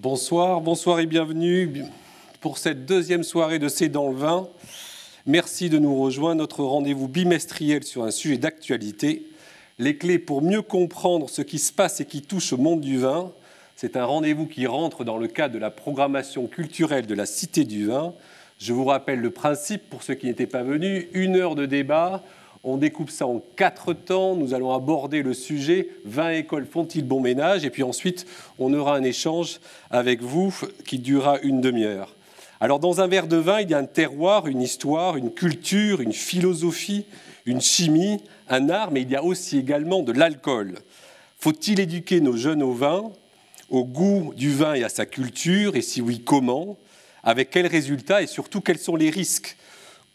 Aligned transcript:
Bonsoir, 0.00 0.60
bonsoir 0.60 1.00
et 1.00 1.06
bienvenue 1.06 1.82
pour 2.40 2.58
cette 2.58 2.86
deuxième 2.86 3.24
soirée 3.24 3.58
de 3.58 3.66
C'est 3.66 3.88
dans 3.88 4.08
le 4.08 4.16
vin. 4.16 4.46
Merci 5.26 5.70
de 5.70 5.80
nous 5.80 6.00
rejoindre, 6.00 6.36
notre 6.36 6.62
rendez-vous 6.62 7.08
bimestriel 7.08 7.82
sur 7.82 8.04
un 8.04 8.12
sujet 8.12 8.38
d'actualité. 8.38 9.26
Les 9.80 9.96
clés 9.96 10.20
pour 10.20 10.40
mieux 10.40 10.62
comprendre 10.62 11.28
ce 11.28 11.42
qui 11.42 11.58
se 11.58 11.72
passe 11.72 12.00
et 12.00 12.04
qui 12.04 12.22
touche 12.22 12.52
au 12.52 12.58
monde 12.58 12.80
du 12.80 12.98
vin. 12.98 13.32
C'est 13.74 13.96
un 13.96 14.04
rendez-vous 14.04 14.46
qui 14.46 14.68
rentre 14.68 15.02
dans 15.02 15.18
le 15.18 15.26
cadre 15.26 15.54
de 15.54 15.58
la 15.58 15.72
programmation 15.72 16.46
culturelle 16.46 17.08
de 17.08 17.14
la 17.16 17.26
Cité 17.26 17.64
du 17.64 17.88
Vin. 17.88 18.14
Je 18.60 18.72
vous 18.72 18.84
rappelle 18.84 19.18
le 19.18 19.32
principe 19.32 19.90
pour 19.90 20.04
ceux 20.04 20.14
qui 20.14 20.26
n'étaient 20.26 20.46
pas 20.46 20.62
venus, 20.62 21.06
une 21.12 21.34
heure 21.34 21.56
de 21.56 21.66
débat 21.66 22.22
on 22.68 22.76
découpe 22.76 23.10
ça 23.10 23.26
en 23.26 23.42
quatre 23.56 23.92
temps. 23.92 24.36
Nous 24.36 24.54
allons 24.54 24.72
aborder 24.72 25.22
le 25.22 25.34
sujet 25.34 25.88
20 26.04 26.30
écoles 26.30 26.66
font-ils 26.66 27.06
bon 27.06 27.20
ménage? 27.20 27.64
Et 27.64 27.70
puis 27.70 27.82
ensuite, 27.82 28.26
on 28.58 28.74
aura 28.74 28.96
un 28.96 29.02
échange 29.02 29.60
avec 29.90 30.22
vous 30.22 30.54
qui 30.84 30.98
durera 30.98 31.38
une 31.40 31.60
demi-heure. 31.60 32.14
Alors, 32.60 32.80
dans 32.80 33.00
un 33.00 33.06
verre 33.06 33.28
de 33.28 33.36
vin, 33.36 33.60
il 33.60 33.70
y 33.70 33.74
a 33.74 33.78
un 33.78 33.84
terroir, 33.84 34.48
une 34.48 34.60
histoire, 34.60 35.16
une 35.16 35.32
culture, 35.32 36.00
une 36.00 36.12
philosophie, 36.12 37.06
une 37.46 37.60
chimie, 37.60 38.18
un 38.48 38.68
art, 38.68 38.90
mais 38.90 39.02
il 39.02 39.10
y 39.10 39.16
a 39.16 39.22
aussi 39.22 39.58
également 39.58 40.02
de 40.02 40.12
l'alcool. 40.12 40.74
Faut-il 41.38 41.78
éduquer 41.78 42.20
nos 42.20 42.36
jeunes 42.36 42.62
au 42.62 42.72
vin, 42.72 43.12
au 43.70 43.84
goût 43.84 44.32
du 44.36 44.52
vin 44.52 44.74
et 44.74 44.82
à 44.82 44.88
sa 44.88 45.06
culture? 45.06 45.76
Et 45.76 45.82
si 45.82 46.00
oui, 46.00 46.20
comment? 46.24 46.76
Avec 47.22 47.50
quels 47.50 47.68
résultats? 47.68 48.22
Et 48.22 48.26
surtout, 48.26 48.60
quels 48.60 48.78
sont 48.78 48.96
les 48.96 49.10
risques 49.10 49.56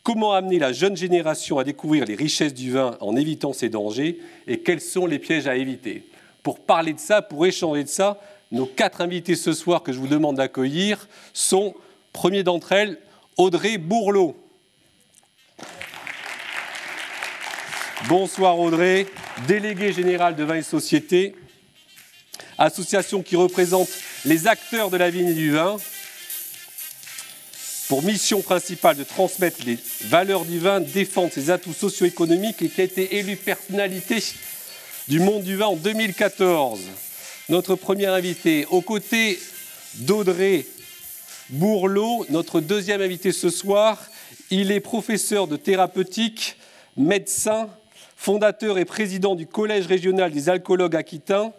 Comment 0.03 0.33
amener 0.33 0.59
la 0.59 0.73
jeune 0.73 0.97
génération 0.97 1.59
à 1.59 1.63
découvrir 1.63 2.03
les 2.03 2.15
richesses 2.15 2.53
du 2.53 2.71
vin 2.71 2.97
en 2.99 3.15
évitant 3.15 3.53
ses 3.53 3.69
dangers 3.69 4.19
et 4.47 4.59
quels 4.59 4.81
sont 4.81 5.05
les 5.05 5.17
pièges 5.17 5.47
à 5.47 5.55
éviter? 5.55 6.05
Pour 6.43 6.59
parler 6.59 6.91
de 6.91 6.99
ça, 6.99 7.21
pour 7.21 7.45
échanger 7.45 7.85
de 7.85 7.89
ça, 7.89 8.19
nos 8.51 8.65
quatre 8.65 8.99
invités 8.99 9.35
ce 9.35 9.53
soir 9.53 9.81
que 9.81 9.93
je 9.93 9.99
vous 9.99 10.07
demande 10.07 10.35
d'accueillir 10.35 11.07
sont, 11.31 11.73
premier 12.11 12.43
d'entre 12.43 12.73
elles, 12.73 12.99
Audrey 13.37 13.77
Bourlot. 13.77 14.35
Bonsoir 18.09 18.59
Audrey, 18.59 19.07
déléguée 19.47 19.93
générale 19.93 20.35
de 20.35 20.43
Vin 20.43 20.55
et 20.55 20.63
Société, 20.63 21.33
association 22.57 23.23
qui 23.23 23.37
représente 23.37 23.87
les 24.25 24.47
acteurs 24.47 24.89
de 24.89 24.97
la 24.97 25.09
vigne 25.09 25.29
et 25.29 25.33
du 25.33 25.51
vin, 25.51 25.77
pour 27.89 28.03
mission 28.03 28.41
principale 28.41 28.97
de 28.97 29.03
transmettre 29.03 29.57
les 29.65 29.77
valeurs 30.05 30.45
du 30.45 30.59
vin, 30.59 30.79
défendre 30.79 31.31
ses 31.33 31.49
atouts 31.49 31.73
socio-économiques 31.73 32.61
et 32.61 32.69
qui 32.69 32.81
a 32.81 32.85
été 32.85 33.17
élu 33.17 33.35
personnalité 33.35 34.23
du 35.07 35.19
monde 35.19 35.43
du 35.43 35.55
vin 35.55 35.67
en 35.67 35.75
2014. 35.75 36.79
Notre 37.49 37.75
premier 37.75 38.05
invité, 38.05 38.65
aux 38.69 38.81
côtés 38.81 39.37
d'Audrey 39.95 40.65
Bourlot, 41.49 42.25
notre 42.29 42.61
deuxième 42.61 43.01
invité 43.01 43.31
ce 43.31 43.49
soir, 43.49 44.01
il 44.49 44.71
est 44.71 44.79
professeur 44.79 45.47
de 45.47 45.57
thérapeutique, 45.57 46.55
médecin, 46.95 47.69
fondateur 48.15 48.77
et 48.77 48.85
président 48.85 49.35
du 49.35 49.45
Collège 49.45 49.87
régional 49.87 50.31
des 50.31 50.47
alcoologues 50.47 50.95
aquitains, 50.95 51.51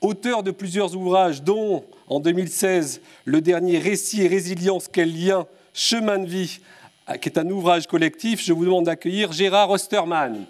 auteur 0.00 0.42
de 0.42 0.50
plusieurs 0.50 0.96
ouvrages, 0.96 1.42
dont 1.42 1.84
en 2.08 2.20
2016 2.20 3.02
le 3.26 3.40
dernier 3.42 3.78
Récit 3.78 4.22
et 4.22 4.28
résilience, 4.28 4.88
quel 4.90 5.14
lien 5.14 5.46
Chemin 5.80 6.18
de 6.18 6.28
vie, 6.28 6.58
qui 7.22 7.28
est 7.28 7.38
un 7.38 7.48
ouvrage 7.50 7.86
collectif, 7.86 8.44
je 8.44 8.52
vous 8.52 8.64
demande 8.64 8.86
d'accueillir 8.86 9.30
Gérard 9.30 9.70
Ostermann. 9.70 10.44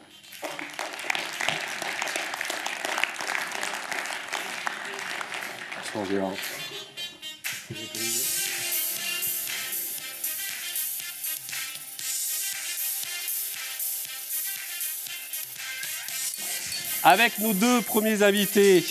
Avec 17.02 17.38
nos 17.38 17.52
deux 17.52 17.82
premiers 17.82 18.22
invités, 18.22 18.82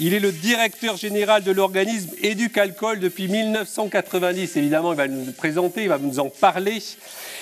il 0.00 0.14
est 0.14 0.20
le 0.20 0.30
directeur 0.30 0.96
général 0.96 1.42
de 1.42 1.50
l'organisme 1.50 2.10
Éducalcool 2.22 3.00
depuis 3.00 3.26
1990. 3.26 4.56
Évidemment, 4.56 4.92
il 4.92 4.96
va 4.96 5.08
nous 5.08 5.32
présenter, 5.32 5.82
il 5.82 5.88
va 5.88 5.98
nous 5.98 6.20
en 6.20 6.28
parler. 6.28 6.80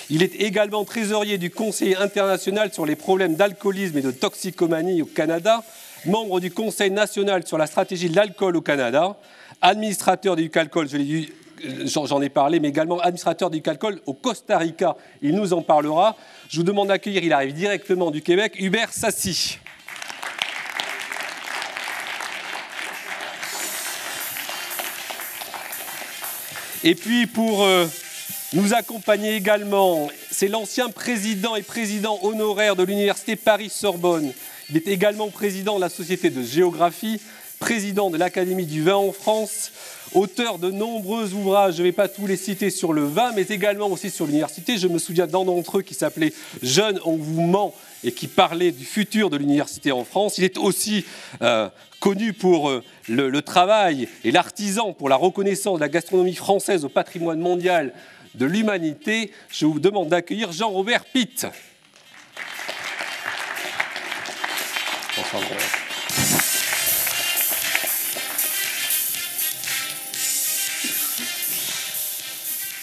Il 0.09 0.23
est 0.23 0.35
également 0.41 0.83
trésorier 0.83 1.37
du 1.37 1.51
Conseil 1.51 1.95
international 1.95 2.73
sur 2.73 2.85
les 2.85 2.95
problèmes 2.95 3.35
d'alcoolisme 3.35 3.99
et 3.99 4.01
de 4.01 4.09
toxicomanie 4.09 5.03
au 5.03 5.05
Canada, 5.05 5.63
membre 6.05 6.39
du 6.39 6.49
Conseil 6.49 6.89
national 6.89 7.45
sur 7.45 7.59
la 7.59 7.67
stratégie 7.67 8.09
de 8.09 8.15
l'alcool 8.15 8.55
au 8.55 8.61
Canada, 8.61 9.17
administrateur 9.61 10.35
d'Éducalcool, 10.35 10.87
j'en 11.85 12.21
ai 12.21 12.29
parlé, 12.29 12.59
mais 12.59 12.69
également 12.69 12.99
administrateur 12.99 13.51
d'Éducalcool 13.51 13.99
au 14.07 14.13
Costa 14.13 14.57
Rica. 14.57 14.95
Il 15.21 15.35
nous 15.35 15.53
en 15.53 15.61
parlera. 15.61 16.15
Je 16.49 16.57
vous 16.57 16.63
demande 16.63 16.87
d'accueillir, 16.87 17.23
il 17.23 17.33
arrive 17.33 17.53
directement 17.53 18.09
du 18.09 18.23
Québec, 18.23 18.55
Hubert 18.59 18.93
Sassi. 18.93 19.59
Et 26.83 26.93
puis 26.93 27.25
pour 27.25 27.63
euh, 27.63 27.87
nous 28.53 28.73
accompagner 28.73 29.35
également, 29.35 30.09
c'est 30.29 30.47
l'ancien 30.47 30.89
président 30.89 31.55
et 31.55 31.63
président 31.63 32.19
honoraire 32.21 32.75
de 32.75 32.83
l'Université 32.83 33.35
Paris-Sorbonne. 33.35 34.31
Il 34.69 34.77
est 34.77 34.87
également 34.87 35.29
président 35.29 35.77
de 35.77 35.81
la 35.81 35.89
Société 35.89 36.29
de 36.29 36.43
géographie, 36.43 37.19
président 37.67 38.09
de 38.09 38.17
l'Académie 38.17 38.65
du 38.65 38.81
vin 38.81 38.95
en 38.95 39.11
France, 39.11 39.73
auteur 40.13 40.57
de 40.57 40.71
nombreux 40.71 41.33
ouvrages, 41.33 41.73
je 41.73 41.79
ne 41.79 41.87
vais 41.87 41.91
pas 41.91 42.07
tous 42.07 42.25
les 42.25 42.37
citer 42.37 42.69
sur 42.69 42.93
le 42.93 43.03
vin, 43.03 43.33
mais 43.35 43.41
également 43.41 43.87
aussi 43.87 44.09
sur 44.09 44.25
l'université. 44.25 44.77
Je 44.77 44.87
me 44.87 44.97
souviens 44.97 45.27
d'un 45.27 45.43
d'entre 45.43 45.79
eux 45.79 45.81
qui 45.81 45.93
s'appelait 45.93 46.31
Jeune, 46.63 46.97
on 47.03 47.17
vous 47.17 47.41
ment 47.41 47.75
et 48.05 48.13
qui 48.13 48.27
parlait 48.27 48.71
du 48.71 48.85
futur 48.85 49.29
de 49.29 49.35
l'université 49.35 49.91
en 49.91 50.05
France. 50.05 50.37
Il 50.37 50.45
est 50.45 50.57
aussi 50.57 51.03
euh, 51.41 51.67
connu 51.99 52.31
pour 52.31 52.69
euh, 52.69 52.85
le, 53.09 53.41
travail 53.41 54.07
et 54.23 54.31
l'artisan 54.31 54.93
pour 54.93 55.09
la 55.09 55.17
reconnaissance 55.17 55.75
de 55.75 55.81
la 55.81 55.89
gastronomie 55.89 56.35
française 56.35 56.85
au 56.85 56.89
patrimoine 56.89 57.41
mondial 57.41 57.91
de 58.35 58.45
l'humanité. 58.45 59.33
Je 59.49 59.65
vous 59.65 59.81
demande 59.81 60.07
d'accueillir 60.07 60.53
Jean-Robert 60.53 61.03
Pitt. 61.03 61.45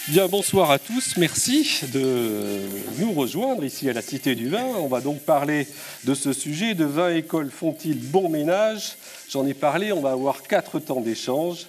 Bien, 0.08 0.28
bonsoir 0.28 0.70
à 0.70 0.78
tous. 0.78 1.16
Merci 1.16 1.80
de 1.90 2.60
nous 2.98 3.12
rejoindre 3.12 3.64
ici 3.64 3.88
à 3.88 3.94
la 3.94 4.02
Cité 4.02 4.34
du 4.34 4.50
Vin. 4.50 4.62
On 4.78 4.86
va 4.86 5.00
donc 5.00 5.20
parler 5.20 5.66
de 6.04 6.12
ce 6.12 6.34
sujet 6.34 6.74
de 6.74 6.84
20 6.84 7.14
écoles 7.14 7.50
font-ils 7.50 7.98
bon 7.98 8.28
ménage? 8.28 8.96
J'en 9.30 9.46
ai 9.46 9.54
parlé, 9.54 9.92
on 9.92 10.02
va 10.02 10.10
avoir 10.10 10.42
quatre 10.42 10.78
temps 10.78 11.00
d'échange. 11.00 11.68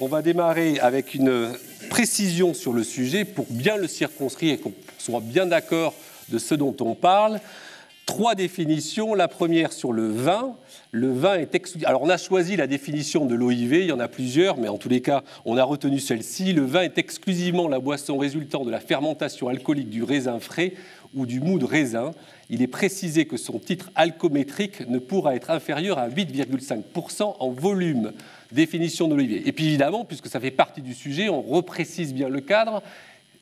On 0.00 0.08
va 0.08 0.20
démarrer 0.20 0.80
avec 0.80 1.14
une 1.14 1.52
précision 1.90 2.54
sur 2.54 2.72
le 2.72 2.82
sujet 2.82 3.24
pour 3.24 3.46
bien 3.48 3.76
le 3.76 3.86
circonscrire 3.86 4.54
et 4.54 4.58
qu'on 4.58 4.72
soit 4.98 5.20
bien 5.20 5.46
d'accord 5.46 5.94
de 6.28 6.38
ce 6.38 6.56
dont 6.56 6.74
on 6.80 6.96
parle. 6.96 7.40
Trois 8.10 8.34
définitions. 8.34 9.14
La 9.14 9.28
première 9.28 9.72
sur 9.72 9.92
le 9.92 10.08
vin. 10.08 10.56
Le 10.90 11.12
vin 11.12 11.34
est. 11.34 11.54
Alors, 11.84 12.02
on 12.02 12.08
a 12.08 12.16
choisi 12.16 12.56
la 12.56 12.66
définition 12.66 13.24
de 13.24 13.36
l'OIV, 13.36 13.82
il 13.82 13.86
y 13.86 13.92
en 13.92 14.00
a 14.00 14.08
plusieurs, 14.08 14.56
mais 14.56 14.66
en 14.66 14.78
tous 14.78 14.88
les 14.88 15.00
cas, 15.00 15.22
on 15.44 15.56
a 15.56 15.62
retenu 15.62 16.00
celle-ci. 16.00 16.52
Le 16.52 16.62
vin 16.62 16.82
est 16.82 16.98
exclusivement 16.98 17.68
la 17.68 17.78
boisson 17.78 18.18
résultant 18.18 18.64
de 18.64 18.70
la 18.72 18.80
fermentation 18.80 19.46
alcoolique 19.46 19.90
du 19.90 20.02
raisin 20.02 20.40
frais 20.40 20.72
ou 21.14 21.24
du 21.24 21.38
mou 21.40 21.60
de 21.60 21.64
raisin. 21.64 22.10
Il 22.48 22.62
est 22.62 22.66
précisé 22.66 23.26
que 23.26 23.36
son 23.36 23.60
titre 23.60 23.92
alcométrique 23.94 24.88
ne 24.88 24.98
pourra 24.98 25.36
être 25.36 25.50
inférieur 25.50 25.98
à 25.98 26.08
8,5% 26.08 27.36
en 27.38 27.50
volume. 27.50 28.10
Définition 28.50 29.06
de 29.06 29.14
l'OIV. 29.14 29.46
Et 29.46 29.52
puis 29.52 29.66
évidemment, 29.66 30.04
puisque 30.04 30.26
ça 30.26 30.40
fait 30.40 30.50
partie 30.50 30.82
du 30.82 30.94
sujet, 30.94 31.28
on 31.28 31.42
reprécise 31.42 32.12
bien 32.12 32.28
le 32.28 32.40
cadre. 32.40 32.82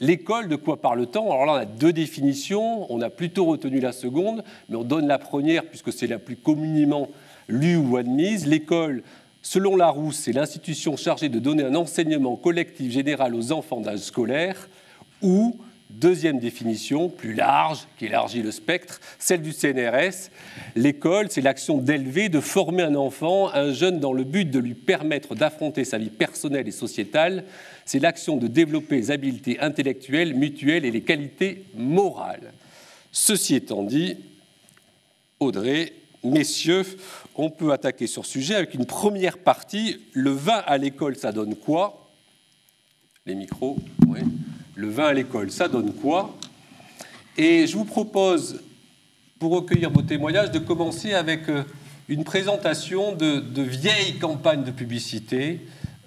L'école, 0.00 0.48
de 0.48 0.56
quoi 0.56 0.80
parle-t-on? 0.80 1.32
Alors 1.32 1.46
là, 1.46 1.52
on 1.52 1.56
a 1.56 1.64
deux 1.64 1.92
définitions. 1.92 2.92
On 2.92 3.00
a 3.00 3.10
plutôt 3.10 3.44
retenu 3.46 3.80
la 3.80 3.92
seconde, 3.92 4.44
mais 4.68 4.76
on 4.76 4.84
donne 4.84 5.08
la 5.08 5.18
première 5.18 5.64
puisque 5.64 5.92
c'est 5.92 6.06
la 6.06 6.18
plus 6.18 6.36
communément 6.36 7.08
lue 7.48 7.76
ou 7.76 7.96
admise. 7.96 8.46
L'école, 8.46 9.02
selon 9.42 9.74
Larousse, 9.74 10.16
c'est 10.16 10.32
l'institution 10.32 10.96
chargée 10.96 11.28
de 11.28 11.40
donner 11.40 11.64
un 11.64 11.74
enseignement 11.74 12.36
collectif 12.36 12.92
général 12.92 13.34
aux 13.34 13.50
enfants 13.50 13.80
d'âge 13.80 14.00
scolaire 14.00 14.68
ou 15.20 15.58
Deuxième 15.90 16.38
définition, 16.38 17.08
plus 17.08 17.32
large, 17.32 17.86
qui 17.96 18.06
élargit 18.06 18.42
le 18.42 18.52
spectre, 18.52 19.00
celle 19.18 19.40
du 19.40 19.52
CNRS. 19.52 20.28
L'école, 20.76 21.28
c'est 21.30 21.40
l'action 21.40 21.78
d'élever, 21.78 22.28
de 22.28 22.40
former 22.40 22.82
un 22.82 22.94
enfant, 22.94 23.48
un 23.54 23.72
jeune, 23.72 23.98
dans 23.98 24.12
le 24.12 24.24
but 24.24 24.44
de 24.44 24.58
lui 24.58 24.74
permettre 24.74 25.34
d'affronter 25.34 25.86
sa 25.86 25.96
vie 25.96 26.10
personnelle 26.10 26.68
et 26.68 26.72
sociétale. 26.72 27.44
C'est 27.88 28.00
l'action 28.00 28.36
de 28.36 28.48
développer 28.48 28.96
les 28.96 29.10
habiletés 29.10 29.60
intellectuelles, 29.60 30.34
mutuelles 30.34 30.84
et 30.84 30.90
les 30.90 31.00
qualités 31.00 31.64
morales. 31.74 32.52
Ceci 33.12 33.54
étant 33.54 33.82
dit, 33.82 34.18
Audrey, 35.40 35.94
messieurs, 36.22 36.84
on 37.34 37.48
peut 37.48 37.72
attaquer 37.72 38.06
sur 38.06 38.26
ce 38.26 38.32
sujet 38.32 38.56
avec 38.56 38.74
une 38.74 38.84
première 38.84 39.38
partie. 39.38 40.02
Le 40.12 40.32
vin 40.32 40.62
à 40.66 40.76
l'école, 40.76 41.16
ça 41.16 41.32
donne 41.32 41.56
quoi? 41.56 42.10
Les 43.24 43.34
micros, 43.34 43.78
oui. 44.06 44.20
Le 44.74 44.90
vin 44.90 45.06
à 45.06 45.14
l'école, 45.14 45.50
ça 45.50 45.66
donne 45.66 45.94
quoi? 45.94 46.36
Et 47.38 47.66
je 47.66 47.74
vous 47.74 47.86
propose, 47.86 48.60
pour 49.38 49.52
recueillir 49.52 49.90
vos 49.90 50.02
témoignages, 50.02 50.50
de 50.50 50.58
commencer 50.58 51.14
avec 51.14 51.48
euh, 51.48 51.62
une 52.10 52.24
présentation 52.24 53.14
de, 53.14 53.62
vieilles 53.62 54.18
campagnes 54.18 54.64
de 54.64 54.72
publicité 54.72 55.60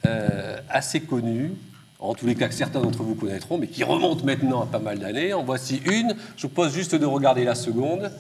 euh, 0.06 0.60
assez 0.69 1.01
connues, 1.01 1.54
en 2.01 2.13
tous 2.13 2.25
les 2.25 2.36
cas 2.36 2.48
que 2.48 2.53
certains 2.53 2.81
d'entre 2.81 3.03
vous 3.03 3.15
connaîtront, 3.15 3.57
mais 3.57 3.68
qui 3.68 3.83
remontent 3.83 4.25
maintenant 4.25 4.63
à 4.63 4.65
pas 4.65 4.80
mal 4.80 5.00
d'années. 5.00 5.33
En 5.33 5.44
voici 5.44 5.81
une. 5.86 6.15
Je 6.36 6.44
vous 6.44 6.50
propose 6.50 6.74
juste 6.74 6.95
de 6.95 7.06
regarder 7.06 7.45
la 7.45 7.56
seconde 7.56 8.12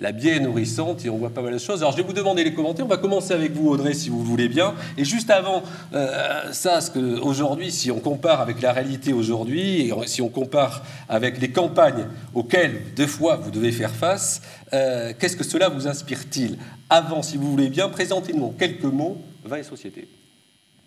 la 0.00 0.12
bière 0.12 0.40
nourrissante 0.40 1.04
et 1.04 1.10
on 1.10 1.18
voit 1.18 1.30
pas 1.30 1.42
mal 1.42 1.52
de 1.52 1.58
choses. 1.58 1.82
Alors 1.82 1.92
je 1.92 1.98
vais 1.98 2.02
vous 2.02 2.14
demander 2.14 2.42
les 2.42 2.54
commentaires. 2.54 2.86
On 2.86 2.88
va 2.88 2.96
commencer 2.96 3.34
avec 3.34 3.52
vous, 3.52 3.68
Audrey, 3.68 3.92
si 3.92 4.08
vous 4.08 4.24
voulez 4.24 4.48
bien. 4.48 4.74
Et 4.96 5.04
juste 5.04 5.30
avant 5.30 5.62
euh, 5.92 6.52
ça, 6.52 6.80
aujourd'hui, 7.22 7.70
si 7.70 7.90
on 7.90 8.00
compare 8.00 8.40
avec 8.40 8.62
la 8.62 8.72
réalité 8.72 9.12
aujourd'hui 9.12 9.82
et 9.82 9.92
si 10.06 10.22
on 10.22 10.30
compare 10.30 10.82
avec 11.08 11.38
les 11.40 11.50
campagnes 11.50 12.06
auxquelles 12.34 12.94
deux 12.96 13.06
fois 13.06 13.36
vous 13.36 13.50
devez 13.50 13.72
faire 13.72 13.94
face, 13.94 14.40
euh, 14.72 15.12
qu'est-ce 15.18 15.36
que 15.36 15.44
cela 15.44 15.68
vous 15.68 15.86
inspire-t-il? 15.86 16.58
Avant, 16.88 17.22
si 17.22 17.36
vous 17.36 17.50
voulez 17.50 17.68
bien, 17.68 17.88
présentez-nous 17.88 18.46
en 18.46 18.50
quelques 18.50 18.84
mots 18.84 19.18
et 19.54 19.62
société. 19.62 20.08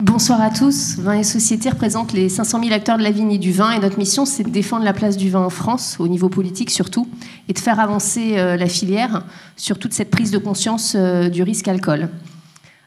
Bonsoir 0.04 0.42
à 0.42 0.50
tous. 0.50 0.98
Vin 0.98 1.14
et 1.14 1.22
Société 1.22 1.70
représente 1.70 2.12
les 2.12 2.28
500 2.28 2.60
000 2.62 2.74
acteurs 2.74 2.98
de 2.98 3.02
la 3.02 3.10
vigne 3.10 3.32
et 3.32 3.38
du 3.38 3.52
vin 3.52 3.70
et 3.70 3.78
notre 3.78 3.98
mission 3.98 4.26
c'est 4.26 4.42
de 4.42 4.50
défendre 4.50 4.84
la 4.84 4.92
place 4.92 5.16
du 5.16 5.30
vin 5.30 5.40
en 5.40 5.48
France, 5.48 5.96
au 5.98 6.08
niveau 6.08 6.28
politique 6.28 6.68
surtout, 6.70 7.08
et 7.48 7.54
de 7.54 7.58
faire 7.58 7.80
avancer 7.80 8.34
euh, 8.36 8.58
la 8.58 8.66
filière 8.66 9.24
sur 9.56 9.78
toute 9.78 9.94
cette 9.94 10.10
prise 10.10 10.30
de 10.30 10.36
conscience 10.36 10.92
euh, 10.94 11.30
du 11.30 11.42
risque 11.42 11.68
alcool. 11.68 12.10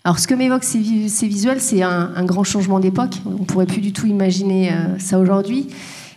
Alors 0.03 0.19
ce 0.19 0.27
que 0.27 0.35
m'évoquent 0.35 0.63
ces, 0.63 0.77
visuels, 0.77 1.59
c'est 1.59 1.81
un, 1.81 2.23
grand 2.23 2.43
changement 2.43 2.79
d'époque. 2.79 3.15
On 3.25 3.31
ne 3.31 3.45
pourrait 3.45 3.65
plus 3.65 3.81
du 3.81 3.93
tout 3.93 4.05
imaginer 4.05 4.71
euh, 4.71 4.99
ça 4.99 5.17
aujourd'hui. 5.17 5.69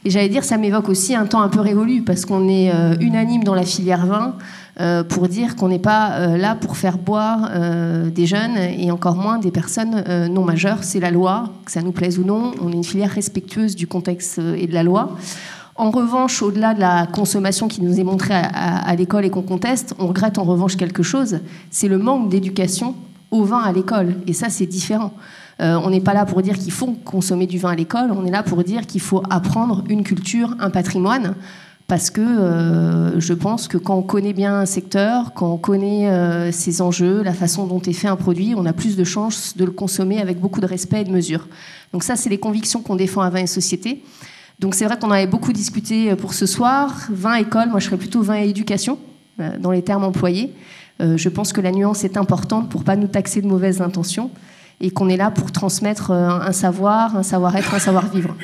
Et 0.05 0.11
j'allais 0.11 0.29
dire, 0.29 0.45
ça 0.45 0.59
m'évoque 0.59 0.91
aussi 0.91 1.15
un 1.15 1.25
temps 1.25 1.41
un 1.41 1.49
peu 1.49 1.61
révolu, 1.61 2.03
parce 2.03 2.27
qu'on 2.27 2.47
est 2.49 2.71
unanime 3.01 3.43
dans 3.45 3.55
la 3.55 3.65
filière 3.65 4.07
vin. 4.07 4.35
Euh, 4.81 5.05
pour 5.05 5.29
dire 5.29 5.57
qu'on 5.57 5.69
n'est 5.69 5.79
pas 5.79 6.13
euh, 6.13 6.39
là 6.39 6.55
pour 6.55 6.79
faire 6.79 6.97
boire 6.97 7.51
euh, 7.53 8.09
des 8.09 8.25
jeunes 8.25 8.57
et 8.57 8.91
encore 8.91 9.15
moins 9.15 9.37
des 9.37 9.51
personnes 9.51 10.03
non 10.31 10.43
majeures. 10.43 10.85
C'est 10.85 11.01
la 11.01 11.11
loi, 11.11 11.51
que 11.67 11.73
ça 11.73 11.83
nous 11.83 11.93
plaise 11.93 12.19
ou 12.19 12.25
non. 12.25 12.53
On 12.63 12.71
est 12.71 12.77
une 12.77 12.85
filière 12.85 13.11
respectueuse 13.11 13.77
du 13.77 13.87
contexte 13.87 14.39
et 14.39 14.67
de 14.67 14.73
la 14.73 14.83
loi. 14.83 15.17
En 15.77 15.91
revanche, 15.91 16.41
au-delà 16.43 16.73
de 16.73 16.81
la 16.81 17.07
consommation 17.07 17.69
qui 17.69 17.83
nous 17.83 18.01
est 18.01 18.05
montrée 18.05 18.35
à, 18.35 18.95
l'école 18.97 19.25
et 19.25 19.31
qu'on 19.31 19.43
conteste, 19.43 19.95
on 19.99 20.09
regrette 20.09 20.39
en 20.39 20.45
revanche 20.45 20.77
quelque 20.77 21.03
chose, 21.03 21.41
c'est 21.71 21.89
le 21.89 21.99
manque 21.99 22.29
d'éducation 22.29 22.95
au 23.31 23.45
vin 23.45 23.61
à 23.61 23.73
l'école. 23.73 24.15
Et 24.27 24.33
ça, 24.33 24.49
c'est 24.51 24.67
différent. 24.67 25.13
on 25.59 25.89
n'est 25.89 26.01
pas 26.01 26.13
là 26.13 26.27
pour 26.27 26.43
dire 26.43 26.59
qu'il 26.59 26.73
faut 26.73 26.95
consommer 27.05 27.47
du 27.47 27.59
vin 27.59 27.71
à 27.71 27.77
l'école, 27.77 28.11
on 28.13 28.27
est 28.27 28.31
là 28.31 28.43
pour 28.43 28.63
dire 28.63 28.87
qu'il 28.87 29.01
faut 29.01 29.23
apprendre 29.31 29.85
une 29.89 30.03
culture, 30.03 30.55
un 30.59 30.71
patrimoine 30.71 31.35
parce 31.91 32.11
que 32.11 32.21
euh, 32.21 33.19
je 33.19 33.35
pense 33.35 33.67
que 33.67 33.77
quand 33.77 33.97
on 33.97 34.03
connaît 34.03 34.33
bien 34.33 34.61
un 34.61 34.65
secteur, 34.65 35.35
quand 35.35 35.53
on 35.53 35.57
connaît 35.57 36.09
euh, 36.09 36.53
ses 36.53 36.83
enjeux, 36.83 37.21
la 37.25 37.33
façon 37.33 37.67
dont 37.67 37.81
est 37.81 37.93
fait 37.93 38.07
un 38.07 38.15
produit, 38.15 38.55
on 38.57 38.65
a 38.65 38.73
plus 38.73 38.97
de 38.97 39.03
chances 39.03 39.57
de 39.57 39.65
le 39.65 39.73
consommer 39.73 40.21
avec 40.21 40.39
beaucoup 40.39 40.61
de 40.61 40.67
respect 40.67 41.01
et 41.01 41.05
de 41.05 41.11
mesure. 41.11 41.49
Donc 41.93 42.05
ça, 42.05 42.15
c'est 42.15 42.31
les 42.31 42.39
convictions 42.39 42.81
qu'on 42.81 42.95
défend 42.95 43.23
à 43.23 43.31
Vin 43.31 43.41
et 43.41 43.49
Société. 43.49 44.05
Donc 44.61 44.77
c'est 44.77 44.85
vrai 44.85 45.01
qu'on 45.01 45.11
avait 45.11 45.27
beaucoup 45.27 45.53
discuté 45.53 46.13
euh, 46.13 46.15
pour 46.15 46.33
ce 46.33 46.47
soir. 46.47 46.95
Vin 47.11 47.35
école, 47.35 47.71
moi 47.71 47.81
je 47.81 47.87
serais 47.87 47.97
plutôt 47.97 48.23
vin 48.23 48.41
et 48.41 48.49
éducation 48.49 48.97
dans 49.59 49.73
les 49.73 49.83
termes 49.83 50.05
employés. 50.05 50.53
je 51.01 51.29
pense 51.31 51.55
que 51.55 51.63
la 51.63 51.73
nuance 51.73 52.05
est 52.05 52.19
importante 52.19 52.69
pour 52.69 52.85
pas 52.85 52.95
nous 52.95 53.07
taxer 53.09 53.41
de 53.41 53.47
mauvaises 53.47 53.81
intentions 53.81 54.31
et 54.81 54.91
qu'on 54.91 55.09
est 55.09 55.17
là 55.17 55.31
pour 55.31 55.51
transmettre 55.51 56.11
un 56.11 56.53
savoir, 56.53 57.17
un 57.17 57.23
savoir-être, 57.23 57.73
un 57.73 57.79
savoir-vivre. 57.79 58.37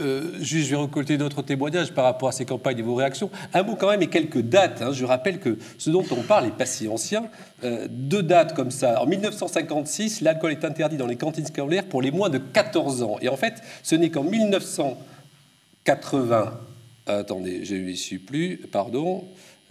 Euh, 0.00 0.32
juste, 0.40 0.68
je 0.68 0.74
vais 0.74 0.82
récolter 0.82 1.18
d'autres 1.18 1.42
témoignages 1.42 1.92
par 1.92 2.04
rapport 2.04 2.28
à 2.28 2.32
ces 2.32 2.44
campagnes 2.44 2.78
et 2.78 2.82
vos 2.82 2.96
réactions. 2.96 3.30
Un 3.52 3.62
mot 3.62 3.76
quand 3.76 3.90
même 3.90 4.02
et 4.02 4.08
quelques 4.08 4.40
dates. 4.40 4.82
Hein. 4.82 4.90
Je 4.92 5.04
rappelle 5.04 5.38
que 5.38 5.56
ce 5.78 5.90
dont 5.90 6.04
on 6.10 6.22
parle 6.22 6.46
est 6.46 6.56
pas 6.56 6.66
si 6.66 6.88
ancien. 6.88 7.28
Euh, 7.62 7.86
deux 7.88 8.22
dates 8.22 8.54
comme 8.54 8.72
ça. 8.72 9.00
En 9.00 9.06
1956, 9.06 10.20
l'alcool 10.20 10.50
est 10.52 10.64
interdit 10.64 10.96
dans 10.96 11.06
les 11.06 11.16
cantines 11.16 11.46
scolaires 11.46 11.86
pour 11.86 12.02
les 12.02 12.10
moins 12.10 12.28
de 12.28 12.38
14 12.38 13.02
ans. 13.02 13.18
Et 13.20 13.28
en 13.28 13.36
fait, 13.36 13.54
ce 13.82 13.94
n'est 13.94 14.10
qu'en 14.10 14.24
1980. 14.24 16.60
Attendez, 17.06 17.64
je 17.64 17.76
ne 17.76 17.92
suis 17.92 18.18
plus, 18.18 18.62
pardon. 18.72 19.28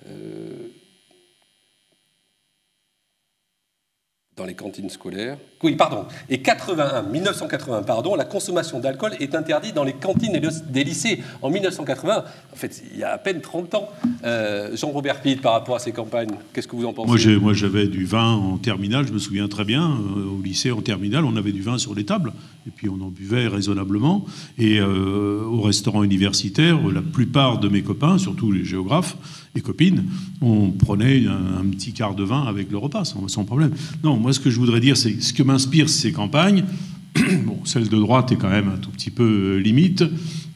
Euh, 0.08 0.70
dans 4.36 4.46
les 4.46 4.56
cantines 4.56 4.90
scolaires. 4.90 5.38
Oui, 5.62 5.76
pardon. 5.76 6.06
Et 6.30 6.42
81, 6.42 7.04
1980, 7.04 7.84
pardon, 7.84 8.16
la 8.16 8.26
consommation 8.26 8.80
d'alcool 8.80 9.14
est 9.20 9.36
interdite 9.36 9.76
dans 9.76 9.84
les 9.84 9.94
cantines 9.94 10.42
des 10.70 10.84
lycées. 10.84 11.22
En 11.42 11.50
1980, 11.52 12.24
en 12.52 12.56
fait, 12.56 12.84
il 12.92 13.00
y 13.00 13.04
a 13.04 13.12
à 13.14 13.18
peine 13.18 13.42
30 13.42 13.76
ans. 13.76 13.90
Euh, 14.26 14.76
Jean-Robert 14.76 15.22
Pitt, 15.22 15.40
par 15.40 15.54
rapport 15.54 15.76
à 15.76 15.80
ces 15.80 15.92
campagnes, 15.92 16.32
qu'est-ce 16.52 16.68
que 16.68 16.76
vous 16.76 16.86
en 16.86 16.94
pensez 16.94 17.38
Moi, 17.38 17.54
j'avais 17.54 17.88
du 17.88 18.06
vin 18.06 18.34
en 18.34 18.58
terminale, 18.58 19.08
je 19.08 19.14
me 19.14 19.20
souviens 19.20 19.48
très 19.48 19.66
bien. 19.66 19.84
Euh, 19.84 20.38
au 20.38 20.42
lycée, 20.42 20.72
en 20.72 20.82
terminale, 20.82 21.26
on 21.26 21.36
avait 21.36 21.52
du 21.52 21.62
vin 21.62 21.78
sur 21.78 21.94
les 21.94 22.04
tables. 22.04 22.34
Et 22.68 22.72
puis, 22.72 22.90
on 22.90 23.00
en 23.02 23.10
buvait 23.10 23.48
raisonnablement. 23.48 24.26
Et 24.58 24.80
euh, 24.80 25.44
au 25.46 25.62
restaurant 25.62 26.04
universitaire, 26.04 26.80
la 26.90 27.02
plupart 27.02 27.60
de 27.60 27.70
mes 27.70 27.84
copains, 27.84 28.18
surtout 28.18 28.52
les 28.52 28.66
géographes, 28.66 29.16
et 29.56 29.62
copines, 29.62 30.04
on 30.42 30.72
prenait 30.72 31.26
un, 31.28 31.66
petit 31.72 31.94
quart 31.94 32.16
de 32.16 32.24
vin 32.24 32.44
avec 32.44 32.72
le 32.72 32.78
repas, 32.78 33.06
sans, 33.06 33.28
sans 33.28 33.46
problème. 33.46 33.72
Non, 34.04 34.18
moi, 34.18 34.34
ce 34.34 34.40
que 34.40 34.50
je 34.50 34.60
voudrais 34.60 34.80
dire, 34.80 34.98
c'est 34.98 35.22
ce 35.22 35.34
que 35.34 35.44
m'inspirent 35.44 35.90
ces 35.90 36.12
campagnes. 36.12 36.64
bon, 37.46 37.60
celle 37.64 37.88
de 37.88 37.98
droite 37.98 38.32
est 38.32 38.36
quand 38.36 38.50
même 38.50 38.70
un 38.70 38.78
tout 38.78 38.90
petit 38.90 39.12
peu 39.12 39.24
euh, 39.24 39.58
limite. 39.58 40.04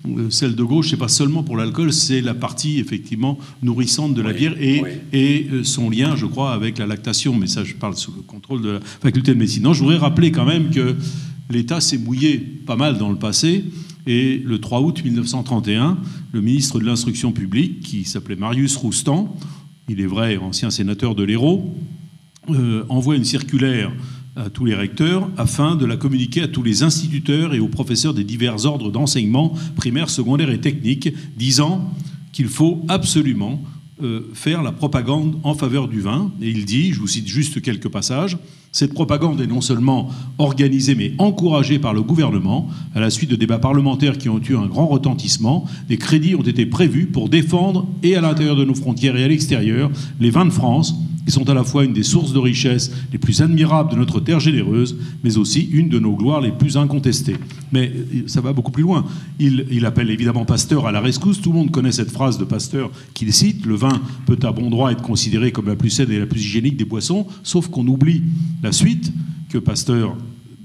Euh, 0.08 0.30
celle 0.30 0.56
de 0.56 0.64
gauche, 0.64 0.90
c'est 0.90 0.98
pas 0.98 1.08
seulement 1.08 1.44
pour 1.44 1.58
l'alcool, 1.58 1.94
c'est 1.94 2.22
la 2.22 2.34
partie 2.34 2.80
effectivement 2.80 3.38
nourrissante 3.62 4.14
de 4.14 4.22
la 4.22 4.34
bière 4.34 4.56
et, 4.60 4.82
et, 5.14 5.48
euh, 5.52 5.64
son 5.64 5.90
lien, 5.90 6.16
je 6.16 6.26
crois, 6.26 6.54
avec 6.54 6.78
la 6.78 6.88
lactation. 6.88 7.36
Mais 7.36 7.48
ça, 7.48 7.64
je 7.64 7.76
parle 7.76 7.96
sous 7.96 8.14
le 8.14 8.22
contrôle 8.22 8.62
de 8.62 8.70
la 8.70 8.80
faculté 8.80 9.34
de 9.34 9.40
médecine. 9.40 9.64
Non, 9.64 9.74
je 9.74 9.82
voudrais 9.82 9.98
rappeler 9.98 10.32
quand 10.32 10.46
même 10.46 10.72
que 10.72 10.96
l'État 11.50 11.82
s'est 11.82 11.98
mouillé 11.98 12.38
pas 12.38 12.76
mal 12.76 12.98
dans 12.98 13.10
le 13.10 13.18
passé 13.18 13.64
et 14.08 14.42
le 14.44 14.60
3 14.60 14.82
août 14.82 15.02
1931, 15.04 15.98
le 16.32 16.42
ministre 16.42 16.80
de 16.80 16.86
l'Instruction 16.86 17.34
publique, 17.34 17.82
qui 17.82 18.06
s'appelait 18.06 18.38
Marius 18.38 18.78
Roustan, 18.78 19.36
il 19.90 20.02
est 20.02 20.06
vrai 20.06 20.38
ancien 20.38 20.70
sénateur 20.70 21.14
de 21.14 21.24
l'Hérault, 21.24 21.76
euh, 22.50 22.86
envoie 22.88 23.16
une 23.16 23.26
circulaire 23.26 23.92
à 24.38 24.50
tous 24.50 24.66
les 24.66 24.76
recteurs 24.76 25.30
afin 25.38 25.76
de 25.76 25.86
la 25.86 25.98
communiquer 25.98 26.44
à 26.44 26.48
tous 26.48 26.64
les 26.64 26.84
instituteurs 26.84 27.54
et 27.54 27.60
aux 27.60 27.68
professeurs 27.68 28.14
des 28.14 28.24
divers 28.24 28.66
ordres 28.66 28.92
d'enseignement 28.92 29.54
primaire, 29.76 30.10
secondaire 30.10 30.52
et 30.52 30.62
technique, 30.62 31.10
disant 31.36 31.94
qu'il 32.32 32.48
faut 32.48 32.86
absolument 32.88 33.62
euh, 34.02 34.30
faire 34.34 34.64
la 34.64 34.72
propagande 34.72 35.38
en 35.44 35.54
faveur 35.54 35.88
du 35.88 36.02
vin. 36.02 36.32
Et 36.42 36.50
il 36.50 36.66
dit, 36.66 36.94
je 36.94 37.00
vous 37.00 37.08
cite 37.08 37.28
juste 37.28 37.62
quelques 37.62 37.90
passages, 37.90 38.38
cette 38.72 38.94
propagande 38.94 39.42
est 39.42 39.48
non 39.48 39.62
seulement 39.62 40.10
organisée 40.38 40.94
mais 40.94 41.14
encouragée 41.18 41.80
par 41.80 41.94
le 41.94 42.04
gouvernement. 42.04 42.68
À 42.94 43.00
la 43.00 43.10
suite 43.10 43.30
de 43.30 43.36
débats 43.36 43.58
parlementaires 43.58 44.18
qui 44.18 44.30
ont 44.30 44.40
eu 44.40 44.56
un 44.56 44.68
grand 44.68 44.88
retentissement, 44.88 45.66
des 45.88 45.98
crédits 45.98 46.36
ont 46.36 46.44
été 46.44 46.66
prévus 46.66 47.08
pour 47.08 47.30
défendre, 47.30 47.88
et 48.04 48.16
à 48.16 48.22
l'intérieur 48.22 48.56
de 48.56 48.66
nos 48.66 48.76
frontières 48.76 49.16
et 49.16 49.24
à 49.24 49.28
l'extérieur, 49.28 49.90
les 50.20 50.30
vins 50.30 50.46
de 50.46 50.52
France 50.52 50.96
qui 51.28 51.34
sont 51.34 51.50
à 51.50 51.54
la 51.54 51.66
fois 51.66 51.84
une 51.84 51.92
des 51.92 52.04
sources 52.04 52.32
de 52.32 52.40
richesse 52.40 52.90
les 53.12 53.18
plus 53.18 53.42
admirables 53.42 53.92
de 53.92 53.98
notre 53.98 54.22
terre 54.22 54.40
généreuse, 54.40 54.96
mais 55.26 55.38
aussi 55.38 55.62
une 55.74 55.90
de 55.90 56.00
nos 56.00 56.16
gloires 56.16 56.40
les 56.40 56.54
plus 56.54 56.78
incontestées. 56.78 57.36
Mais 57.74 57.92
euh, 57.94 58.24
ça 58.28 58.40
va 58.40 58.54
beaucoup 58.54 58.72
plus 58.72 58.84
loin. 58.84 59.06
Il, 59.38 59.86
appelle 59.86 60.10
évidemment 60.10 60.46
Pasteur 60.46 60.88
à 60.88 60.94
la 60.94 61.02
rescousse. 61.02 61.42
Tout 61.42 61.52
le 61.52 61.58
monde 61.58 61.72
connaît 61.72 61.92
cette 61.92 62.12
phrase 62.12 62.38
de 62.38 62.46
Pasteur 62.46 62.92
qu'il 63.14 63.34
cite 63.34 63.66
Le 63.66 63.76
vin 63.76 63.87
peut 64.26 64.40
à 64.44 64.52
bon 64.52 64.70
droit 64.70 64.92
être 64.92 65.02
considéré 65.02 65.52
comme 65.52 65.68
la 65.68 65.76
plus 65.76 65.90
saine 65.90 66.12
et 66.12 66.20
la 66.20 66.26
plus 66.26 66.42
hygiénique 66.42 66.78
des 66.78 66.86
boissons, 66.86 67.28
sauf 67.44 67.68
qu'on 67.68 67.88
oublie 67.88 68.24
la 68.64 68.72
suite 68.72 69.12
que 69.50 69.58
Pasteur, 69.58 70.16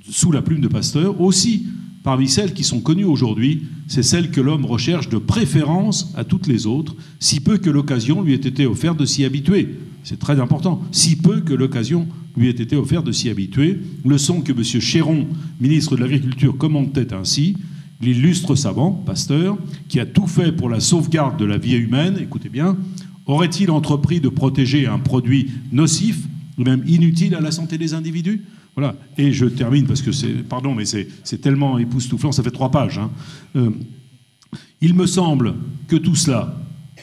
sous 0.09 0.33
la 0.33 0.43
plume 0.43 0.61
de 0.61 0.69
Pasteur, 0.69 1.21
aussi 1.21 1.67
Parmi 2.02 2.29
celles 2.29 2.52
qui 2.52 2.64
sont 2.64 2.81
connues 2.81 3.05
aujourd'hui, 3.05 3.62
c'est 3.87 4.02
celle 4.02 4.33
que 4.33 4.41
l'homme 4.41 4.64
recherche 4.64 5.09
de 5.09 5.19
préférence 5.19 6.12
à 6.17 6.25
toutes 6.25 6.49
les 6.49 6.67
autres, 6.67 6.97
si 7.21 7.38
peu 7.38 7.59
que 7.59 7.71
l'occasion 7.71 8.23
lui 8.23 8.33
ait 8.33 8.37
été 8.37 8.67
offerte 8.67 8.99
de 8.99 9.07
s'y 9.07 9.25
habituer. 9.25 9.76
C'est 10.02 10.19
très 10.19 10.41
important. 10.41 10.83
Si 10.91 11.14
peu 11.14 11.41
que 11.41 11.55
l'occasion 11.55 12.09
lui 12.37 12.49
ait 12.49 12.50
été 12.50 12.75
offerte 12.75 13.07
de 13.07 13.12
s'y 13.12 13.31
habituer. 13.31 13.79
Leçon 14.05 14.41
que 14.41 14.52
M. 14.52 14.62
Chéron, 14.64 15.26
ministre 15.61 15.97
de 15.97 16.00
l'Agriculture, 16.00 16.57
commentait 16.57 17.12
ainsi. 17.12 17.57
L'illustre 18.00 18.57
savant, 18.57 18.91
pasteur, 18.91 19.57
qui 19.88 20.00
a 20.00 20.07
tout 20.07 20.26
fait 20.26 20.50
pour 20.50 20.69
la 20.69 20.81
sauvegarde 20.81 21.38
de 21.38 21.45
la 21.45 21.57
vie 21.57 21.76
humaine, 21.76 22.19
écoutez 22.21 22.49
bien, 22.49 22.76
aurait-il 23.26 23.71
entrepris 23.71 24.21
de 24.21 24.29
protéger 24.29 24.87
un 24.87 24.99
produit 24.99 25.50
nocif, 25.71 26.19
ou 26.59 26.64
même 26.64 26.83
inutile 26.87 27.35
à 27.35 27.41
la 27.41 27.50
santé 27.50 27.79
des 27.79 27.95
individus? 27.95 28.43
Voilà. 28.75 28.97
Et 29.19 29.33
je 29.33 29.47
termine 29.47 29.87
parce 29.87 30.02
que 30.02 30.12
c'est, 30.12 30.33
pardon, 30.49 30.75
mais 30.75 30.85
c'est 30.85 31.41
tellement 31.41 31.79
époustouflant, 31.79 32.33
ça 32.33 32.43
fait 32.43 32.50
trois 32.50 32.71
pages. 32.71 32.99
Hein. 32.99 33.11
Euh, 33.57 33.71
il 34.81 34.95
me 34.95 35.07
semble 35.07 35.55
que 35.88 35.97
tout 35.97 36.14
cela, 36.14 36.59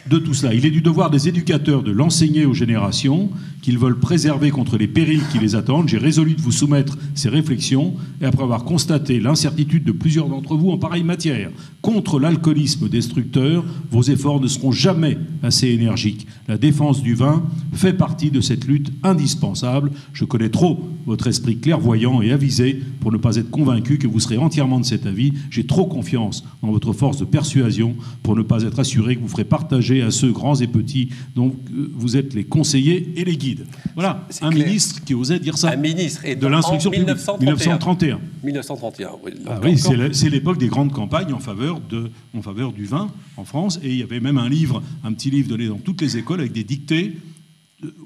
de 0.10 0.18
tout 0.18 0.34
cela. 0.34 0.54
Il 0.54 0.66
est 0.66 0.72
du 0.72 0.82
devoir 0.82 1.10
des 1.10 1.28
éducateurs 1.28 1.84
de 1.84 1.92
l'enseigner 1.92 2.46
aux 2.46 2.54
générations 2.54 3.30
qu'ils 3.62 3.78
veulent 3.78 4.00
préserver 4.00 4.52
contre 4.52 4.78
les 4.78 4.88
périls 4.88 5.28
qui 5.32 5.40
les 5.40 5.56
attendent. 5.56 5.88
J'ai 5.88 5.98
résolu 5.98 6.36
de 6.36 6.42
vous 6.42 6.52
soumettre 6.52 6.98
ces 7.16 7.30
réflexions 7.30 7.94
et 8.22 8.26
après 8.26 8.44
avoir 8.44 8.64
constaté 8.64 9.20
l'incertitude 9.20 9.84
de 9.84 9.92
plusieurs 9.92 10.30
d'entre 10.30 10.56
vous 10.56 10.72
en 10.72 10.78
pareille 10.78 11.04
matière 11.04 11.52
contre 11.82 12.20
l'alcoolisme 12.20 12.90
destructeur, 12.90 13.64
vos 13.90 14.02
efforts 14.02 14.42
ne 14.42 14.48
seront 14.48 14.72
jamais 14.72 15.18
assez 15.44 15.68
énergiques. 15.70 16.28
La 16.48 16.58
défense 16.58 17.02
du 17.02 17.16
vin 17.16 17.44
fait 17.74 17.94
partie 17.94 18.32
de 18.32 18.42
cette 18.42 18.66
lutte 18.66 18.92
indispensable. 19.04 19.92
Je 20.14 20.26
connais 20.26 20.50
trop 20.50 20.80
votre 21.06 21.28
esprit 21.28 21.58
clairvoyant 21.58 22.22
et 22.22 22.32
avisé 22.32 22.80
pour 23.00 23.12
ne 23.12 23.18
pas 23.18 23.38
être 23.38 23.50
convaincu 23.50 23.98
que 23.98 24.08
vous 24.08 24.20
serez 24.20 24.38
entièrement 24.38 24.80
de 24.80 24.86
cet 24.86 25.06
avis. 25.06 25.34
J'ai 25.50 25.66
trop 25.66 25.86
confiance 25.86 26.44
dans 26.62 26.72
votre 26.72 26.94
force 26.94 27.18
de 27.18 27.26
persuasion 27.26 27.96
pour 28.24 28.36
ne 28.36 28.42
pas 28.44 28.64
être 28.64 28.80
assuré 28.80 29.16
que 29.16 29.22
vous 29.22 29.28
ferez 29.28 29.46
partager 29.46 30.02
à 30.02 30.12
ceux 30.12 30.32
grands 30.32 30.56
et 30.56 30.68
petits 30.68 31.10
dont 31.36 31.56
euh, 31.74 31.90
vous 31.96 32.18
êtes 32.18 32.34
les 32.34 32.44
conseillers 32.44 33.14
et 33.16 33.24
les 33.24 33.38
guides. 33.38 33.59
Voilà, 33.96 34.26
un 34.42 34.50
ministre 34.50 35.04
qui 35.04 35.14
osait 35.14 35.40
dire 35.40 35.58
ça. 35.58 35.72
Un 35.72 35.76
ministre 35.76 36.26
et 36.26 36.36
de 36.36 36.48
l'instruction 36.48 36.92
publique. 36.92 37.16
1931. 37.40 38.20
1931. 38.44 39.12
Oui, 39.24 39.32
ah 39.48 39.60
oui 39.64 39.78
c'est 39.78 40.30
l'époque 40.30 40.58
des 40.58 40.68
grandes 40.68 40.92
campagnes 40.92 41.34
en 41.34 41.40
faveur, 41.40 41.80
de, 41.80 42.12
en 42.36 42.42
faveur 42.42 42.72
du 42.72 42.86
vin 42.86 43.10
en 43.38 43.46
France. 43.46 43.80
Et 43.84 43.90
il 43.90 43.98
y 43.98 44.04
avait 44.04 44.20
même 44.20 44.38
un 44.38 44.50
livre, 44.50 44.82
un 45.04 45.14
petit 45.14 45.30
livre 45.30 45.50
donné 45.50 45.68
dans 45.68 45.78
toutes 45.78 46.02
les 46.02 46.18
écoles 46.18 46.40
avec 46.40 46.52
des 46.52 46.64
dictées 46.64 47.18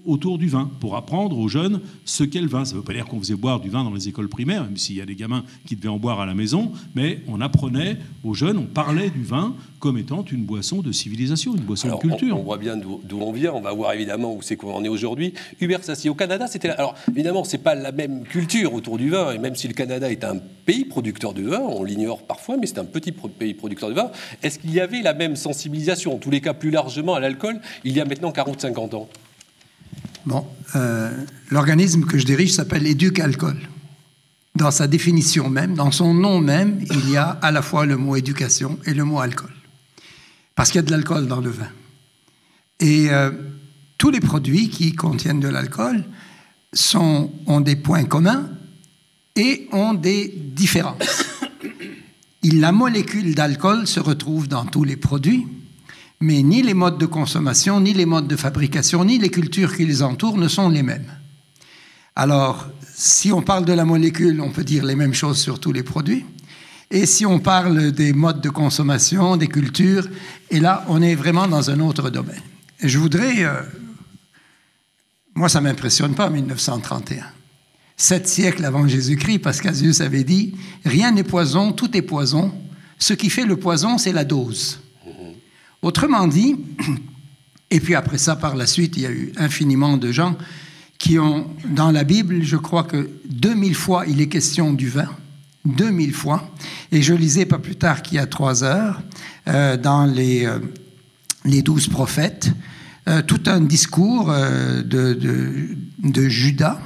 autour 0.06 0.38
du 0.38 0.48
vin, 0.48 0.70
pour 0.80 0.96
apprendre 0.96 1.38
aux 1.38 1.48
jeunes 1.48 1.82
ce 2.06 2.24
qu'est 2.24 2.42
le 2.42 2.48
vin. 2.48 2.66
Ça 2.66 2.74
ne 2.74 2.80
veut 2.80 2.84
pas 2.84 2.94
dire 2.94 3.06
qu'on 3.06 3.20
faisait 3.20 3.36
boire 3.36 3.60
du 3.60 3.70
vin 3.70 3.84
dans 3.84 3.94
les 3.94 4.08
écoles 4.08 4.30
primaires, 4.30 4.64
même 4.64 4.78
s'il 4.78 4.96
y 4.96 5.02
a 5.02 5.06
des 5.06 5.16
gamins 5.16 5.44
qui 5.66 5.76
devaient 5.76 5.90
en 5.90 5.98
boire 5.98 6.20
à 6.20 6.26
la 6.26 6.34
maison, 6.34 6.72
mais 6.96 7.22
on 7.28 7.42
apprenait 7.42 7.98
aux 8.24 8.34
jeunes, 8.34 8.58
on 8.58 8.66
parlait 8.66 9.10
du 9.10 9.24
vin 9.24 9.56
comme 9.80 9.98
étant 9.98 10.24
une 10.24 10.46
boisson 10.46 10.82
de 10.82 10.92
civilisation, 10.92 11.56
une 11.56 11.64
boisson 11.64 11.90
de 11.90 12.00
culture. 12.00 12.38
On, 12.38 12.44
voit 12.44 12.58
bien 12.58 12.78
d'où 12.78 13.20
on 13.20 13.32
vient, 13.34 13.52
on 13.54 13.62
va 13.62 13.74
voir 13.74 13.94
évidemment 13.94 14.34
où 14.34 14.42
c'est 14.42 14.56
qu'on 14.56 14.74
en 14.74 14.84
est 14.84 14.90
aujourd'hui. 14.90 15.34
Hubert 15.60 15.84
Sassi, 15.84 16.08
au 16.08 16.16
Canada, 16.16 16.48
c'était... 16.48 16.70
Alors 16.70 16.96
évidemment, 17.12 17.44
c'est 17.44 17.58
pas 17.58 17.76
la 17.76 17.92
même 17.92 18.24
culture 18.24 18.74
autour 18.74 18.98
du 18.98 19.10
vin, 19.10 19.34
et 19.34 19.40
même 19.40 19.56
si 19.56 19.68
le 19.68 19.74
Canada 19.74 20.10
est 20.10 20.24
un 20.24 20.38
pays 20.66 20.86
producteur 20.86 21.34
de 21.34 21.44
vin, 21.44 21.60
on 21.60 21.84
l'ignore 21.84 22.24
parfois, 22.24 22.56
mais 22.58 22.68
c'est 22.68 22.80
un 22.80 22.86
petit 22.86 23.12
pays 23.12 23.54
producteur 23.54 23.90
de 23.90 23.96
vin, 23.96 24.12
est-ce 24.42 24.60
qu'il 24.60 24.72
y 24.72 24.80
avait 24.80 25.02
la 25.02 25.14
même 25.14 25.36
sensibilisation, 25.36 26.14
en 26.14 26.18
tous 26.18 26.30
les 26.30 26.40
cas 26.40 26.54
plus 26.54 26.72
largement 26.72 27.16
à 27.16 27.20
l'alcool, 27.20 27.60
il 27.84 27.92
y 27.92 28.00
a 28.00 28.06
maintenant 28.06 28.32
40-50 28.32 28.96
ans 28.96 29.10
Bon, 30.26 30.48
euh, 30.76 31.12
l'organisme 31.50 32.06
que 32.06 32.18
je 32.18 32.26
dirige 32.26 32.54
s'appelle 32.54 32.88
Éduc 32.88 33.20
Alcool. 33.20 33.58
Dans 34.56 34.72
sa 34.72 34.88
définition 34.88 35.50
même, 35.50 35.76
dans 35.76 35.92
son 35.92 36.14
nom 36.14 36.40
même, 36.40 36.80
il 36.90 37.10
y 37.10 37.18
a 37.18 37.30
à 37.30 37.52
la 37.52 37.62
fois 37.62 37.86
le 37.86 37.98
mot 37.98 38.16
éducation 38.16 38.80
et 38.86 38.94
le 38.94 39.04
mot 39.04 39.20
alcool. 39.20 39.52
Parce 40.56 40.70
qu'il 40.70 40.78
y 40.78 40.84
a 40.84 40.86
de 40.86 40.92
l'alcool 40.92 41.28
dans 41.28 41.42
le 41.42 41.50
vin. 41.50 41.70
Et 42.80 43.10
euh, 43.10 43.32
tous 43.98 44.12
les 44.12 44.20
produits 44.20 44.70
qui 44.70 44.94
contiennent 44.94 45.40
de 45.40 45.48
l'alcool 45.48 46.04
ont 46.94 47.62
des 47.62 47.76
points 47.76 48.06
communs 48.06 48.50
et 49.36 49.68
ont 49.72 49.94
des 49.94 50.34
différences. 50.56 51.26
la 52.44 52.72
molécule 52.72 53.36
d'alcool 53.36 53.88
se 53.88 54.00
retrouve 54.00 54.48
dans 54.48 54.66
tous 54.66 54.84
les 54.84 54.98
produits, 54.98 55.48
mais 56.24 56.42
ni 56.42 56.62
les 56.62 56.74
modes 56.74 56.98
de 56.98 57.06
consommation, 57.06 57.82
ni 57.82 57.94
les 57.94 58.06
modes 58.06 58.30
de 58.30 58.38
fabrication, 58.38 59.04
ni 59.04 59.20
les 59.20 59.30
cultures 59.30 59.76
qui 59.76 59.86
les 59.86 60.02
entourent 60.02 60.38
ne 60.38 60.48
sont 60.48 60.70
les 60.70 60.82
mêmes. 60.82 61.12
Alors, 62.16 62.66
si 62.96 63.34
on 63.34 63.42
parle 63.42 63.66
de 63.66 63.74
la 63.74 63.84
molécule, 63.84 64.40
on 64.40 64.50
peut 64.50 64.64
dire 64.64 64.86
les 64.86 64.96
mêmes 64.96 65.14
choses 65.14 65.38
sur 65.38 65.60
tous 65.60 65.74
les 65.74 65.84
produits. 65.84 66.24
Et 66.90 67.06
si 67.06 67.26
on 67.26 67.40
parle 67.40 67.92
des 67.92 68.14
modes 68.14 68.40
de 68.40 68.48
consommation, 68.48 69.36
des 69.36 69.50
cultures, 69.50 70.08
et 70.50 70.62
là, 70.62 70.86
on 70.88 71.02
est 71.02 71.16
vraiment 71.16 71.46
dans 71.46 71.70
un 71.70 71.82
autre 71.82 72.10
domaine. 72.10 72.42
Je 72.82 72.98
voudrais... 73.00 73.44
Euh, 73.44 73.62
moi, 75.36 75.50
ça 75.50 75.60
ne 75.60 75.66
m'impressionne 75.66 76.16
pas, 76.16 76.30
1931. 76.30 77.26
Sept 77.98 78.30
siècles 78.30 78.64
avant 78.64 78.88
Jésus-Christ, 78.88 79.40
Pascasius 79.40 80.00
avait 80.00 80.24
dit, 80.24 80.56
rien 80.86 81.12
n'est 81.12 81.24
poison, 81.24 81.74
tout 81.74 81.98
est 81.98 82.02
poison. 82.02 82.54
Ce 82.98 83.14
qui 83.14 83.30
fait 83.30 83.46
le 83.46 83.58
poison, 83.58 83.98
c'est 83.98 84.14
la 84.14 84.24
dose. 84.24 84.83
Autrement 85.84 86.28
dit, 86.28 86.56
et 87.70 87.80
puis 87.80 87.94
après 87.94 88.18
ça, 88.18 88.36
par 88.36 88.56
la 88.56 88.66
suite, 88.66 88.98
il 88.98 89.04
y 89.04 89.06
a 89.06 89.12
eu 89.12 89.32
infiniment 89.38 89.98
de 89.98 90.12
gens 90.12 90.36
qui 90.98 91.20
ont, 91.20 91.48
dans 91.66 91.92
la 91.92 92.06
Bible, 92.06 92.42
je 92.42 92.56
crois 92.56 92.84
que 92.84 93.10
2000 93.30 93.76
fois, 93.76 94.06
il 94.08 94.22
est 94.22 94.30
question 94.30 94.74
du 94.74 94.88
vin. 94.88 95.10
2000 95.66 96.14
fois. 96.14 96.50
Et 96.92 97.02
je 97.02 97.14
lisais 97.14 97.46
pas 97.46 97.58
plus 97.58 97.76
tard 97.76 98.02
qu'il 98.02 98.16
y 98.16 98.20
a 98.20 98.26
trois 98.26 98.64
heures, 98.64 99.02
euh, 99.48 99.78
dans 99.78 100.06
les, 100.06 100.46
euh, 100.46 100.60
les 101.46 101.62
douze 101.62 101.88
prophètes, 101.88 102.52
euh, 103.10 103.22
tout 103.22 103.42
un 103.48 103.62
discours 103.62 104.34
de 104.84 106.30
Judas, 106.30 106.80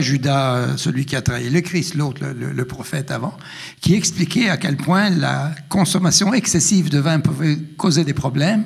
Judas, 0.00 0.54
euh, 0.54 0.76
celui 0.76 1.06
qui 1.06 1.16
a 1.16 1.22
trahi 1.22 1.50
le 1.50 1.60
Christ, 1.60 1.94
l'autre, 1.94 2.22
le, 2.24 2.64
prophète 2.64 3.10
avant, 3.10 3.36
qui 3.80 3.94
expliquait 3.94 4.48
à 4.48 4.56
quel 4.56 4.76
point 4.76 5.10
la 5.10 5.52
consommation 5.68 6.34
excessive 6.34 6.90
de 6.90 6.98
vin 6.98 7.20
pouvait 7.20 7.56
causer 7.76 8.04
des 8.04 8.14
problèmes 8.14 8.64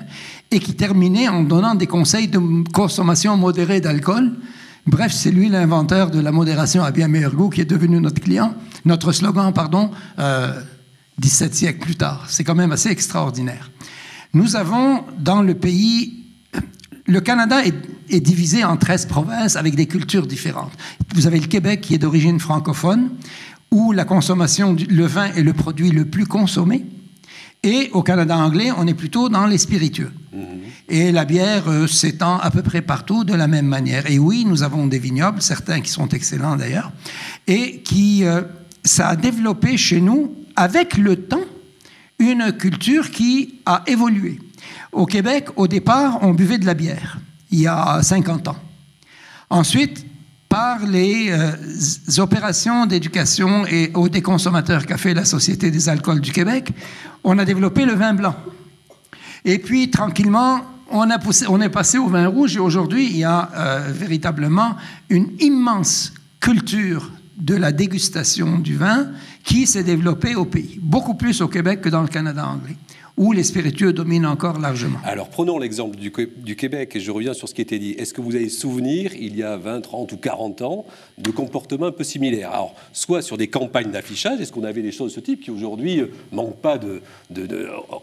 et 0.50 0.60
qui 0.60 0.74
terminait 0.74 1.28
en 1.28 1.42
donnant 1.42 1.74
des 1.74 1.86
conseils 1.86 2.28
de 2.28 2.40
consommation 2.72 3.36
modérée 3.36 3.80
d'alcool. 3.80 4.32
Bref, 4.86 5.12
c'est 5.12 5.30
lui 5.30 5.48
l'inventeur 5.48 6.10
de 6.10 6.20
la 6.20 6.32
modération 6.32 6.82
à 6.82 6.90
bien 6.90 7.08
meilleur 7.08 7.34
goût 7.34 7.50
qui 7.50 7.60
est 7.60 7.70
devenu 7.70 8.00
notre 8.00 8.20
client, 8.20 8.54
notre 8.84 9.12
slogan, 9.12 9.52
pardon, 9.52 9.90
17 11.18 11.52
euh, 11.52 11.54
siècles 11.54 11.80
plus 11.80 11.96
tard. 11.96 12.24
C'est 12.28 12.44
quand 12.44 12.54
même 12.54 12.72
assez 12.72 12.88
extraordinaire. 12.88 13.70
Nous 14.32 14.56
avons 14.56 15.04
dans 15.18 15.42
le 15.42 15.54
pays 15.54 16.17
le 17.08 17.20
Canada 17.20 17.62
est, 17.64 18.20
divisé 18.20 18.64
en 18.64 18.76
13 18.76 19.06
provinces 19.06 19.56
avec 19.56 19.74
des 19.74 19.86
cultures 19.86 20.26
différentes. 20.26 20.72
Vous 21.14 21.26
avez 21.26 21.40
le 21.40 21.46
Québec 21.46 21.80
qui 21.80 21.94
est 21.94 21.98
d'origine 21.98 22.38
francophone, 22.38 23.10
où 23.70 23.92
la 23.92 24.04
consommation, 24.04 24.74
du, 24.74 24.84
le 24.84 25.06
vin 25.06 25.32
est 25.34 25.42
le 25.42 25.52
produit 25.52 25.90
le 25.90 26.04
plus 26.04 26.26
consommé. 26.26 26.84
Et 27.62 27.90
au 27.92 28.02
Canada 28.02 28.36
anglais, 28.36 28.70
on 28.76 28.86
est 28.86 28.94
plutôt 28.94 29.28
dans 29.28 29.46
les 29.46 29.58
spiritueux. 29.58 30.12
Mm-hmm. 30.34 30.40
Et 30.90 31.12
la 31.12 31.24
bière 31.24 31.68
euh, 31.68 31.86
s'étend 31.86 32.38
à 32.38 32.50
peu 32.50 32.62
près 32.62 32.82
partout 32.82 33.24
de 33.24 33.34
la 33.34 33.48
même 33.48 33.66
manière. 33.66 34.10
Et 34.10 34.18
oui, 34.18 34.44
nous 34.46 34.62
avons 34.62 34.86
des 34.86 34.98
vignobles, 34.98 35.42
certains 35.42 35.80
qui 35.80 35.90
sont 35.90 36.08
excellents 36.08 36.56
d'ailleurs, 36.56 36.92
et 37.46 37.80
qui, 37.80 38.24
euh, 38.24 38.42
ça 38.84 39.08
a 39.08 39.16
développé 39.16 39.76
chez 39.76 40.00
nous, 40.00 40.34
avec 40.56 40.96
le 40.96 41.16
temps, 41.16 41.44
une 42.18 42.52
culture 42.52 43.10
qui 43.10 43.60
a 43.66 43.82
évolué. 43.86 44.38
Au 44.92 45.06
Québec, 45.06 45.48
au 45.56 45.68
départ, 45.68 46.18
on 46.22 46.32
buvait 46.32 46.58
de 46.58 46.66
la 46.66 46.74
bière, 46.74 47.18
il 47.50 47.60
y 47.60 47.66
a 47.66 48.02
50 48.02 48.48
ans. 48.48 48.56
Ensuite, 49.50 50.04
par 50.48 50.84
les 50.86 51.28
euh, 51.30 52.22
opérations 52.22 52.86
d'éducation 52.86 53.66
et 53.66 53.90
aux 53.94 54.08
des 54.08 54.22
consommateurs 54.22 54.86
qu'a 54.86 54.96
fait 54.96 55.14
la 55.14 55.24
Société 55.24 55.70
des 55.70 55.88
alcools 55.88 56.20
du 56.20 56.32
Québec, 56.32 56.72
on 57.22 57.38
a 57.38 57.44
développé 57.44 57.84
le 57.84 57.92
vin 57.92 58.14
blanc. 58.14 58.34
Et 59.44 59.58
puis, 59.58 59.90
tranquillement, 59.90 60.62
on, 60.90 61.10
a 61.10 61.18
on 61.48 61.60
est 61.60 61.68
passé 61.68 61.98
au 61.98 62.08
vin 62.08 62.28
rouge 62.28 62.56
et 62.56 62.60
aujourd'hui, 62.60 63.08
il 63.10 63.18
y 63.18 63.24
a 63.24 63.50
euh, 63.54 63.92
véritablement 63.92 64.76
une 65.10 65.28
immense 65.40 66.14
culture 66.40 67.10
de 67.36 67.54
la 67.54 67.70
dégustation 67.70 68.58
du 68.58 68.76
vin 68.76 69.08
qui 69.44 69.66
s'est 69.66 69.84
développée 69.84 70.34
au 70.34 70.44
pays, 70.44 70.80
beaucoup 70.82 71.14
plus 71.14 71.40
au 71.40 71.48
Québec 71.48 71.82
que 71.82 71.88
dans 71.88 72.02
le 72.02 72.08
Canada 72.08 72.46
anglais 72.46 72.76
où 73.18 73.32
les 73.32 73.42
spiritueux 73.42 73.92
dominent 73.92 74.26
encore 74.26 74.58
largement. 74.60 74.98
Alors 75.04 75.28
prenons 75.28 75.58
l'exemple 75.58 75.96
du, 75.96 76.56
Québec 76.56 76.92
et 76.94 77.00
je 77.00 77.10
reviens 77.10 77.34
sur 77.34 77.48
ce 77.48 77.54
qui 77.54 77.60
était 77.60 77.78
dit. 77.78 77.90
Est-ce 77.90 78.14
que 78.14 78.20
vous 78.20 78.36
avez 78.36 78.48
souvenir, 78.48 79.12
il 79.14 79.36
y 79.36 79.42
a 79.42 79.56
20, 79.56 79.80
30 79.80 80.12
ou 80.12 80.16
40 80.16 80.62
ans, 80.62 80.86
de 81.18 81.30
comportements 81.30 81.86
un 81.86 81.92
peu 81.92 82.04
similaires? 82.04 82.50
Alors, 82.52 82.74
soit 82.92 83.20
sur 83.20 83.36
des 83.36 83.48
campagnes 83.48 83.90
d'affichage, 83.90 84.40
est-ce 84.40 84.52
qu'on 84.52 84.64
avait 84.64 84.82
des 84.82 84.92
choses 84.92 85.10
de 85.10 85.16
ce 85.16 85.20
type 85.20 85.42
qui 85.42 85.50
aujourd'hui 85.50 85.96
ne 85.96 86.02
euh, 86.02 86.12
manquent 86.32 86.60
pas 86.60 86.78
de, 86.78 87.02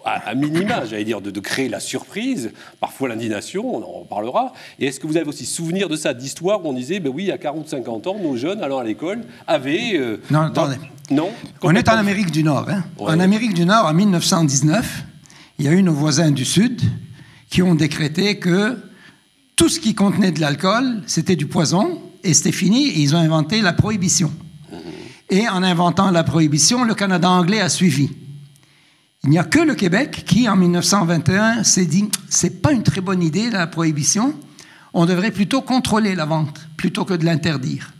à, 0.03 0.35
minima, 0.35 0.85
j'allais 0.85 1.05
dire, 1.05 1.21
de, 1.21 1.39
créer 1.39 1.69
la 1.69 1.79
surprise, 1.79 2.51
parfois 2.79 3.07
l'indignation, 3.07 3.75
on 3.75 4.01
en 4.01 4.03
parlera. 4.03 4.53
Et 4.79 4.87
est-ce 4.87 4.99
que 4.99 5.07
vous 5.07 5.17
avez 5.17 5.27
aussi 5.27 5.45
souvenir 5.45 5.87
de 5.87 5.95
ça, 5.95 6.13
d'histoire 6.13 6.65
où 6.65 6.69
on 6.69 6.73
disait, 6.73 6.99
ben 6.99 7.11
oui, 7.13 7.23
il 7.23 7.27
y 7.27 7.31
a 7.31 7.37
40 7.37 7.69
50 7.69 8.07
ans, 8.07 8.17
nos 8.19 8.35
jeunes 8.35 8.61
allant 8.61 8.79
à 8.79 8.83
l'école 8.83 9.21
avaient... 9.47 9.93
Euh, 9.95 10.17
non, 10.29 10.41
attendez. 10.41 10.75
Non 11.11 11.31
On 11.61 11.75
est 11.75 11.87
en 11.87 11.97
Amérique 11.97 12.31
du 12.31 12.43
Nord. 12.43 12.67
Hein? 12.69 12.83
En 12.97 13.19
Amérique 13.19 13.53
du 13.53 13.65
Nord, 13.65 13.85
en 13.85 13.93
1919, 13.93 15.03
il 15.59 15.65
y 15.65 15.67
a 15.67 15.71
eu 15.71 15.83
nos 15.83 15.93
voisins 15.93 16.31
du 16.31 16.45
Sud 16.45 16.81
qui 17.49 17.61
ont 17.61 17.75
décrété 17.75 18.39
que 18.39 18.77
tout 19.55 19.69
ce 19.69 19.79
qui 19.79 19.93
contenait 19.93 20.31
de 20.31 20.41
l'alcool, 20.41 21.03
c'était 21.05 21.35
du 21.35 21.45
poison 21.45 22.01
et 22.23 22.33
c'était 22.33 22.51
fini. 22.51 22.87
Et 22.87 22.99
ils 22.99 23.15
ont 23.15 23.19
inventé 23.19 23.61
la 23.61 23.73
prohibition. 23.73 24.31
Et 25.29 25.47
en 25.47 25.63
inventant 25.63 26.11
la 26.11 26.23
prohibition, 26.23 26.83
le 26.83 26.95
Canada 26.95 27.29
anglais 27.29 27.61
a 27.61 27.69
suivi. 27.69 28.09
Il 29.23 29.29
n'y 29.29 29.39
a 29.39 29.43
que 29.43 29.59
le 29.59 29.73
Québec 29.73 30.23
qui, 30.25 30.47
en 30.49 30.55
1921, 30.55 31.63
s'est 31.63 31.85
dit 31.85 32.09
c'est 32.29 32.61
pas 32.61 32.71
une 32.71 32.83
très 32.83 33.01
bonne 33.01 33.23
idée 33.23 33.49
la 33.49 33.67
prohibition. 33.67 34.35
On 34.93 35.05
devrait 35.05 35.31
plutôt 35.31 35.61
contrôler 35.61 36.15
la 36.15 36.25
vente 36.25 36.67
plutôt 36.77 37.05
que 37.05 37.13
de 37.13 37.25
l'interdire. 37.25 37.91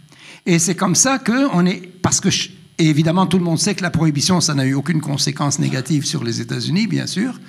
Et 0.45 0.59
c'est 0.59 0.75
comme 0.75 0.95
ça 0.95 1.17
que 1.17 1.47
on 1.53 1.65
est 1.65 1.81
parce 2.01 2.19
que 2.19 2.29
et 2.77 2.89
évidemment, 2.89 3.25
tout 3.25 3.37
le 3.37 3.43
monde 3.43 3.59
sait 3.59 3.75
que 3.75 3.83
la 3.83 3.89
prohibition, 3.89 4.41
ça 4.41 4.53
n'a 4.53 4.65
eu 4.65 4.73
aucune 4.73 5.01
conséquence 5.01 5.59
négative 5.59 6.05
sur 6.05 6.23
les 6.23 6.41
États-Unis, 6.41 6.87
bien 6.87 7.07
sûr. 7.07 7.39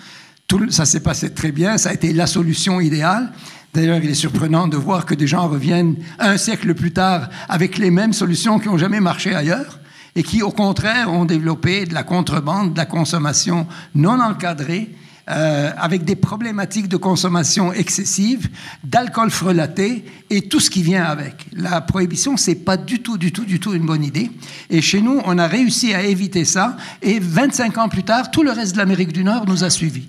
Tout, 0.47 0.71
ça 0.71 0.85
s'est 0.85 1.01
passé 1.01 1.31
très 1.31 1.51
bien, 1.51 1.79
ça 1.79 1.91
a 1.91 1.93
été 1.93 2.13
la 2.13 2.29
solution 2.29 2.81
idéale. 2.81 3.33
D'ailleurs, 3.75 3.99
il 4.03 4.09
est 4.09 4.15
surprenant 4.15 4.69
de 4.69 4.77
voir 4.77 5.05
que 5.05 5.15
des 5.15 5.27
gens 5.27 5.49
reviennent 5.49 5.97
un 6.21 6.37
siècle 6.37 6.73
plus 6.75 6.93
tard 6.93 7.29
avec 7.49 7.77
les 7.77 7.91
mêmes 7.91 8.13
solutions 8.13 8.59
qui 8.59 8.69
n'ont 8.69 8.79
jamais 8.79 9.01
marché 9.01 9.35
ailleurs 9.35 9.81
et 10.15 10.23
qui, 10.23 10.43
au 10.43 10.53
contraire, 10.53 11.13
ont 11.13 11.25
développé 11.25 11.85
de 11.85 11.93
la 11.93 12.05
contrebande, 12.05 12.73
de 12.73 12.79
la 12.79 12.87
consommation 12.87 13.67
non 13.95 14.21
encadrée, 14.21 14.95
euh, 15.29 15.73
avec 15.77 16.05
des 16.05 16.15
problématiques 16.15 16.89
de 16.89 16.97
consommation 16.97 17.73
excessive, 17.73 18.49
d'alcool 18.85 19.31
frelaté 19.31 20.05
et 20.31 20.43
tout 20.43 20.61
ce 20.61 20.71
qui 20.71 20.83
vient 20.83 21.03
avec. 21.05 21.47
La 21.53 21.81
prohibition, 21.81 22.37
c'est 22.37 22.55
pas 22.55 22.77
du 22.77 23.03
tout, 23.03 23.19
du 23.19 23.33
tout, 23.33 23.45
du 23.45 23.59
tout 23.59 23.75
une 23.75 23.87
bonne 23.87 24.05
idée. 24.05 24.31
Et 24.71 24.81
chez 24.81 25.01
nous, 25.01 25.21
on 25.25 25.39
a 25.39 25.49
réussi 25.49 25.95
à 25.95 26.05
éviter 26.05 26.45
ça. 26.45 26.77
Et 27.03 27.19
25 27.19 27.77
ans 27.79 27.89
plus 27.89 28.05
tard, 28.05 28.31
tout 28.31 28.45
le 28.45 28.53
reste 28.53 28.75
de 28.75 28.79
l'Amérique 28.79 29.13
du 29.13 29.25
Nord 29.25 29.47
nous 29.49 29.65
a 29.65 29.71
suivis. 29.71 30.07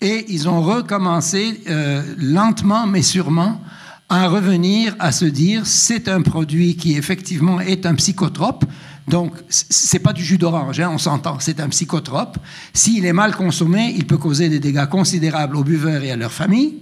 Et 0.00 0.24
ils 0.28 0.48
ont 0.48 0.60
recommencé 0.60 1.60
euh, 1.68 2.02
lentement 2.16 2.86
mais 2.86 3.02
sûrement 3.02 3.60
à 4.08 4.26
revenir 4.28 4.96
à 4.98 5.12
se 5.12 5.24
dire 5.24 5.66
c'est 5.66 6.08
un 6.08 6.22
produit 6.22 6.76
qui 6.76 6.96
effectivement 6.96 7.60
est 7.60 7.84
un 7.84 7.94
psychotrope, 7.94 8.64
donc, 9.08 9.32
c'est 9.48 9.98
pas 9.98 10.12
du 10.12 10.24
jus 10.24 10.38
d'orange, 10.38 10.80
hein, 10.80 10.90
on 10.92 10.98
s'entend, 10.98 11.38
c'est 11.40 11.60
un 11.60 11.68
psychotrope. 11.68 12.38
S'il 12.72 13.06
est 13.06 13.12
mal 13.12 13.34
consommé, 13.34 13.94
il 13.96 14.06
peut 14.06 14.18
causer 14.18 14.48
des 14.48 14.60
dégâts 14.60 14.86
considérables 14.86 15.56
aux 15.56 15.64
buveurs 15.64 16.02
et 16.02 16.10
à 16.10 16.16
leur 16.16 16.32
famille, 16.32 16.74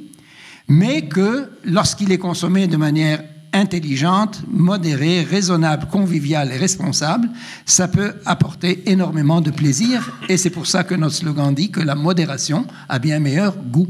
mais 0.69 1.09
que 1.09 1.51
lorsqu'il 1.65 2.13
est 2.13 2.19
consommé 2.19 2.67
de 2.67 2.77
manière 2.77 3.23
intelligente, 3.53 4.43
modérée, 4.49 5.23
raisonnable, 5.23 5.87
conviviale 5.91 6.53
et 6.53 6.57
responsable, 6.57 7.29
ça 7.65 7.89
peut 7.89 8.15
apporter 8.27 8.91
énormément 8.91 9.41
de 9.41 9.51
plaisir. 9.51 10.19
Et 10.29 10.37
c'est 10.37 10.51
pour 10.51 10.67
ça 10.67 10.85
que 10.85 10.95
notre 10.95 11.15
slogan 11.15 11.55
dit 11.55 11.71
que 11.71 11.81
la 11.81 11.95
modération 11.95 12.67
a 12.89 12.99
bien 12.99 13.19
meilleur 13.19 13.57
goût. 13.57 13.89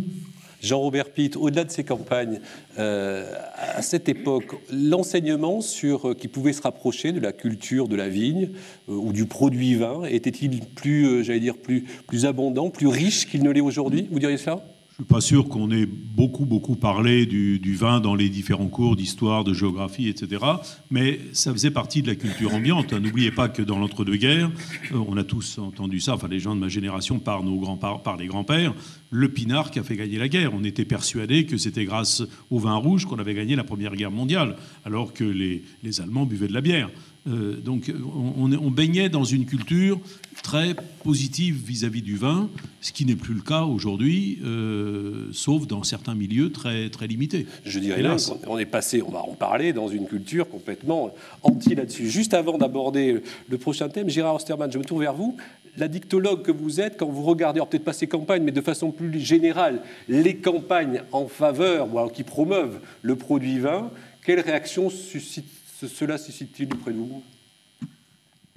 Jean-Robert 0.62 1.10
Pitt, 1.10 1.36
au-delà 1.36 1.64
de 1.64 1.70
ces 1.70 1.84
campagnes, 1.84 2.40
euh, 2.78 3.32
à 3.56 3.82
cette 3.82 4.08
époque, 4.08 4.56
l'enseignement 4.72 5.60
sur 5.60 6.10
euh, 6.10 6.14
qui 6.14 6.28
pouvait 6.28 6.52
se 6.52 6.62
rapprocher 6.62 7.12
de 7.12 7.20
la 7.20 7.32
culture 7.32 7.88
de 7.88 7.96
la 7.96 8.08
vigne 8.08 8.50
euh, 8.88 8.92
ou 8.92 9.12
du 9.12 9.26
produit 9.26 9.74
vin 9.74 10.04
était-il 10.04 10.60
plus, 10.60 11.24
j'allais 11.24 11.40
dire, 11.40 11.56
plus, 11.56 11.84
abondant, 12.24 12.70
plus 12.70 12.86
riche 12.86 13.26
qu'il 13.26 13.42
ne 13.42 13.50
l'est 13.50 13.60
aujourd'hui? 13.60 14.08
Vous 14.10 14.18
diriez 14.18 14.38
ça 14.38 14.64
je 14.96 15.02
ne 15.02 15.04
suis 15.04 15.14
pas 15.14 15.20
sûr 15.20 15.50
qu'on 15.50 15.70
ait 15.72 15.84
beaucoup, 15.84 16.46
beaucoup 16.46 16.74
parlé 16.74 17.26
du, 17.26 17.74
vin 17.74 18.00
dans 18.00 18.14
les 18.14 18.30
différents 18.30 18.68
cours 18.68 18.96
d'histoire, 18.96 19.44
de 19.44 19.52
géographie, 19.52 20.08
etc. 20.08 20.42
Mais 20.90 21.20
ça 21.34 21.52
faisait 21.52 21.70
partie 21.70 22.00
de 22.00 22.06
la 22.06 22.14
culture 22.14 22.54
ambiante. 22.54 22.94
N'oubliez 22.94 23.30
pas 23.30 23.50
que 23.50 23.60
dans 23.60 23.78
l'entre-deux-guerres, 23.78 24.50
euh, 24.92 25.04
on 25.06 25.18
a 25.18 25.24
tous 25.24 25.58
entendu 25.58 26.00
ça, 26.00 26.14
enfin 26.14 26.28
les 26.28 26.40
gens 26.40 26.54
de 26.54 26.60
ma 26.60 26.68
génération 26.68 27.18
par, 27.18 27.42
nos 27.42 27.58
grands, 27.58 27.76
par 27.76 28.16
les 28.16 28.26
grands-pères, 28.26 28.74
le 29.10 29.28
pinard 29.28 29.70
qui 29.70 29.80
a 29.80 29.82
fait 29.82 29.96
gagner 29.96 30.16
la 30.16 30.28
guerre. 30.28 30.54
On 30.54 30.64
était 30.64 30.86
persuadé 30.86 31.44
que 31.44 31.58
c'était 31.58 31.84
grâce 31.84 32.22
au 32.48 32.58
vin 32.58 32.76
rouge 32.76 33.04
qu'on 33.04 33.18
avait 33.18 33.34
gagné 33.34 33.54
la 33.54 33.64
Première 33.64 33.96
Guerre 33.96 34.10
mondiale, 34.10 34.56
alors 34.86 35.12
que 35.12 35.24
les 35.24 36.00
Allemands 36.00 36.24
buvaient 36.24 36.48
de 36.48 36.54
la 36.54 36.62
bière. 36.62 36.88
Euh, 37.28 37.56
donc 37.56 37.92
on, 38.14 38.70
baignait 38.70 39.08
dans 39.08 39.24
une 39.24 39.46
culture 39.46 39.98
très 40.42 40.74
positive 41.02 41.60
vis-à-vis 41.64 42.02
du 42.02 42.16
vin, 42.16 42.48
ce 42.80 42.92
qui 42.92 43.04
n'est 43.04 43.16
plus 43.16 43.34
le 43.34 43.40
cas 43.40 43.62
aujourd'hui, 43.62 44.38
euh, 44.44 45.28
sauf 45.32 45.66
dans 45.66 45.82
certains 45.82 46.14
milieux 46.14 46.52
très, 46.52 46.88
très 46.90 47.06
limités. 47.06 47.46
Je 47.64 47.78
dirais 47.78 48.02
là, 48.02 48.16
on 48.46 48.58
est 48.58 48.66
passé, 48.66 49.02
on 49.02 49.10
va 49.10 49.20
en 49.20 49.34
parler, 49.34 49.72
dans 49.72 49.88
une 49.88 50.06
culture 50.06 50.48
complètement 50.48 51.12
anti 51.42 51.74
là-dessus. 51.74 52.08
Juste 52.08 52.34
avant 52.34 52.58
d'aborder 52.58 53.22
le 53.48 53.58
prochain 53.58 53.88
thème, 53.88 54.08
Gérard 54.08 54.36
Osterman, 54.36 54.70
je 54.70 54.78
me 54.78 54.84
tourne 54.84 55.00
vers 55.00 55.14
vous. 55.14 55.36
La 55.78 55.88
dictologue 55.88 56.42
que 56.42 56.52
vous 56.52 56.80
êtes, 56.80 56.96
quand 56.96 57.08
vous 57.08 57.22
regardez, 57.22 57.60
peut-être 57.68 57.84
pas 57.84 57.92
ces 57.92 58.06
campagnes, 58.06 58.42
mais 58.42 58.52
de 58.52 58.60
façon 58.60 58.92
plus 58.92 59.20
générale, 59.20 59.82
les 60.08 60.36
campagnes 60.36 61.02
en 61.12 61.26
faveur, 61.28 61.94
ou 61.94 62.08
qui 62.08 62.22
promeuvent 62.22 62.80
le 63.02 63.16
produit 63.16 63.58
vin, 63.58 63.90
quelle 64.24 64.40
réaction 64.40 64.90
suscite 64.90 65.55
cela 65.78 66.16
suscite-t-il 66.16 66.68
près 66.68 66.92
de 66.92 66.98
vous 66.98 67.22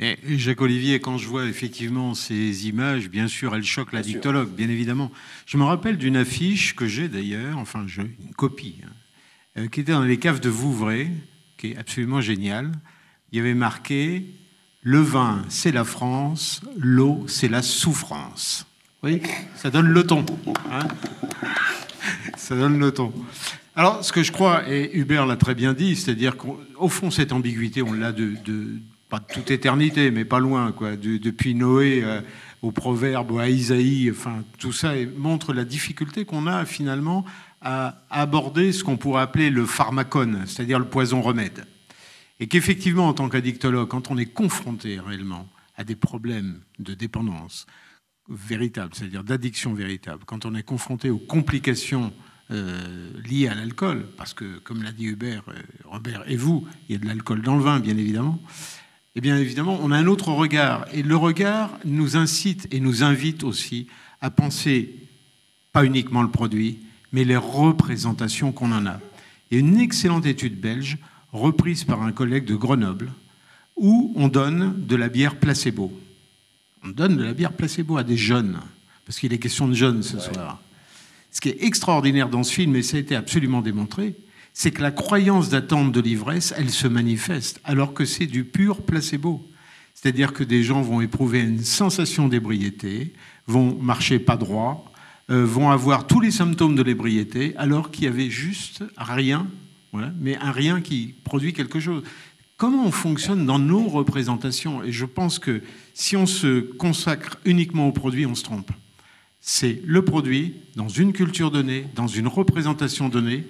et 0.01 0.37
Jacques 0.37 0.61
Olivier, 0.61 1.01
quand 1.01 1.17
je 1.17 1.27
vois 1.27 1.45
effectivement 1.45 2.13
ces 2.13 2.69
images, 2.69 3.09
bien 3.09 3.27
sûr, 3.27 3.53
elles 3.53 3.65
choquent 3.65 3.91
la 3.91 4.01
dictologue, 4.01 4.49
bien 4.49 4.69
évidemment. 4.69 5.11
Je 5.45 5.57
me 5.57 5.65
rappelle 5.65 5.97
d'une 5.97 6.15
affiche 6.15 6.73
que 6.73 6.87
j'ai 6.87 7.09
d'ailleurs, 7.09 7.57
enfin, 7.57 7.85
une 7.97 8.33
copie, 8.33 8.77
hein, 8.85 8.91
euh, 9.57 9.67
qui 9.67 9.81
était 9.81 9.91
dans 9.91 10.05
les 10.05 10.17
caves 10.17 10.39
de 10.39 10.47
Vouvray, 10.47 11.11
qui 11.57 11.71
est 11.71 11.77
absolument 11.77 12.21
géniale. 12.21 12.71
Il 13.33 13.39
y 13.39 13.41
avait 13.41 13.53
marqué 13.53 14.25
Le 14.83 14.99
vin, 14.99 15.43
c'est 15.49 15.73
la 15.73 15.83
France, 15.83 16.61
l'eau, 16.77 17.25
c'est 17.27 17.49
la 17.49 17.61
souffrance. 17.61 18.65
Vous 19.01 19.09
voyez 19.09 19.21
Ça 19.57 19.69
donne 19.69 19.89
le 19.89 20.07
ton. 20.07 20.25
Hein 20.71 20.87
ça 22.37 22.55
donne 22.55 22.79
le 22.79 22.93
ton. 22.93 23.13
Alors, 23.79 24.03
ce 24.03 24.11
que 24.11 24.23
je 24.23 24.33
crois, 24.33 24.69
et 24.69 24.91
Hubert 24.93 25.25
l'a 25.25 25.37
très 25.37 25.55
bien 25.55 25.73
dit, 25.73 25.95
c'est-à-dire 25.95 26.35
qu'au 26.35 26.89
fond, 26.89 27.11
cette 27.11 27.31
ambiguïté, 27.31 27.81
on 27.81 27.93
l'a 27.93 28.11
de, 28.11 28.35
pas 29.07 29.19
de 29.19 29.33
toute 29.33 29.51
éternité, 29.51 30.11
mais 30.11 30.25
pas 30.25 30.39
loin, 30.39 30.73
quoi. 30.73 30.97
depuis 30.97 31.55
Noé 31.55 32.01
euh, 32.03 32.19
au 32.61 32.73
Proverbe, 32.73 33.39
à 33.39 33.47
Isaïe, 33.47 34.11
enfin, 34.11 34.43
tout 34.57 34.73
ça 34.73 34.95
montre 35.15 35.53
la 35.53 35.63
difficulté 35.63 36.25
qu'on 36.25 36.45
a 36.45 36.65
finalement 36.65 37.23
à 37.61 38.01
aborder 38.09 38.73
ce 38.73 38.83
qu'on 38.83 38.97
pourrait 38.97 39.21
appeler 39.21 39.49
le 39.49 39.65
pharmacone, 39.65 40.43
c'est-à-dire 40.45 40.79
le 40.79 40.89
poison 40.89 41.21
remède. 41.21 41.65
Et 42.41 42.47
qu'effectivement, 42.47 43.07
en 43.07 43.13
tant 43.13 43.29
qu'addictologue, 43.29 43.87
quand 43.87 44.11
on 44.11 44.17
est 44.17 44.25
confronté 44.25 44.99
réellement 44.99 45.47
à 45.77 45.85
des 45.85 45.95
problèmes 45.95 46.59
de 46.79 46.95
dépendance 46.95 47.65
véritable, 48.27 48.93
c'est-à-dire 48.93 49.23
d'addiction 49.23 49.73
véritable, 49.73 50.23
quand 50.25 50.45
on 50.45 50.53
est 50.53 50.63
confronté 50.63 51.09
aux 51.09 51.17
complications 51.17 52.11
euh, 52.51 53.11
liées 53.29 53.47
à 53.47 53.55
l'alcool, 53.55 54.05
parce 54.17 54.33
que, 54.33 54.57
comme 54.59 54.81
l'a 54.81 54.91
dit 54.91 55.05
Hubert, 55.05 55.43
euh, 55.49 55.53
Robert 55.85 56.23
et 56.27 56.35
vous, 56.35 56.67
il 56.87 56.93
y 56.93 56.95
a 56.95 56.99
de 56.99 57.05
l'alcool 57.05 57.41
dans 57.41 57.55
le 57.55 57.61
vin, 57.61 57.79
bien 57.79 57.97
évidemment, 57.97 58.41
et 59.15 59.19
eh 59.19 59.21
bien 59.21 59.37
évidemment, 59.37 59.79
on 59.81 59.91
a 59.91 59.97
un 59.97 60.05
autre 60.05 60.31
regard. 60.31 60.85
Et 60.93 61.01
le 61.01 61.15
regard 61.15 61.77
nous 61.83 62.15
incite 62.15 62.67
et 62.71 62.79
nous 62.79 63.03
invite 63.03 63.43
aussi 63.43 63.87
à 64.21 64.29
penser 64.29 64.95
pas 65.71 65.83
uniquement 65.83 66.21
le 66.21 66.29
produit, 66.29 66.79
mais 67.11 67.23
les 67.23 67.35
représentations 67.35 68.51
qu'on 68.51 68.71
en 68.71 68.85
a. 68.85 68.99
Il 69.49 69.55
y 69.55 69.57
a 69.57 69.59
une 69.59 69.79
excellente 69.79 70.25
étude 70.25 70.59
belge, 70.59 70.99
reprise 71.33 71.83
par 71.83 72.03
un 72.03 72.11
collègue 72.11 72.45
de 72.45 72.55
Grenoble, 72.55 73.11
où 73.75 74.13
on 74.15 74.27
donne 74.27 74.85
de 74.85 74.95
la 74.95 75.09
bière 75.09 75.39
placebo. 75.39 75.91
On 76.83 76.89
donne 76.89 77.17
de 77.17 77.23
la 77.23 77.33
bière 77.33 77.53
placebo 77.53 77.97
à 77.97 78.03
des 78.03 78.17
jeunes, 78.17 78.59
parce 79.05 79.19
qu'il 79.19 79.33
est 79.33 79.39
question 79.39 79.67
de 79.67 79.73
jeunes 79.73 80.03
ce 80.03 80.19
soir. 80.19 80.61
Ce 81.31 81.41
qui 81.41 81.49
est 81.49 81.63
extraordinaire 81.63 82.29
dans 82.29 82.43
ce 82.43 82.53
film, 82.53 82.75
et 82.75 82.81
ça 82.81 82.97
a 82.97 82.99
été 82.99 83.15
absolument 83.15 83.61
démontré, 83.61 84.15
c'est 84.53 84.71
que 84.71 84.81
la 84.81 84.91
croyance 84.91 85.49
d'attente 85.49 85.91
de 85.91 86.01
l'ivresse, 86.01 86.53
elle 86.57 86.69
se 86.69 86.87
manifeste, 86.87 87.61
alors 87.63 87.93
que 87.93 88.05
c'est 88.05 88.25
du 88.25 88.43
pur 88.43 88.81
placebo. 88.81 89.47
C'est-à-dire 89.93 90.33
que 90.33 90.43
des 90.43 90.63
gens 90.63 90.81
vont 90.81 91.01
éprouver 91.01 91.41
une 91.41 91.63
sensation 91.63 92.27
d'ébriété, 92.27 93.13
vont 93.47 93.77
marcher 93.79 94.17
pas 94.17 94.37
droit, 94.37 94.91
euh, 95.29 95.45
vont 95.45 95.69
avoir 95.69 96.07
tous 96.07 96.19
les 96.19 96.31
symptômes 96.31 96.75
de 96.75 96.81
l'ébriété, 96.81 97.53
alors 97.57 97.91
qu'il 97.91 98.05
y 98.05 98.07
avait 98.07 98.29
juste 98.29 98.83
rien, 98.97 99.47
mais 100.19 100.37
un 100.37 100.51
rien 100.51 100.81
qui 100.81 101.15
produit 101.23 101.53
quelque 101.53 101.79
chose. 101.79 102.03
Comment 102.57 102.85
on 102.85 102.91
fonctionne 102.91 103.45
dans 103.45 103.59
nos 103.59 103.87
représentations? 103.87 104.83
Et 104.83 104.91
je 104.91 105.05
pense 105.05 105.39
que 105.39 105.61
si 105.93 106.17
on 106.17 106.25
se 106.25 106.59
consacre 106.59 107.37
uniquement 107.45 107.87
au 107.87 107.91
produit, 107.91 108.25
on 108.25 108.35
se 108.35 108.43
trompe 108.43 108.71
c'est 109.41 109.81
le 109.85 110.03
produit 110.03 110.55
dans 110.75 110.89
une 110.89 111.13
culture 111.13 111.51
donnée, 111.51 111.85
dans 111.95 112.07
une 112.07 112.27
représentation 112.27 113.09
donnée, 113.09 113.45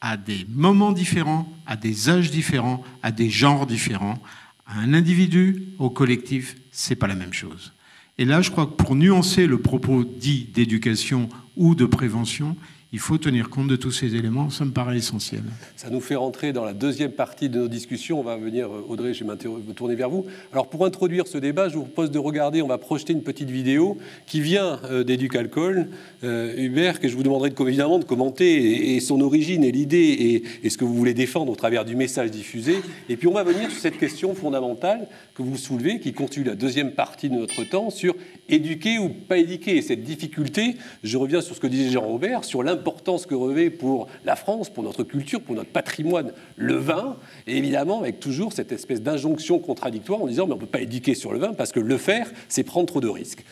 à 0.00 0.16
des 0.16 0.46
moments 0.48 0.92
différents, 0.92 1.50
à 1.66 1.76
des 1.76 2.10
âges 2.10 2.30
différents, 2.30 2.82
à 3.02 3.10
des 3.10 3.30
genres 3.30 3.66
différents. 3.66 4.22
À 4.66 4.78
un 4.80 4.94
individu, 4.94 5.68
au 5.78 5.90
collectif, 5.90 6.56
c'est 6.72 6.96
pas 6.96 7.06
la 7.06 7.14
même 7.14 7.32
chose. 7.32 7.72
Et 8.18 8.24
là, 8.24 8.42
je 8.42 8.50
crois 8.50 8.66
que 8.66 8.72
pour 8.72 8.94
nuancer 8.94 9.46
le 9.46 9.58
propos 9.58 10.04
dit 10.04 10.48
d'éducation 10.52 11.28
ou 11.56 11.74
de 11.74 11.86
prévention, 11.86 12.56
il 12.94 13.00
faut 13.00 13.18
tenir 13.18 13.50
compte 13.50 13.66
de 13.66 13.74
tous 13.74 13.90
ces 13.90 14.14
éléments, 14.14 14.50
ça 14.50 14.64
me 14.64 14.70
paraît 14.70 14.98
essentiel. 14.98 15.42
Ça 15.74 15.90
nous 15.90 15.98
fait 15.98 16.14
rentrer 16.14 16.52
dans 16.52 16.64
la 16.64 16.74
deuxième 16.74 17.10
partie 17.10 17.48
de 17.48 17.58
nos 17.58 17.66
discussions. 17.66 18.20
On 18.20 18.22
va 18.22 18.36
venir, 18.36 18.68
euh, 18.68 18.86
Audrey, 18.88 19.12
je 19.12 19.24
vais 19.24 19.30
me 19.30 19.72
tourner 19.72 19.96
vers 19.96 20.08
vous. 20.08 20.26
Alors 20.52 20.68
pour 20.68 20.86
introduire 20.86 21.26
ce 21.26 21.36
débat, 21.38 21.68
je 21.68 21.74
vous 21.74 21.86
propose 21.86 22.12
de 22.12 22.20
regarder, 22.20 22.62
on 22.62 22.68
va 22.68 22.78
projeter 22.78 23.12
une 23.12 23.24
petite 23.24 23.50
vidéo 23.50 23.98
qui 24.28 24.40
vient 24.40 24.78
euh, 24.84 25.02
d'Educalcool, 25.02 25.88
euh, 26.22 26.54
Hubert, 26.56 27.00
que 27.00 27.08
je 27.08 27.16
vous 27.16 27.24
demanderai 27.24 27.52
évidemment 27.66 27.98
de 27.98 28.04
commenter 28.04 28.94
et, 28.94 29.00
son 29.00 29.20
origine 29.22 29.64
et 29.64 29.72
l'idée 29.72 30.44
et, 30.62 30.70
ce 30.70 30.78
que 30.78 30.84
vous 30.84 30.94
voulez 30.94 31.14
défendre 31.14 31.50
au 31.50 31.56
travers 31.56 31.84
du 31.84 31.96
message 31.96 32.30
diffusé. 32.30 32.76
Et 33.08 33.16
puis 33.16 33.26
on 33.26 33.34
va 33.34 33.42
venir 33.42 33.72
sur 33.72 33.80
cette 33.80 33.98
question 33.98 34.36
fondamentale 34.36 35.08
que 35.34 35.42
vous 35.42 35.56
soulevez, 35.56 35.98
qui 35.98 36.12
constitue 36.12 36.44
la 36.44 36.54
deuxième 36.54 36.92
partie 36.92 37.28
de 37.28 37.34
notre 37.34 37.64
temps, 37.64 37.90
sur 37.90 38.14
éduquer 38.48 38.98
ou 38.98 39.08
pas 39.08 39.38
éduquer. 39.38 39.76
Et 39.76 39.82
cette 39.82 40.02
difficulté, 40.02 40.76
je 41.02 41.18
reviens 41.18 41.40
sur 41.40 41.56
ce 41.56 41.60
que 41.60 41.66
disait 41.66 41.90
Jean-Robert, 41.90 42.44
sur 42.44 42.62
l'importance 42.62 43.26
que 43.26 43.34
revêt 43.34 43.70
pour 43.70 44.06
la 44.24 44.36
France, 44.36 44.70
pour 44.70 44.84
notre 44.84 45.02
culture, 45.02 45.40
pour 45.40 45.56
notre 45.56 45.70
patrimoine, 45.70 46.32
le 46.56 46.74
vin, 46.74 47.16
et 47.46 47.56
évidemment 47.56 48.00
avec 48.00 48.20
toujours 48.20 48.52
cette 48.52 48.72
espèce 48.72 49.02
d'injonction 49.02 49.58
contradictoire 49.58 50.22
en 50.22 50.26
disant 50.26 50.46
mais 50.46 50.52
on 50.52 50.56
ne 50.56 50.60
peut 50.60 50.66
pas 50.66 50.80
éduquer 50.80 51.14
sur 51.14 51.32
le 51.32 51.38
vin 51.38 51.52
parce 51.52 51.72
que 51.72 51.80
le 51.80 51.98
faire, 51.98 52.30
c'est 52.48 52.62
prendre 52.62 52.86
trop 52.86 53.00
de 53.00 53.08
risques. 53.08 53.44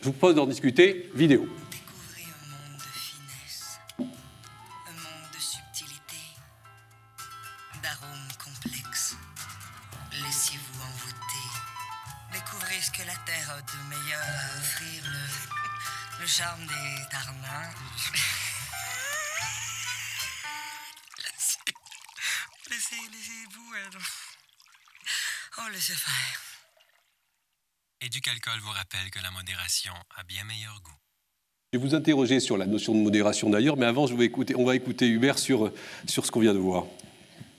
Je 0.00 0.06
vous 0.06 0.12
propose 0.12 0.36
d'en 0.36 0.46
discuter 0.46 1.10
vidéo. 1.14 1.48
Le, 16.24 16.28
charme 16.28 16.60
des 16.66 17.08
Tarnins. 17.10 17.70
laissez, 21.22 21.58
laissez, 22.70 22.96
laissez-vous. 23.12 23.74
alors. 23.74 24.08
Oh, 25.58 25.70
laissez 25.70 25.92
faire. 25.92 26.40
Éducalcool 28.00 28.58
vous 28.60 28.70
rappelle 28.70 29.10
que 29.10 29.20
la 29.20 29.30
modération 29.32 29.92
a 30.16 30.24
bien 30.24 30.44
meilleur 30.44 30.80
goût. 30.82 30.96
Je 31.72 31.78
vais 31.78 31.84
vous 31.84 31.94
interroger 31.94 32.40
sur 32.40 32.56
la 32.56 32.64
notion 32.64 32.94
de 32.94 33.00
modération 33.00 33.50
d'ailleurs, 33.50 33.76
mais 33.76 33.86
avant, 33.86 34.06
je 34.06 34.14
vais 34.14 34.24
écouter, 34.24 34.54
on 34.56 34.64
va 34.64 34.76
écouter 34.76 35.06
Hubert 35.06 35.38
sur, 35.38 35.72
sur 36.06 36.24
ce 36.24 36.30
qu'on 36.30 36.40
vient 36.40 36.54
de 36.54 36.58
voir. 36.58 36.86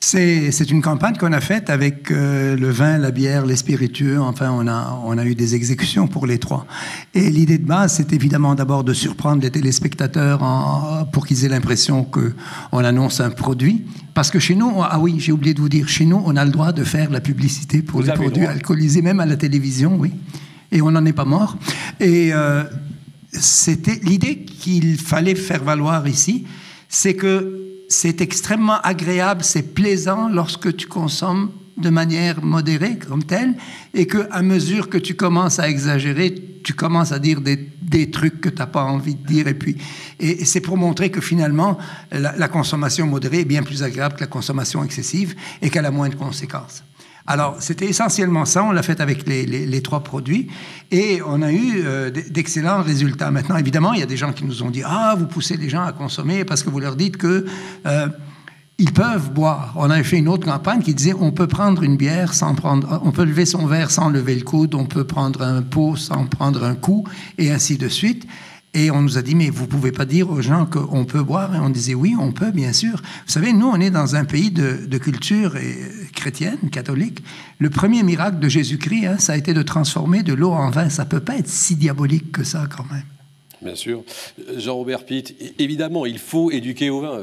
C'est 0.08 0.70
une 0.70 0.84
campagne 0.84 1.16
qu'on 1.18 1.34
a 1.34 1.42
faite 1.42 1.72
avec 1.72 2.12
euh, 2.12 2.56
le 2.56 2.70
vin, 2.70 3.00
la 3.00 3.10
bière, 3.10 3.44
les 3.44 3.56
spiritueux. 3.56 4.22
Enfin, 4.22 4.52
on 4.52 4.68
a, 4.68 5.02
on 5.04 5.18
a 5.18 5.26
eu 5.26 5.34
des 5.34 5.56
exécutions 5.56 6.08
pour 6.08 6.28
les 6.28 6.38
trois. 6.38 6.68
Et 7.16 7.32
l'idée 7.32 7.58
de 7.58 7.66
base, 7.66 7.96
c'est 7.96 8.14
évidemment 8.14 8.54
d'abord 8.54 8.84
de 8.84 8.94
surprendre 8.94 9.42
les 9.42 9.50
téléspectateurs 9.50 10.44
en- 10.44 11.06
pour 11.12 11.26
qu'ils 11.26 11.44
aient 11.44 11.50
l'impression 11.50 12.04
qu'on 12.04 12.84
annonce 12.84 13.20
un 13.20 13.32
produit. 13.32 13.84
Parce 14.14 14.30
que 14.30 14.38
chez 14.38 14.54
nous, 14.54 14.74
ah 14.84 15.00
oui, 15.00 15.16
j'ai 15.18 15.32
oublié 15.32 15.56
de 15.56 15.60
vous 15.60 15.70
dire, 15.70 15.88
chez 15.90 16.06
nous, 16.06 16.22
on 16.24 16.36
a 16.36 16.46
le 16.46 16.52
droit 16.52 16.72
de 16.72 16.84
faire 16.84 17.10
la 17.10 17.20
publicité 17.20 17.82
pour 17.82 18.02
Vous 18.02 18.06
les 18.06 18.14
produits 18.14 18.44
droit. 18.44 18.52
alcoolisés, 18.54 19.02
même 19.02 19.20
à 19.20 19.26
la 19.26 19.38
télévision, 19.38 19.98
oui. 19.98 20.12
Et 20.72 20.84
on 20.84 20.92
n'en 20.92 21.04
est 21.08 21.14
pas 21.14 21.26
mort. 21.26 21.58
Et 22.00 22.30
euh, 22.32 22.64
c'était 23.32 24.00
l'idée 24.04 24.46
qu'il 24.46 24.98
fallait 25.00 25.34
faire 25.34 25.64
valoir 25.64 26.08
ici, 26.08 26.46
c'est 26.90 27.16
que 27.16 27.62
c'est 27.88 28.22
extrêmement 28.22 28.80
agréable, 28.82 29.44
c'est 29.44 29.74
plaisant 29.74 30.30
lorsque 30.30 30.76
tu 30.76 30.88
consommes 30.88 31.52
de 31.78 31.90
manière 31.90 32.44
modérée 32.44 32.98
comme 32.98 33.24
telle, 33.24 33.56
et 33.94 34.08
que 34.08 34.28
à 34.32 34.42
mesure 34.42 34.90
que 34.90 34.98
tu 34.98 35.16
commences 35.16 35.60
à 35.60 35.70
exagérer, 35.70 36.34
tu 36.64 36.74
commences 36.74 37.12
à 37.12 37.20
dire 37.20 37.42
des, 37.42 37.70
des 37.82 38.10
trucs 38.10 38.40
que 38.40 38.50
tu 38.50 38.58
n'as 38.58 38.66
pas 38.66 38.84
envie 38.84 39.16
de 39.16 39.26
dire, 39.26 39.48
et 39.48 39.54
puis 39.54 39.76
et, 40.20 40.46
c'est 40.46 40.62
pour 40.62 40.78
montrer 40.78 41.12
que 41.12 41.22
finalement 41.22 41.78
la, 42.12 42.36
la 42.38 42.48
consommation 42.48 43.06
modérée 43.08 43.42
est 43.42 43.46
bien 43.46 43.64
plus 43.64 43.84
agréable 43.84 44.16
que 44.16 44.22
la 44.22 44.28
consommation 44.28 44.84
excessive 44.84 45.36
et 45.62 45.70
qu'elle 45.70 45.86
a 45.86 45.92
moins 45.92 46.10
de 46.10 46.16
conséquences. 46.16 46.84
Alors, 47.28 47.58
c'était 47.60 47.88
essentiellement 47.88 48.46
ça. 48.46 48.64
On 48.64 48.72
l'a 48.72 48.84
fait 48.84 49.02
avec 49.02 49.28
les, 49.28 49.82
trois 49.82 50.04
produits 50.04 50.48
et 50.92 51.22
on 51.26 51.42
a 51.42 51.52
eu 51.52 51.82
euh, 51.84 52.12
d'excellents 52.12 52.84
résultats. 52.84 53.32
Maintenant, 53.32 53.58
évidemment, 53.58 53.94
il 53.94 54.00
y 54.00 54.04
a 54.04 54.08
des 54.08 54.18
gens 54.18 54.32
qui 54.32 54.46
nous 54.46 54.64
ont 54.64 54.70
dit 54.70 54.84
Ah, 54.86 55.16
vous 55.18 55.26
poussez 55.26 55.58
les 55.58 55.70
gens 55.70 55.84
à 55.84 55.92
consommer 55.92 56.46
parce 56.46 56.64
que 56.64 56.70
vous 56.70 56.80
leur 56.80 56.96
dites 56.96 57.18
que. 57.18 57.46
euh, 57.86 58.08
ils 58.78 58.92
peuvent 58.92 59.32
boire. 59.32 59.74
On 59.78 59.90
avait 59.90 60.04
fait 60.04 60.18
une 60.18 60.28
autre 60.28 60.46
campagne 60.46 60.82
qui 60.82 60.94
disait 60.94 61.14
on 61.18 61.32
peut 61.32 61.48
prendre 61.48 61.84
une 61.84 61.96
bière 61.96 62.34
sans 62.34 62.56
prendre, 62.56 63.00
on 63.06 63.12
peut 63.12 63.24
lever 63.24 63.46
son 63.46 63.66
verre 63.68 63.90
sans 63.90 64.10
lever 64.10 64.36
le 64.36 64.42
coude, 64.42 64.76
on 64.76 64.86
peut 64.86 65.06
prendre 65.06 65.42
un 65.42 65.62
pot 65.62 65.96
sans 65.96 66.26
prendre 66.26 66.64
un 66.64 66.76
coup, 66.76 67.06
et 67.38 67.52
ainsi 67.52 67.78
de 67.78 67.88
suite. 67.88 68.28
Et 68.76 68.92
on 68.92 69.02
nous 69.02 69.18
a 69.18 69.22
dit 69.22 69.34
mais 69.36 69.50
vous 69.50 69.66
pouvez 69.68 69.92
pas 69.92 70.06
dire 70.06 70.30
aux 70.30 70.42
gens 70.42 70.66
qu'on 70.66 71.06
peut 71.06 71.24
boire? 71.24 71.56
Et 71.56 71.60
on 71.60 71.70
disait 71.70 71.96
oui, 71.96 72.14
on 72.20 72.32
peut 72.32 72.52
bien 72.52 72.74
sûr. 72.74 72.98
Vous 73.26 73.32
savez, 73.32 73.54
nous 73.54 73.68
on 73.68 73.80
est 73.80 73.90
dans 73.90 74.16
un 74.16 74.26
pays 74.26 74.52
de, 74.52 74.86
de 74.86 74.98
culture 74.98 75.56
et- 75.56 75.78
chrétienne, 76.14 76.58
catholique. 76.72 77.20
Le 77.60 77.70
premier 77.70 78.04
miracle 78.04 78.40
de 78.40 78.50
Jésus-Christ, 78.50 79.06
hein, 79.06 79.18
ça 79.18 79.34
a 79.34 79.38
été 79.38 79.54
de 79.54 79.62
transformer 79.62 80.24
de 80.24 80.34
l'eau 80.34 80.52
en 80.52 80.70
vin. 80.70 80.90
Ça 80.90 81.06
peut 81.06 81.20
pas 81.20 81.38
être 81.38 81.48
si 81.48 81.76
diabolique 81.76 82.32
que 82.32 82.44
ça 82.44 82.68
quand 82.76 82.86
même. 82.92 83.04
Bien 83.62 83.76
sûr. 83.76 84.04
Euh, 84.40 84.60
Jean-Robert 84.60 85.06
Pitt, 85.06 85.34
évidemment, 85.58 86.06
il 86.06 86.20
faut 86.20 86.52
éduquer 86.52 86.90
au 86.90 87.02
vin. 87.02 87.22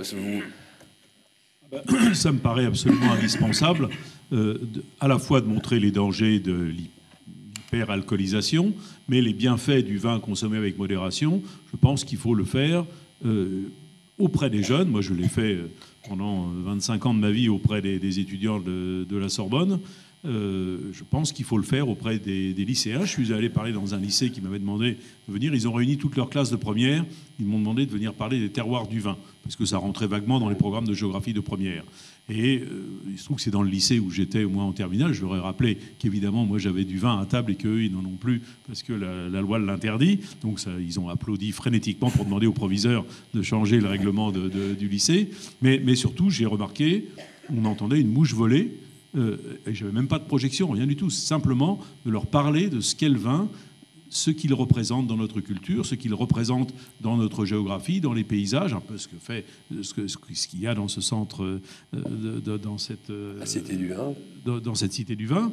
Ça 2.15 2.33
me 2.33 2.39
paraît 2.39 2.67
absolument 2.67 3.13
indispensable, 3.13 3.89
euh, 4.33 4.59
de- 4.61 4.85
à 5.01 5.09
la 5.09 5.19
fois 5.19 5.41
de 5.41 5.47
montrer 5.47 5.81
les 5.81 5.91
dangers 5.91 6.39
de 6.39 6.73
l'hyperalcoolisation, 7.73 8.73
mais 9.09 9.21
les 9.21 9.33
bienfaits 9.33 9.85
du 9.85 9.99
vin 9.99 10.21
consommé 10.21 10.57
avec 10.57 10.79
modération. 10.79 11.43
Je 11.73 11.77
pense 11.77 12.05
qu'il 12.05 12.19
faut 12.19 12.35
le 12.35 12.45
faire 12.45 12.85
euh, 13.25 13.63
auprès 14.19 14.51
des 14.51 14.63
jeunes. 14.63 14.89
Moi, 14.89 15.01
je 15.01 15.15
l'ai 15.15 15.29
fait 15.29 15.55
euh, 15.55 15.71
pendant 16.09 16.49
euh, 16.49 16.63
25 16.65 17.07
ans 17.07 17.15
de 17.15 17.21
ma 17.21 17.31
vie 17.31 17.49
auprès 17.49 17.83
des, 17.83 18.21
étudiants 18.21 18.61
de, 18.61 19.17
la 19.17 19.29
Sorbonne. 19.29 19.81
Euh, 20.25 20.79
je 20.93 21.03
pense 21.03 21.33
qu'il 21.33 21.45
faut 21.45 21.57
le 21.57 21.65
faire 21.65 21.89
auprès 21.89 22.19
des, 22.19 22.53
des 22.53 22.65
lycéens. 22.65 23.05
Je 23.05 23.11
suis 23.11 23.33
allé 23.33 23.49
parler 23.49 23.73
dans 23.73 23.95
un 23.95 23.99
lycée 23.99 24.31
qui 24.31 24.41
m'avait 24.41 24.61
demandé 24.61 24.97
de 25.29 25.33
venir. 25.33 25.53
Ils 25.53 25.67
ont 25.67 25.73
réuni 25.73 25.97
toute 25.97 26.17
leur 26.17 26.31
classe 26.31 26.51
de 26.51 26.57
première. 26.57 27.05
Ils 27.41 27.47
m'ont 27.47 27.59
demandé 27.59 27.87
de 27.87 27.91
venir 27.91 28.15
parler 28.15 28.39
des 28.39 28.51
terroirs 28.51 28.87
du 28.87 29.01
vin, 29.01 29.17
parce 29.43 29.57
que 29.57 29.65
ça 29.65 29.79
rentrait 29.79 30.07
vaguement 30.07 30.39
dans 30.39 30.49
les 30.49 30.55
programmes 30.55 30.87
de 30.87 30.95
géographie 30.95 31.33
de 31.33 31.41
première. 31.41 31.83
Et 32.29 32.59
euh, 32.59 32.87
il 33.11 33.19
se 33.19 33.25
trouve 33.25 33.37
que 33.37 33.43
c'est 33.43 33.51
dans 33.51 33.63
le 33.63 33.69
lycée 33.69 33.99
où 33.99 34.11
j'étais, 34.11 34.45
au 34.45 34.51
moins 34.51 34.65
en 34.65 34.73
terminale. 34.73 35.13
Je 35.13 35.23
leur 35.23 35.37
ai 35.37 35.41
rappelé 35.41 35.79
qu'évidemment, 35.99 36.47
moi, 36.47 36.59
j'avais 36.59 36.85
du 36.85 36.99
vin 36.99 37.21
à 37.21 37.27
table 37.27 37.53
et 37.53 37.57
qu'eux, 37.57 37.83
ils 37.83 37.93
n'en 37.93 38.05
ont 38.05 38.17
plus 38.17 38.43
parce 38.67 38.83
que 38.83 38.93
la, 38.93 39.41
loi 39.41 39.59
l'interdit. 39.59 40.21
Donc, 40.43 40.61
ils 40.81 41.01
ont 41.01 41.09
applaudi 41.09 41.53
frénétiquement 41.53 42.11
pour 42.11 42.25
demander 42.25 42.47
au 42.47 42.53
proviseur 42.53 43.05
de 43.35 43.43
changer 43.43 43.81
le 43.81 43.89
règlement 43.89 44.31
du 44.31 44.89
lycée. 44.89 45.31
Mais, 45.63 45.81
mais 45.85 45.97
surtout, 45.97 46.31
j'ai 46.31 46.47
remarqué, 46.47 47.09
on 47.55 47.65
entendait 47.65 48.01
une 48.01 48.13
mouche 48.13 48.35
voler. 48.35 48.73
Euh, 49.17 49.37
et 49.67 49.75
j'avais 49.75 49.93
même 49.93 50.09
pas 50.09 50.19
de 50.19 50.25
projection, 50.25 50.71
rien 50.71 50.87
du 50.87 50.97
tout. 50.97 51.11
Simplement 51.11 51.81
de 52.07 52.11
leur 52.11 52.27
parler 52.27 52.71
de 52.71 52.81
ce 52.81 52.95
qu'est 52.95 53.09
le 53.09 53.19
vin, 53.19 53.49
ce 54.13 54.31
qu'il 54.31 54.53
représente 54.53 55.07
dans 55.07 55.17
notre 55.17 55.41
culture, 55.41 55.87
ce 55.87 55.95
qu'il 55.95 56.13
représente 56.13 56.75
dans 57.01 57.17
notre 57.17 57.47
géographie, 57.47 58.01
dans 58.01 58.13
les 58.13 58.25
paysages, 58.25 58.75
un 58.75 58.81
peu 58.81 58.99
ce 58.99 59.09
que 59.09 59.17
fait, 59.17 59.47
ce 59.83 60.49
qu'il 60.49 60.61
y 60.61 60.67
a 60.67 60.75
dans 60.75 60.87
ce 60.87 61.01
centre, 61.01 61.61
dans 61.93 62.79
cette 62.79 63.11
La 63.39 63.47
Cité 63.47 63.75
du 63.77 63.89
Vin. 63.89 64.13
dans, 64.45 64.75
cette 64.75 64.93
cité 64.93 65.17
du 65.17 65.27
vin, 65.27 65.51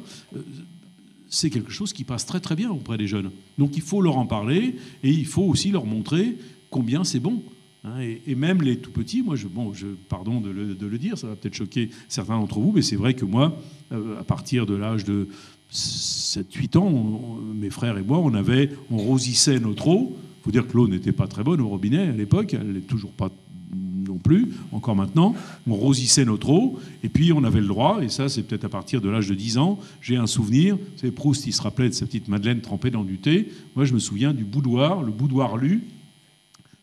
c'est 1.30 1.48
quelque 1.48 1.72
chose 1.72 1.94
qui 1.94 2.04
passe 2.04 2.26
très 2.26 2.40
très 2.40 2.54
bien 2.54 2.70
auprès 2.70 2.98
des 2.98 3.06
jeunes. 3.06 3.30
Donc 3.56 3.76
il 3.76 3.82
faut 3.82 4.02
leur 4.02 4.18
en 4.18 4.26
parler 4.26 4.76
et 5.02 5.10
il 5.10 5.26
faut 5.26 5.44
aussi 5.44 5.70
leur 5.70 5.86
montrer 5.86 6.36
combien 6.68 7.02
c'est 7.02 7.20
bon. 7.20 7.42
hein. 7.84 8.00
et, 8.00 8.20
et 8.26 8.34
même 8.34 8.60
les 8.60 8.76
tout 8.76 8.90
petits, 8.90 9.22
moi, 9.22 9.36
je, 9.36 9.48
bon, 9.48 9.72
je, 9.72 9.86
pardon 9.86 10.40
de 10.40 10.50
le, 10.50 10.74
de 10.74 10.86
le 10.86 10.98
dire, 10.98 11.16
ça 11.16 11.28
va 11.28 11.36
peut-être 11.36 11.54
choquer 11.54 11.88
certains 12.08 12.38
d'entre 12.38 12.60
vous, 12.60 12.72
mais 12.72 12.82
c'est 12.82 12.96
vrai 12.96 13.14
que 13.14 13.24
moi, 13.24 13.56
euh, 13.92 14.20
à 14.20 14.24
partir 14.24 14.66
de 14.66 14.74
l'âge 14.74 15.04
de 15.04 15.28
7-8 15.72 16.78
ans, 16.78 17.38
mes 17.54 17.70
frères 17.70 17.96
et 17.98 18.02
moi, 18.02 18.18
on 18.18 18.34
avait, 18.34 18.70
on 18.90 18.98
rosissait 18.98 19.60
notre 19.60 19.88
eau. 19.88 20.16
Il 20.40 20.44
faut 20.44 20.50
dire 20.50 20.66
que 20.66 20.76
l'eau 20.76 20.88
n'était 20.88 21.12
pas 21.12 21.26
très 21.26 21.44
bonne 21.44 21.60
au 21.60 21.68
robinet 21.68 22.08
à 22.08 22.12
l'époque, 22.12 22.54
elle 22.54 22.72
n'est 22.72 22.80
toujours 22.80 23.12
pas 23.12 23.30
non 23.72 24.18
plus, 24.18 24.48
encore 24.72 24.96
maintenant. 24.96 25.34
On 25.68 25.74
rosissait 25.74 26.24
notre 26.24 26.50
eau, 26.50 26.78
et 27.04 27.08
puis 27.08 27.32
on 27.32 27.44
avait 27.44 27.60
le 27.60 27.66
droit, 27.66 28.00
et 28.02 28.08
ça 28.08 28.28
c'est 28.28 28.42
peut-être 28.42 28.64
à 28.64 28.68
partir 28.68 29.00
de 29.00 29.08
l'âge 29.08 29.28
de 29.28 29.34
10 29.34 29.58
ans, 29.58 29.78
j'ai 30.00 30.16
un 30.16 30.26
souvenir, 30.26 30.76
c'est 30.96 31.10
Proust, 31.10 31.46
il 31.46 31.52
se 31.52 31.62
rappelait 31.62 31.88
de 31.88 31.94
sa 31.94 32.06
petite 32.06 32.28
Madeleine 32.28 32.60
trempée 32.60 32.90
dans 32.90 33.04
du 33.04 33.18
thé. 33.18 33.48
Moi 33.76 33.84
je 33.84 33.94
me 33.94 33.98
souviens 33.98 34.32
du 34.32 34.44
boudoir, 34.44 35.02
le 35.02 35.12
boudoir 35.12 35.56
lu, 35.56 35.84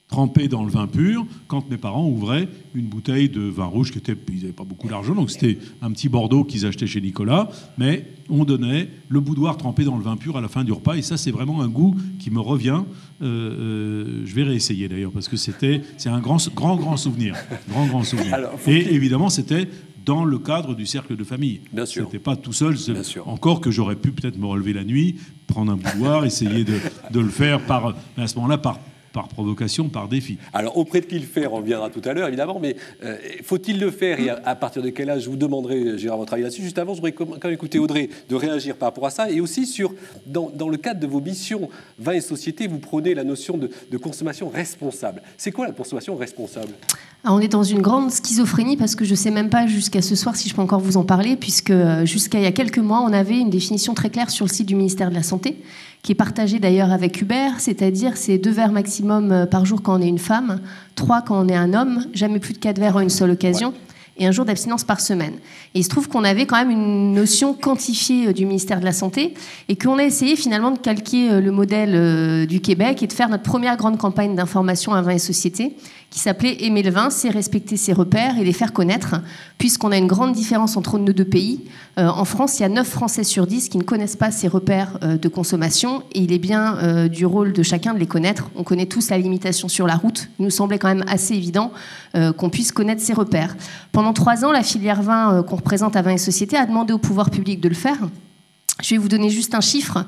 trempé 0.08 0.48
dans 0.48 0.63
le 0.63 0.72
vin 0.72 0.88
pur, 0.88 1.26
quand 1.48 1.70
mes 1.70 1.78
parents 1.78 2.08
ouvraient 2.08 2.48
une 2.74 2.86
bouteille 2.86 3.28
de 3.28 3.41
vin 3.41 3.65
rouge, 3.65 3.91
qui 3.91 3.98
était, 3.98 4.15
ils 4.30 4.41
n'avaient 4.41 4.54
pas 4.54 4.63
beaucoup 4.63 4.88
d'argent, 4.88 5.13
donc 5.13 5.30
c'était 5.30 5.58
un 5.82 5.91
petit 5.91 6.08
Bordeaux 6.08 6.46
qu'ils 6.46 6.65
achetaient 6.65 6.88
chez 6.88 7.02
Nicolas, 7.02 7.50
mais 7.78 8.06
on 8.30 8.46
donnait 8.46 8.88
le 9.10 9.20
boudoir 9.20 9.58
trempé 9.58 9.84
dans 9.84 9.98
le 9.98 10.04
vin 10.04 10.15
pur 10.15 10.38
à 10.38 10.41
la 10.41 10.48
fin 10.48 10.63
du 10.63 10.72
repas, 10.72 10.96
et 10.96 11.02
ça 11.02 11.17
c'est 11.17 11.32
vraiment 11.32 11.62
un 11.62 11.67
goût 11.67 11.96
qui 12.20 12.32
me 12.32 12.39
revient. 12.39 12.84
Euh, 13.22 13.26
euh, 13.26 14.22
je 14.26 14.34
vais 14.34 14.43
réessayer 14.43 14.88
d'ailleurs, 14.88 15.12
parce 15.12 15.28
que 15.28 15.36
c'était, 15.36 15.82
c'est 15.98 16.10
un 16.10 16.20
grand, 16.20 16.38
grand, 16.54 16.78
grand 16.78 16.96
souvenir, 16.96 17.36
grand, 17.70 17.88
grand 17.88 18.04
souvenir. 18.04 18.34
Alors, 18.34 18.54
et 18.65 18.93
évidemment 18.93 19.30
c'était 19.30 19.67
dans 20.06 20.24
le 20.24 20.39
cadre 20.39 20.74
du 20.74 20.86
cercle 20.86 21.17
de 21.17 21.24
famille. 21.26 21.60
Bien 21.74 21.86
sûr. 21.86 22.06
C'était 22.06 22.24
pas 22.24 22.38
tout 22.38 22.54
seul. 22.54 22.76
Bien 22.76 23.04
sûr. 23.04 23.28
Encore 23.28 23.60
que 23.60 23.72
j'aurais 23.72 23.98
pu 23.98 24.12
peut-être 24.12 24.38
me 24.38 24.46
relever 24.46 24.72
la 24.72 24.86
nuit, 24.86 25.17
prendre 25.48 25.74
un 25.74 25.76
boudoir, 25.76 26.24
essayer 26.24 26.63
de, 26.63 26.76
de 27.12 27.20
le 27.20 27.28
faire 27.28 27.60
par, 27.65 27.93
à 28.15 28.28
ce 28.28 28.36
moment-là 28.38 28.58
par, 28.58 28.80
par 29.18 29.28
provocation, 29.30 29.90
par 29.90 30.08
défi. 30.08 30.38
Alors, 30.54 30.78
auprès 30.78 31.02
de 31.02 31.08
qui 31.08 31.18
le 31.18 31.26
faire, 31.26 31.52
on 31.54 31.58
reviendra 31.58 31.90
tout 31.90 32.04
à 32.06 32.14
l'heure, 32.14 32.28
évidemment, 32.28 32.60
mais 32.60 32.76
euh, 33.04 33.18
faut-il 33.44 33.80
le 33.80 33.90
faire? 33.90 34.20
Et 34.20 34.30
à, 34.30 34.40
à 34.46 34.56
partir 34.56 34.84
de 34.84 34.92
quel 34.92 35.10
âge? 35.10 35.24
Je 35.24 35.30
vous 35.32 35.38
demanderai, 35.38 35.98
Gérard, 35.98 36.20
votre 36.20 36.34
avis 36.34 36.44
là-dessus. 36.44 36.62
Juste 36.62 36.78
avant, 36.78 36.94
je 36.94 37.00
voudrais 37.02 37.14
quand 37.14 37.44
même 37.44 37.54
écouter 37.54 37.80
Audrey 37.80 38.10
de 38.30 38.36
réagir 38.36 38.76
par 38.76 38.90
rapport 38.90 39.08
à 39.08 39.10
ça 39.10 39.32
et 39.32 39.42
aussi 39.42 39.66
sur, 39.66 39.90
dans, 40.28 40.52
dans 40.62 40.70
le 40.70 40.78
cadre 40.78 41.00
de 41.00 41.08
vos 41.08 41.20
missions 41.20 41.68
vin 41.98 42.14
et 42.14 42.22
société, 42.22 42.68
vous 42.68 42.78
prenez 42.78 43.16
la 43.16 43.24
notion 43.24 43.58
de, 43.58 43.72
de 43.92 43.98
consommation 43.98 44.50
responsable. 44.50 45.24
C'est 45.36 45.52
quoi 45.52 45.66
la 45.66 45.74
consommation 45.74 46.16
responsable? 46.16 46.74
Ah, 47.24 47.34
on 47.34 47.40
est 47.40 47.48
dans 47.48 47.64
une 47.64 47.82
grande 47.82 48.12
schizophrénie 48.12 48.78
parce 48.78 48.96
que 48.96 49.04
je 49.04 49.12
ne 49.12 49.22
sais 49.24 49.32
même 49.32 49.50
pas 49.50 49.66
jusqu'à 49.66 50.04
ce 50.04 50.16
soir 50.16 50.36
si 50.36 50.48
je 50.48 50.54
peux 50.56 50.62
encore 50.62 50.80
vous 50.80 50.98
en 50.98 51.04
parler, 51.04 51.36
puisque 51.36 51.72
euh, 51.72 52.06
jusqu'à 52.06 52.38
il 52.38 52.44
y 52.44 52.48
a 52.48 52.52
quelques 52.52 52.78
mois, 52.78 53.02
on 53.02 53.12
avait 53.12 53.40
une 53.40 53.50
définition 53.50 53.96
très 53.96 54.12
claire 54.12 54.30
sur 54.30 54.46
le 54.46 54.52
site 54.52 54.68
du 54.68 54.76
ministère 54.76 55.10
de 55.10 55.16
la 55.16 55.24
Santé, 55.24 55.58
qui 56.04 56.12
est 56.14 56.16
partagée 56.16 56.60
d'ailleurs 56.60 56.92
avec 56.92 57.22
Hubert, 57.22 57.60
c'est-à-dire 57.60 58.16
c'est 58.16 58.38
deux 58.38 58.52
verres 58.52 58.72
maximum 58.72 59.32
euh, 59.32 59.46
par 59.46 59.66
jour 59.66 59.82
quand 59.82 60.00
on 60.00 60.02
est 60.02 60.08
une 60.08 60.20
femme, 60.20 60.62
trois 60.96 61.22
quand 61.22 61.44
on 61.44 61.50
est 61.50 61.56
un 61.56 61.74
homme, 61.74 62.06
jamais 62.14 62.40
plus 62.40 62.54
de 62.54 62.60
quatre 62.60 62.80
verres 62.80 62.96
en 62.96 63.02
une 63.02 63.10
seule 63.10 63.32
occasion. 63.32 63.74
Et 64.20 64.26
un 64.26 64.32
jour 64.32 64.46
d'abstinence 64.46 64.84
par 64.84 65.00
semaine. 65.00 65.34
Et 65.76 65.80
il 65.80 65.84
se 65.84 65.90
trouve 65.90 66.10
qu'on 66.10 66.24
avait 66.24 66.48
quand 66.48 66.58
même 66.58 66.72
une 66.72 67.14
notion 67.14 67.54
quantifiée 67.54 68.30
euh, 68.30 68.34
du 68.34 68.46
ministère 68.48 68.80
de 68.80 68.86
la 68.86 68.92
Santé 68.92 69.36
et 69.70 69.76
qu'on 69.76 70.00
a 70.00 70.04
essayé 70.04 70.36
finalement 70.36 70.72
de 70.72 70.80
calquer 70.80 71.30
euh, 71.30 71.40
le 71.40 71.52
modèle 71.52 72.48
du 72.48 72.60
Québec 72.60 73.04
et 73.04 73.08
de 73.08 73.14
faire 73.14 73.30
notre 73.30 73.44
première 73.44 73.78
grande 73.78 74.00
campagne 74.00 74.36
d'information 74.36 74.94
à 74.96 75.04
vin 75.04 75.12
et 75.12 75.20
société 75.20 75.76
qui 76.10 76.20
s'appelait 76.20 76.63
Aimer 76.63 76.84
le 76.84 76.91
vin, 76.91 77.10
c'est 77.10 77.30
respecter 77.30 77.76
ses 77.76 77.91
repères 77.91 78.38
et 78.38 78.43
les 78.43 78.54
faire 78.54 78.72
connaître, 78.72 79.15
puisqu'on 79.58 79.91
a 79.91 79.98
une 79.98 80.08
grande 80.08 80.32
différence 80.32 80.78
entre 80.78 80.98
nos 80.98 81.12
deux 81.12 81.26
pays. 81.26 81.65
Euh, 82.00 82.08
en 82.08 82.24
France, 82.24 82.60
il 82.60 82.62
y 82.62 82.65
a 82.65 82.70
9 82.70 82.88
Français 82.88 83.24
sur 83.24 83.46
10 83.46 83.70
qui 83.70 83.78
ne 83.78 83.84
connaissent 83.84 84.15
pas 84.15 84.32
ces 84.32 84.48
repères 84.48 84.98
euh, 85.04 85.17
de 85.17 85.28
consommation, 85.28 86.04
et 86.13 86.20
il 86.20 86.32
est 86.32 86.39
bien 86.39 86.78
euh, 86.78 87.08
du 87.10 87.26
rôle 87.26 87.52
de 87.52 87.62
chacun 87.62 87.93
de 87.93 88.00
les 88.00 88.08
connaître. 88.08 88.50
On 88.56 88.63
connaît 88.63 88.86
tous 88.86 89.10
la 89.10 89.17
limitation 89.17 89.67
sur 89.67 89.86
la 89.86 89.96
route. 89.96 90.30
Il 90.39 90.46
nous 90.46 90.52
semblait 90.52 90.80
quand 90.80 90.88
même 90.88 91.06
assez 91.08 91.34
évident 91.34 91.72
qu'on 92.38 92.50
puisse 92.50 92.72
connaître 92.72 93.02
ces 93.02 93.13
repères. 93.13 93.56
Pendant 93.91 94.12
trois 94.12 94.43
ans, 94.43 94.52
la 94.52 94.63
filière 94.63 95.04
vin 95.04 95.43
qu'on 95.43 95.58
représente 95.58 95.96
à 95.96 96.02
Vin 96.02 96.12
et 96.12 96.17
Société 96.17 96.58
a 96.58 96.65
demandé 96.65 96.91
au 96.91 96.98
pouvoir 96.98 97.30
public 97.30 97.62
de 97.62 97.70
le 97.70 97.76
faire. 97.76 97.98
Je 98.82 98.96
vais 98.96 98.98
vous 98.98 99.08
donner 99.08 99.30
juste 99.30 99.54
un 99.54 99.62
chiffre. 99.62 100.04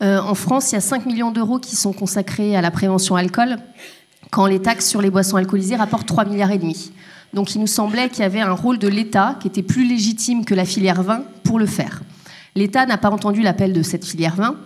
en 0.00 0.34
France, 0.34 0.70
il 0.70 0.76
y 0.76 0.78
a 0.78 0.80
5 0.80 1.06
millions 1.06 1.32
d'euros 1.32 1.58
qui 1.58 1.74
sont 1.74 1.92
consacrés 1.92 2.54
à 2.54 2.60
la 2.60 2.70
prévention 2.70 3.16
alcool 3.16 3.56
quand 4.30 4.46
les 4.46 4.60
taxes 4.60 4.88
sur 4.88 5.02
les 5.02 5.10
boissons 5.10 5.36
alcoolisées 5.36 5.76
rapportent 5.76 6.06
3 6.06 6.24
milliards 6.24 6.50
et 6.50 6.58
demi. 6.58 6.92
Donc 7.34 7.54
il 7.54 7.60
nous 7.60 7.66
semblait 7.66 8.08
qu'il 8.08 8.20
y 8.20 8.24
avait 8.24 8.40
un 8.40 8.52
rôle 8.52 8.78
de 8.78 8.88
l'État 8.88 9.36
qui 9.40 9.48
était 9.48 9.62
plus 9.62 9.86
légitime 9.86 10.44
que 10.44 10.54
la 10.54 10.64
filière 10.64 11.02
vin 11.02 11.22
pour 11.44 11.58
le 11.58 11.66
faire. 11.66 12.02
L'État 12.54 12.86
n'a 12.86 12.98
pas 12.98 13.10
entendu 13.10 13.42
l'appel 13.42 13.72
de 13.72 13.82
cette 13.82 14.04
filière 14.04 14.34
vin. 14.34 14.56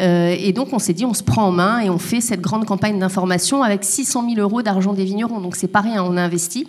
Euh, 0.00 0.34
et 0.38 0.52
donc 0.52 0.72
on 0.72 0.78
s'est 0.78 0.92
dit, 0.92 1.04
on 1.04 1.14
se 1.14 1.22
prend 1.22 1.46
en 1.46 1.52
main 1.52 1.80
et 1.80 1.90
on 1.90 1.98
fait 1.98 2.20
cette 2.20 2.40
grande 2.40 2.64
campagne 2.64 2.98
d'information 2.98 3.62
avec 3.62 3.84
600 3.84 4.28
000 4.34 4.40
euros 4.40 4.62
d'argent 4.62 4.92
des 4.92 5.04
vignerons. 5.04 5.40
Donc 5.40 5.56
c'est 5.56 5.68
pas 5.68 5.80
rien, 5.80 6.02
on 6.02 6.16
a 6.16 6.22
investi. 6.22 6.66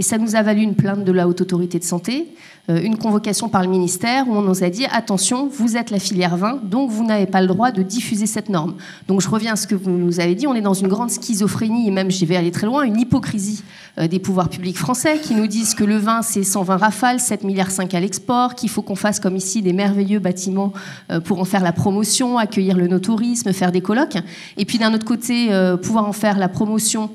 Et 0.00 0.02
ça 0.02 0.16
nous 0.16 0.34
a 0.34 0.40
valu 0.40 0.62
une 0.62 0.76
plainte 0.76 1.04
de 1.04 1.12
la 1.12 1.28
Haute 1.28 1.42
Autorité 1.42 1.78
de 1.78 1.84
Santé, 1.84 2.28
euh, 2.70 2.80
une 2.82 2.96
convocation 2.96 3.50
par 3.50 3.60
le 3.62 3.68
ministère 3.68 4.26
où 4.26 4.32
on 4.32 4.40
nous 4.40 4.64
a 4.64 4.70
dit 4.70 4.86
attention, 4.86 5.46
vous 5.46 5.76
êtes 5.76 5.90
la 5.90 5.98
filière 5.98 6.38
vin, 6.38 6.58
donc 6.64 6.88
vous 6.88 7.04
n'avez 7.04 7.26
pas 7.26 7.42
le 7.42 7.46
droit 7.46 7.70
de 7.70 7.82
diffuser 7.82 8.24
cette 8.24 8.48
norme. 8.48 8.76
Donc 9.08 9.20
je 9.20 9.28
reviens 9.28 9.52
à 9.52 9.56
ce 9.56 9.66
que 9.66 9.74
vous 9.74 9.90
nous 9.90 10.18
avez 10.18 10.34
dit, 10.34 10.46
on 10.46 10.54
est 10.54 10.62
dans 10.62 10.72
une 10.72 10.88
grande 10.88 11.10
schizophrénie 11.10 11.86
et 11.86 11.90
même, 11.90 12.10
j'y 12.10 12.24
vais 12.24 12.36
aller 12.36 12.50
très 12.50 12.66
loin, 12.66 12.84
une 12.84 12.98
hypocrisie 12.98 13.62
euh, 13.98 14.08
des 14.08 14.20
pouvoirs 14.20 14.48
publics 14.48 14.78
français 14.78 15.18
qui 15.18 15.34
nous 15.34 15.46
disent 15.46 15.74
que 15.74 15.84
le 15.84 15.98
vin 15.98 16.22
c'est 16.22 16.44
120 16.44 16.78
rafales, 16.78 17.20
7 17.20 17.44
milliards 17.44 17.70
5 17.70 17.92
à 17.92 18.00
l'export, 18.00 18.54
qu'il 18.54 18.70
faut 18.70 18.80
qu'on 18.80 18.96
fasse 18.96 19.20
comme 19.20 19.36
ici 19.36 19.60
des 19.60 19.74
merveilleux 19.74 20.18
bâtiments 20.18 20.72
euh, 21.10 21.20
pour 21.20 21.40
en 21.40 21.44
faire 21.44 21.62
la 21.62 21.72
promotion, 21.72 22.38
accueillir 22.38 22.78
le 22.78 22.88
notourisme, 22.88 23.52
faire 23.52 23.70
des 23.70 23.82
colloques, 23.82 24.16
et 24.56 24.64
puis 24.64 24.78
d'un 24.78 24.94
autre 24.94 25.04
côté 25.04 25.50
pouvoir 25.82 26.08
en 26.08 26.14
faire 26.14 26.38
la 26.38 26.48
promotion 26.48 27.10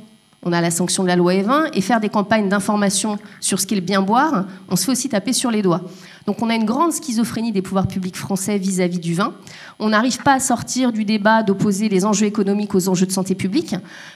on 0.45 0.53
a 0.53 0.61
la 0.61 0.71
sanction 0.71 1.03
de 1.03 1.07
la 1.07 1.15
loi 1.15 1.33
E20, 1.33 1.69
et 1.73 1.81
faire 1.81 1.99
des 1.99 2.09
campagnes 2.09 2.47
d'information 2.47 3.17
sur 3.41 3.59
ce 3.59 3.65
qu'est 3.65 3.75
le 3.75 3.81
bien 3.81 4.01
boire, 4.01 4.45
on 4.69 4.75
se 4.75 4.85
fait 4.85 4.91
aussi 4.91 5.09
taper 5.09 5.33
sur 5.33 5.51
les 5.51 5.61
doigts. 5.61 5.81
Donc 6.27 6.41
on 6.41 6.49
a 6.49 6.55
une 6.55 6.65
grande 6.65 6.91
schizophrénie 6.91 7.51
des 7.51 7.61
pouvoirs 7.61 7.87
publics 7.87 8.17
français 8.17 8.57
vis-à-vis 8.57 8.99
du 8.99 9.13
vin. 9.13 9.33
On 9.77 9.89
n'arrive 9.89 10.21
pas 10.23 10.33
à 10.33 10.39
sortir 10.39 10.91
du 10.91 11.05
débat 11.05 11.43
d'opposer 11.43 11.87
les 11.87 12.05
enjeux 12.05 12.25
économiques 12.25 12.73
aux 12.73 12.89
enjeux 12.89 13.05
de 13.05 13.11
santé 13.11 13.35
publique. 13.35 13.75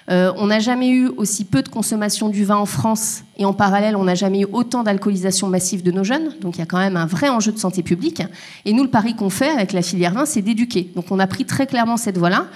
Euh, 0.10 0.32
on 0.38 0.48
n'a 0.48 0.60
jamais 0.60 0.90
eu 0.90 1.08
aussi 1.18 1.46
peu 1.46 1.62
de 1.62 1.70
consommation 1.70 2.30
du 2.30 2.46
vin 2.46 2.56
en 2.56 2.66
France 2.66 3.24
et 3.38 3.46
en 3.46 3.54
parallèle, 3.54 3.96
on 3.96 4.04
n'a 4.04 4.16
jamais 4.16 4.42
eu 4.42 4.48
autant 4.52 4.84
d'alcoolisation 4.84 5.48
massive 5.48 5.84
de 5.84 5.92
nos 5.92 6.04
jeunes. 6.04 6.34
Donc 6.42 6.58
il 6.58 6.60
y 6.60 6.62
a 6.62 6.66
quand 6.66 6.78
même 6.78 6.98
un 6.98 7.06
vrai 7.06 7.30
enjeu 7.30 7.52
de 7.52 7.60
santé 7.60 7.84
publique. 7.84 8.24
Et 8.66 8.74
nous, 8.74 8.84
le 8.84 8.90
pari 8.90 9.16
qu'on 9.16 9.30
fait 9.30 9.50
avec 9.50 9.72
la 9.72 9.82
filière 9.82 10.14
vin, 10.14 10.26
c'est 10.26 10.42
d'éduquer. 10.42 10.92
Donc 10.96 11.06
on 11.12 11.20
a 11.20 11.28
pris 11.28 11.46
très 11.46 11.68
clairement 11.68 11.98
cette 11.98 12.18
voie-là. 12.18 12.48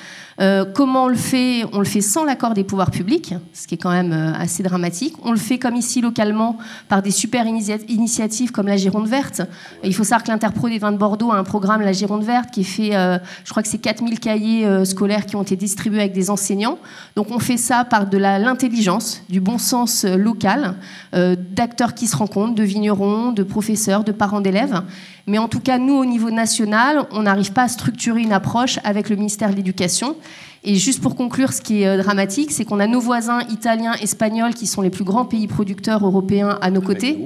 Euh, 0.42 0.66
comment 0.66 1.06
on 1.06 1.08
le 1.08 1.16
fait 1.16 1.64
On 1.74 1.80
le 1.80 1.86
fait 1.86 2.02
sans 2.02 2.24
l'accord 2.24 2.54
des 2.54 2.64
pouvoirs 2.64 2.92
publics, 2.92 3.34
ce 3.54 3.68
qui 3.68 3.76
est 3.76 3.78
quand 3.78 3.92
même 3.92 4.12
euh, 4.12 4.34
assez 4.34 4.64
dramatique. 4.64 5.16
On 5.24 5.32
le 5.32 5.38
fait 5.38 5.60
comme 5.60 5.76
ici 5.76 6.02
localement 6.02 6.58
par 6.90 7.02
des 7.02 7.12
super 7.12 7.46
initiatives 7.46 8.52
comme 8.52 8.68
la 8.68 8.78
Gironde 8.78 9.08
verte. 9.08 9.42
il 9.84 9.94
faut 9.94 10.04
savoir 10.04 10.24
que 10.24 10.32
l'Interpro 10.32 10.70
des 10.70 10.80
vins 10.80 10.92
de 10.92 10.98
Bordeaux 10.98 11.32
a 11.32 11.38
un 11.38 11.44
programme, 11.44 11.82
la 11.82 11.94
Gironde 11.94 12.24
verte, 12.24 12.52
qui 12.52 12.64
fait, 12.64 12.96
euh, 12.96 13.18
je 13.44 13.52
crois 13.52 13.62
que 13.62 13.70
c'est 13.70 13.78
4000 13.78 14.20
cahiers 14.20 14.86
scolaires 14.86 15.26
qui 15.26 15.36
ont 15.36 15.44
été 15.44 15.56
distribués 15.56 16.02
avec 16.02 16.14
des 16.14 16.30
enseignants. 16.30 16.80
Donc 17.16 17.32
on 17.32 17.40
fait 17.40 17.58
ça 17.58 17.86
par 17.86 18.08
de 18.08 18.18
l'intelligence, 18.18 19.22
du 19.30 19.40
bon 19.40 19.58
sens 19.58 20.06
local, 20.06 20.76
d'acteurs 21.12 21.94
qui 21.94 22.08
se 22.08 22.16
rencontrent, 22.16 22.56
de 22.56 22.64
vignerons, 22.64 23.32
de 23.32 23.44
professeurs, 23.44 24.04
de 24.04 24.12
parents 24.12 24.42
d'élèves. 24.42 24.82
Mais 25.26 25.38
en 25.38 25.48
tout 25.48 25.62
cas, 25.62 25.78
nous, 25.78 25.94
au 25.94 26.06
niveau 26.06 26.32
national, 26.32 27.06
on 27.12 27.24
n'arrive 27.24 27.54
pas 27.54 27.64
à 27.64 27.68
structurer 27.70 28.22
une 28.22 28.34
approche 28.34 28.80
avec 28.84 29.10
le 29.10 29.16
ministère 29.16 29.52
de 29.52 29.56
l'Éducation. 29.56 30.18
Et 30.66 30.76
juste 30.76 31.02
pour 31.02 31.16
conclure, 31.16 31.52
ce 31.52 31.62
qui 31.62 31.82
est 31.82 31.88
euh, 31.88 32.02
dramatique, 32.02 32.52
c'est 32.52 32.64
qu'on 32.64 32.80
a 32.80 32.88
nos 32.88 33.02
voisins 33.02 33.42
italiens, 33.50 33.94
espagnols, 34.02 34.54
qui 34.54 34.66
sont 34.66 34.82
les 34.82 34.90
plus 34.90 35.04
grands 35.04 35.26
pays 35.26 35.48
producteurs 35.48 36.06
européens 36.06 36.58
à 36.62 36.72
nos 36.72 36.82
côtés, 36.82 37.18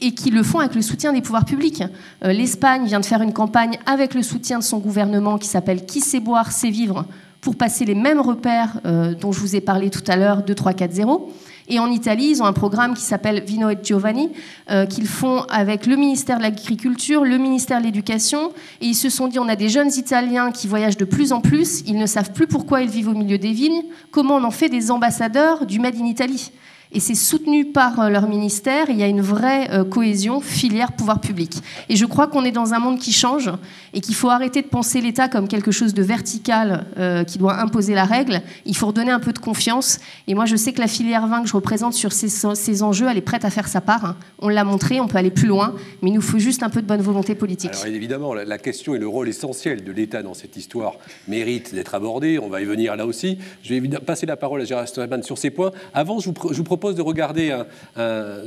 et 0.00 0.12
qui 0.12 0.30
le 0.30 0.42
font 0.42 0.60
avec 0.60 0.74
le 0.74 0.82
soutien 0.82 1.12
des 1.12 1.20
pouvoirs 1.20 1.44
publics. 1.44 1.82
Euh, 2.24 2.32
L'Espagne 2.32 2.86
vient 2.86 3.00
de 3.00 3.04
faire 3.04 3.20
une 3.20 3.34
campagne 3.34 3.78
avec 3.84 4.14
le 4.14 4.22
soutien 4.22 4.58
de 4.58 4.64
son 4.64 4.78
gouvernement 4.78 5.36
qui 5.36 5.48
s'appelle 5.48 5.84
Qui 5.84 6.00
sait 6.00 6.20
boire, 6.20 6.52
sait 6.52 6.70
vivre, 6.70 7.04
pour 7.42 7.56
passer 7.56 7.84
les 7.84 7.94
mêmes 7.94 8.20
repères 8.20 8.80
euh, 8.86 9.14
dont 9.14 9.32
je 9.32 9.40
vous 9.40 9.56
ai 9.56 9.60
parlé 9.60 9.90
tout 9.90 10.04
à 10.08 10.16
l'heure, 10.16 10.42
2, 10.42 10.54
3, 10.54 10.72
4, 10.72 10.92
0. 10.92 11.32
Et 11.70 11.78
en 11.78 11.90
Italie, 11.90 12.30
ils 12.30 12.42
ont 12.42 12.46
un 12.46 12.52
programme 12.52 12.94
qui 12.94 13.02
s'appelle 13.02 13.42
Vino 13.44 13.70
et 13.70 13.78
Giovanni, 13.80 14.30
euh, 14.70 14.86
qu'ils 14.86 15.06
font 15.06 15.42
avec 15.48 15.86
le 15.86 15.94
ministère 15.94 16.38
de 16.38 16.42
l'Agriculture, 16.42 17.24
le 17.24 17.38
ministère 17.38 17.78
de 17.78 17.84
l'Éducation. 17.84 18.50
Et 18.80 18.86
ils 18.86 18.94
se 18.94 19.08
sont 19.08 19.28
dit, 19.28 19.38
on 19.38 19.48
a 19.48 19.54
des 19.54 19.68
jeunes 19.68 19.90
Italiens 19.96 20.50
qui 20.50 20.66
voyagent 20.66 20.96
de 20.96 21.04
plus 21.04 21.32
en 21.32 21.40
plus, 21.40 21.82
ils 21.86 21.96
ne 21.96 22.06
savent 22.06 22.32
plus 22.32 22.48
pourquoi 22.48 22.82
ils 22.82 22.90
vivent 22.90 23.08
au 23.08 23.14
milieu 23.14 23.38
des 23.38 23.52
vignes, 23.52 23.84
comment 24.10 24.36
on 24.36 24.44
en 24.44 24.50
fait 24.50 24.68
des 24.68 24.90
ambassadeurs 24.90 25.64
du 25.64 25.78
Made 25.78 25.94
in 26.00 26.06
Italy? 26.06 26.50
Et 26.92 26.98
c'est 26.98 27.14
soutenu 27.14 27.66
par 27.66 28.00
euh, 28.00 28.08
leur 28.08 28.28
ministère. 28.28 28.90
il 28.90 28.96
y 28.96 29.02
a 29.02 29.06
une 29.06 29.20
vraie 29.20 29.70
euh, 29.70 29.84
cohésion 29.84 30.40
filière 30.40 30.92
pouvoir 30.92 31.20
public. 31.20 31.52
Et 31.88 31.94
je 31.94 32.04
crois 32.04 32.26
qu'on 32.26 32.44
est 32.44 32.50
dans 32.50 32.74
un 32.74 32.80
monde 32.80 32.98
qui 32.98 33.12
change 33.12 33.50
et 33.94 34.00
qu'il 34.00 34.14
faut 34.14 34.28
arrêter 34.28 34.60
de 34.62 34.66
penser 34.66 35.00
l'État 35.00 35.28
comme 35.28 35.46
quelque 35.46 35.70
chose 35.70 35.94
de 35.94 36.02
vertical 36.02 36.86
euh, 36.98 37.22
qui 37.22 37.38
doit 37.38 37.60
imposer 37.60 37.94
la 37.94 38.04
règle. 38.04 38.42
Il 38.64 38.76
faut 38.76 38.88
redonner 38.88 39.12
un 39.12 39.20
peu 39.20 39.32
de 39.32 39.38
confiance. 39.38 40.00
Et 40.26 40.34
moi, 40.34 40.46
je 40.46 40.56
sais 40.56 40.72
que 40.72 40.80
la 40.80 40.88
filière 40.88 41.26
vin 41.28 41.42
que 41.42 41.48
je 41.48 41.52
représente 41.52 41.94
sur 41.94 42.12
ces, 42.12 42.28
ces 42.28 42.82
enjeux, 42.82 43.06
elle 43.08 43.18
est 43.18 43.22
prête 43.22 43.44
à 43.44 43.50
faire 43.50 43.68
sa 43.68 43.80
part. 43.80 44.16
On 44.40 44.48
l'a 44.48 44.64
montré, 44.64 45.00
on 45.00 45.06
peut 45.06 45.18
aller 45.18 45.30
plus 45.30 45.46
loin, 45.46 45.74
mais 46.02 46.10
il 46.10 46.14
nous 46.14 46.20
faut 46.20 46.38
juste 46.38 46.64
un 46.64 46.70
peu 46.70 46.82
de 46.82 46.86
bonne 46.86 47.02
volonté 47.02 47.36
politique. 47.36 47.70
Alors 47.72 47.86
évidemment, 47.86 48.34
la 48.34 48.58
question 48.58 48.96
et 48.96 48.98
le 48.98 49.06
rôle 49.06 49.28
essentiel 49.28 49.84
de 49.84 49.92
l'État 49.92 50.22
dans 50.22 50.34
cette 50.34 50.56
histoire 50.56 50.94
mérite 51.28 51.72
d'être 51.72 51.94
abordé. 51.94 52.38
On 52.40 52.48
va 52.48 52.60
y 52.60 52.64
venir 52.64 52.96
là 52.96 53.06
aussi. 53.06 53.38
Je 53.62 53.74
vais 53.74 53.88
passer 54.00 54.26
la 54.26 54.36
parole 54.36 54.60
à 54.60 54.64
Gérard 54.64 54.88
Stoneman 54.88 55.22
sur 55.22 55.38
ces 55.38 55.50
points. 55.50 55.70
Avant, 55.94 56.18
je 56.18 56.30
vous 56.30 56.64
propose 56.64 56.79
propose 56.80 56.96
de 56.96 57.02
regarder 57.02 57.54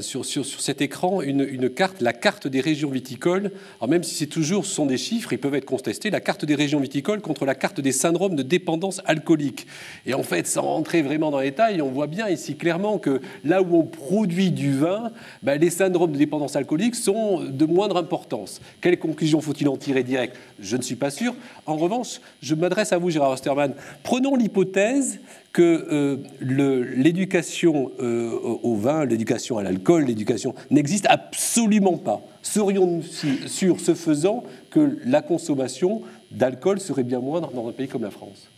sur, 0.02 0.26
sur, 0.26 0.44
cet 0.44 0.82
écran 0.82 1.22
une, 1.22 1.70
carte, 1.70 2.02
la 2.02 2.14
carte 2.14 2.48
des 2.48 2.62
régions 2.62 2.90
viticoles. 2.90 3.52
Alors 3.80 3.90
même 3.90 4.02
si 4.02 4.16
c'est 4.16 4.26
toujours, 4.26 4.66
ce 4.66 4.74
sont 4.74 4.88
des 4.88 4.98
chiffres, 4.98 5.34
ils 5.34 5.38
peuvent 5.38 5.54
être 5.54 5.66
contestés, 5.66 6.10
la 6.10 6.20
carte 6.20 6.44
des 6.44 6.56
régions 6.56 6.80
viticoles 6.80 7.22
contre 7.22 7.46
la 7.46 7.54
carte 7.54 7.80
des 7.80 7.92
syndromes 7.92 8.36
de 8.36 8.42
dépendance 8.42 9.02
alcoolique. 9.06 9.68
Et 10.08 10.16
en 10.16 10.24
fait, 10.24 10.48
sans 10.48 10.64
rentrer 10.64 11.04
vraiment 11.04 11.30
dans 11.30 11.42
les 11.42 11.52
détails, 11.52 11.80
on 11.84 11.92
voit 11.92 12.08
bien 12.08 12.28
ici 12.28 12.56
clairement 12.56 12.98
que 12.98 13.22
là 13.44 13.62
où 13.62 13.78
on 13.78 13.84
produit 13.84 14.50
du 14.50 14.76
vin, 14.76 15.12
ben, 15.44 15.62
les 15.62 15.70
syndromes 15.70 16.14
de 16.14 16.18
dépendance 16.18 16.56
alcoolique 16.56 16.96
sont 16.96 17.42
de 17.42 17.66
moindre 17.66 17.98
importance. 17.98 18.62
Quelles 18.82 18.98
conclusions 18.98 19.42
faut-il 19.42 19.68
en 19.68 19.78
tirer 19.78 20.02
direct? 20.02 20.36
Je 20.60 20.76
ne 20.76 20.82
suis 20.82 20.96
pas 20.96 21.12
sûr. 21.12 21.36
En 21.68 21.78
revanche, 21.78 22.20
je 22.42 22.56
m'adresse 22.56 22.94
à 22.94 22.98
vous, 22.98 23.12
Gérard 23.12 23.30
Osterman. 23.30 23.76
Prenons 24.02 24.36
l'hypothèse 24.36 25.20
que 25.54 25.88
euh, 25.92 26.18
l'éducation 26.42 27.92
euh, 28.00 28.32
au 28.32 28.76
vin, 28.76 29.06
l'éducation 29.06 29.60
à 29.60 29.64
l'alcool, 29.64 30.06
l'éducation 30.06 30.56
n'existe 30.72 31.06
absolument 31.08 31.98
pas. 31.98 32.22
Serions-nous 32.42 33.04
sûrs, 33.48 33.80
ce 33.80 33.94
faisant, 33.94 34.44
que 34.72 34.98
la 35.06 35.22
consommation 35.22 36.02
d'alcool 36.32 36.80
serait 36.80 37.04
bien 37.04 37.20
moindre 37.20 37.52
dans 37.54 37.70
un 37.70 37.72
pays 37.72 37.88
comme 37.88 38.02
la 38.02 38.10
France? 38.10 38.50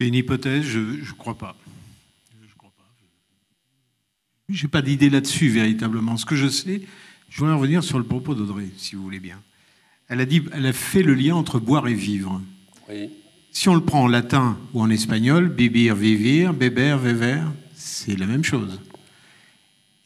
Une 0.00 0.14
hypothèse, 0.14 0.64
je 0.64 0.80
ne 0.80 1.16
crois 1.16 1.38
pas. 1.38 1.56
Je 4.48 4.64
n'ai 4.64 4.70
pas 4.70 4.82
d'idée 4.82 5.10
là-dessus 5.10 5.48
véritablement. 5.48 6.16
Ce 6.16 6.24
que 6.24 6.34
je 6.34 6.48
sais, 6.48 6.80
je 7.28 7.38
voudrais 7.38 7.54
revenir 7.54 7.84
sur 7.84 7.98
le 7.98 8.04
propos 8.04 8.34
d'Audrey, 8.34 8.68
si 8.78 8.96
vous 8.96 9.02
voulez 9.02 9.20
bien. 9.20 9.40
Elle 10.08 10.20
a, 10.20 10.24
dit, 10.24 10.42
elle 10.54 10.64
a 10.64 10.72
fait 10.72 11.02
le 11.02 11.12
lien 11.14 11.34
entre 11.36 11.60
boire 11.60 11.86
et 11.86 11.94
vivre. 11.94 12.40
Oui. 12.88 13.10
Si 13.58 13.68
on 13.68 13.74
le 13.74 13.80
prend 13.80 14.02
en 14.02 14.06
latin 14.06 14.56
ou 14.72 14.82
en 14.82 14.88
espagnol, 14.88 15.48
bibir, 15.48 15.96
vivir, 15.96 16.54
beber, 16.54 16.96
vever, 16.96 17.40
c'est 17.74 18.16
la 18.16 18.24
même 18.24 18.44
chose. 18.44 18.80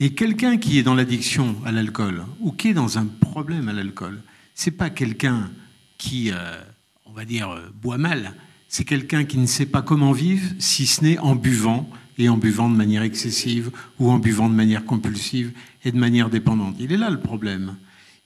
Et 0.01 0.15
quelqu'un 0.15 0.57
qui 0.57 0.79
est 0.79 0.83
dans 0.83 0.95
l'addiction 0.95 1.55
à 1.67 1.71
l'alcool 1.71 2.25
ou 2.41 2.53
qui 2.53 2.69
est 2.69 2.73
dans 2.73 2.97
un 2.97 3.05
problème 3.05 3.69
à 3.69 3.75
l'alcool, 3.75 4.23
c'est 4.55 4.71
pas 4.71 4.88
quelqu'un 4.88 5.51
qui, 5.99 6.31
euh, 6.33 6.62
on 7.05 7.12
va 7.12 7.27
dire, 7.27 7.51
euh, 7.51 7.61
boit 7.75 7.99
mal. 7.99 8.33
C'est 8.69 8.85
quelqu'un 8.85 9.25
qui 9.25 9.37
ne 9.37 9.45
sait 9.45 9.67
pas 9.67 9.83
comment 9.83 10.12
vivre, 10.12 10.49
si 10.59 10.87
ce 10.87 11.05
n'est 11.05 11.19
en 11.19 11.37
buvant 11.37 11.91
et 12.17 12.31
en 12.31 12.38
buvant 12.38 12.71
de 12.71 12.77
manière 12.77 13.03
excessive 13.03 13.71
ou 13.99 14.11
en 14.11 14.19
buvant 14.19 14.49
de 14.49 14.55
manière 14.55 14.87
compulsive 14.87 15.53
et 15.85 15.93
de 15.93 15.99
manière 15.99 16.31
dépendante. 16.31 16.77
Il 16.81 16.91
est 16.91 16.97
là 16.97 17.11
le 17.11 17.21
problème. 17.21 17.77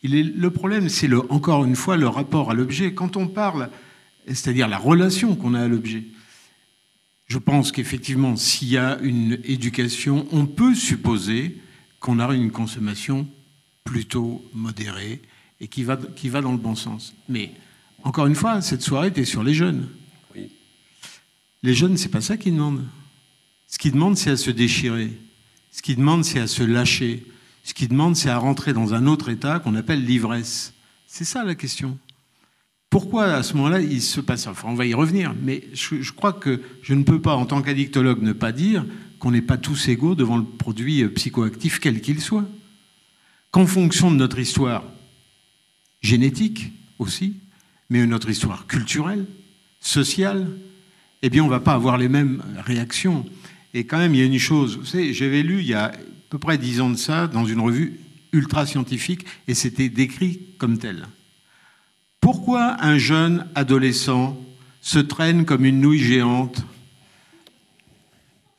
Il 0.05 0.39
le 0.39 0.51
problème, 0.51 0.89
c'est 0.89 1.13
encore 1.31 1.65
une 1.65 1.75
fois 1.75 1.97
le 1.97 2.07
rapport 2.07 2.53
à 2.53 2.55
l'objet. 2.55 2.95
Quand 2.95 3.17
on 3.17 3.27
parle 3.27 3.71
c'est-à-dire 4.35 4.69
la 4.69 4.79
relation 4.79 5.37
qu'on 5.37 5.55
a 5.55 5.63
à 5.63 5.69
l'objet. 5.69 6.05
Je 7.29 7.39
pense 7.39 7.73
qu'effectivement, 7.73 8.37
s'il 8.37 8.69
y 8.69 8.77
a 8.77 8.99
une 9.03 9.39
éducation, 9.45 10.27
on 10.33 10.47
peut 10.47 10.75
supposer 10.75 11.59
qu'on 12.01 12.21
aura 12.21 12.35
une 12.35 12.51
consommation 12.53 13.27
plutôt 13.85 14.45
modérée 14.55 15.23
et 15.61 15.69
qui 15.69 15.83
va, 15.83 15.97
qui 15.97 16.29
va 16.29 16.41
dans 16.41 16.53
le 16.53 16.59
bon 16.59 16.75
sens. 16.75 17.15
Mais 17.29 17.53
encore 18.05 18.27
une 18.27 18.35
fois, 18.35 18.61
cette 18.61 18.83
soirée 18.83 19.09
était 19.09 19.25
sur 19.25 19.43
les 19.43 19.55
jeunes. 19.55 19.89
Les 21.63 21.75
jeunes, 21.75 21.97
c'est 21.97 22.11
pas 22.11 22.21
ça 22.21 22.37
qu'ils 22.37 22.53
demandent. 22.53 22.85
Ce 23.67 23.79
qu'il 23.79 23.93
demande, 23.93 24.17
c'est 24.17 24.31
à 24.31 24.37
se 24.37 24.51
déchirer. 24.51 25.11
Ce 25.73 25.83
qu'il 25.83 25.97
demande, 25.97 26.25
c'est 26.25 26.39
à 26.39 26.47
se 26.47 26.63
lâcher. 26.63 27.25
Ce 27.65 27.75
qu'il 27.75 27.89
demande, 27.89 28.15
c'est 28.15 28.31
à 28.31 28.39
rentrer 28.39 28.73
dans 28.73 28.95
un 28.95 29.07
autre 29.07 29.29
état 29.29 29.59
qu'on 29.59 29.75
appelle 29.75 30.05
l'ivresse. 30.05 30.73
C'est 31.09 31.25
ça 31.25 31.43
la 31.43 31.57
question. 31.57 31.99
Pourquoi 32.91 33.25
à 33.25 33.43
ce 33.43 33.55
moment-là 33.55 33.81
il 33.81 34.01
se 34.01 34.21
passe 34.21 34.47
Enfin, 34.47 34.69
on 34.69 34.75
va 34.75 34.87
y 34.87 34.95
revenir, 34.95 35.35
mais 35.43 35.65
je, 35.73 36.13
crois 36.13 36.33
que 36.33 36.63
je 36.83 36.95
ne 36.95 37.03
peux 37.03 37.21
pas, 37.21 37.35
en 37.35 37.47
tant 37.47 37.63
qu'addictologue, 37.63 38.23
ne 38.23 38.33
pas 38.33 38.53
dire 38.53 38.85
qu'on 39.19 39.31
n'est 39.31 39.43
pas 39.43 39.57
tous 39.57 39.89
égaux 39.89 40.15
devant 40.15 40.37
le 40.37 40.45
produit 40.45 41.03
euh, 41.03 41.09
psychoactif, 41.09 41.81
quel 41.81 42.01
qu'il 42.01 42.21
soit. 42.21 42.45
Qu'en 43.51 43.67
fonction 43.67 44.11
de 44.11 44.17
notre 44.17 44.39
histoire 44.39 44.85
génétique 46.01 46.73
aussi, 46.99 47.37
mais 47.91 48.07
notre 48.07 48.31
histoire 48.31 48.67
culturelle, 48.67 49.27
sociale, 49.81 50.49
eh 51.23 51.31
bien, 51.31 51.43
on 51.43 51.47
ne 51.47 51.51
va 51.51 51.61
pas 51.61 51.73
avoir 51.73 51.99
les 51.99 52.09
mêmes 52.09 52.43
réactions. 52.59 53.25
Et 53.75 53.85
quand 53.85 53.99
même, 53.99 54.15
il 54.15 54.21
y 54.21 54.23
a 54.23 54.27
une 54.27 54.39
chose, 54.39 54.79
vous 54.79 54.85
savez, 54.85 55.13
j'avais 55.13 55.43
lu 55.43 55.61
il 55.61 55.67
y 55.67 55.75
a 55.75 55.87
à 55.87 55.93
peu 56.31 56.39
près 56.39 56.59
dix 56.59 56.81
ans 56.81 56.91
de 56.91 56.97
ça 56.97 57.27
dans 57.27 57.45
une 57.45 57.61
revue 57.61 58.01
ultra 58.33 58.67
scientifique, 58.67 59.25
et 59.49 59.55
c'était 59.55 59.89
décrit 59.89 60.41
comme 60.59 60.79
tel. 60.79 61.07
Pourquoi 62.27 62.77
un 62.81 62.99
jeune 62.99 63.47
adolescent 63.55 64.37
se 64.81 64.99
traîne 64.99 65.45
comme 65.45 65.65
une 65.65 65.81
nouille 65.81 66.03
géante, 66.03 66.67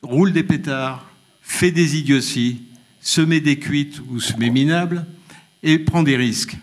roule 0.00 0.32
des 0.32 0.42
pétards, 0.42 1.06
fait 1.42 1.70
des 1.70 1.98
idioties, 1.98 2.62
se 3.02 3.20
met 3.20 3.40
des 3.40 3.58
cuites 3.58 4.00
ou 4.08 4.20
se 4.20 4.34
met 4.38 4.48
minable 4.48 5.04
et 5.62 5.78
prend 5.78 6.02
des 6.02 6.16
risques? 6.16 6.56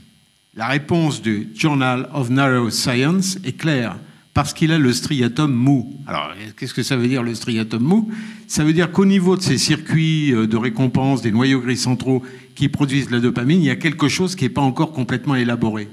La 0.56 0.66
réponse 0.66 1.22
du 1.22 1.50
Journal 1.54 2.10
of 2.12 2.32
Neuroscience 2.32 3.38
est 3.44 3.56
claire 3.56 4.00
parce 4.34 4.52
qu'il 4.52 4.72
a 4.72 4.80
le 4.80 4.92
striatum 4.92 5.54
mou. 5.54 6.00
Alors, 6.08 6.32
qu'est-ce 6.58 6.74
que 6.74 6.82
ça 6.82 6.98
veut 6.98 7.08
dire 7.08 7.22
le 7.22 7.36
striatum 7.36 7.84
mou? 7.84 8.12
Ça 8.48 8.64
veut 8.64 8.74
dire 8.74 8.92
qu'au 8.92 9.06
niveau 9.06 9.38
de 9.38 9.44
ces 9.44 9.60
circuits 9.60 10.34
euh, 10.34 10.48
de 10.48 10.58
récompense, 10.58 11.22
des 11.22 11.32
noyaux 11.32 11.62
gris 11.62 11.78
centraux 11.78 12.24
qui 12.56 12.68
produisent 12.68 13.12
la 13.12 13.20
dopamine, 13.20 13.62
il 13.62 13.66
y 13.66 13.70
a 13.70 13.76
quelque 13.76 14.08
chose 14.08 14.36
qui 14.36 14.46
n'est 14.46 14.50
pas 14.50 14.62
encore 14.62 14.92
complètement 14.92 15.36
élaboré. 15.36 15.88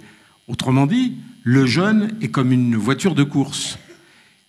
Autrement 0.49 0.87
dit, 0.87 1.15
le 1.45 1.67
jeune 1.67 2.17
est 2.21 2.29
comme 2.29 2.53
une 2.53 2.77
voiture 2.77 3.15
de 3.15 3.25
course. 3.25 3.79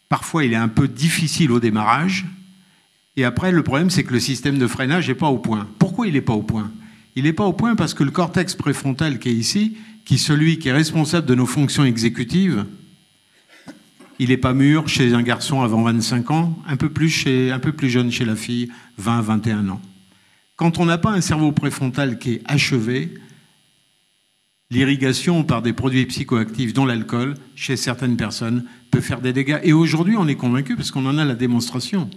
Parfois, 0.10 0.46
il 0.46 0.54
est 0.54 0.58
un 0.58 0.68
peu 0.68 0.88
difficile 0.88 1.52
au 1.52 1.60
démarrage. 1.60 2.26
Et 3.16 3.26
après, 3.26 3.52
le 3.52 3.64
problème, 3.64 3.90
c'est 3.90 4.04
que 4.04 4.14
le 4.14 4.20
système 4.20 4.58
de 4.58 4.68
freinage 4.68 5.08
n'est 5.08 5.16
pas 5.16 5.28
au 5.28 5.38
point. 5.38 5.68
Pourquoi 5.80 6.08
il 6.08 6.14
n'est 6.14 6.22
pas 6.22 6.34
au 6.34 6.44
point? 6.44 6.72
Il 7.16 7.24
n'est 7.24 7.34
pas 7.34 7.46
au 7.46 7.54
point 7.54 7.76
parce 7.76 7.94
que 7.94 8.04
le 8.04 8.12
cortex 8.12 8.56
préfrontal 8.56 9.20
qui 9.20 9.30
est 9.30 9.34
ici, 9.34 9.78
qui 10.06 10.16
est 10.16 10.18
celui 10.18 10.58
qui 10.58 10.70
est 10.70 10.74
responsable 10.74 11.28
de 11.28 11.36
nos 11.36 11.46
fonctions 11.46 11.86
exécutives, 11.86 12.66
il 14.20 14.30
n'est 14.30 14.38
pas 14.38 14.54
mûr 14.54 14.88
chez 14.88 15.14
un 15.14 15.22
garçon 15.22 15.62
avant 15.62 15.84
25 15.84 16.32
ans, 16.32 16.58
un 16.68 16.78
peu 16.78 16.90
plus, 16.90 17.10
jeune 17.10 18.12
chez 18.12 18.26
la 18.26 18.36
fille, 18.36 18.70
20, 18.98 19.22
21 19.22 19.70
ans. 19.70 19.82
Quand 20.56 20.78
on 20.78 20.86
n'a 20.86 20.98
pas 20.98 21.12
un 21.12 21.22
cerveau 21.22 21.52
préfrontal 21.52 22.20
qui 22.20 22.34
est 22.34 22.42
achevé, 22.46 23.14
l'irrigation 24.74 25.44
par 25.44 25.62
des 25.62 25.72
produits 25.72 26.06
psychoactifs, 26.06 26.74
dont 26.74 26.86
l'alcool, 26.86 27.36
chez 27.56 27.78
certaines 27.78 28.18
personnes, 28.18 28.66
peut 28.92 29.02
faire 29.02 29.22
des 29.22 29.32
dégâts. 29.32 29.60
Et 29.64 29.72
aujourd'hui, 29.72 30.16
on 30.18 30.28
est 30.28 30.36
convaincu, 30.36 30.76
parce 30.76 30.92
qu'on 30.92 31.06
en 31.06 31.18
a 31.18 31.26
la 31.26 31.36
démonstration, 31.36 32.10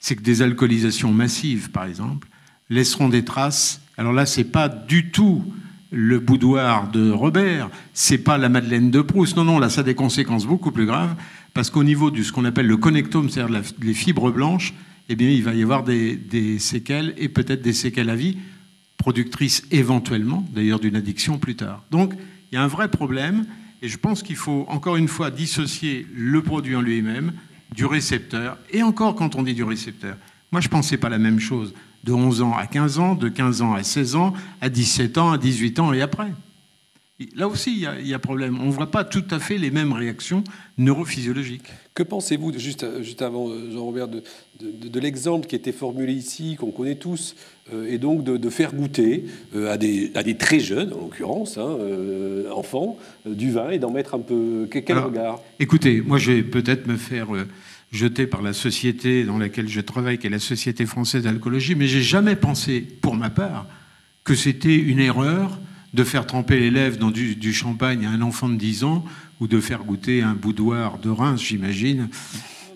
c'est 0.00 0.14
que 0.16 0.22
des 0.22 0.42
alcoolisations 0.42 1.12
massives, 1.12 1.70
par 1.70 1.84
exemple, 1.86 2.28
laisseront 2.68 3.08
des 3.08 3.24
traces. 3.24 3.80
Alors 3.96 4.12
là, 4.12 4.26
c'est 4.26 4.44
pas 4.44 4.68
du 4.68 5.10
tout 5.10 5.44
le 5.90 6.18
boudoir 6.18 6.90
de 6.90 7.10
Robert, 7.10 7.70
c'est 7.92 8.18
pas 8.18 8.36
la 8.36 8.48
Madeleine 8.48 8.90
de 8.90 9.00
Proust. 9.00 9.36
Non, 9.36 9.44
non, 9.44 9.58
là, 9.58 9.68
ça 9.68 9.80
a 9.80 9.84
des 9.84 9.94
conséquences 9.94 10.46
beaucoup 10.46 10.72
plus 10.72 10.86
graves, 10.86 11.14
parce 11.54 11.70
qu'au 11.70 11.84
niveau 11.84 12.10
de 12.10 12.22
ce 12.22 12.32
qu'on 12.32 12.44
appelle 12.44 12.66
le 12.66 12.76
connectome, 12.76 13.30
c'est-à-dire 13.30 13.62
les 13.80 13.94
fibres 13.94 14.30
blanches, 14.30 14.74
eh 15.08 15.16
bien, 15.16 15.30
il 15.30 15.42
va 15.42 15.54
y 15.54 15.62
avoir 15.62 15.84
des, 15.84 16.16
des 16.16 16.58
séquelles 16.58 17.14
et 17.16 17.28
peut-être 17.28 17.62
des 17.62 17.72
séquelles 17.72 18.10
à 18.10 18.16
vie, 18.16 18.38
productrices 18.96 19.64
éventuellement, 19.70 20.46
d'ailleurs, 20.52 20.80
d'une 20.80 20.96
addiction 20.96 21.38
plus 21.38 21.56
tard. 21.56 21.84
Donc, 21.90 22.14
il 22.50 22.54
y 22.54 22.58
a 22.58 22.62
un 22.62 22.68
vrai 22.68 22.88
problème, 22.88 23.46
et 23.82 23.88
je 23.88 23.98
pense 23.98 24.22
qu'il 24.22 24.36
faut 24.36 24.64
encore 24.68 24.96
une 24.96 25.08
fois 25.08 25.30
dissocier 25.30 26.06
le 26.14 26.42
produit 26.42 26.76
en 26.76 26.80
lui-même 26.80 27.32
du 27.74 27.84
récepteur, 27.84 28.58
et 28.70 28.82
encore 28.82 29.14
quand 29.14 29.34
on 29.34 29.42
dit 29.42 29.54
du 29.54 29.64
récepteur. 29.64 30.16
Moi, 30.52 30.60
je 30.60 30.68
pensais 30.68 30.96
pas 30.96 31.08
la 31.08 31.18
même 31.18 31.40
chose 31.40 31.74
de 32.04 32.12
11 32.12 32.42
ans 32.42 32.54
à 32.56 32.66
15 32.66 32.98
ans, 32.98 33.14
de 33.14 33.28
15 33.28 33.62
ans 33.62 33.74
à 33.74 33.82
16 33.82 34.14
ans, 34.14 34.34
à 34.60 34.68
17 34.68 35.18
ans, 35.18 35.32
à 35.32 35.38
18 35.38 35.80
ans 35.80 35.92
et 35.92 36.00
après. 36.00 36.32
Là 37.34 37.48
aussi, 37.48 37.72
il 37.72 37.80
y, 37.80 37.86
a, 37.86 37.98
il 38.00 38.06
y 38.06 38.14
a 38.14 38.18
problème. 38.18 38.58
On 38.60 38.66
ne 38.66 38.70
voit 38.70 38.90
pas 38.90 39.04
tout 39.04 39.24
à 39.30 39.38
fait 39.38 39.58
les 39.58 39.70
mêmes 39.70 39.92
réactions 39.92 40.44
neurophysiologiques. 40.78 41.70
Que 41.94 42.02
pensez-vous, 42.02 42.52
juste, 42.58 43.02
juste 43.02 43.22
avant, 43.22 43.48
Jean-Robert, 43.70 44.08
de, 44.08 44.22
de, 44.60 44.88
de 44.88 45.00
l'exemple 45.00 45.46
qui 45.46 45.56
était 45.56 45.72
formulé 45.72 46.12
ici, 46.12 46.56
qu'on 46.58 46.70
connaît 46.70 46.96
tous, 46.96 47.36
euh, 47.72 47.86
et 47.88 47.98
donc 47.98 48.24
de, 48.24 48.36
de 48.36 48.50
faire 48.50 48.74
goûter 48.74 49.24
euh, 49.54 49.72
à, 49.72 49.76
des, 49.76 50.10
à, 50.14 50.22
des, 50.22 50.36
très 50.36 50.60
jeunes, 50.60 50.92
en 50.92 51.00
l'occurrence, 51.00 51.58
hein, 51.58 51.76
euh, 51.80 52.50
enfants, 52.50 52.98
du 53.26 53.52
vin 53.52 53.70
et 53.70 53.78
d'en 53.78 53.90
mettre 53.90 54.14
un 54.14 54.20
peu. 54.20 54.68
Quel 54.70 54.84
Alors, 54.90 55.06
regard? 55.06 55.40
Écoutez, 55.60 56.00
moi, 56.00 56.18
je 56.18 56.32
vais 56.32 56.42
peut-être 56.42 56.86
me 56.86 56.96
faire 56.96 57.28
jeté 57.92 58.26
par 58.26 58.42
la 58.42 58.52
société 58.52 59.24
dans 59.24 59.38
laquelle 59.38 59.68
je 59.68 59.80
travaille, 59.80 60.18
qui 60.18 60.26
est 60.26 60.30
la 60.30 60.38
Société 60.40 60.84
française 60.84 61.22
d'alcoolologie, 61.22 61.76
mais 61.76 61.86
j'ai 61.86 62.02
jamais 62.02 62.36
pensé, 62.36 62.80
pour 62.80 63.14
ma 63.14 63.30
part, 63.30 63.66
que 64.24 64.34
c'était 64.34 64.74
une 64.74 64.98
erreur 64.98 65.58
de 65.94 66.04
faire 66.04 66.26
tremper 66.26 66.58
les 66.58 66.70
lèvres 66.70 66.98
dans 66.98 67.10
du, 67.10 67.36
du, 67.36 67.54
champagne 67.54 68.04
à 68.04 68.10
un 68.10 68.20
enfant 68.20 68.48
de 68.48 68.56
10 68.56 68.84
ans 68.84 69.04
ou 69.40 69.46
de 69.46 69.60
faire 69.60 69.84
goûter 69.84 70.22
un 70.22 70.34
boudoir 70.34 70.98
de 70.98 71.08
Reims, 71.08 71.40
j'imagine. 71.40 72.08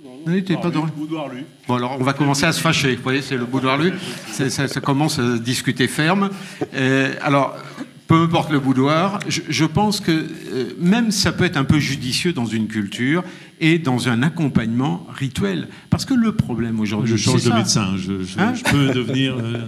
Non, 0.04 0.34
non, 0.34 0.60
pas 0.60 0.70
de... 0.70 0.78
boudoir 0.96 1.28
lui. 1.28 1.42
Bon, 1.66 1.74
alors 1.74 1.96
on 1.98 2.04
va 2.04 2.12
commencer 2.12 2.44
à 2.44 2.52
se 2.52 2.60
fâcher. 2.60 2.94
Vous 2.94 3.02
voyez, 3.02 3.20
c'est 3.20 3.36
le 3.36 3.44
boudoir 3.44 3.76
lui. 3.76 3.92
Ça, 4.30 4.48
ça, 4.50 4.68
ça, 4.68 4.80
commence 4.80 5.18
à 5.18 5.36
discuter 5.36 5.88
ferme. 5.88 6.30
Euh, 6.74 7.14
alors, 7.20 7.56
peu 8.06 8.22
importe 8.22 8.52
le 8.52 8.60
boudoir, 8.60 9.18
je, 9.28 9.40
je 9.48 9.64
pense 9.64 10.00
que 10.00 10.12
euh, 10.12 10.72
même 10.78 11.10
ça 11.10 11.32
peut 11.32 11.44
être 11.44 11.56
un 11.56 11.64
peu 11.64 11.78
judicieux 11.80 12.32
dans 12.32 12.46
une 12.46 12.68
culture 12.68 13.24
et 13.60 13.78
dans 13.78 14.08
un 14.08 14.22
accompagnement 14.22 15.06
rituel. 15.12 15.68
Parce 15.90 16.04
que 16.04 16.14
le 16.14 16.32
problème 16.32 16.80
aujourd'hui. 16.80 17.16
Je 17.16 17.16
change 17.16 17.44
de 17.44 17.50
ça. 17.50 17.56
médecin. 17.56 17.96
Je, 17.96 18.22
je, 18.24 18.38
hein 18.38 18.54
je, 18.54 18.64
peux 18.64 18.92
devenir. 18.92 19.36
Euh, 19.38 19.66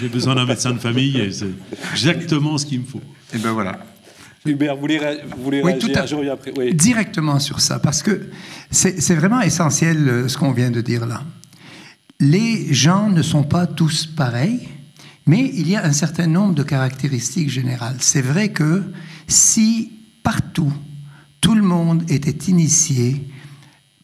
J'ai 0.00 0.08
besoin 0.08 0.34
d'un 0.34 0.46
médecin 0.46 0.72
de 0.72 0.78
famille 0.78 1.18
et 1.18 1.32
c'est 1.32 1.50
exactement 1.92 2.58
ce 2.58 2.66
qu'il 2.66 2.80
me 2.80 2.86
faut. 2.86 3.02
Et 3.34 3.38
ben 3.38 3.52
voilà. 3.52 3.78
Hubert, 4.46 4.74
vous 4.76 4.80
voulez, 4.80 4.98
vous 5.36 5.42
voulez 5.42 5.62
oui, 5.62 5.72
réagir? 5.72 5.92
tout 5.92 5.98
à, 5.98 6.06
Je 6.06 6.14
reviens 6.14 6.32
après. 6.32 6.52
Oui. 6.56 6.74
Directement 6.74 7.38
sur 7.38 7.60
ça, 7.60 7.78
parce 7.78 8.02
que 8.02 8.28
c'est 8.70 9.14
vraiment 9.14 9.40
essentiel 9.40 10.08
euh, 10.08 10.28
ce 10.28 10.38
qu'on 10.38 10.52
vient 10.52 10.70
de 10.70 10.80
dire 10.80 11.06
là. 11.06 11.22
Les 12.20 12.72
gens 12.72 13.10
ne 13.10 13.22
sont 13.22 13.44
pas 13.44 13.66
tous 13.66 14.06
pareils, 14.06 14.68
mais 15.26 15.50
il 15.54 15.68
y 15.68 15.76
a 15.76 15.84
un 15.84 15.92
certain 15.92 16.26
nombre 16.26 16.54
de 16.54 16.62
caractéristiques 16.62 17.50
générales. 17.50 17.96
C'est 18.00 18.22
vrai 18.22 18.48
que 18.48 18.82
si 19.26 19.92
partout 20.22 20.72
tout 21.40 21.54
le 21.54 21.62
monde 21.62 22.02
était 22.10 22.50
initié 22.50 23.28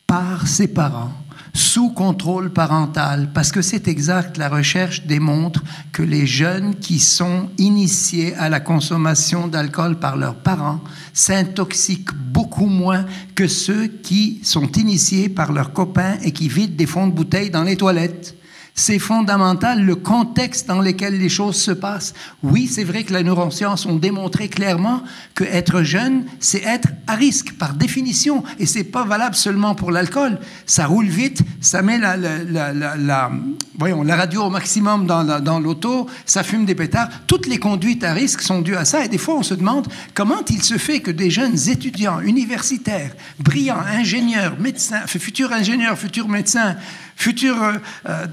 par 0.06 0.46
ses 0.46 0.68
parents, 0.68 1.12
sous 1.54 1.90
contrôle 1.90 2.52
parental, 2.52 3.30
parce 3.32 3.52
que 3.52 3.62
c'est 3.62 3.88
exact, 3.88 4.36
la 4.36 4.48
recherche 4.48 5.06
démontre 5.06 5.62
que 5.92 6.02
les 6.02 6.26
jeunes 6.26 6.74
qui 6.74 6.98
sont 6.98 7.48
initiés 7.58 8.34
à 8.34 8.48
la 8.48 8.60
consommation 8.60 9.48
d'alcool 9.48 9.98
par 9.98 10.16
leurs 10.16 10.36
parents 10.36 10.80
s'intoxiquent 11.12 12.12
beaucoup 12.14 12.66
moins 12.66 13.06
que 13.34 13.48
ceux 13.48 13.86
qui 13.86 14.40
sont 14.42 14.70
initiés 14.72 15.28
par 15.28 15.52
leurs 15.52 15.72
copains 15.72 16.18
et 16.22 16.32
qui 16.32 16.48
vident 16.48 16.76
des 16.76 16.86
fonds 16.86 17.06
de 17.06 17.12
bouteille 17.12 17.50
dans 17.50 17.64
les 17.64 17.76
toilettes 17.76 18.36
c'est 18.76 18.98
fondamental, 18.98 19.84
le 19.84 19.94
contexte 19.94 20.66
dans 20.66 20.80
lequel 20.80 21.18
les 21.18 21.28
choses 21.28 21.56
se 21.56 21.70
passent. 21.70 22.12
Oui, 22.42 22.66
c'est 22.66 22.82
vrai 22.82 23.04
que 23.04 23.14
les 23.14 23.22
neurosciences 23.22 23.86
ont 23.86 23.96
démontré 23.96 24.48
clairement 24.48 25.02
que 25.34 25.44
être 25.44 25.84
jeune, 25.84 26.24
c'est 26.40 26.62
être 26.64 26.88
à 27.06 27.14
risque 27.14 27.52
par 27.52 27.74
définition, 27.74 28.42
et 28.58 28.66
c'est 28.66 28.82
pas 28.82 29.04
valable 29.04 29.36
seulement 29.36 29.76
pour 29.76 29.92
l'alcool. 29.92 30.40
Ça 30.66 30.86
roule 30.86 31.06
vite, 31.06 31.42
ça 31.60 31.82
met 31.82 31.98
la, 31.98 32.16
la, 32.16 32.42
la, 32.42 32.96
la, 32.96 33.30
voyons, 33.78 34.02
la 34.02 34.16
radio 34.16 34.42
au 34.42 34.50
maximum 34.50 35.06
dans, 35.06 35.40
dans 35.40 35.60
l'auto, 35.60 36.08
ça 36.26 36.42
fume 36.42 36.64
des 36.64 36.74
pétards. 36.74 37.08
Toutes 37.28 37.46
les 37.46 37.58
conduites 37.58 38.02
à 38.02 38.12
risque 38.12 38.42
sont 38.42 38.60
dues 38.60 38.76
à 38.76 38.84
ça, 38.84 39.04
et 39.04 39.08
des 39.08 39.18
fois 39.18 39.36
on 39.36 39.44
se 39.44 39.54
demande 39.54 39.86
comment 40.14 40.42
il 40.50 40.62
se 40.62 40.78
fait 40.78 40.98
que 40.98 41.12
des 41.12 41.30
jeunes 41.30 41.56
étudiants 41.68 42.20
universitaires, 42.20 43.12
brillants, 43.38 43.78
ingénieurs, 43.86 44.56
médecins, 44.58 45.06
futurs 45.06 45.52
ingénieurs, 45.52 45.96
futurs 45.96 46.28
médecins, 46.28 46.74
futurs 47.16 47.62
euh, 47.62 47.78
euh, 48.08 48.26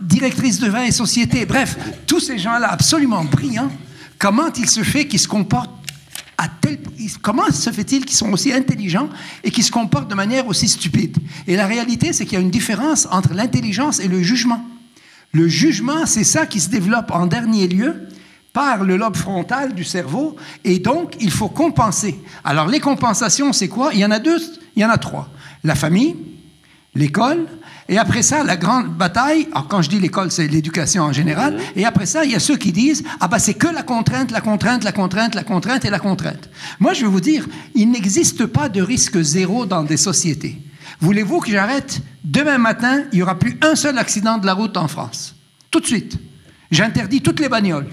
directrices 0.00 0.60
de 0.60 0.68
vin 0.68 0.84
et 0.84 0.92
société, 0.92 1.46
bref, 1.46 1.76
tous 2.06 2.20
ces 2.20 2.38
gens-là 2.38 2.70
absolument 2.70 3.24
brillants, 3.24 3.70
comment 4.18 4.52
il 4.56 4.68
se 4.68 4.82
fait 4.82 5.06
qu'ils 5.06 5.20
se 5.20 5.28
comportent 5.28 5.70
à 6.38 6.48
tel, 6.48 6.78
comment 7.22 7.50
se 7.50 7.70
fait-il 7.70 8.04
qu'ils 8.04 8.16
sont 8.16 8.32
aussi 8.32 8.52
intelligents 8.52 9.08
et 9.42 9.50
qu'ils 9.50 9.64
se 9.64 9.70
comportent 9.70 10.08
de 10.08 10.14
manière 10.14 10.46
aussi 10.46 10.68
stupide? 10.68 11.16
Et 11.46 11.56
la 11.56 11.66
réalité, 11.66 12.12
c'est 12.12 12.24
qu'il 12.24 12.34
y 12.34 12.40
a 12.40 12.40
une 12.40 12.50
différence 12.50 13.06
entre 13.10 13.34
l'intelligence 13.34 14.00
et 14.00 14.08
le 14.08 14.22
jugement. 14.22 14.64
Le 15.32 15.48
jugement, 15.48 16.06
c'est 16.06 16.24
ça 16.24 16.46
qui 16.46 16.60
se 16.60 16.70
développe 16.70 17.10
en 17.10 17.26
dernier 17.26 17.68
lieu 17.68 18.08
par 18.52 18.84
le 18.84 18.96
lobe 18.96 19.16
frontal 19.16 19.74
du 19.74 19.82
cerveau, 19.82 20.36
et 20.64 20.78
donc 20.78 21.16
il 21.20 21.30
faut 21.30 21.48
compenser. 21.48 22.18
Alors 22.44 22.68
les 22.68 22.78
compensations, 22.80 23.52
c'est 23.52 23.68
quoi? 23.68 23.92
Il 23.92 23.98
y 23.98 24.04
en 24.04 24.12
a 24.12 24.20
deux, 24.20 24.38
il 24.76 24.82
y 24.82 24.84
en 24.84 24.90
a 24.90 24.96
trois. 24.96 25.28
La 25.64 25.74
famille, 25.74 26.14
l'école, 26.94 27.46
et 27.88 27.98
après 27.98 28.22
ça, 28.22 28.44
la 28.44 28.56
grande 28.56 28.88
bataille, 28.88 29.46
alors 29.52 29.68
quand 29.68 29.82
je 29.82 29.90
dis 29.90 30.00
l'école, 30.00 30.30
c'est 30.30 30.48
l'éducation 30.48 31.02
en 31.02 31.12
général, 31.12 31.58
et 31.76 31.84
après 31.84 32.06
ça, 32.06 32.24
il 32.24 32.30
y 32.30 32.34
a 32.34 32.40
ceux 32.40 32.56
qui 32.56 32.72
disent, 32.72 33.04
ah 33.20 33.28
ben 33.28 33.38
c'est 33.38 33.54
que 33.54 33.68
la 33.68 33.82
contrainte, 33.82 34.30
la 34.30 34.40
contrainte, 34.40 34.84
la 34.84 34.92
contrainte, 34.92 35.34
la 35.34 35.44
contrainte 35.44 35.84
et 35.84 35.90
la 35.90 35.98
contrainte. 35.98 36.48
Moi, 36.80 36.94
je 36.94 37.02
vais 37.02 37.10
vous 37.10 37.20
dire, 37.20 37.46
il 37.74 37.90
n'existe 37.90 38.46
pas 38.46 38.68
de 38.68 38.80
risque 38.80 39.20
zéro 39.20 39.66
dans 39.66 39.82
des 39.82 39.98
sociétés. 39.98 40.58
Voulez-vous 41.00 41.40
que 41.40 41.50
j'arrête? 41.50 42.00
Demain 42.22 42.58
matin, 42.58 43.02
il 43.12 43.16
n'y 43.16 43.22
aura 43.22 43.38
plus 43.38 43.58
un 43.60 43.74
seul 43.74 43.98
accident 43.98 44.38
de 44.38 44.46
la 44.46 44.54
route 44.54 44.76
en 44.76 44.88
France. 44.88 45.34
Tout 45.70 45.80
de 45.80 45.86
suite. 45.86 46.16
J'interdis 46.70 47.20
toutes 47.20 47.40
les 47.40 47.48
bagnoles. 47.48 47.88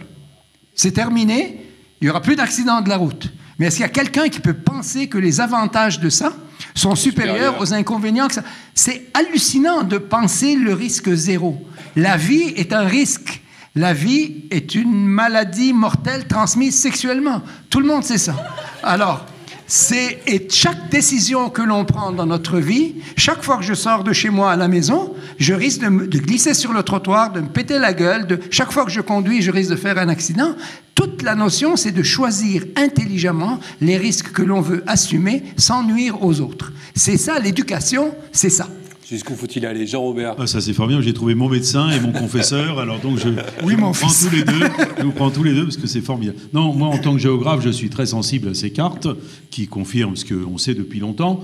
C'est 0.74 0.92
terminé, 0.92 1.66
il 2.00 2.06
n'y 2.06 2.10
aura 2.10 2.22
plus 2.22 2.36
d'accidents 2.36 2.82
de 2.82 2.90
la 2.90 2.98
route. 2.98 3.32
Mais 3.60 3.68
est-ce 3.68 3.76
qu'il 3.76 3.84
y 3.84 3.86
a 3.86 3.90
quelqu'un 3.90 4.30
qui 4.30 4.40
peut 4.40 4.54
penser 4.54 5.08
que 5.08 5.18
les 5.18 5.42
avantages 5.42 6.00
de 6.00 6.10
ça 6.10 6.34
sont 6.74 6.96
supérieurs 6.96 7.60
aux 7.60 7.74
inconvénients 7.74 8.28
que 8.28 8.36
ça... 8.36 8.44
C'est 8.74 9.08
hallucinant 9.14 9.84
de 9.84 9.98
penser 9.98 10.56
le 10.56 10.74
risque 10.74 11.12
zéro. 11.14 11.62
La 11.96 12.18
vie 12.18 12.54
est 12.56 12.74
un 12.74 12.86
risque. 12.86 13.42
La 13.76 13.94
vie 13.94 14.46
est 14.52 14.76
une 14.76 15.08
maladie 15.08 15.74
mortelle 15.74 16.28
transmise 16.28 16.78
sexuellement. 16.78 17.42
Tout 17.70 17.80
le 17.80 17.88
monde 17.88 18.04
sait 18.04 18.18
ça. 18.18 18.36
Alors, 18.84 19.26
c'est 19.72 20.20
et 20.28 20.50
chaque 20.50 20.90
décision 20.90 21.50
que 21.50 21.62
l'on 21.62 21.86
prend 21.86 22.12
dans 22.12 22.26
notre 22.26 22.60
vie, 22.60 22.96
chaque 23.16 23.42
fois 23.42 23.56
que 23.56 23.64
je 23.64 23.74
sors 23.74 24.04
de 24.04 24.12
chez 24.12 24.30
moi 24.30 24.52
à 24.52 24.58
la 24.58 24.68
maison, 24.68 25.14
je 25.38 25.54
risque 25.54 25.80
de, 25.80 26.20
glisser 26.20 26.54
sur 26.54 26.74
le 26.74 26.84
trottoir, 26.84 27.32
de 27.32 27.40
me 27.40 27.48
péter 27.48 27.80
la 27.80 27.94
gueule. 27.94 28.28
Chaque 28.52 28.74
fois 28.74 28.84
que 28.84 28.92
je 28.92 29.00
conduis, 29.00 29.42
je 29.42 29.50
risque 29.50 29.72
de 29.72 29.78
faire 29.78 29.98
un 29.98 30.10
accident. 30.10 30.58
Toute 30.94 31.22
la 31.22 31.36
notion, 31.36 31.78
c'est 31.78 31.94
de 31.94 32.04
choisir 32.04 32.66
intelligemment 32.76 33.62
les 33.80 33.96
risques 33.96 34.34
que 34.34 34.42
l'on 34.42 34.60
veut 34.60 34.84
assumer 34.88 35.42
sans 35.56 35.84
nuire 35.84 36.22
aux 36.22 36.42
autres. 36.42 36.74
C'est 36.94 37.16
ça 37.16 37.40
l'éducation, 37.40 38.14
c'est 38.34 38.50
ça. 38.50 38.68
Jusqu'où 39.10 39.36
faut-il 39.36 39.66
aller 39.66 39.86
Jean-Robert 39.88 40.36
Ah, 40.40 40.48
ça 40.48 40.62
c'est 40.62 40.74
formidable, 40.74 41.04
j'ai 41.04 41.14
trouvé 41.14 41.36
mon 41.36 41.50
médecin 41.50 41.90
et 41.90 42.00
mon 42.00 42.12
confesseur, 42.14 42.80
alors 42.80 43.00
donc 43.00 43.20
je, 43.20 43.30
Oui, 43.64 43.74
je 43.74 43.78
mon 43.78 43.92
vous 43.92 44.00
prends 44.00 44.08
fils. 44.10 44.28
tous 44.30 44.36
les 44.36 44.44
deux, 44.44 44.66
je 45.00 45.04
vous 45.04 45.12
prends 45.12 45.32
tous 45.32 45.44
les 45.44 45.54
deux 45.54 45.64
parce 45.66 45.78
que 45.78 45.88
c'est 45.88 46.02
formidable. 46.02 46.38
Non, 46.54 46.74
moi 46.74 46.88
en 46.88 46.98
tant 46.98 47.14
que 47.14 47.20
géographe, 47.20 47.62
je 47.64 47.70
suis 47.72 47.90
très 47.90 48.06
sensible 48.06 48.50
à 48.50 48.54
ces 48.54 48.72
cartes 48.72 49.08
qui 49.50 49.68
confirment 49.68 50.16
ce 50.16 50.26
qu'on 50.26 50.58
sait 50.58 50.76
depuis 50.76 51.00
longtemps, 51.00 51.42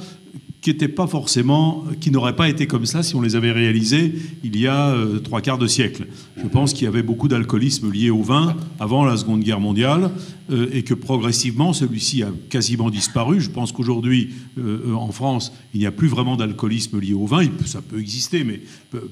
qui 0.62 0.74
pas 0.74 1.08
forcément, 1.08 1.86
qui 2.00 2.12
n'auraient 2.12 2.36
pas 2.36 2.50
été 2.50 2.68
comme 2.68 2.86
ça 2.86 3.04
si 3.04 3.16
on 3.16 3.22
les 3.22 3.36
avait 3.36 3.52
réalisées 3.52 4.14
il 4.44 4.60
y 4.60 4.68
a 4.68 4.90
euh, 4.90 5.20
trois 5.20 5.42
quarts 5.42 5.58
de 5.58 5.68
siècle. 5.68 6.08
Je 6.36 6.48
pense 6.48 6.74
qu'il 6.74 6.86
y 6.86 6.88
avait 6.88 7.04
beaucoup 7.04 7.28
d'alcoolisme 7.28 7.92
lié 7.92 8.10
au 8.10 8.22
vin 8.22 8.56
avant 8.80 9.06
la 9.06 9.18
Seconde 9.18 9.42
Guerre 9.42 9.60
mondiale 9.60 10.12
euh, 10.52 10.68
et 10.74 10.84
que 10.84 10.94
progressivement 10.94 11.74
celui-ci 11.74 12.24
a 12.24 12.32
quasiment 12.50 12.90
disparu. 12.90 13.40
Je 13.40 13.50
pense 13.50 13.72
qu'aujourd'hui, 13.72 14.32
euh, 14.58 14.94
en 14.94 15.12
France, 15.12 15.54
il 15.74 15.80
n'y 15.80 15.86
a 15.86 15.92
plus 15.92 16.08
vraiment 16.08 16.36
d'alcoolisme 16.36 17.00
lié 17.00 17.14
au 17.14 17.26
vin. 17.26 17.48
Ça 17.66 17.82
peut 17.82 18.00
exister, 18.00 18.44
mais 18.44 18.62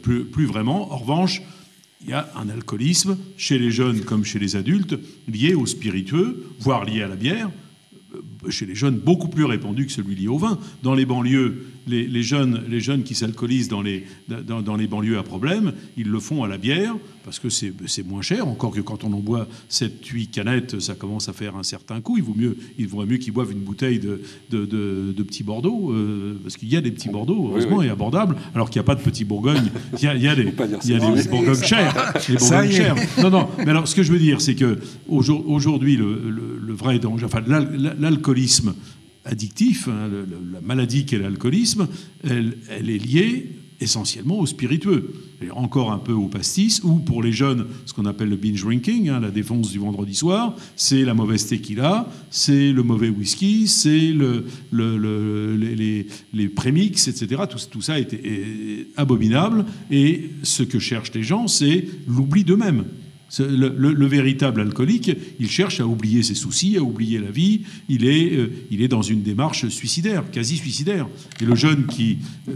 plus, 0.01 0.25
plus 0.25 0.45
vraiment. 0.45 0.91
En 0.91 0.97
revanche, 0.97 1.41
il 2.03 2.09
y 2.09 2.13
a 2.13 2.29
un 2.35 2.49
alcoolisme 2.49 3.17
chez 3.37 3.57
les 3.57 3.71
jeunes 3.71 4.01
comme 4.01 4.25
chez 4.25 4.39
les 4.39 4.55
adultes 4.55 4.95
lié 5.31 5.55
au 5.55 5.65
spiritueux, 5.65 6.45
voire 6.59 6.85
lié 6.85 7.01
à 7.01 7.07
la 7.07 7.15
bière 7.15 7.49
chez 8.49 8.65
les 8.65 8.75
jeunes 8.75 8.97
beaucoup 8.97 9.27
plus 9.27 9.45
répandu 9.45 9.85
que 9.85 9.91
celui 9.91 10.15
lié 10.15 10.27
au 10.27 10.37
vin. 10.37 10.59
Dans 10.83 10.93
les 10.93 11.05
banlieues, 11.05 11.65
les, 11.87 12.07
les 12.07 12.23
jeunes, 12.23 12.63
les 12.69 12.79
jeunes 12.79 13.03
qui 13.03 13.15
s'alcoolisent 13.15 13.67
dans 13.67 13.81
les, 13.81 14.05
dans, 14.27 14.61
dans 14.61 14.75
les 14.75 14.87
banlieues 14.87 15.17
à 15.17 15.23
problème, 15.23 15.73
ils 15.97 16.09
le 16.09 16.19
font 16.19 16.43
à 16.43 16.47
la 16.47 16.57
bière 16.57 16.95
parce 17.25 17.39
que 17.39 17.49
c'est 17.49 17.73
moins 18.07 18.21
cher. 18.21 18.47
Encore 18.47 18.71
que 18.71 18.79
quand 18.81 19.03
on 19.03 19.11
en 19.11 19.19
boit 19.19 19.47
7-8 19.69 20.29
canettes, 20.29 20.79
ça 20.79 20.93
commence 20.95 21.27
à 21.27 21.33
faire 21.33 21.55
un 21.57 21.63
certain 21.63 21.99
coût. 21.99 22.17
Il 22.17 22.23
vaut 22.23 22.35
mieux, 22.37 22.55
il 22.77 22.87
vaudrait 22.87 23.07
mieux 23.07 23.17
qu'ils 23.17 23.33
boivent 23.33 23.51
une 23.51 23.59
bouteille 23.59 23.99
de, 23.99 24.21
de, 24.51 24.65
de- 24.65 25.13
de 25.17 25.23
petits 25.23 25.43
Bordeaux 25.43 25.91
euh, 25.91 26.39
parce 26.43 26.55
qu'il 26.55 26.69
y 26.69 26.77
a 26.77 26.81
des 26.81 26.91
petits 26.91 27.09
Bordeaux, 27.09 27.47
heureusement, 27.49 27.77
oui. 27.77 27.87
et 27.87 27.89
abordables, 27.89 28.35
alors 28.53 28.69
qu'il 28.69 28.79
n'y 28.79 28.85
a 28.85 28.87
pas 28.87 28.95
de 28.95 29.01
petits 29.01 29.25
Bourgogne. 29.25 29.71
Il 29.97 30.03
y 30.03 30.07
a, 30.07 30.15
il 30.15 30.21
y 30.21 30.27
a 30.27 30.35
des, 30.35 30.53
il 30.83 30.91
y 30.91 30.93
a 30.95 30.99
des 30.99 31.23
Bourgognes 31.29 31.63
chers. 31.63 32.13
Bourgognes. 32.37 32.93
Non, 33.21 33.29
non. 33.31 33.47
Mais 33.57 33.69
alors, 33.69 33.87
ce 33.87 33.95
que 33.95 34.03
je 34.03 34.11
veux 34.11 34.19
dire, 34.19 34.39
c'est 34.39 34.55
que 34.55 34.77
aujourd- 35.09 35.43
aujourd'hui, 35.49 35.97
le, 35.97 36.29
le- 36.29 36.59
le 36.63 36.73
vrai 36.73 36.99
danger, 36.99 37.25
enfin, 37.25 37.41
l'al- 37.47 37.95
l'alcoolisme 37.99 38.75
addictif, 39.23 39.87
hein, 39.87 40.07
le- 40.07 40.27
la 40.53 40.61
maladie 40.61 41.05
qu'est 41.05 41.17
l'alcoolisme, 41.17 41.87
elle, 42.23 42.57
elle 42.69 42.89
est 42.89 42.97
liée 42.99 43.49
essentiellement 43.81 44.39
au 44.39 44.45
spiritueux, 44.45 45.13
et 45.41 45.51
encore 45.51 45.91
un 45.91 45.97
peu 45.97 46.13
au 46.13 46.27
pastis, 46.27 46.81
ou 46.83 46.99
pour 46.99 47.21
les 47.21 47.31
jeunes, 47.33 47.65
ce 47.85 47.93
qu'on 47.93 48.05
appelle 48.05 48.29
le 48.29 48.35
binge 48.37 48.63
drinking, 48.63 49.09
hein, 49.09 49.19
la 49.19 49.31
défense 49.31 49.71
du 49.71 49.79
vendredi 49.79 50.15
soir, 50.15 50.55
c'est 50.75 51.03
la 51.03 51.13
mauvaise 51.13 51.45
tequila, 51.47 52.09
c'est 52.31 52.71
le 52.71 52.83
mauvais 52.83 53.09
whisky, 53.09 53.67
c'est 53.67 54.13
le, 54.13 54.45
le- 54.71 54.97
le- 54.97 55.55
les, 55.57 56.07
les, 56.33 56.47
prémix, 56.47 57.07
etc. 57.07 57.43
Tout, 57.49 57.57
tout 57.69 57.81
ça 57.81 57.99
est, 57.99 58.13
est 58.13 58.87
abominable, 58.95 59.65
et 59.91 60.29
ce 60.43 60.63
que 60.63 60.79
cherchent 60.79 61.13
les 61.13 61.23
gens, 61.23 61.47
c'est 61.47 61.85
l'oubli 62.07 62.43
d'eux-mêmes. 62.43 62.85
Le, 63.39 63.69
le- 63.75 63.91
le 63.93 64.05
véritable 64.05 64.61
alcoolique, 64.61 65.11
il 65.39 65.49
cherche 65.49 65.79
à 65.79 65.87
oublier 65.87 66.23
ses 66.23 66.35
soucis, 66.35 66.77
à 66.77 66.81
oublier 66.81 67.19
la 67.19 67.31
vie. 67.31 67.61
Il 67.89 68.05
est, 68.05 68.31
euh, 68.33 68.51
il 68.71 68.81
est 68.81 68.87
dans 68.87 69.01
une 69.01 69.23
démarche 69.23 69.67
suicidaire, 69.67 70.23
quasi 70.31 70.57
suicidaire. 70.57 71.07
Et 71.41 71.45
le 71.45 71.55
jeune 71.55 71.85
qui, 71.87 72.19
euh, 72.47 72.53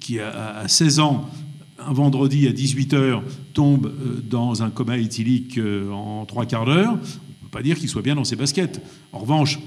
qui 0.00 0.18
a, 0.18 0.58
a 0.58 0.68
16 0.68 0.98
ans, 1.00 1.30
un 1.78 1.92
vendredi 1.92 2.46
à 2.48 2.52
18h, 2.52 3.22
tombe 3.54 3.86
euh, 3.86 4.20
dans 4.28 4.62
un 4.62 4.68
coma 4.70 4.98
éthylique 4.98 5.58
en 5.92 6.26
trois 6.26 6.44
quarts 6.44 6.66
d'heure, 6.66 6.92
on 6.92 6.96
ne 6.96 7.48
peut 7.48 7.50
pas 7.58 7.62
dire 7.62 7.78
qu'il 7.78 7.88
soit 7.88 8.02
bien 8.02 8.16
dans 8.16 8.24
ses 8.24 8.36
baskets. 8.36 8.82
En 9.12 9.20
revanche, 9.20 9.58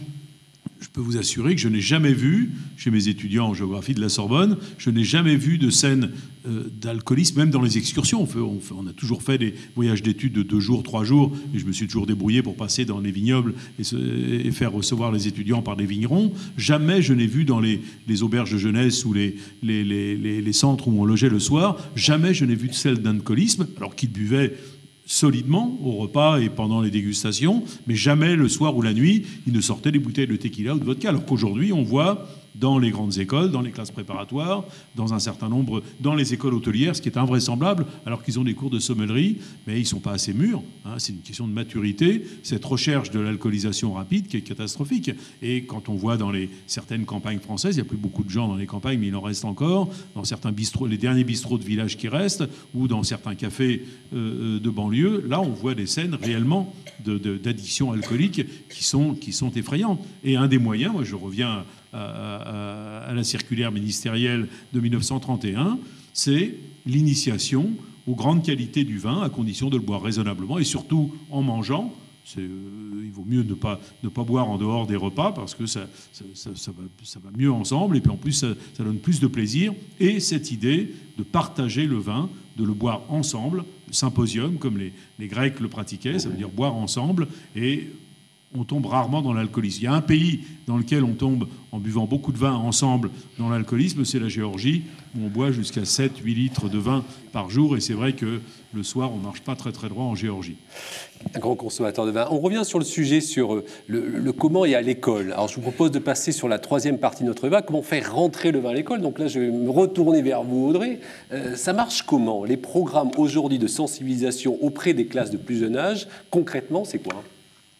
je 0.84 0.90
peux 0.90 1.00
vous 1.00 1.18
assurer 1.18 1.56
que 1.56 1.62
je 1.62 1.70
n'ai 1.70 1.80
jamais 1.80 2.12
vu, 2.12 2.52
chez 2.76 2.92
mes 2.92 3.08
étudiants 3.08 3.48
en 3.48 3.54
géographie 3.54 3.94
de 3.94 4.02
la 4.02 4.10
Sorbonne, 4.10 4.58
je 4.78 4.90
n'ai 4.90 5.06
jamais 5.06 5.38
vu 5.38 5.58
de 5.58 5.70
scène 5.70 6.12
euh, 6.46 6.66
d'alcoolisme, 6.82 7.40
même 7.40 7.52
dans 7.52 7.62
les 7.62 7.78
excursions. 7.78 8.28
On, 8.76 8.88
a 8.88 8.92
toujours 8.92 9.24
fait 9.24 9.38
des 9.38 9.54
voyages 9.78 10.04
d'études 10.04 10.34
de 10.34 10.44
deux 10.44 10.60
jours, 10.60 10.84
trois 10.84 11.06
jours, 11.06 11.32
et 11.56 11.60
je 11.60 11.66
me 11.66 11.72
suis 11.72 11.88
toujours 11.88 12.06
débrouillé 12.06 12.42
pour 12.42 12.58
passer 12.58 12.84
dans 12.84 13.00
les 13.00 13.12
vignobles 13.12 13.54
et, 13.80 14.52
faire 14.52 14.74
recevoir 14.74 15.14
les 15.14 15.30
étudiants 15.30 15.62
par 15.62 15.78
des 15.78 15.86
vignerons. 15.86 16.34
Jamais 16.58 17.02
je 17.02 17.14
n'ai 17.14 17.28
vu 17.28 17.46
dans 17.46 17.62
les, 17.62 17.80
auberges 18.22 18.52
de 18.52 18.58
jeunesse 18.58 19.06
ou 19.06 19.14
les 19.14 20.54
centres 20.54 20.90
où 20.90 21.02
on 21.02 21.06
logeait 21.06 21.30
le 21.30 21.40
soir, 21.40 21.78
jamais 21.96 22.34
je 22.34 22.44
n'ai 22.44 22.56
vu 22.56 22.68
de 22.68 22.74
scène 22.74 22.96
d'alcoolisme, 22.96 23.68
alors 23.78 23.96
qu'ils 23.96 24.12
buvaient 24.12 24.54
solidement 25.06 25.78
au 25.84 25.94
repas 25.94 26.40
et 26.40 26.50
pendant 26.50 26.82
les 26.82 26.92
dégustations, 26.92 27.64
mais 27.88 27.96
jamais 27.96 28.36
le 28.36 28.48
soir 28.48 28.76
ou 28.76 28.82
la 28.82 28.94
nuit, 28.94 29.26
ils 29.48 29.54
ne 29.54 29.62
sortaient 29.62 29.92
des 29.92 30.00
bouteilles 30.00 30.28
de 30.28 30.36
tequila 30.36 30.76
ou 30.76 30.80
de 30.80 30.86
vodka. 30.86 31.10
Alors 31.10 31.26
qu'aujourd'hui, 31.26 31.74
on 31.74 31.84
voit 31.84 32.28
dans 32.56 32.78
les 32.78 32.92
grandes 32.92 33.18
écoles, 33.18 33.52
dans 33.52 33.62
les 33.62 33.72
classes 33.72 33.92
préparatoires, 33.92 34.66
dans 34.96 35.14
un 35.14 35.20
certain 35.20 35.50
nombre, 35.50 35.84
dans 36.00 36.16
les 36.16 36.34
écoles 36.34 36.54
hôtelières, 36.54 36.96
ce 36.96 37.02
qui 37.02 37.10
est 37.10 37.18
invraisemblable, 37.18 37.86
alors 38.06 38.24
qu'ils 38.24 38.40
ont 38.40 38.44
des 38.44 38.54
cours 38.54 38.70
de 38.70 38.80
sommellerie, 38.80 39.38
mais 39.68 39.78
ils 39.78 39.84
ne 39.84 39.88
sont 39.88 40.00
pas 40.00 40.14
assez 40.14 40.34
mûrs. 40.34 40.62
hein. 40.86 40.96
c'est 40.98 41.14
une 41.14 41.20
question 41.20 41.48
de 41.48 41.54
maturité, 41.54 42.24
cette 42.44 42.66
recherche 42.66 43.12
de 43.12 43.20
l'alcoolisation 43.20 43.94
rapide 43.94 44.28
qui 44.28 44.38
est 44.38 44.42
catastrophique. 44.42 45.12
Et 45.42 45.64
quand 45.64 45.90
on 45.90 45.96
voit 45.96 46.18
dans 46.18 46.32
les, 46.32 46.50
certaines 46.68 47.06
campagnes 47.06 47.40
françaises, 47.40 47.76
il 47.76 47.82
n'y 47.82 47.88
a 47.88 47.90
plus 47.90 47.98
beaucoup 47.98 48.24
de 48.24 48.30
gens 48.30 48.48
dans 48.48 48.56
les 48.56 48.66
campagnes, 48.66 49.00
mais 49.00 49.08
il 49.08 49.16
en 49.16 49.22
reste 49.22 49.46
encore, 49.46 49.90
dans 50.16 50.24
certains 50.24 50.52
bistrots, 50.52 50.88
les 50.88 50.98
derniers 50.98 51.24
bistrots 51.24 51.58
de 51.58 51.64
village 51.64 51.98
qui 51.98 52.08
restent, 52.08 52.44
ou 52.74 52.88
dans 52.88 53.04
certains 53.04 53.36
cafés 53.36 53.86
euh, 54.14 54.60
de 54.60 54.70
banlieue, 54.70 55.24
là 55.28 55.42
on 55.42 55.50
voit 55.50 55.76
des 55.76 55.88
scènes 55.88 56.16
réellement 56.16 56.74
d'addiction 57.04 57.92
alcoolique 57.92 58.42
qui 58.70 58.84
sont, 58.84 59.14
qui 59.16 59.34
sont 59.34 59.52
effrayantes. 59.52 60.00
Et 60.24 60.36
un 60.36 60.48
des 60.48 60.58
moyens, 60.60 60.94
moi 60.94 61.04
je 61.04 61.16
reviens 61.16 61.66
à, 61.94 63.12
la 63.14 63.24
circulaire 63.24 63.72
ministérielle 63.72 64.48
de 64.74 64.80
1931, 64.80 65.78
c'est 66.14 66.56
l'initiation 66.86 67.72
aux 68.08 68.16
grandes 68.16 68.44
qualités 68.44 68.84
du 68.84 68.98
vin, 68.98 69.22
à 69.22 69.30
condition 69.30 69.70
de 69.70 69.78
le 69.78 69.84
boire 69.84 70.02
raisonnablement 70.02 70.60
et 70.60 70.64
surtout 70.64 71.14
en 71.30 71.42
mangeant. 71.42 71.94
Euh, 72.38 73.04
il 73.04 73.12
vaut 73.12 73.26
mieux 73.26 73.44
ne 73.44 73.54
pas, 73.54 73.80
ne 74.02 74.10
pas 74.10 74.24
boire 74.24 74.50
en 74.50 74.58
dehors 74.58 74.88
des 74.88 74.96
repas 74.96 75.32
parce 75.34 75.56
que 75.56 75.66
ça, 75.66 75.88
ça, 76.14 76.72
va, 76.72 77.30
mieux 77.38 77.52
ensemble 77.52 77.98
et 77.98 78.02
puis 78.02 78.12
en 78.12 78.18
plus 78.18 78.32
ça, 78.32 78.48
donne 78.80 78.98
plus 78.98 79.20
de 79.20 79.28
plaisir. 79.28 79.74
Et 80.00 80.20
cette 80.20 80.52
idée 80.52 80.94
de 81.18 81.24
partager 81.24 81.86
le 81.86 81.98
vin, 81.98 82.30
de 82.58 82.64
le 82.64 82.74
boire 82.74 83.02
ensemble, 83.10 83.66
le 83.88 83.94
symposium 83.94 84.58
comme 84.58 84.78
les, 84.78 84.94
les 85.20 85.28
Grecs 85.28 85.60
le 85.60 85.68
pratiquaient, 85.68 86.20
ça 86.20 86.30
veut 86.30 86.38
dire 86.38 86.50
boire 86.50 86.76
ensemble 86.76 87.28
et 87.56 87.90
on 88.58 88.64
tombe 88.64 88.86
rarement 88.86 89.22
dans 89.22 89.34
l'alcoolisme. 89.34 89.80
Il 89.82 89.84
y 89.86 89.88
a 89.88 89.94
un 89.94 90.02
pays 90.02 90.42
dans 90.68 90.78
lequel 90.78 91.04
on 91.04 91.14
tombe 91.14 91.48
en 91.72 91.80
buvant 91.80 92.06
beaucoup 92.06 92.32
de 92.32 92.38
vin 92.38 92.54
ensemble 92.54 93.10
dans 93.40 93.50
l'alcoolisme, 93.50 94.06
c'est 94.06 94.20
la 94.20 94.30
Géorgie, 94.30 94.84
où 95.16 95.26
on 95.26 95.30
boit 95.30 95.52
jusqu'à 95.52 95.82
7-8 95.82 96.24
litres 96.26 96.70
de 96.70 96.78
vin 96.78 97.04
par 97.32 97.50
jour. 97.50 97.76
Et 97.76 97.82
c'est 97.82 97.94
vrai 97.94 98.14
que 98.14 98.40
le 98.74 98.84
soir, 98.84 99.12
on 99.14 99.18
ne 99.18 99.24
marche 99.24 99.42
pas 99.42 99.56
très 99.56 99.72
très 99.72 99.90
droit 99.90 100.06
en 100.06 100.16
Géorgie. 100.16 100.56
Un 101.36 101.40
grand 101.40 101.56
consommateur 101.56 102.06
de 102.06 102.12
vin. 102.12 102.28
On 102.32 102.40
revient 102.40 102.64
sur 102.66 102.80
le 102.80 102.86
sujet, 102.86 103.22
sur 103.22 103.56
euh, 103.56 103.66
le, 103.88 104.32
comment 104.34 104.66
et 104.66 104.76
à 104.76 104.82
l'école. 104.82 105.32
Alors, 105.32 105.48
je 105.48 105.56
vous 105.56 105.62
propose 105.62 105.92
de 105.92 106.00
passer 106.00 106.32
sur 106.32 106.48
la 106.48 106.60
troisième 106.60 106.98
partie 106.98 107.24
de 107.24 107.28
notre 107.28 107.44
débat, 107.44 107.62
comment 107.62 107.82
faire 107.82 108.14
rentrer 108.14 108.52
le 108.52 108.60
vin 108.60 108.70
à 108.70 108.74
l'école. 108.74 109.02
Donc 109.02 109.20
là, 109.20 109.28
je 109.28 109.40
vais 109.40 109.50
me 109.50 109.70
retourner 109.70 110.22
vers 110.22 110.44
vous, 110.44 110.68
Audrey. 110.68 111.00
Euh, 111.32 111.56
ça 111.56 111.74
marche 111.74 112.04
comment? 112.04 112.44
Les 112.44 112.58
programmes 112.58 113.12
aujourd'hui 113.18 113.58
de 113.58 113.68
sensibilisation 113.68 114.58
auprès 114.62 114.94
des 114.94 115.06
classes 115.06 115.32
de 115.32 115.38
plus 115.38 115.60
jeune 115.60 115.78
âge, 115.78 116.08
concrètement, 116.30 116.84
c'est 116.84 117.00
quoi? 117.00 117.24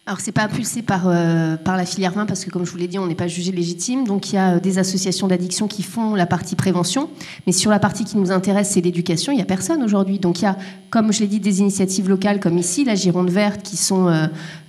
Alors, 0.06 0.20
c'est 0.20 0.34
pas 0.34 0.44
impulsé 0.44 0.82
par, 0.82 1.04
euh, 1.08 1.56
par 1.56 1.78
la 1.78 1.86
filière 1.86 2.12
vin 2.12 2.26
parce 2.26 2.44
que, 2.44 2.50
comme 2.50 2.66
je 2.66 2.72
vous 2.72 2.78
l'ai 2.78 2.90
dit, 2.90 3.00
on 3.00 3.08
n'est 3.08 3.16
pas 3.16 3.28
jugé 3.28 3.54
légitime. 3.54 4.04
Donc, 4.04 4.32
il 4.32 4.36
y 4.36 4.38
a 4.38 4.56
euh, 4.56 4.60
des 4.60 4.78
associations 4.78 5.28
d'addiction 5.28 5.70
qui 5.70 5.82
font 5.82 6.14
la 6.14 6.26
partie 6.26 6.58
prévention. 6.58 7.10
Mais 7.48 7.54
sur 7.54 7.72
la 7.72 7.80
partie 7.80 8.04
qui 8.04 8.18
nous 8.18 8.30
intéresse, 8.30 8.72
c'est 8.72 8.82
l'éducation. 8.82 9.32
Il 9.32 9.38
n'y 9.38 9.42
a 9.42 9.46
personne 9.46 9.82
aujourd'hui. 9.82 10.20
Donc, 10.20 10.42
il 10.42 10.44
y 10.44 10.48
a, 10.48 10.58
comme 10.90 11.14
je 11.14 11.22
l'ai 11.22 11.28
dit, 11.28 11.40
des 11.40 11.62
initiatives 11.62 12.10
locales 12.10 12.42
comme 12.42 12.58
ici, 12.58 12.84
la 12.84 12.96
Gironde 12.96 13.30
Verte, 13.30 13.64
qui 13.64 13.78
sont 13.78 14.10
euh, 14.10 14.28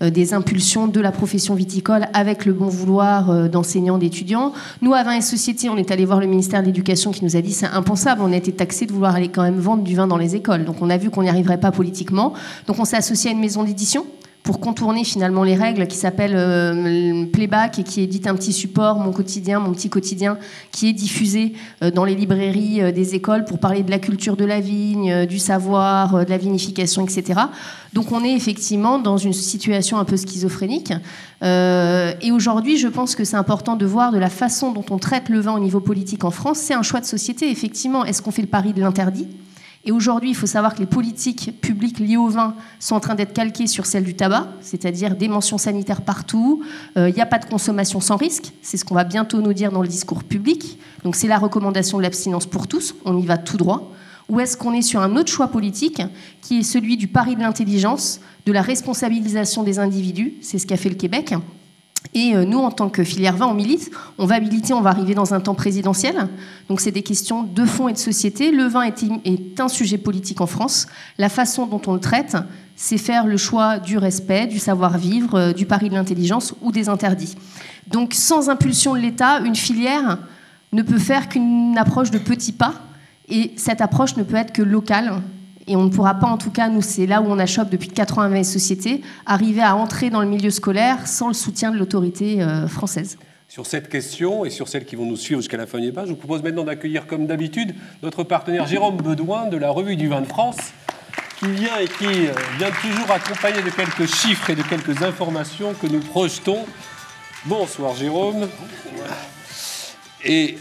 des 0.09 0.35
impulsions 0.35 0.87
de 0.87 1.01
la 1.01 1.11
profession 1.11 1.57
viticole 1.57 2.07
avec 2.13 2.45
le 2.45 2.53
bon 2.53 2.69
vouloir 2.69 3.49
d'enseignants, 3.49 3.99
d'étudiants. 3.99 4.53
Nous, 4.83 4.95
à 4.95 5.03
Vin 5.03 5.17
et 5.17 5.21
Société, 5.21 5.69
on 5.69 5.77
est 5.77 5.91
allé 5.91 6.05
voir 6.05 6.21
le 6.21 6.29
ministère 6.29 6.61
de 6.61 6.67
l'Éducation 6.67 7.11
qui 7.11 7.25
nous 7.25 7.35
a 7.35 7.41
dit 7.41 7.53
c'est 7.53 7.67
impensable. 7.67 8.21
On 8.23 8.33
a 8.33 8.37
été 8.37 8.53
taxé 8.53 8.87
de 8.87 8.93
vouloir 8.93 9.17
aller 9.17 9.31
quand 9.31 9.43
même 9.43 9.59
vendre 9.59 9.83
du 9.83 9.97
vin 9.97 10.07
dans 10.07 10.17
les 10.17 10.37
écoles. 10.37 10.65
Donc, 10.65 10.77
on 10.81 10.91
a 10.91 10.97
vu 10.97 11.11
qu'on 11.11 11.25
n'y 11.25 11.29
arriverait 11.29 11.59
pas 11.59 11.73
politiquement. 11.73 12.35
Donc, 12.69 12.79
on 12.79 12.85
s'est 12.85 12.97
associé 12.97 13.31
à 13.31 13.33
une 13.33 13.41
maison 13.41 13.65
d'édition 13.65 14.07
pour 14.45 14.61
contourner 14.61 15.05
finalement 15.05 15.43
les 15.43 15.57
règles 15.57 15.87
qui 15.87 15.97
s'appellent 15.97 16.37
euh, 16.37 17.25
Playback 17.33 17.79
et 17.79 17.83
qui 17.83 18.03
édite 18.03 18.27
un 18.27 18.35
petit 18.35 18.53
support, 18.53 18.99
mon 18.99 19.11
quotidien, 19.11 19.59
mon 19.59 19.73
petit 19.73 19.89
quotidien, 19.89 20.37
qui 20.71 20.87
est 20.87 20.93
diffusé 20.93 21.55
euh, 21.83 21.91
dans 21.91 22.05
les 22.05 22.15
librairies 22.15 22.83
euh, 22.83 22.93
des 22.93 23.15
écoles 23.15 23.47
pour 23.47 23.59
parler 23.59 23.83
de 23.83 23.91
la 23.91 23.99
culture 23.99 24.37
de 24.37 24.45
la 24.45 24.61
vigne, 24.61 25.25
du 25.25 25.39
savoir, 25.39 26.27
de 26.27 26.31
la 26.31 26.37
vinification, 26.37 27.07
etc. 27.07 27.41
Donc 27.95 28.13
on 28.13 28.23
est 28.23 28.35
effectivement 28.35 28.99
dans 28.99 29.17
une 29.17 29.33
situation 29.33 29.99
un 29.99 30.05
peu 30.05 30.19
schizophrénique. 30.19 30.93
et 31.43 32.31
aujourd'hui, 32.31 32.77
je 32.77 32.89
pense 32.89 33.15
que 33.15 33.25
c'est 33.25 33.37
important 33.37 33.77
de 33.77 33.87
voir 33.87 34.13
de 34.13 34.19
la 34.19 34.29
façon 34.29 34.73
dont 34.73 34.85
on 34.91 34.99
traite 34.99 35.31
le 35.31 35.41
vin 35.41 35.55
au 35.55 35.61
niveau 35.61 35.81
politique 35.81 36.25
en 36.25 36.31
France. 36.31 36.59
C'est 36.59 36.75
un 36.75 36.83
choix 36.83 37.01
de 37.01 37.07
société, 37.07 37.51
effectivement. 37.51 38.05
Est-ce 38.05 38.21
qu'on 38.21 38.31
fait 38.31 38.43
le 38.43 38.49
pari 38.49 38.75
de 38.75 38.81
l'interdit? 38.81 39.27
Et 39.87 39.93
aujourd'hui, 39.93 40.31
il 40.31 40.35
faut 40.35 40.47
savoir 40.47 40.75
que 40.75 40.81
les 40.81 40.87
politiques 40.87 41.61
publiques 41.61 41.99
liées 41.99 42.17
au 42.17 42.29
vin 42.29 42.55
sont 42.81 42.95
en 42.95 43.01
train 43.01 43.15
d'être 43.15 43.35
calquées 43.35 43.67
sur 43.67 43.85
celles 43.85 44.05
du 44.05 44.15
tabac, 44.15 44.49
c'est-à-dire 44.63 45.15
des 45.15 45.29
mentions 45.29 45.59
sanitaires 45.59 46.01
partout. 46.01 46.63
Euh, 46.97 47.11
il 47.11 47.15
n'y 47.15 47.21
a 47.21 47.27
pas 47.27 47.39
de 47.39 47.45
consommation 47.45 48.01
sans 48.01 48.17
risque, 48.17 48.53
c'est 48.63 48.79
ce 48.79 48.85
qu'on 48.85 48.95
va 48.95 49.05
bientôt 49.05 49.43
nous 49.43 49.53
dire 49.53 49.73
dans 49.73 49.83
le 49.83 49.89
discours 49.89 50.25
public. 50.25 50.79
Donc 51.03 51.17
c'est 51.17 51.29
la 51.29 51.39
recommandation 51.39 51.99
de 51.99 52.03
l'abstinence 52.03 52.47
pour 52.47 52.67
tous, 52.67 52.95
on 53.05 53.19
y 53.19 53.27
va 53.27 53.37
tout 53.37 53.59
droit. 53.59 53.93
Ou 54.31 54.41
est-ce 54.41 54.57
qu'on 54.57 54.73
est 54.73 54.81
sur 54.81 55.03
un 55.03 55.17
autre 55.17 55.31
choix 55.31 55.49
politique 55.49 56.01
qui 56.41 56.61
est 56.61 56.63
celui 56.63 56.97
du 56.97 57.09
pari 57.09 57.37
de 57.37 57.41
l'intelligence, 57.41 58.23
de 58.47 58.53
la 58.53 58.63
responsabilisation 58.63 59.65
des 59.65 59.79
individus, 59.79 60.33
c'est 60.41 60.59
ce 60.59 60.67
qu'a 60.67 60.79
fait 60.79 60.89
le 60.89 60.95
Québec, 60.95 61.35
et 62.13 62.35
euh, 62.35 62.45
nous, 62.45 62.59
en 62.59 62.71
tant 62.71 62.91
que 62.91 63.03
filière 63.03 63.37
vin, 63.37 63.47
on 63.47 63.55
milite. 63.55 63.91
On 64.19 64.27
va 64.27 64.39
militer, 64.41 64.75
on 64.75 64.81
va 64.81 64.91
arriver 64.91 65.15
dans 65.15 65.33
un 65.33 65.41
temps 65.41 65.55
présidentiel. 65.55 66.29
Donc, 66.69 66.81
c'est 66.81 66.91
des 66.91 67.03
questions 67.03 67.43
de 67.43 67.65
fond 67.65 67.89
et 67.89 67.93
de 67.93 67.99
société. 67.99 68.51
Le 68.51 68.65
vin 68.65 68.83
est, 68.83 69.61
un 69.61 69.69
sujet 69.69 69.99
politique 69.99 70.41
en 70.41 70.47
France. 70.47 70.87
La 71.19 71.29
façon 71.29 71.67
dont 71.67 71.81
on 71.87 71.95
le 71.95 72.01
traite, 72.01 72.37
c'est 72.77 72.99
faire 72.99 73.27
le 73.27 73.37
choix 73.37 73.79
du 73.79 73.97
respect, 73.97 74.47
du 74.47 74.59
savoir-vivre, 74.59 75.35
euh, 75.35 75.53
du 75.53 75.65
pari 75.65 75.89
de 75.89 75.95
l'intelligence 75.95 76.55
ou 76.61 76.71
des 76.71 76.89
interdits. 76.89 77.37
Donc, 77.87 78.15
sans 78.15 78.51
impulsion 78.51 78.95
de 78.95 79.01
l'État, 79.01 79.41
une 79.41 79.57
filière 79.57 80.19
ne 80.73 80.83
peut 80.83 80.99
faire 80.99 81.29
qu'une 81.29 81.77
approche 81.79 82.11
de 82.11 82.19
petits 82.19 82.53
pas. 82.53 82.75
Et 83.29 83.53
cette 83.57 83.81
approche 83.81 84.17
ne 84.17 84.23
peut 84.23 84.37
être 84.37 84.53
que 84.53 84.63
locale, 84.63 85.23
et 85.67 85.77
on 85.77 85.85
ne 85.85 85.89
pourra 85.89 86.15
pas, 86.15 86.27
en 86.27 86.37
tout 86.37 86.51
cas, 86.51 86.69
nous, 86.69 86.83
c'est 86.83 87.07
là 87.07 87.23
où 87.23 87.27
on 87.27 87.39
achoppe 87.39 87.71
depuis 87.71 87.89
80 87.89 88.43
sociétés, 88.45 89.03
arriver 89.25 89.63
à 89.63 89.77
entrer 89.77 90.11
dans 90.11 90.21
le 90.21 90.29
milieu 90.29 90.51
scolaire 90.51 91.07
sans 91.07 91.29
le 91.29 91.35
soutien 91.35 91.71
de 91.71 91.79
l'autorité 91.79 92.43
euh, 92.43 92.69
française. 92.69 93.17
Sur 93.49 93.67
cette 93.67 93.89
question 93.89 94.45
et 94.45 94.51
sur 94.51 94.69
celles 94.69 94.85
qui 94.85 94.97
vont 94.97 95.07
nous 95.07 95.17
suivre 95.17 95.41
jusqu'à 95.41 95.57
la 95.57 95.67
fin 95.67 95.79
du 95.79 95.87
débat, 95.87 96.05
je 96.05 96.11
vous 96.11 96.17
propose 96.17 96.43
maintenant 96.43 96.65
d'accueillir, 96.65 97.07
comme 97.07 97.27
d'habitude, 97.27 97.75
notre 98.03 98.25
partenaire 98.25 98.67
Jérôme 98.67 98.97
Bedouin 98.97 99.47
de 99.47 99.57
la 99.57 99.71
Revue 99.71 99.97
du 99.97 100.09
Vin 100.09 100.21
de 100.21 100.27
France, 100.27 100.57
qui 101.39 101.47
vient 101.51 101.79
et 101.79 101.87
qui 101.87 102.27
euh, 102.27 102.33
vient 102.59 102.71
toujours 102.83 103.11
accompagné 103.11 103.63
de 103.63 103.71
quelques 103.71 104.07
chiffres 104.07 104.51
et 104.51 104.57
de 104.57 104.63
quelques 104.63 105.03
informations 105.03 105.73
que 105.75 105.87
nous 105.87 106.01
projetons. 106.01 106.65
Bonsoir 107.47 107.95
Jérôme. 107.95 108.49
Et 110.25 110.59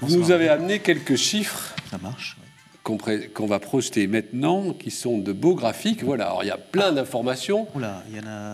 vous 0.00 0.16
nous 0.16 0.30
avez 0.30 0.48
amené 0.48 0.80
quelques 0.80 1.16
chiffres. 1.16 1.74
Ça 1.90 1.98
marche 1.98 2.36
qu'on 2.84 3.46
va 3.46 3.58
projeter 3.58 4.06
maintenant, 4.06 4.72
qui 4.72 4.90
sont 4.90 5.18
de 5.18 5.32
beaux 5.32 5.54
graphiques. 5.54 6.04
Voilà, 6.04 6.26
alors 6.26 6.44
il 6.44 6.48
y 6.48 6.50
a 6.50 6.58
plein 6.58 6.92
d'informations. 6.92 7.66
Oula, 7.74 8.04
il 8.10 8.16
y 8.16 8.20
en 8.20 8.26
a, 8.26 8.52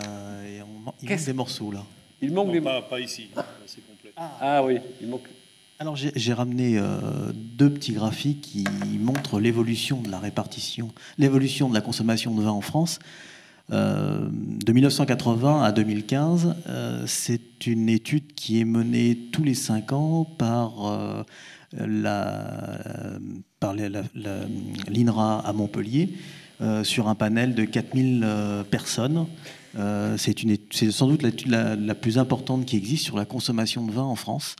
il 1.01 1.09
manque 1.09 1.25
des 1.25 1.33
morceaux 1.33 1.71
là. 1.71 1.83
Il 2.21 2.33
manque 2.33 2.51
des 2.51 2.61
pas, 2.61 2.81
pas 2.81 2.99
ici, 2.99 3.29
c'est 3.65 3.85
complet. 3.85 4.11
Ah. 4.15 4.31
ah, 4.39 4.63
oui, 4.63 4.77
il 5.01 5.07
manque. 5.07 5.27
Alors 5.79 5.95
j'ai 5.95 6.33
ramené 6.33 6.77
euh, 6.77 7.31
deux 7.33 7.71
petits 7.71 7.93
graphiques 7.93 8.41
qui 8.41 8.65
montrent 8.99 9.39
l'évolution 9.39 9.99
de 9.99 10.11
la 10.11 10.19
répartition, 10.19 10.91
l'évolution 11.17 11.69
de 11.69 11.73
la 11.73 11.81
consommation 11.81 12.35
de 12.35 12.43
vin 12.43 12.51
en 12.51 12.61
France. 12.61 12.99
Euh, 13.71 14.27
de 14.31 14.71
1980 14.73 15.63
à 15.63 15.71
2015, 15.71 16.55
euh, 16.67 17.03
c'est 17.07 17.65
une 17.65 17.89
étude 17.89 18.33
qui 18.35 18.59
est 18.59 18.65
menée 18.65 19.17
tous 19.31 19.43
les 19.43 19.55
cinq 19.55 19.91
ans 19.91 20.23
par 20.23 21.25
la, 21.73 23.19
par 23.59 23.73
l'INRA 23.73 25.39
à 25.39 25.53
Montpellier 25.53 26.09
euh, 26.61 26.83
sur 26.83 27.07
un 27.07 27.15
panel 27.15 27.55
de 27.55 27.65
4000 27.65 28.21
euh, 28.23 28.63
personnes. 28.63 29.25
Euh, 29.79 30.15
c'est, 30.17 30.91
sans 30.91 31.07
doute 31.07 31.23
la, 31.47 31.95
plus 31.95 32.19
importante 32.19 32.67
qui 32.67 32.77
existe 32.77 33.03
sur 33.03 33.17
la 33.17 33.25
consommation 33.25 33.83
de 33.83 33.91
vin 33.91 34.03
en 34.03 34.15
France. 34.15 34.55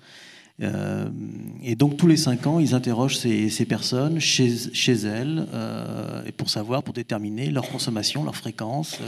et 0.59 1.75
donc 1.75 1.97
tous 1.97 2.07
les 2.07 2.17
cinq 2.17 2.47
ans, 2.47 2.59
ils 2.59 2.73
interrogent 2.73 3.17
ces, 3.17 3.65
personnes 3.65 4.19
chez, 4.19 4.73
chez 4.73 4.93
elles 4.93 5.45
et 6.25 6.31
pour 6.31 6.49
savoir, 6.49 6.81
pour 6.81 6.93
déterminer 6.93 7.49
leur 7.51 7.67
consommation, 7.69 8.23
leur 8.23 8.35
fréquence, 8.35 8.99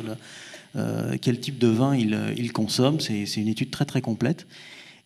quel 1.22 1.40
type 1.40 1.60
de 1.60 1.68
vin 1.68 1.96
ils, 1.96 2.18
ils 2.38 2.52
consomment. 2.52 3.00
C'est, 3.00 3.38
une 3.38 3.48
étude 3.48 3.72
très 3.72 3.86
très 3.86 4.02
complète. 4.02 4.46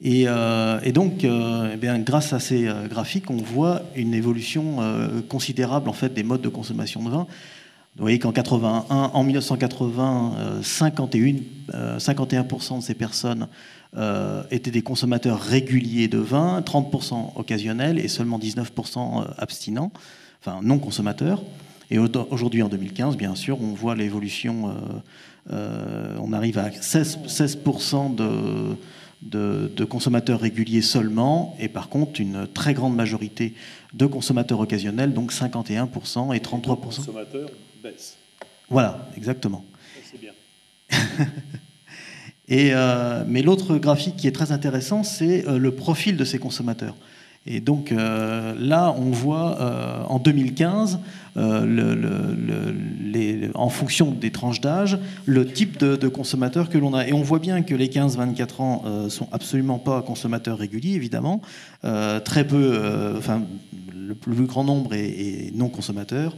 Euh, 0.05 0.79
et, 0.83 0.91
donc, 0.91 1.23
euh, 1.23 1.71
eh 1.73 1.77
bien, 1.77 1.97
grâce 1.99 2.33
à 2.33 2.39
ces 2.39 2.67
euh, 2.67 2.87
graphiques, 2.87 3.29
on 3.29 3.37
voit 3.37 3.81
une 3.95 4.13
évolution 4.13 4.77
considérable 5.27 5.89
en 5.89 5.93
fait 5.93 6.13
des 6.13 6.23
modes 6.23 6.41
de 6.41 6.49
consommation 6.49 7.03
de 7.03 7.09
vin. 7.09 7.27
Vous 7.95 8.03
voyez 8.03 8.19
qu'en 8.19 8.31
81, 8.31 8.93
en 8.95 9.23
1980, 9.23 10.61
51, 10.61 11.97
51% 11.97 12.77
de 12.77 12.83
ces 12.83 12.93
personnes 12.93 13.47
étaient 14.51 14.69
des 14.69 14.83
consommateurs 14.83 15.41
réguliers 15.41 16.07
de 16.07 16.19
vin, 16.19 16.61
30% 16.61 17.31
occasionnels 17.35 17.97
et 17.97 18.07
seulement 18.07 18.37
19% 18.37 19.25
abstinents, 19.39 19.91
enfin 20.39 20.59
non 20.61 20.77
consommateurs. 20.77 21.41
Et 21.89 21.97
aujourd'hui, 21.97 22.61
en 22.61 22.69
2015, 22.69 23.17
bien 23.17 23.33
sûr, 23.33 23.59
on 23.63 23.73
voit 23.73 23.95
l'évolution. 23.95 24.75
on 25.49 26.33
arrive 26.33 26.59
à 26.59 26.69
16%, 26.69 27.27
16 27.27 27.57
de 28.15 28.77
de, 29.21 29.83
consommateurs 29.83 30.39
réguliers 30.39 30.81
seulement, 30.81 31.55
et 31.59 31.67
par 31.67 31.89
contre 31.89 32.21
une 32.21 32.47
très 32.47 32.73
grande 32.73 32.95
majorité 32.95 33.53
de 33.93 34.05
consommateurs 34.05 34.59
occasionnels, 34.59 35.13
donc 35.13 35.33
51% 35.33 36.35
et 36.35 36.39
33%. 36.39 36.39
Les 36.39 36.75
consommateurs 36.77 37.49
baissent. 37.81 38.17
Voilà, 38.69 39.09
exactement. 39.15 39.65
C'est 40.03 40.19
bien. 40.19 40.33
et, 42.47 42.71
euh, 42.73 43.23
mais 43.27 43.41
l'autre 43.41 43.77
graphique 43.77 44.17
qui 44.17 44.27
est 44.27 44.31
très 44.31 44.51
intéressant, 44.51 45.03
c'est 45.03 45.47
euh, 45.47 45.57
le 45.57 45.71
profil 45.71 46.17
de 46.17 46.25
ces 46.25 46.37
consommateurs. 46.37 46.95
Et 47.47 47.61
donc 47.61 47.91
euh, 47.91 48.53
là, 48.59 48.93
on 48.97 49.09
voit 49.09 49.59
euh, 49.61 50.03
en 50.03 50.19
2015, 50.19 50.99
euh, 51.37 52.27
en 53.53 53.69
fonction 53.69 54.11
des 54.11 54.31
tranches 54.31 54.61
d'âge, 54.61 54.97
le 55.25 55.45
type 55.45 55.77
de, 55.79 56.07
consommateur 56.07 56.69
que 56.69 56.77
l'on 56.77 56.93
a. 56.93 57.07
Et 57.07 57.13
on 57.13 57.21
voit 57.21 57.39
bien 57.39 57.61
que 57.61 57.75
les 57.75 57.87
15-24 57.87 58.61
ans 58.61 59.09
sont 59.09 59.27
absolument 59.31 59.79
pas 59.79 60.01
consommateurs 60.01 60.57
réguliers, 60.57 60.93
évidemment. 60.93 61.41
très 62.23 62.45
peu, 62.45 63.15
enfin, 63.17 63.43
le 63.95 64.15
plus 64.15 64.45
grand 64.45 64.63
nombre 64.63 64.93
est 64.93 65.51
non 65.53 65.69
consommateurs. 65.69 66.35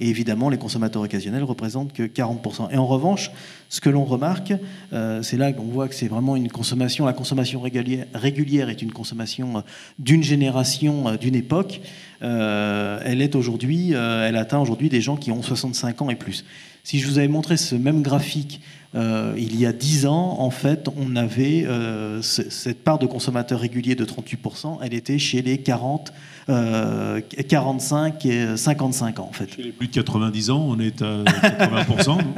Et 0.00 0.08
évidemment, 0.08 0.48
les 0.48 0.56
consommateurs 0.56 1.02
occasionnels 1.02 1.44
représentent 1.44 1.92
que 1.92 2.04
40%. 2.04 2.72
Et 2.72 2.78
en 2.78 2.86
revanche, 2.86 3.30
ce 3.68 3.82
que 3.82 3.90
l'on 3.90 4.04
remarque, 4.04 4.54
euh, 4.94 5.22
c'est 5.22 5.36
là 5.36 5.52
qu'on 5.52 5.64
voit 5.64 5.88
que 5.88 5.94
c'est 5.94 6.08
vraiment 6.08 6.36
une 6.36 6.50
consommation, 6.50 7.04
la 7.04 7.12
consommation 7.12 7.60
régulière, 7.60 8.68
est 8.70 8.82
une 8.82 8.92
consommation 8.92 9.58
euh, 9.58 9.60
d'une 9.98 10.22
génération, 10.22 11.06
euh, 11.06 11.16
d'une 11.18 11.34
époque. 11.34 11.82
elle 12.22 13.22
est 13.22 13.34
aujourd'hui, 13.34 13.92
elle 13.92 14.36
atteint 14.36 14.58
aujourd'hui 14.58 14.88
des 14.88 15.00
gens 15.00 15.16
qui 15.16 15.30
ont 15.30 15.42
65 15.42 16.02
ans 16.02 16.10
et 16.10 16.16
plus. 16.16 16.44
Si 16.84 16.98
je 16.98 17.06
vous 17.06 17.18
avais 17.18 17.28
montré 17.28 17.56
ce 17.56 17.74
même 17.74 18.02
graphique 18.02 18.60
euh, 18.94 19.34
il 19.36 19.58
y 19.58 19.66
a 19.66 19.72
10 19.72 20.06
ans, 20.06 20.40
en 20.40 20.50
fait, 20.50 20.88
on 20.96 21.14
avait 21.14 21.64
euh, 21.64 22.20
cette 22.22 22.82
part 22.82 22.98
de 22.98 23.06
consommateurs 23.06 23.60
réguliers 23.60 23.94
de 23.94 24.04
38%, 24.04 24.78
elle 24.82 24.94
était 24.94 25.18
chez 25.18 25.42
les 25.42 25.58
40, 25.58 26.12
45 26.46 28.26
euh, 28.26 28.54
et 28.54 28.56
55 28.56 29.20
ans, 29.20 29.28
en 29.28 29.32
fait. 29.32 29.54
Chez 29.54 29.62
les 29.62 29.72
plus 29.72 29.86
de 29.86 29.92
90 29.92 30.50
ans, 30.50 30.64
on 30.66 30.80
est 30.80 31.02
à 31.02 31.22
80%, 31.22 32.18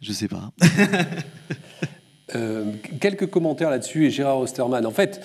Je 0.00 0.12
sais 0.12 0.28
pas. 0.28 0.50
Euh, 2.34 2.64
quelques 3.00 3.26
commentaires 3.26 3.70
là-dessus 3.70 4.06
et 4.06 4.10
Gérard 4.10 4.38
Osterman. 4.38 4.86
En 4.86 4.90
fait, 4.90 5.20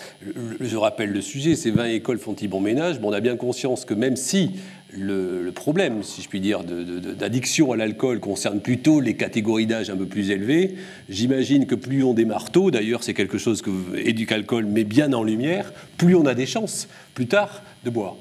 je 0.60 0.78
rappelle 0.78 1.12
le 1.12 1.22
sujet, 1.22 1.55
ces 1.55 1.72
20 1.72 1.86
écoles 1.86 2.20
font-ils 2.20 2.49
bon 2.49 2.60
ménage? 2.60 2.99
On 3.01 3.14
a 3.14 3.20
bien 3.20 3.38
conscience 3.38 3.86
que 3.86 3.93
même 3.93 4.16
si 4.16 4.51
le, 4.91 5.51
problème, 5.51 6.03
si 6.03 6.22
je 6.22 6.30
puis 6.30 6.39
dire, 6.39 6.64
d'addiction 6.64 7.72
à 7.72 7.78
l'alcool 7.78 8.20
concerne 8.20 8.60
plutôt 8.60 8.99
les 8.99 9.16
catégories 9.16 9.68
d'âge 9.68 9.89
un 9.89 9.95
peu 9.95 10.05
plus 10.05 10.32
élevées, 10.32 10.76
j'imagine 11.10 11.66
que 11.66 11.76
plus 11.76 12.03
on 12.03 12.14
démarre 12.14 12.51
tôt, 12.51 12.72
d'ailleurs 12.72 13.03
c'est 13.03 13.14
quelque 13.14 13.38
chose 13.38 13.62
que 13.62 13.70
Éducalcool 13.95 14.66
met 14.66 14.84
bien 14.84 15.14
en 15.14 15.24
lumière, 15.24 15.72
plus 15.97 16.16
on 16.16 16.26
a 16.26 16.34
des 16.34 16.45
chances 16.45 16.88
plus 17.14 17.28
tard 17.28 17.64
de 17.86 17.89
boire. 17.89 18.16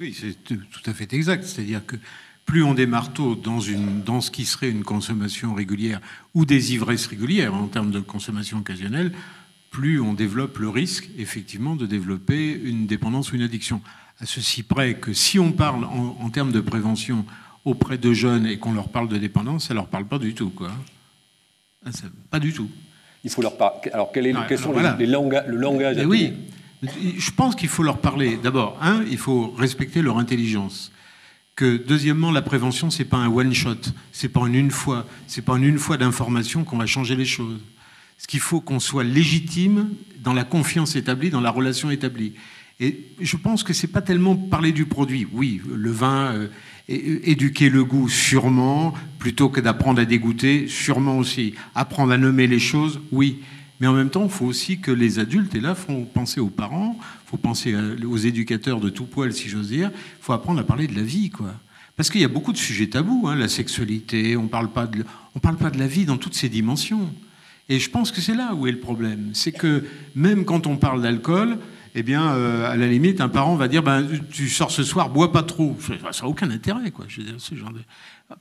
Oui, 0.00 0.16
c'est 0.18 0.36
tout 0.44 0.58
à 0.86 0.92
fait 0.92 1.12
exact. 1.12 1.44
C'est-à-dire 1.44 1.84
que 1.84 1.96
plus 2.48 2.62
on 2.64 2.72
démarre 2.72 3.12
tôt 3.12 3.34
dans, 3.34 3.60
une, 3.60 4.02
dans 4.02 4.22
ce 4.22 4.30
qui 4.30 4.46
serait 4.46 4.70
une 4.70 4.82
consommation 4.82 5.52
régulière 5.52 6.00
ou 6.32 6.46
des 6.46 6.72
ivresses 6.72 7.06
régulières 7.06 7.54
en 7.54 7.66
termes 7.66 7.90
de 7.90 8.00
consommation 8.00 8.56
occasionnelle, 8.56 9.12
plus 9.70 10.00
on 10.00 10.14
développe 10.14 10.56
le 10.56 10.70
risque, 10.70 11.10
effectivement, 11.18 11.76
de 11.76 11.84
développer 11.84 12.58
une 12.64 12.86
dépendance 12.86 13.32
ou 13.32 13.36
une 13.36 13.42
addiction. 13.42 13.82
À 14.18 14.24
ceci 14.24 14.62
près 14.62 14.94
que 14.94 15.12
si 15.12 15.38
on 15.38 15.52
parle 15.52 15.84
en, 15.84 16.30
termes 16.30 16.50
de 16.50 16.62
prévention 16.62 17.26
auprès 17.66 17.98
de 17.98 18.14
jeunes 18.14 18.46
et 18.46 18.58
qu'on 18.58 18.72
leur 18.72 18.88
parle 18.88 19.08
de 19.08 19.18
dépendance, 19.18 19.68
ça 19.68 19.74
leur 19.74 19.88
parle 19.88 20.06
pas 20.06 20.18
du 20.18 20.32
tout, 20.32 20.48
quoi. 20.48 20.70
Ah, 21.84 21.90
pas 22.30 22.40
du 22.40 22.54
tout. 22.54 22.70
Il 23.24 23.30
faut 23.30 23.42
leur 23.42 23.58
parler. 23.58 23.90
Alors, 23.92 24.10
quel 24.10 24.26
est, 24.26 24.34
quels 24.48 24.58
sont 24.58 24.72
les, 24.72 25.06
le 25.06 25.56
langage 25.56 25.98
Oui, 26.06 26.32
je 26.82 27.30
pense 27.30 27.54
qu'il 27.54 27.68
faut 27.68 27.82
leur 27.82 27.98
parler. 27.98 28.38
D'abord, 28.42 28.78
un, 28.80 29.04
il 29.10 29.18
faut 29.18 29.50
respecter 29.50 30.00
leur 30.00 30.16
intelligence 30.16 30.92
que 31.58 31.76
deuxièmement, 31.76 32.30
la 32.30 32.40
prévention, 32.40 32.88
c'est 32.88 33.04
pas 33.04 33.16
un 33.16 33.26
one 33.26 33.52
shot, 33.52 33.90
c'est 34.12 34.28
pas 34.28 34.38
en 34.38 34.52
une 34.52 34.70
fois, 34.70 35.08
c'est 35.26 35.42
pas 35.42 35.54
en 35.54 35.60
une 35.60 35.78
fois 35.78 35.96
d'information 35.96 36.62
qu'on 36.62 36.76
va 36.76 36.86
changer 36.86 37.16
les 37.16 37.24
choses. 37.24 37.58
Ce 38.16 38.28
qu'il 38.28 38.38
faut 38.38 38.60
qu'on 38.60 38.78
soit 38.78 39.02
légitime 39.02 39.90
dans 40.22 40.34
la 40.34 40.44
confiance 40.44 40.94
établie, 40.94 41.30
dans 41.30 41.40
la 41.40 41.50
relation 41.50 41.90
établie. 41.90 42.34
Et 42.78 43.06
je 43.20 43.36
pense 43.36 43.64
que 43.64 43.72
c'est 43.72 43.88
pas 43.88 44.02
tellement 44.02 44.36
parler 44.36 44.70
du 44.70 44.84
produit. 44.84 45.26
Oui, 45.32 45.60
le 45.68 45.90
vin, 45.90 46.32
euh, 46.32 46.48
éduquer 46.86 47.70
le 47.70 47.82
goût, 47.82 48.08
sûrement, 48.08 48.94
plutôt 49.18 49.48
que 49.48 49.60
d'apprendre 49.60 50.00
à 50.00 50.04
dégoûter, 50.04 50.68
sûrement 50.68 51.18
aussi. 51.18 51.54
Apprendre 51.74 52.12
à 52.12 52.18
nommer 52.18 52.46
les 52.46 52.60
choses, 52.60 53.00
oui. 53.10 53.40
Mais 53.80 53.86
en 53.86 53.92
même 53.92 54.10
temps, 54.10 54.24
il 54.24 54.30
faut 54.30 54.46
aussi 54.46 54.80
que 54.80 54.90
les 54.90 55.18
adultes, 55.18 55.54
et 55.54 55.60
là, 55.60 55.74
font 55.74 56.04
penser 56.04 56.40
aux 56.40 56.48
parents, 56.48 56.98
faut 57.26 57.36
penser 57.36 57.74
aux 58.04 58.16
éducateurs 58.16 58.80
de 58.80 58.90
tout 58.90 59.04
poil, 59.04 59.32
si 59.32 59.48
j'ose 59.48 59.68
dire, 59.68 59.90
faut 60.20 60.32
apprendre 60.32 60.60
à 60.60 60.64
parler 60.64 60.86
de 60.86 60.96
la 60.96 61.02
vie, 61.02 61.30
quoi. 61.30 61.54
Parce 61.96 62.10
qu'il 62.10 62.20
y 62.20 62.24
a 62.24 62.28
beaucoup 62.28 62.52
de 62.52 62.58
sujets 62.58 62.88
tabous, 62.88 63.26
hein, 63.26 63.34
la 63.34 63.48
sexualité, 63.48 64.36
on 64.36 64.44
ne 64.44 64.48
parle 64.48 64.68
pas 64.68 64.86
de 64.86 65.78
la 65.78 65.86
vie 65.86 66.04
dans 66.04 66.16
toutes 66.16 66.34
ses 66.34 66.48
dimensions. 66.48 67.12
Et 67.68 67.78
je 67.78 67.90
pense 67.90 68.12
que 68.12 68.20
c'est 68.20 68.34
là 68.34 68.54
où 68.54 68.66
est 68.66 68.72
le 68.72 68.80
problème. 68.80 69.30
C'est 69.32 69.52
que 69.52 69.84
même 70.14 70.44
quand 70.44 70.66
on 70.66 70.76
parle 70.76 71.02
d'alcool, 71.02 71.58
eh 71.94 72.02
bien, 72.02 72.32
euh, 72.34 72.70
à 72.70 72.76
la 72.76 72.86
limite, 72.86 73.20
un 73.20 73.28
parent 73.28 73.56
va 73.56 73.68
dire 73.68 73.82
ben, 73.82 74.06
Tu 74.30 74.48
sors 74.48 74.70
ce 74.70 74.82
soir, 74.82 75.10
bois 75.10 75.32
pas 75.32 75.42
trop. 75.42 75.76
Ça 75.80 76.22
n'a 76.22 76.28
aucun 76.28 76.50
intérêt, 76.50 76.90
quoi. 76.90 77.06
Je 77.08 77.20
veux 77.20 77.26
dire, 77.26 77.34
ce 77.38 77.54
genre 77.54 77.72
de... 77.72 77.80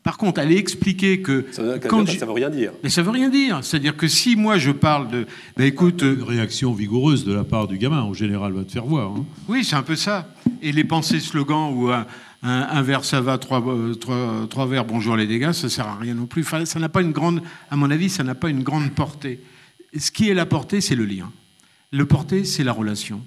Par 0.03 0.17
contre, 0.17 0.41
aller 0.41 0.57
expliquer 0.57 1.21
que. 1.21 1.45
Ça, 1.51 1.63
ça 1.81 2.25
veut 2.25 2.33
rien 2.33 2.49
dire. 2.49 2.73
Mais 2.83 2.89
ça 2.89 3.01
veut 3.01 3.11
rien 3.11 3.29
dire. 3.29 3.59
C'est-à-dire 3.61 3.95
que 3.95 4.09
si 4.09 4.35
moi 4.35 4.57
je 4.57 4.71
parle 4.71 5.07
de. 5.09 5.25
Ben, 5.55 5.63
écoute. 5.63 6.01
Une 6.01 6.23
réaction 6.23 6.73
vigoureuse 6.73 7.23
de 7.23 7.33
la 7.33 7.45
part 7.45 7.67
du 7.67 7.77
gamin, 7.77 8.01
en 8.01 8.13
général, 8.13 8.51
va 8.51 8.65
te 8.65 8.71
faire 8.73 8.85
voir. 8.85 9.11
Hein. 9.11 9.25
Oui, 9.47 9.63
c'est 9.63 9.77
un 9.77 9.83
peu 9.83 9.95
ça. 9.95 10.27
Et 10.61 10.73
les 10.73 10.83
pensées 10.83 11.21
slogans 11.21 11.71
ou 11.73 11.89
un, 11.89 12.05
un, 12.43 12.81
verre 12.81 13.05
ça 13.05 13.21
va, 13.21 13.37
trois, 13.37 13.63
euh, 13.65 13.93
trois, 13.95 14.47
trois, 14.49 14.65
verres 14.65 14.85
bonjour 14.85 15.15
les 15.15 15.25
dégâts, 15.25 15.53
ça 15.53 15.69
sert 15.69 15.87
à 15.87 15.95
rien 15.95 16.13
non 16.13 16.25
plus. 16.25 16.41
Enfin, 16.41 16.65
ça 16.65 16.79
n'a 16.79 16.89
pas 16.89 17.01
une 17.01 17.11
grande. 17.11 17.41
À 17.71 17.75
mon 17.75 17.89
avis, 17.89 18.09
ça 18.09 18.23
n'a 18.23 18.35
pas 18.35 18.49
une 18.49 18.63
grande 18.63 18.91
portée. 18.91 19.39
Ce 19.97 20.11
qui 20.11 20.29
est 20.29 20.33
la 20.33 20.45
portée, 20.45 20.81
c'est 20.81 20.95
le 20.95 21.05
lien. 21.05 21.31
Le 21.91 22.05
portée, 22.05 22.43
c'est 22.43 22.63
la 22.63 22.73
relation. 22.73 23.21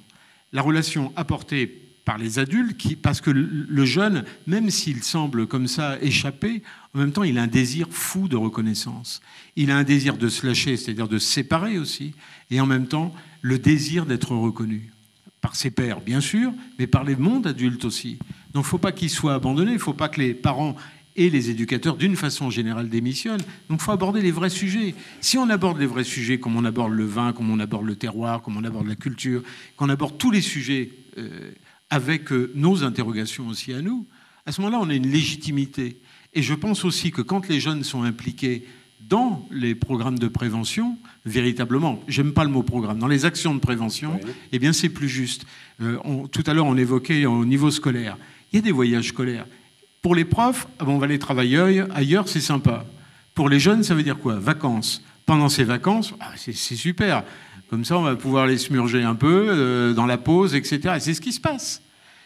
La 0.52 0.62
relation 0.62 1.12
apportée 1.16 1.66
par 2.04 2.18
les 2.18 2.38
adultes, 2.38 3.00
parce 3.02 3.20
que 3.20 3.30
le 3.30 3.84
jeune, 3.84 4.24
même 4.46 4.70
s'il 4.70 5.02
semble 5.02 5.46
comme 5.46 5.68
ça 5.68 6.00
échapper, 6.02 6.62
en 6.94 6.98
même 6.98 7.12
temps, 7.12 7.22
il 7.22 7.38
a 7.38 7.42
un 7.42 7.46
désir 7.46 7.86
fou 7.90 8.26
de 8.26 8.36
reconnaissance. 8.36 9.20
Il 9.54 9.70
a 9.70 9.76
un 9.76 9.84
désir 9.84 10.16
de 10.16 10.28
se 10.28 10.46
lâcher, 10.46 10.76
c'est-à-dire 10.76 11.08
de 11.08 11.18
se 11.18 11.30
séparer 11.30 11.78
aussi, 11.78 12.14
et 12.50 12.60
en 12.60 12.66
même 12.66 12.88
temps, 12.88 13.14
le 13.42 13.58
désir 13.58 14.06
d'être 14.06 14.34
reconnu. 14.34 14.92
Par 15.40 15.56
ses 15.56 15.70
pères, 15.70 16.00
bien 16.00 16.20
sûr, 16.20 16.52
mais 16.78 16.86
par 16.86 17.04
les 17.04 17.16
mondes 17.16 17.46
adultes 17.46 17.84
aussi. 17.84 18.18
Donc 18.52 18.64
il 18.64 18.66
ne 18.66 18.70
faut 18.70 18.78
pas 18.78 18.92
qu'il 18.92 19.08
soit 19.08 19.34
abandonné, 19.34 19.70
il 19.70 19.74
ne 19.74 19.80
faut 19.80 19.94
pas 19.94 20.08
que 20.08 20.20
les 20.20 20.34
parents 20.34 20.76
et 21.16 21.30
les 21.30 21.50
éducateurs, 21.50 21.96
d'une 21.96 22.16
façon 22.16 22.50
générale, 22.50 22.88
démissionnent. 22.88 23.42
Donc 23.68 23.80
il 23.80 23.84
faut 23.84 23.92
aborder 23.92 24.22
les 24.22 24.30
vrais 24.30 24.50
sujets. 24.50 24.94
Si 25.20 25.38
on 25.38 25.48
aborde 25.50 25.78
les 25.78 25.86
vrais 25.86 26.04
sujets, 26.04 26.38
comme 26.38 26.56
on 26.56 26.64
aborde 26.64 26.92
le 26.92 27.04
vin, 27.04 27.32
comme 27.32 27.50
on 27.50 27.58
aborde 27.58 27.86
le 27.86 27.96
terroir, 27.96 28.42
comme 28.42 28.56
on 28.56 28.64
aborde 28.64 28.86
la 28.86 28.96
culture, 28.96 29.42
qu'on 29.76 29.88
aborde 29.88 30.18
tous 30.18 30.30
les 30.30 30.40
sujets 30.40 30.90
euh, 31.18 31.50
avec 31.90 32.32
euh, 32.32 32.52
nos 32.54 32.84
interrogations 32.84 33.48
aussi 33.48 33.72
à 33.72 33.82
nous, 33.82 34.06
à 34.46 34.52
ce 34.52 34.60
moment-là, 34.60 34.82
on 34.82 34.90
a 34.90 34.94
une 34.94 35.10
légitimité. 35.10 36.00
Et 36.32 36.42
je 36.42 36.54
pense 36.54 36.84
aussi 36.84 37.10
que 37.10 37.22
quand 37.22 37.48
les 37.48 37.60
jeunes 37.60 37.84
sont 37.84 38.04
impliqués 38.04 38.64
dans 39.08 39.46
les 39.50 39.74
programmes 39.74 40.18
de 40.18 40.28
prévention, 40.28 40.96
véritablement, 41.24 42.02
j'aime 42.06 42.32
pas 42.32 42.44
le 42.44 42.50
mot 42.50 42.62
programme, 42.62 42.98
dans 42.98 43.08
les 43.08 43.24
actions 43.24 43.54
de 43.54 43.60
prévention, 43.60 44.20
eh 44.52 44.58
bien 44.58 44.72
c'est 44.72 44.88
plus 44.88 45.08
juste. 45.08 45.46
Euh, 45.80 45.98
tout 46.30 46.44
à 46.46 46.54
l'heure, 46.54 46.66
on 46.66 46.76
évoquait 46.76 47.26
au 47.26 47.44
niveau 47.44 47.70
scolaire. 47.70 48.16
Il 48.52 48.56
y 48.56 48.58
a 48.58 48.62
des 48.62 48.72
voyages 48.72 49.08
scolaires. 49.08 49.46
Pour 50.02 50.14
les 50.14 50.24
profs, 50.24 50.66
ah 50.78 50.84
on 50.86 50.98
va 50.98 51.04
aller 51.04 51.18
travailler 51.18 51.84
ailleurs, 51.94 52.28
c'est 52.28 52.40
sympa. 52.40 52.86
Pour 53.34 53.48
les 53.48 53.60
jeunes, 53.60 53.82
ça 53.82 53.94
veut 53.94 54.02
dire 54.02 54.18
quoi? 54.18 54.36
Vacances. 54.36 55.02
Pendant 55.26 55.48
ces 55.48 55.64
vacances, 55.64 56.14
ah, 56.20 56.32
c'est 56.36 56.52
super. 56.52 57.22
Comme 57.68 57.84
ça, 57.84 57.98
on 57.98 58.02
va 58.02 58.16
pouvoir 58.16 58.46
les 58.46 58.58
smurger 58.58 59.04
un 59.04 59.14
peu 59.14 59.46
euh, 59.48 59.92
dans 59.92 60.06
la 60.06 60.18
pause, 60.18 60.54
etc. 60.54 60.94
Et 60.96 61.00
c'est 61.00 61.14
ce 61.14 61.20
qui 61.20 61.32
se 61.32 61.40
passe. 61.40 61.82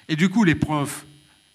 Et 0.09 0.17
du 0.17 0.29
coup, 0.29 0.45
les 0.45 0.55
profs, 0.55 1.05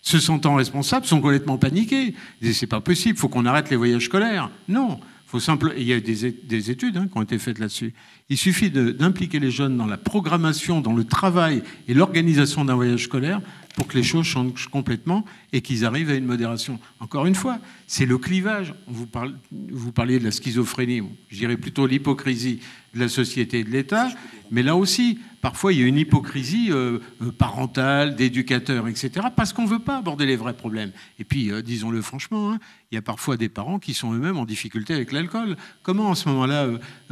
se 0.02 0.20
sentant 0.20 0.56
responsables, 0.56 1.06
sont 1.06 1.22
complètement 1.22 1.58
paniqués. 1.58 2.14
Ils 2.42 2.48
disent 2.48 2.58
c'est 2.58 2.68
pas 2.68 2.82
possible, 2.82 3.18
faut 3.18 3.30
qu'on 3.30 3.46
arrête 3.46 3.70
les 3.70 3.76
voyages 3.76 4.06
scolaires. 4.06 4.50
Non, 4.68 5.00
faut 5.26 5.40
simple... 5.40 5.74
il 5.78 5.84
y 5.84 5.94
a 5.94 6.00
des, 6.00 6.32
des 6.32 6.72
études 6.72 6.98
hein, 6.98 7.08
qui 7.12 7.18
ont 7.18 7.22
été 7.22 7.38
faites 7.40 7.60
là-dessus. 7.60 7.94
Il 8.30 8.38
suffit 8.38 8.70
d'impliquer 8.70 9.40
les 9.40 9.52
jeunes 9.52 9.78
dans 9.78 9.86
la 9.86 9.98
programmation, 9.98 10.82
dans 10.82 10.94
le 10.94 11.04
travail 11.04 11.64
et 11.88 11.94
l'organisation 11.94 12.66
d'un 12.66 12.76
voyage 12.76 13.04
scolaire 13.06 13.42
pour 13.76 13.88
que 13.88 13.98
les 13.98 14.04
choses 14.04 14.26
changent 14.26 14.68
complètement 14.68 15.26
et 15.52 15.62
qu'ils 15.62 15.86
arrivent 15.86 16.10
à 16.10 16.16
une 16.16 16.26
modération. 16.26 16.80
Encore 17.00 17.26
une 17.26 17.36
fois, 17.36 17.60
c'est 17.88 18.06
le 18.06 18.18
clivage. 18.18 18.74
Vous, 18.88 19.08
parliez 19.08 20.20
de 20.20 20.24
la 20.24 20.32
schizophrénie, 20.32 21.02
je 21.30 21.38
dirais 21.38 21.58
plutôt 21.58 21.88
l'hypocrisie 21.88 22.60
de 22.94 23.00
la 23.00 23.10
société 23.10 23.60
et 23.60 23.64
de 23.64 23.70
l'État, 23.70 24.10
mais 24.52 24.64
là 24.64 24.76
aussi, 24.76 25.20
parfois 25.42 25.74
il 25.74 25.80
y 25.80 25.84
a 25.84 25.86
une 25.86 25.98
hypocrisie 25.98 26.72
euh, 26.72 27.00
euh, 27.22 27.32
parentale, 27.32 28.16
d'éducateurs, 28.16 28.88
etc., 28.88 29.28
parce 29.36 29.54
qu'on 29.54 29.64
ne 29.64 29.70
veut 29.70 29.80
pas 29.80 29.98
aborder 29.98 30.26
les 30.26 30.36
vrais 30.36 30.56
problèmes. 30.56 30.92
Et 31.20 31.24
puis, 31.24 31.52
euh, 31.52 31.62
disons-le 31.62 32.02
franchement, 32.02 32.54
hein, 32.54 32.60
il 32.92 32.96
y 32.96 32.98
a 32.98 33.02
parfois 33.02 33.38
des 33.38 33.50
parents 33.50 33.78
qui 33.78 33.94
sont 33.94 34.14
eux-mêmes 34.14 34.38
en 34.38 34.46
difficulté 34.46 34.94
avec 34.94 35.12
l'alcool. 35.12 35.56
Comment, 35.84 36.10
en 36.10 36.16
ce 36.16 36.28
moment-là, 36.30 36.68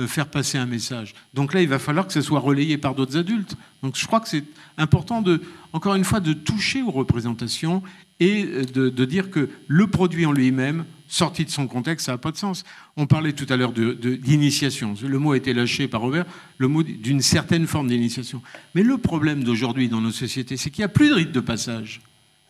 faire 0.08 0.28
passer 0.30 0.58
un 0.58 0.66
message? 0.66 1.14
Donc 1.36 1.54
là, 1.54 1.62
il 1.62 1.68
va 1.68 1.78
falloir 1.78 2.08
que 2.08 2.14
ce 2.14 2.22
soit 2.22 2.40
relayé 2.40 2.80
par 2.80 2.96
d'autres 2.96 3.18
adultes. 3.18 3.56
Donc 3.84 3.96
je 3.96 4.08
crois 4.08 4.20
que 4.20 4.28
c'est 4.28 4.44
important, 4.78 5.22
de, 5.22 5.42
encore 5.74 5.94
une 5.94 6.04
fois, 6.04 6.20
de 6.20 6.34
toucher 6.34 6.82
aux 6.82 6.92
représentations 6.92 7.84
et 8.20 8.44
de, 8.44 8.90
de 8.90 9.06
dire 9.06 9.30
que 9.30 9.50
le 9.68 9.88
produit 9.88 10.26
en 10.26 10.32
lui-même 10.32 10.86
sorti 11.08 11.46
de 11.46 11.50
son 11.50 11.68
contexte, 11.68 12.08
ça 12.08 12.14
n'a 12.14 12.18
pas 12.18 12.32
de 12.32 12.38
sens. 12.38 12.64
On 12.96 13.08
parlait 13.08 13.34
tout 13.34 13.46
à 13.50 13.58
l'heure 13.58 13.72
d'initiation. 13.72 14.94
le 15.02 15.20
mot 15.20 15.32
a 15.32 15.38
été 15.38 15.54
lâché 15.54 15.88
par 15.88 16.02
Robert, 16.02 16.26
le 16.58 16.68
mot 16.68 16.84
d'une 16.84 17.22
certaine 17.22 17.68
forme 17.68 17.88
d'initiation. 17.88 18.42
Mais 18.76 18.84
le 18.84 18.98
problème 18.98 19.44
d'aujourd'hui 19.44 19.90
dans 19.90 20.02
nos 20.02 20.12
sociétés, 20.12 20.58
c'est 20.58 20.70
qu'il 20.70 20.82
n'y 20.82 20.86
a 20.86 20.90
plus 20.90 21.10
de 21.10 21.14
rite 21.14 21.32
de 21.32 21.40
passage. 21.40 22.02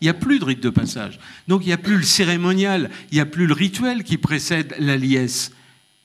Il 0.01 0.05
n'y 0.05 0.09
a 0.09 0.13
plus 0.13 0.39
de 0.39 0.45
rite 0.45 0.61
de 0.61 0.69
passage. 0.69 1.19
Donc 1.47 1.63
il 1.63 1.67
n'y 1.67 1.73
a 1.73 1.77
plus 1.77 1.97
le 1.97 2.03
cérémonial, 2.03 2.89
il 3.11 3.15
n'y 3.15 3.21
a 3.21 3.25
plus 3.25 3.47
le 3.47 3.53
rituel 3.53 4.03
qui 4.03 4.17
précède 4.17 4.75
la 4.79 4.97
liesse. 4.97 5.51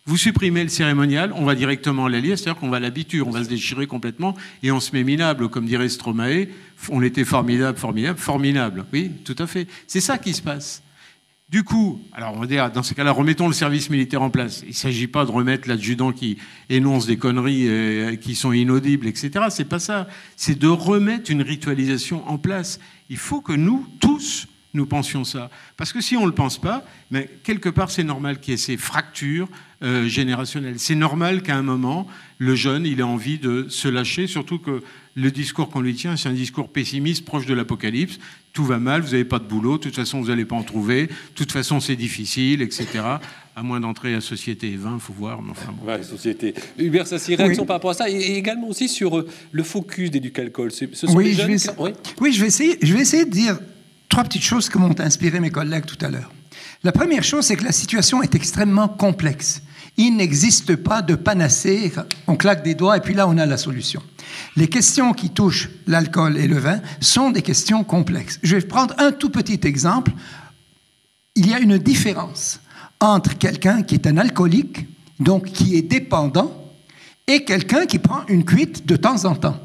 Vous 0.04 0.16
supprimez 0.16 0.64
le 0.64 0.68
cérémonial, 0.68 1.32
on 1.36 1.44
va 1.44 1.54
directement 1.54 2.06
à 2.06 2.10
la 2.10 2.18
liesse, 2.18 2.42
c'est-à-dire 2.42 2.60
qu'on 2.60 2.70
va 2.70 2.78
à 2.78 2.80
l'habitude, 2.80 3.22
on 3.22 3.30
va 3.30 3.44
se 3.44 3.48
déchirer 3.48 3.86
complètement 3.86 4.36
et 4.64 4.72
on 4.72 4.80
se 4.80 4.90
met 4.92 5.04
minable, 5.04 5.48
comme 5.48 5.64
dirait 5.64 5.88
Stromae. 5.88 6.48
On 6.88 7.02
était 7.02 7.24
formidable, 7.24 7.78
formidable, 7.78 8.18
formidable. 8.18 8.84
Oui, 8.92 9.12
tout 9.24 9.36
à 9.38 9.46
fait. 9.46 9.68
C'est 9.86 10.00
ça 10.00 10.18
qui 10.18 10.34
se 10.34 10.42
passe. 10.42 10.82
Du 11.52 11.62
coup, 11.62 12.00
alors 12.14 12.34
on 12.34 12.40
va 12.40 12.46
dire, 12.46 12.72
dans 12.72 12.82
ces 12.82 12.94
cas-là, 12.94 13.12
remettons 13.12 13.46
le 13.46 13.52
service 13.52 13.90
militaire 13.90 14.22
en 14.22 14.30
place. 14.30 14.62
Il 14.62 14.70
ne 14.70 14.74
s'agit 14.74 15.06
pas 15.06 15.24
de 15.24 15.30
remettre 15.30 15.68
l'adjudant 15.68 16.10
qui 16.10 16.38
énonce 16.70 17.06
des 17.06 17.18
conneries 17.18 17.68
euh, 17.68 18.16
qui 18.16 18.34
sont 18.34 18.52
inaudibles, 18.52 19.06
etc. 19.06 19.44
C'est 19.50 19.68
pas 19.68 19.78
ça. 19.78 20.08
C'est 20.34 20.58
de 20.58 20.66
remettre 20.66 21.30
une 21.30 21.42
ritualisation 21.42 22.26
en 22.26 22.38
place. 22.38 22.80
Il 23.10 23.18
faut 23.18 23.42
que 23.42 23.52
nous, 23.52 23.86
tous, 24.00 24.48
nous 24.74 24.86
pensions 24.86 25.24
ça. 25.24 25.50
Parce 25.76 25.92
que 25.92 26.00
si 26.00 26.16
on 26.16 26.22
ne 26.22 26.26
le 26.26 26.32
pense 26.34 26.58
pas, 26.60 26.84
mais 27.10 27.28
quelque 27.42 27.68
part, 27.68 27.90
c'est 27.90 28.04
normal 28.04 28.40
qu'il 28.40 28.52
y 28.52 28.54
ait 28.54 28.58
ces 28.58 28.76
fractures 28.76 29.48
euh, 29.82 30.06
générationnelles. 30.08 30.78
C'est 30.78 30.94
normal 30.94 31.42
qu'à 31.42 31.56
un 31.56 31.62
moment, 31.62 32.06
le 32.38 32.54
jeune, 32.54 32.86
il 32.86 33.00
ait 33.00 33.02
envie 33.02 33.38
de 33.38 33.66
se 33.68 33.88
lâcher, 33.88 34.26
surtout 34.26 34.58
que 34.58 34.82
le 35.14 35.30
discours 35.30 35.68
qu'on 35.68 35.80
lui 35.82 35.94
tient, 35.94 36.16
c'est 36.16 36.30
un 36.30 36.32
discours 36.34 36.70
pessimiste, 36.70 37.24
proche 37.26 37.44
de 37.44 37.52
l'apocalypse. 37.52 38.18
Tout 38.54 38.64
va 38.64 38.78
mal, 38.78 39.02
vous 39.02 39.10
n'avez 39.10 39.24
pas 39.26 39.38
de 39.38 39.44
boulot, 39.44 39.76
de 39.76 39.82
toute 39.82 39.96
façon, 39.96 40.20
vous 40.22 40.28
n'allez 40.28 40.44
pas 40.46 40.56
en 40.56 40.62
trouver, 40.62 41.06
de 41.06 41.12
toute 41.34 41.52
façon, 41.52 41.80
c'est 41.80 41.96
difficile, 41.96 42.62
etc. 42.62 42.86
À 43.54 43.62
moins 43.62 43.80
d'entrer 43.80 44.14
à 44.14 44.22
Société 44.22 44.74
20, 44.76 44.94
il 44.94 45.00
faut 45.00 45.12
voir. 45.12 45.42
Mais 45.42 45.50
enfin, 45.50 45.72
bon. 45.78 45.86
Ouais, 45.86 46.02
société. 46.02 46.54
Hubert 46.78 47.06
Sassi, 47.06 47.34
réaction 47.34 47.66
par 47.66 47.76
rapport 47.76 47.90
à 47.90 47.94
ça, 47.94 48.08
et 48.08 48.36
également 48.38 48.68
aussi 48.68 48.88
sur 48.88 49.18
euh, 49.18 49.28
le 49.52 49.62
focus 49.62 50.10
d'Éducalcool. 50.10 50.70
Ce 50.72 50.86
sont 50.94 51.14
Oui, 51.14 51.24
les 51.24 51.32
je 51.32 51.36
jeunes 51.42 51.50
vais, 51.52 51.56
qui- 51.58 51.68
oui. 51.78 51.90
oui, 52.20 52.32
je 52.32 52.40
vais 52.40 52.46
essayer, 52.46 52.78
je 52.80 52.94
vais 52.94 53.00
essayer 53.02 53.26
de 53.26 53.30
dire 53.30 53.58
trois 54.12 54.24
petites 54.24 54.42
choses 54.42 54.68
que 54.68 54.76
m'ont 54.76 55.00
inspiré 55.00 55.40
mes 55.40 55.50
collègues 55.50 55.86
tout 55.86 55.96
à 56.04 56.10
l'heure. 56.10 56.30
La 56.84 56.92
première 56.92 57.24
chose, 57.24 57.46
c'est 57.46 57.56
que 57.56 57.64
la 57.64 57.72
situation 57.72 58.22
est 58.22 58.34
extrêmement 58.34 58.86
complexe. 58.86 59.62
Il 59.96 60.16
n'existe 60.16 60.76
pas 60.76 61.00
de 61.00 61.14
panacée, 61.14 61.90
on 62.26 62.36
claque 62.36 62.62
des 62.62 62.74
doigts 62.74 62.98
et 62.98 63.00
puis 63.00 63.14
là, 63.14 63.26
on 63.26 63.38
a 63.38 63.46
la 63.46 63.56
solution. 63.56 64.02
Les 64.54 64.68
questions 64.68 65.14
qui 65.14 65.30
touchent 65.30 65.70
l'alcool 65.86 66.36
et 66.36 66.46
le 66.46 66.58
vin 66.58 66.82
sont 67.00 67.30
des 67.30 67.40
questions 67.40 67.84
complexes. 67.84 68.38
Je 68.42 68.56
vais 68.56 68.66
prendre 68.66 68.94
un 68.98 69.12
tout 69.12 69.30
petit 69.30 69.60
exemple. 69.66 70.12
Il 71.34 71.48
y 71.48 71.54
a 71.54 71.58
une 71.58 71.78
différence 71.78 72.60
entre 73.00 73.38
quelqu'un 73.38 73.82
qui 73.82 73.94
est 73.94 74.06
un 74.06 74.18
alcoolique, 74.18 74.88
donc 75.20 75.46
qui 75.46 75.76
est 75.76 75.82
dépendant, 75.82 76.70
et 77.26 77.44
quelqu'un 77.44 77.86
qui 77.86 77.98
prend 77.98 78.26
une 78.28 78.44
cuite 78.44 78.84
de 78.84 78.96
temps 78.96 79.24
en 79.24 79.36
temps. 79.36 79.58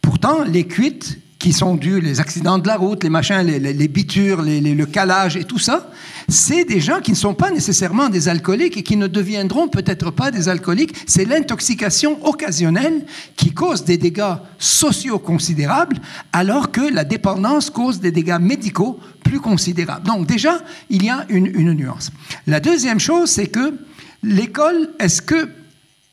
Pourtant, 0.00 0.42
les 0.44 0.66
cuites 0.66 1.18
qui 1.44 1.52
sont 1.52 1.74
dues, 1.74 2.00
les 2.00 2.20
accidents 2.20 2.56
de 2.56 2.66
la 2.66 2.78
route, 2.78 3.04
les 3.04 3.10
machins, 3.10 3.42
les, 3.42 3.88
bitures, 3.88 4.40
les- 4.40 4.62
le 4.62 4.86
calage 4.86 5.36
et 5.36 5.44
tout 5.44 5.58
ça, 5.58 5.90
c'est 6.26 6.64
des 6.64 6.80
gens 6.80 7.00
qui 7.02 7.10
ne 7.10 7.16
sont 7.18 7.34
pas 7.34 7.50
nécessairement 7.50 8.08
des 8.08 8.30
alcooliques 8.30 8.78
et 8.78 8.82
qui 8.82 8.96
ne 8.96 9.06
deviendront 9.06 9.68
peut-être 9.68 10.10
pas 10.10 10.30
des 10.30 10.48
alcooliques. 10.48 10.94
C'est 11.06 11.26
l'intoxication 11.26 12.26
occasionnelle 12.26 13.04
qui 13.36 13.52
cause 13.52 13.84
des 13.84 13.98
dégâts 13.98 14.36
sociaux 14.58 15.18
considérables, 15.18 15.98
alors 16.32 16.72
que 16.72 16.80
la 16.80 17.04
dépendance 17.04 17.68
cause 17.68 18.00
des 18.00 18.10
dégâts 18.10 18.40
médicaux 18.40 18.98
plus 19.22 19.38
considérables. 19.40 20.06
Donc 20.06 20.26
déjà, 20.26 20.62
il 20.88 21.04
y 21.04 21.10
a 21.10 21.26
une, 21.28 21.74
nuance. 21.74 22.10
La 22.46 22.58
deuxième 22.58 23.00
chose, 23.00 23.28
c'est 23.28 23.48
que 23.48 23.74
l'école, 24.22 24.88
est-ce 24.98 25.20
que 25.20 25.50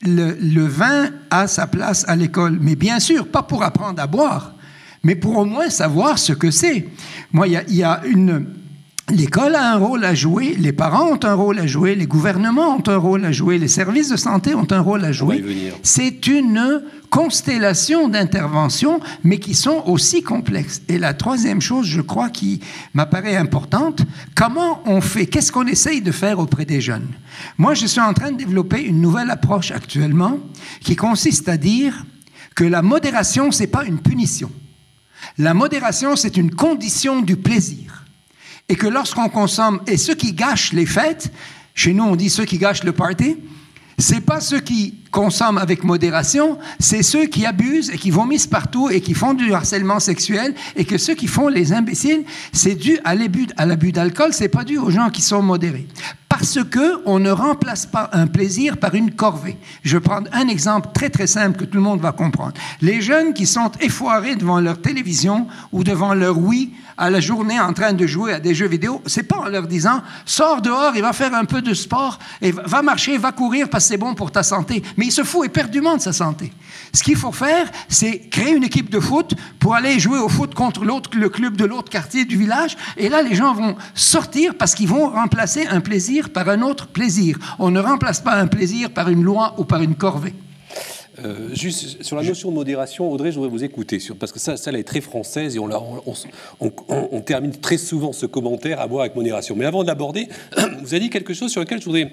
le 0.02 0.66
vin 0.66 1.08
a 1.30 1.46
sa 1.46 1.66
place 1.66 2.04
à 2.06 2.16
l'école, 2.16 2.58
mais 2.60 2.76
bien 2.76 3.00
sûr, 3.00 3.28
pas 3.28 3.42
pour 3.42 3.62
apprendre 3.62 4.02
à 4.02 4.06
boire, 4.06 4.52
mais 5.02 5.14
pour 5.14 5.36
au 5.36 5.44
moins 5.44 5.70
savoir 5.70 6.18
ce 6.18 6.32
que 6.32 6.50
c'est. 6.50 6.88
Moi, 7.32 7.48
il 7.48 7.52
y 7.52 7.56
a, 7.56 7.64
il 7.68 7.76
y 7.76 7.82
a 7.82 8.02
une... 8.06 8.46
L'école 9.10 9.56
a 9.56 9.72
un 9.72 9.76
rôle 9.76 10.04
à 10.04 10.14
jouer, 10.14 10.54
les 10.56 10.72
parents 10.72 11.08
ont 11.10 11.20
un 11.24 11.34
rôle 11.34 11.58
à 11.58 11.66
jouer, 11.66 11.96
les 11.96 12.06
gouvernements 12.06 12.76
ont 12.76 12.82
un 12.86 12.96
rôle 12.96 13.24
à 13.24 13.32
jouer, 13.32 13.58
les 13.58 13.68
services 13.68 14.08
de 14.08 14.16
santé 14.16 14.54
ont 14.54 14.66
un 14.70 14.80
rôle 14.80 15.04
à 15.04 15.12
jouer. 15.12 15.44
C'est 15.82 16.28
une 16.28 16.82
constellation 17.10 18.08
d'interventions, 18.08 19.00
mais 19.24 19.38
qui 19.38 19.54
sont 19.54 19.82
aussi 19.86 20.22
complexes. 20.22 20.80
Et 20.88 20.98
la 20.98 21.14
troisième 21.14 21.60
chose, 21.60 21.86
je 21.86 22.00
crois, 22.00 22.30
qui 22.30 22.60
m'apparaît 22.94 23.36
importante, 23.36 24.02
comment 24.34 24.80
on 24.86 25.00
fait, 25.02 25.26
qu'est-ce 25.26 25.52
qu'on 25.52 25.66
essaye 25.66 26.00
de 26.00 26.12
faire 26.12 26.38
auprès 26.38 26.64
des 26.64 26.80
jeunes? 26.80 27.08
Moi, 27.58 27.74
je 27.74 27.86
suis 27.86 28.00
en 28.00 28.14
train 28.14 28.30
de 28.30 28.38
développer 28.38 28.82
une 28.82 29.00
nouvelle 29.00 29.30
approche 29.30 29.72
actuellement 29.72 30.38
qui 30.80 30.96
consiste 30.96 31.48
à 31.48 31.58
dire 31.58 32.06
que 32.54 32.64
la 32.64 32.82
modération, 32.82 33.50
c'est 33.50 33.66
pas 33.66 33.84
une 33.84 33.98
punition. 33.98 34.50
La 35.38 35.54
modération, 35.54 36.16
c'est 36.16 36.36
une 36.36 36.54
condition 36.54 37.22
du 37.22 37.36
plaisir. 37.36 38.04
Et 38.68 38.76
que 38.76 38.86
lorsqu'on 38.86 39.28
consomme, 39.28 39.80
et 39.86 39.96
ceux 39.96 40.14
qui 40.14 40.32
gâchent 40.32 40.72
les 40.72 40.86
fêtes, 40.86 41.32
chez 41.74 41.92
nous 41.92 42.04
on 42.04 42.16
dit 42.16 42.30
ceux 42.30 42.44
qui 42.44 42.58
gâchent 42.58 42.84
le 42.84 42.92
party, 42.92 43.36
c'est 43.98 44.20
pas 44.20 44.40
ceux 44.40 44.60
qui 44.60 44.94
consomment 45.10 45.58
avec 45.58 45.84
modération, 45.84 46.58
c'est 46.78 47.02
ceux 47.02 47.26
qui 47.26 47.46
abusent 47.46 47.90
et 47.90 47.98
qui 47.98 48.10
vomissent 48.10 48.46
partout 48.46 48.88
et 48.88 49.00
qui 49.00 49.14
font 49.14 49.34
du 49.34 49.52
harcèlement 49.52 50.00
sexuel 50.00 50.54
et 50.76 50.84
que 50.84 50.98
ceux 50.98 51.14
qui 51.14 51.26
font 51.26 51.48
les 51.48 51.72
imbéciles, 51.72 52.24
c'est 52.52 52.74
dû 52.74 52.98
à 53.04 53.14
l'abus, 53.14 53.92
d'alcool, 53.92 54.32
c'est 54.32 54.48
pas 54.48 54.64
dû 54.64 54.78
aux 54.78 54.90
gens 54.90 55.10
qui 55.10 55.22
sont 55.22 55.42
modérés. 55.42 55.86
Parce 56.32 56.64
que 56.64 57.02
on 57.04 57.18
ne 57.18 57.30
remplace 57.30 57.84
pas 57.84 58.08
un 58.14 58.26
plaisir 58.26 58.78
par 58.78 58.94
une 58.94 59.10
corvée. 59.10 59.58
Je 59.82 59.98
vais 59.98 60.00
prendre 60.00 60.30
un 60.32 60.48
exemple 60.48 60.88
très 60.94 61.10
très 61.10 61.26
simple 61.26 61.58
que 61.58 61.64
tout 61.66 61.76
le 61.76 61.82
monde 61.82 62.00
va 62.00 62.12
comprendre. 62.12 62.54
Les 62.80 63.02
jeunes 63.02 63.34
qui 63.34 63.44
sont 63.44 63.70
effoirés 63.80 64.34
devant 64.34 64.58
leur 64.58 64.80
télévision 64.80 65.46
ou 65.72 65.84
devant 65.84 66.14
leur 66.14 66.38
Wii 66.38 66.70
à 66.96 67.10
la 67.10 67.20
journée 67.20 67.60
en 67.60 67.72
train 67.74 67.92
de 67.92 68.06
jouer 68.06 68.32
à 68.32 68.40
des 68.40 68.54
jeux 68.54 68.66
vidéo, 68.66 69.02
c'est 69.06 69.24
pas 69.24 69.40
en 69.40 69.48
leur 69.48 69.66
disant 69.66 70.00
sors 70.24 70.62
dehors, 70.62 70.92
il 70.94 71.02
va 71.02 71.12
faire 71.12 71.34
un 71.34 71.44
peu 71.44 71.60
de 71.60 71.74
sport 71.74 72.18
et 72.40 72.50
va- 72.52 72.62
va 72.64 72.80
marcher, 72.82 73.18
va 73.18 73.32
courir 73.32 73.68
parce 73.68 73.84
que 73.84 73.88
c'est 73.88 73.96
bon 73.98 74.14
pour 74.14 74.30
ta 74.30 74.42
santé. 74.42 74.82
Mais 74.96 75.06
il 75.06 75.12
se 75.12 75.24
fout 75.24 75.44
éperdument 75.44 75.96
de 75.96 76.00
sa 76.02 76.12
santé. 76.14 76.50
Ce 76.94 77.02
qu'il 77.02 77.16
faut 77.16 77.32
faire, 77.32 77.70
c'est 77.88 78.20
créer 78.30 78.54
une 78.54 78.64
équipe 78.64 78.88
de 78.90 79.00
foot 79.00 79.34
pour 79.58 79.74
aller 79.74 79.98
jouer 79.98 80.18
au 80.18 80.28
foot 80.30 80.54
contre 80.54 80.84
l'autre, 80.84 81.10
le 81.14 81.28
club 81.28 81.56
de 81.56 81.64
l'autre 81.66 81.90
quartier 81.90 82.24
du 82.24 82.36
village. 82.38 82.76
Et 82.96 83.08
là, 83.10 83.20
les 83.22 83.34
gens 83.34 83.52
vont 83.52 83.76
sortir 83.94 84.54
parce 84.56 84.74
qu'ils 84.74 84.88
vont 84.88 85.10
remplacer 85.10 85.66
un 85.66 85.80
plaisir 85.80 86.21
par 86.30 86.48
un 86.48 86.62
autre 86.62 86.88
plaisir. 86.88 87.38
On 87.58 87.70
ne 87.70 87.80
remplace 87.80 88.20
pas 88.20 88.34
un 88.34 88.46
plaisir 88.46 88.90
par 88.90 89.08
une 89.08 89.22
loi 89.22 89.54
ou 89.58 89.64
par 89.64 89.82
une 89.82 89.94
corvée. 89.94 90.34
Euh, 91.24 91.54
juste 91.54 92.02
sur 92.02 92.16
la 92.16 92.22
notion 92.22 92.50
de 92.50 92.54
modération, 92.54 93.10
Audrey, 93.10 93.30
je 93.30 93.36
voudrais 93.36 93.50
vous 93.50 93.64
écouter, 93.64 93.98
parce 94.18 94.32
que 94.32 94.38
ça, 94.38 94.56
ça, 94.56 94.70
elle 94.70 94.76
est 94.76 94.84
très 94.84 95.02
française 95.02 95.56
et 95.56 95.58
on, 95.58 97.20
termine 97.20 97.52
très 97.52 97.76
souvent 97.76 98.12
ce 98.12 98.24
commentaire 98.24 98.80
à 98.80 98.86
boire 98.86 99.02
avec 99.02 99.14
modération. 99.14 99.54
Mais 99.54 99.66
avant 99.66 99.82
de 99.82 99.88
l'aborder, 99.88 100.28
vous 100.56 100.94
avez 100.94 101.00
dit 101.00 101.10
quelque 101.10 101.34
chose 101.34 101.50
sur 101.50 101.60
lequel 101.60 101.80
je 101.80 101.84
voudrais 101.84 102.10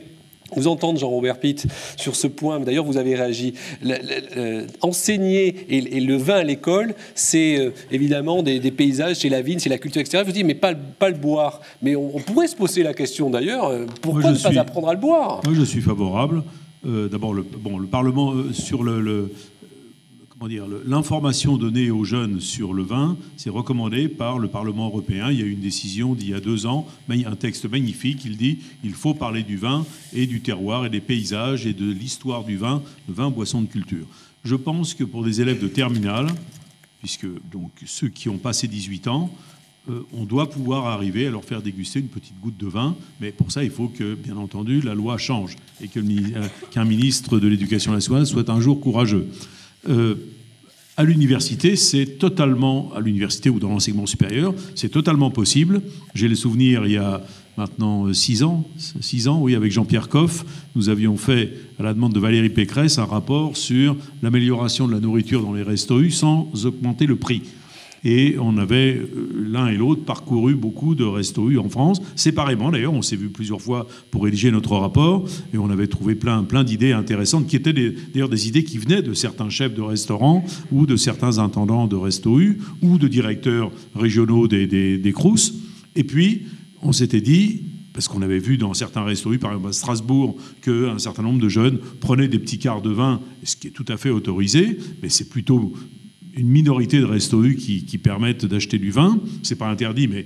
vous 0.55 0.67
entendre, 0.67 0.99
Jean-Robert 0.99 1.39
Pitt, 1.39 1.65
sur 1.97 2.15
ce 2.15 2.27
point. 2.27 2.59
D'ailleurs, 2.59 2.85
vous 2.85 2.97
avez 2.97 3.15
réagi. 3.15 3.53
Le- 3.81 3.89
le- 3.95 4.35
le- 4.61 4.67
enseigner 4.81 5.47
et, 5.69 5.97
et 5.97 5.99
le 5.99 6.15
vin 6.17 6.35
à 6.37 6.43
l'école, 6.43 6.93
c'est 7.15 7.59
euh, 7.59 7.71
évidemment 7.91 8.41
des, 8.43 8.59
des 8.59 8.71
paysages, 8.71 9.17
c'est 9.17 9.29
la 9.29 9.41
vigne, 9.41 9.59
c'est 9.59 9.69
la 9.69 9.77
culture 9.77 10.01
extérieure. 10.01 10.25
Je 10.25 10.31
vous 10.31 10.37
dis, 10.37 10.43
mais 10.43 10.55
pas, 10.55 10.71
le- 10.71 10.77
pas 10.97 11.09
le 11.09 11.17
boire. 11.17 11.61
Mais 11.81 11.95
on, 11.95 12.15
on 12.15 12.19
pourrait 12.19 12.47
se 12.47 12.55
poser 12.55 12.83
la 12.83 12.93
question 12.93 13.29
d'ailleurs, 13.29 13.67
euh, 13.67 13.85
pourquoi 14.01 14.21
Moi, 14.21 14.31
ne 14.31 14.37
pas 14.55 14.59
apprendre 14.61 14.89
à 14.89 14.93
le 14.93 14.99
boire? 14.99 15.41
Moi, 15.45 15.53
je 15.55 15.63
suis 15.63 15.81
favorable. 15.81 16.43
Euh, 16.85 17.09
D'abord, 17.09 17.33
le, 17.33 17.41
bon, 17.43 17.77
le 17.77 17.87
Parlement, 17.87 18.31
euh, 18.33 18.53
sur 18.53 18.83
le, 18.83 19.31
l'information 20.85 21.57
donnée 21.57 21.91
aux 21.91 22.03
jeunes 22.03 22.39
sur 22.39 22.73
le 22.73 22.83
vin, 22.83 23.17
c'est 23.35 23.49
recommandé 23.49 24.07
par 24.07 24.39
le 24.39 24.47
Parlement 24.47 24.87
européen. 24.87 25.31
Il 25.31 25.39
y 25.39 25.41
a 25.41 25.45
eu 25.45 25.51
une 25.51 25.59
décision 25.59 26.15
d'il 26.15 26.29
y 26.29 26.33
a 26.33 26.39
deux 26.39 26.65
ans, 26.65 26.87
un 27.09 27.35
texte 27.35 27.69
magnifique. 27.69 28.23
Il 28.25 28.37
dit 28.37 28.59
il 28.83 28.93
faut 28.93 29.13
parler 29.13 29.43
du 29.43 29.57
vin 29.57 29.85
et 30.13 30.27
du 30.27 30.41
terroir 30.41 30.85
et 30.85 30.89
des 30.89 31.01
paysages 31.01 31.65
et 31.65 31.73
de 31.73 31.91
l'histoire 31.91 32.43
du 32.43 32.57
vin, 32.57 32.81
le 33.07 33.13
vin, 33.13 33.29
boisson 33.29 33.61
de 33.61 33.67
culture. 33.67 34.05
Je 34.43 34.55
pense 34.55 34.93
que 34.93 35.03
pour 35.03 35.23
des 35.23 35.41
élèves 35.41 35.61
de 35.61 35.67
terminale, 35.67 36.27
puisque 36.99 37.27
donc 37.51 37.71
ceux 37.85 38.07
qui 38.07 38.29
ont 38.29 38.37
passé 38.37 38.67
18 38.67 39.07
ans, 39.07 39.29
euh, 39.89 40.01
on 40.13 40.23
doit 40.23 40.49
pouvoir 40.49 40.87
arriver 40.87 41.27
à 41.27 41.31
leur 41.31 41.43
faire 41.43 41.61
déguster 41.61 41.99
une 41.99 42.07
petite 42.07 42.39
goutte 42.41 42.57
de 42.57 42.67
vin, 42.67 42.95
mais 43.19 43.31
pour 43.31 43.51
ça, 43.51 43.63
il 43.63 43.71
faut 43.71 43.87
que, 43.87 44.15
bien 44.15 44.37
entendu, 44.37 44.81
la 44.81 44.93
loi 44.93 45.17
change 45.17 45.55
et 45.81 45.89
euh, 45.97 46.47
qu'un 46.71 46.85
ministre 46.85 47.39
de 47.39 47.47
l'Éducation 47.47 47.91
nationale 47.91 48.25
soit 48.25 48.49
un 48.49 48.59
jour 48.59 48.79
courageux. 48.79 49.27
Euh, 49.87 50.15
à 50.97 51.03
l'université, 51.03 51.77
c'est 51.77 52.17
totalement, 52.17 52.91
à 52.93 52.99
l'université 52.99 53.49
ou 53.49 53.59
dans 53.59 53.69
l'enseignement 53.69 54.05
supérieur, 54.05 54.53
c'est 54.75 54.89
totalement 54.89 55.31
possible. 55.31 55.81
J'ai 56.13 56.27
les 56.27 56.35
souvenirs, 56.35 56.85
il 56.85 56.91
y 56.91 56.97
a 56.97 57.21
maintenant 57.57 58.07
euh, 58.07 58.13
six 58.13 58.43
ans, 58.43 58.67
six 58.77 59.29
ans, 59.29 59.39
oui, 59.41 59.55
avec 59.55 59.71
Jean-Pierre 59.71 60.09
Coff, 60.09 60.45
nous 60.75 60.89
avions 60.89 61.15
fait, 61.15 61.53
à 61.79 61.83
la 61.83 61.93
demande 61.93 62.13
de 62.13 62.19
Valérie 62.19 62.49
Pécresse, 62.49 62.97
un 62.97 63.05
rapport 63.05 63.55
sur 63.55 63.95
l'amélioration 64.21 64.87
de 64.87 64.93
la 64.93 64.99
nourriture 64.99 65.41
dans 65.41 65.53
les 65.53 65.63
restos 65.63 66.09
sans 66.09 66.51
augmenter 66.65 67.05
le 67.05 67.15
prix. 67.15 67.43
Et 68.03 68.37
on 68.39 68.57
avait 68.57 68.95
euh, 68.95 69.29
l'un 69.35 69.67
et 69.67 69.75
l'autre 69.77 70.03
parcouru 70.03 70.55
beaucoup 70.55 70.95
de 70.95 71.03
restos 71.03 71.57
en 71.57 71.69
France, 71.69 72.01
séparément 72.15 72.71
d'ailleurs. 72.71 72.93
On 72.93 73.01
s'est 73.01 73.15
vu 73.15 73.29
plusieurs 73.29 73.61
fois 73.61 73.87
pour 74.11 74.23
rédiger 74.23 74.51
notre 74.51 74.75
rapport 74.75 75.25
et 75.53 75.57
on 75.57 75.69
avait 75.69 75.87
trouvé 75.87 76.15
plein, 76.15 76.43
plein 76.43 76.63
d'idées 76.63 76.91
intéressantes 76.91 77.47
qui 77.47 77.55
étaient 77.55 77.73
d'ailleurs 77.73 78.29
des 78.29 78.47
idées 78.47 78.63
qui 78.63 78.77
venaient 78.77 79.01
de 79.01 79.13
certains 79.13 79.49
chefs 79.49 79.73
de 79.73 79.81
restaurants 79.81 80.45
ou 80.71 80.85
de 80.85 80.95
certains 80.95 81.39
intendants 81.39 81.87
de 81.87 81.95
restos 81.95 82.39
ou 82.81 82.97
de 82.97 83.07
directeurs 83.07 83.71
régionaux 83.95 84.47
des, 84.47 84.67
des, 84.67 84.97
des 84.97 85.11
Crous. 85.11 85.53
Et 85.95 86.03
puis, 86.03 86.43
on 86.81 86.91
s'était 86.91 87.21
dit, 87.21 87.63
parce 87.93 88.07
qu'on 88.07 88.21
avait 88.21 88.39
vu 88.39 88.57
dans 88.57 88.73
certains 88.73 89.03
restos, 89.03 89.37
par 89.39 89.51
exemple 89.51 89.69
à 89.69 89.73
Strasbourg, 89.73 90.37
qu'un 90.61 90.99
certain 90.99 91.23
nombre 91.23 91.39
de 91.39 91.49
jeunes 91.49 91.79
prenaient 91.99 92.27
des 92.27 92.39
petits 92.39 92.59
quarts 92.59 92.81
de 92.81 92.91
vin, 92.91 93.19
ce 93.43 93.55
qui 93.55 93.67
est 93.67 93.71
tout 93.71 93.85
à 93.87 93.97
fait 93.97 94.09
autorisé, 94.09 94.77
mais 95.01 95.09
c'est 95.09 95.27
plutôt 95.27 95.73
une 96.39 96.47
minorité 96.47 96.99
de 96.99 97.05
restos 97.05 97.43
U 97.43 97.55
qui, 97.55 97.97
permettent 97.97 98.45
d'acheter 98.45 98.77
du 98.79 98.91
vin. 98.91 99.19
C'est 99.43 99.57
pas 99.57 99.69
interdit, 99.69 100.07
mais 100.07 100.25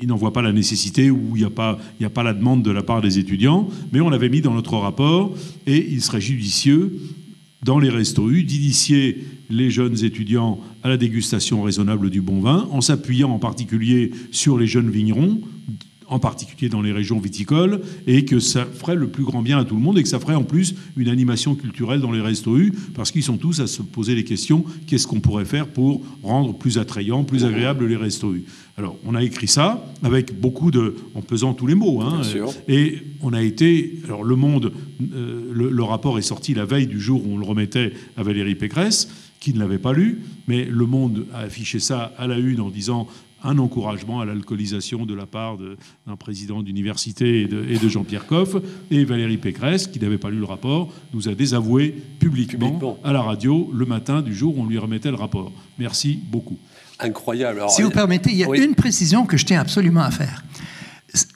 ils 0.00 0.06
n'en 0.06 0.16
voient 0.16 0.32
pas 0.32 0.42
la 0.42 0.52
nécessité 0.52 1.10
ou 1.10 1.32
il 1.34 1.40
n'y 1.40 1.44
a, 1.44 1.50
pas- 1.50 1.78
il 1.98 2.02
n'y 2.02 2.06
a 2.06 2.10
pas 2.10 2.22
la 2.22 2.32
demande 2.32 2.62
de 2.62 2.70
la 2.70 2.82
part 2.82 3.02
des 3.02 3.18
étudiants. 3.18 3.68
Mais 3.92 4.00
on 4.00 4.08
l'avait 4.08 4.28
mis 4.28 4.40
dans 4.40 4.54
notre 4.54 4.76
rapport 4.76 5.34
et 5.66 5.84
il 5.90 6.00
serait 6.00 6.20
judicieux 6.20 6.96
dans 7.64 7.78
les 7.80 7.90
restos 7.90 8.30
U, 8.30 8.44
d'initier 8.44 9.24
les 9.50 9.70
jeunes 9.70 10.04
étudiants 10.04 10.60
à 10.84 10.88
la 10.88 10.96
dégustation 10.96 11.62
raisonnable 11.62 12.10
du 12.10 12.20
bon 12.20 12.40
vin, 12.40 12.68
en 12.70 12.80
s'appuyant 12.80 13.30
en 13.30 13.38
particulier 13.38 14.12
sur 14.30 14.56
les 14.58 14.66
jeunes 14.68 14.90
vignerons, 14.90 15.40
en 16.08 16.18
particulier 16.18 16.68
dans 16.68 16.82
les 16.82 16.92
régions 16.92 17.18
viticoles, 17.18 17.80
et 18.06 18.24
que 18.24 18.38
ça 18.38 18.64
ferait 18.64 18.94
le 18.94 19.08
plus 19.08 19.24
grand 19.24 19.42
bien 19.42 19.58
à 19.58 19.64
tout 19.64 19.74
le 19.74 19.80
monde, 19.80 19.98
et 19.98 20.02
que 20.02 20.08
ça 20.08 20.20
ferait 20.20 20.34
en 20.34 20.44
plus 20.44 20.74
une 20.96 21.08
animation 21.08 21.54
culturelle 21.54 22.00
dans 22.00 22.12
les 22.12 22.20
restos 22.20 22.58
U, 22.58 22.72
parce 22.94 23.10
qu'ils 23.10 23.22
sont 23.22 23.36
tous 23.38 23.60
à 23.60 23.66
se 23.66 23.82
poser 23.82 24.14
les 24.14 24.24
questions 24.24 24.64
qu'est-ce 24.86 25.06
qu'on 25.06 25.20
pourrait 25.20 25.44
faire 25.44 25.66
pour 25.68 26.02
rendre 26.22 26.54
plus 26.56 26.78
attrayant, 26.78 27.24
plus 27.24 27.44
agréable 27.44 27.86
les 27.86 27.96
restos 27.96 28.34
U. 28.34 28.44
Alors, 28.78 28.96
on 29.06 29.14
a 29.14 29.22
écrit 29.22 29.48
ça 29.48 29.86
avec 30.02 30.38
beaucoup 30.38 30.70
de, 30.70 30.96
en 31.14 31.22
pesant 31.22 31.54
tous 31.54 31.66
les 31.66 31.74
mots, 31.74 32.02
hein, 32.02 32.20
Bien 32.20 32.22
sûr. 32.24 32.52
et 32.68 32.98
on 33.22 33.32
a 33.32 33.42
été, 33.42 34.00
alors 34.04 34.22
Le 34.22 34.36
Monde, 34.36 34.72
euh, 35.14 35.50
le, 35.52 35.70
le 35.70 35.82
rapport 35.82 36.18
est 36.18 36.22
sorti 36.22 36.52
la 36.52 36.66
veille 36.66 36.86
du 36.86 37.00
jour 37.00 37.26
où 37.26 37.34
on 37.34 37.38
le 37.38 37.44
remettait 37.46 37.92
à 38.18 38.22
Valérie 38.22 38.54
Pécresse, 38.54 39.08
qui 39.40 39.52
ne 39.54 39.58
l'avait 39.58 39.78
pas 39.78 39.92
lu, 39.94 40.20
mais 40.46 40.64
Le 40.64 40.84
Monde 40.86 41.26
a 41.32 41.38
affiché 41.40 41.78
ça 41.78 42.12
à 42.18 42.26
la 42.26 42.38
une 42.38 42.60
en 42.60 42.68
disant 42.70 43.06
un 43.46 43.58
encouragement 43.58 44.20
à 44.20 44.24
l'alcoolisation 44.24 45.06
de 45.06 45.14
la 45.14 45.24
part 45.26 45.56
d'un 45.56 46.16
président 46.16 46.62
d'université 46.62 47.42
et 47.42 47.46
de, 47.46 47.64
et 47.68 47.78
de 47.78 47.88
Jean-Pierre 47.88 48.26
Coff. 48.26 48.56
Et 48.90 49.04
Valérie 49.04 49.38
Pécresse, 49.38 49.86
qui 49.86 50.00
n'avait 50.00 50.18
pas 50.18 50.30
lu 50.30 50.38
le 50.38 50.44
rapport, 50.44 50.92
nous 51.14 51.28
a 51.28 51.34
désavoué 51.34 51.94
publiquement, 52.18 52.66
Publiquement. 52.66 52.98
à 53.04 53.12
la 53.12 53.22
radio 53.22 53.70
le 53.72 53.86
matin 53.86 54.20
du 54.22 54.34
jour 54.34 54.58
où 54.58 54.62
on 54.62 54.66
lui 54.66 54.78
remettait 54.78 55.10
le 55.10 55.16
rapport. 55.16 55.52
Merci 55.78 56.18
beaucoup. 56.30 56.58
Incroyable. 56.98 57.58
Alors, 57.60 57.70
Si 57.70 57.82
vous 57.82 57.90
permettez, 57.90 58.30
il 58.30 58.36
y 58.36 58.44
a 58.44 58.48
oui. 58.48 58.64
une 58.64 58.74
précision 58.74 59.26
que 59.26 59.36
je 59.36 59.44
tiens 59.44 59.60
absolument 59.60 60.00
à 60.02 60.10
faire. 60.10 60.42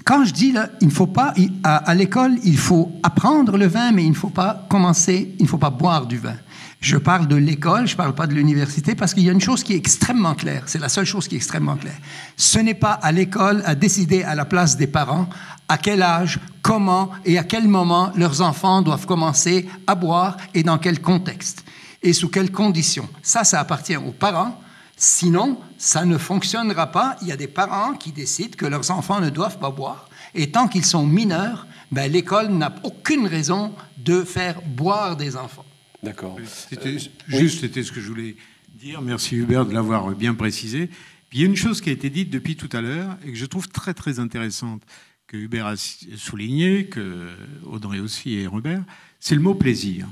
Quand 0.04 0.24
je 0.24 0.32
dis 0.32 0.52
là, 0.52 0.68
il 0.80 0.88
ne 0.88 0.92
faut 0.92 1.06
pas 1.06 1.32
à 1.64 1.94
l'école, 1.94 2.32
il 2.44 2.56
faut 2.56 2.90
apprendre 3.02 3.56
le 3.56 3.66
vin, 3.66 3.92
mais 3.92 4.04
il 4.04 4.10
ne 4.10 4.14
faut 4.14 4.28
pas 4.28 4.66
commencer, 4.68 5.34
il 5.38 5.44
ne 5.44 5.48
faut 5.48 5.58
pas 5.58 5.70
boire 5.70 6.06
du 6.06 6.18
vin. 6.18 6.34
Je 6.80 6.96
parle 6.96 7.28
de 7.28 7.36
l'école, 7.36 7.86
je 7.86 7.92
ne 7.92 7.96
parle 7.98 8.14
pas 8.14 8.26
de 8.26 8.32
l'université, 8.32 8.94
parce 8.94 9.12
qu'il 9.12 9.22
y 9.22 9.28
a 9.28 9.32
une 9.32 9.40
chose 9.40 9.62
qui 9.62 9.74
est 9.74 9.76
extrêmement 9.76 10.34
claire. 10.34 10.62
C'est 10.66 10.78
la 10.78 10.88
seule 10.88 11.04
chose 11.04 11.28
qui 11.28 11.34
est 11.34 11.38
extrêmement 11.38 11.76
claire. 11.76 11.98
Ce 12.36 12.58
n'est 12.58 12.74
pas 12.74 12.92
à 12.92 13.12
l'école 13.12 13.62
à 13.66 13.74
décider 13.74 14.22
à 14.22 14.34
la 14.34 14.46
place 14.46 14.78
des 14.78 14.86
parents 14.86 15.28
à 15.68 15.78
quel 15.78 16.02
âge, 16.02 16.40
comment 16.62 17.10
et 17.24 17.38
à 17.38 17.44
quel 17.44 17.68
moment 17.68 18.10
leurs 18.16 18.40
enfants 18.40 18.82
doivent 18.82 19.06
commencer 19.06 19.68
à 19.86 19.94
boire 19.94 20.36
et 20.52 20.64
dans 20.64 20.78
quel 20.78 21.00
contexte 21.00 21.64
et 22.02 22.12
sous 22.12 22.28
quelles 22.28 22.50
conditions. 22.50 23.08
Ça, 23.22 23.44
ça 23.44 23.60
appartient 23.60 23.96
aux 23.96 24.10
parents. 24.10 24.60
Sinon, 24.96 25.60
ça 25.78 26.04
ne 26.04 26.18
fonctionnera 26.18 26.88
pas. 26.88 27.16
Il 27.22 27.28
y 27.28 27.32
a 27.32 27.36
des 27.36 27.46
parents 27.46 27.92
qui 27.92 28.10
décident 28.10 28.56
que 28.56 28.66
leurs 28.66 28.90
enfants 28.90 29.20
ne 29.20 29.30
doivent 29.30 29.58
pas 29.58 29.70
boire. 29.70 30.08
Et 30.34 30.50
tant 30.50 30.66
qu'ils 30.66 30.84
sont 30.84 31.06
mineurs, 31.06 31.66
ben, 31.92 32.10
l'école 32.10 32.48
n'a 32.48 32.74
aucune 32.82 33.26
raison 33.26 33.72
de 33.96 34.24
faire 34.24 34.60
boire 34.62 35.16
des 35.16 35.36
enfants. 35.36 35.64
D'accord. 36.02 36.38
C'était 36.46 36.96
juste, 37.28 37.60
c'était 37.60 37.82
ce 37.82 37.92
que 37.92 38.00
je 38.00 38.08
voulais 38.08 38.36
dire. 38.74 39.02
Merci 39.02 39.36
Hubert 39.36 39.66
de 39.66 39.74
l'avoir 39.74 40.10
bien 40.14 40.34
précisé. 40.34 40.88
Puis 41.28 41.38
il 41.38 41.42
y 41.42 41.44
a 41.44 41.46
une 41.46 41.56
chose 41.56 41.80
qui 41.80 41.90
a 41.90 41.92
été 41.92 42.10
dite 42.10 42.30
depuis 42.30 42.56
tout 42.56 42.68
à 42.72 42.80
l'heure 42.80 43.16
et 43.24 43.32
que 43.32 43.38
je 43.38 43.46
trouve 43.46 43.68
très 43.68 43.94
très 43.94 44.18
intéressante, 44.18 44.82
que 45.26 45.36
Hubert 45.36 45.66
a 45.66 45.76
souligné, 45.76 46.86
que 46.86 47.28
Audrey 47.64 48.00
aussi 48.00 48.34
et 48.34 48.46
Robert, 48.46 48.82
c'est 49.20 49.34
le 49.34 49.40
mot 49.40 49.54
plaisir. 49.54 50.08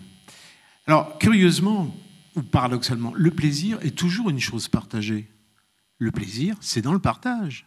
Alors 0.87 1.19
curieusement 1.19 1.95
ou 2.37 2.43
paradoxalement, 2.43 3.13
le 3.17 3.31
plaisir 3.31 3.79
est 3.83 3.97
toujours 3.97 4.31
une 4.31 4.39
chose 4.39 4.69
partagée. 4.69 5.29
Le 5.99 6.13
plaisir, 6.13 6.57
c'est 6.61 6.83
dans 6.83 6.93
le 6.93 7.01
partage. 7.01 7.67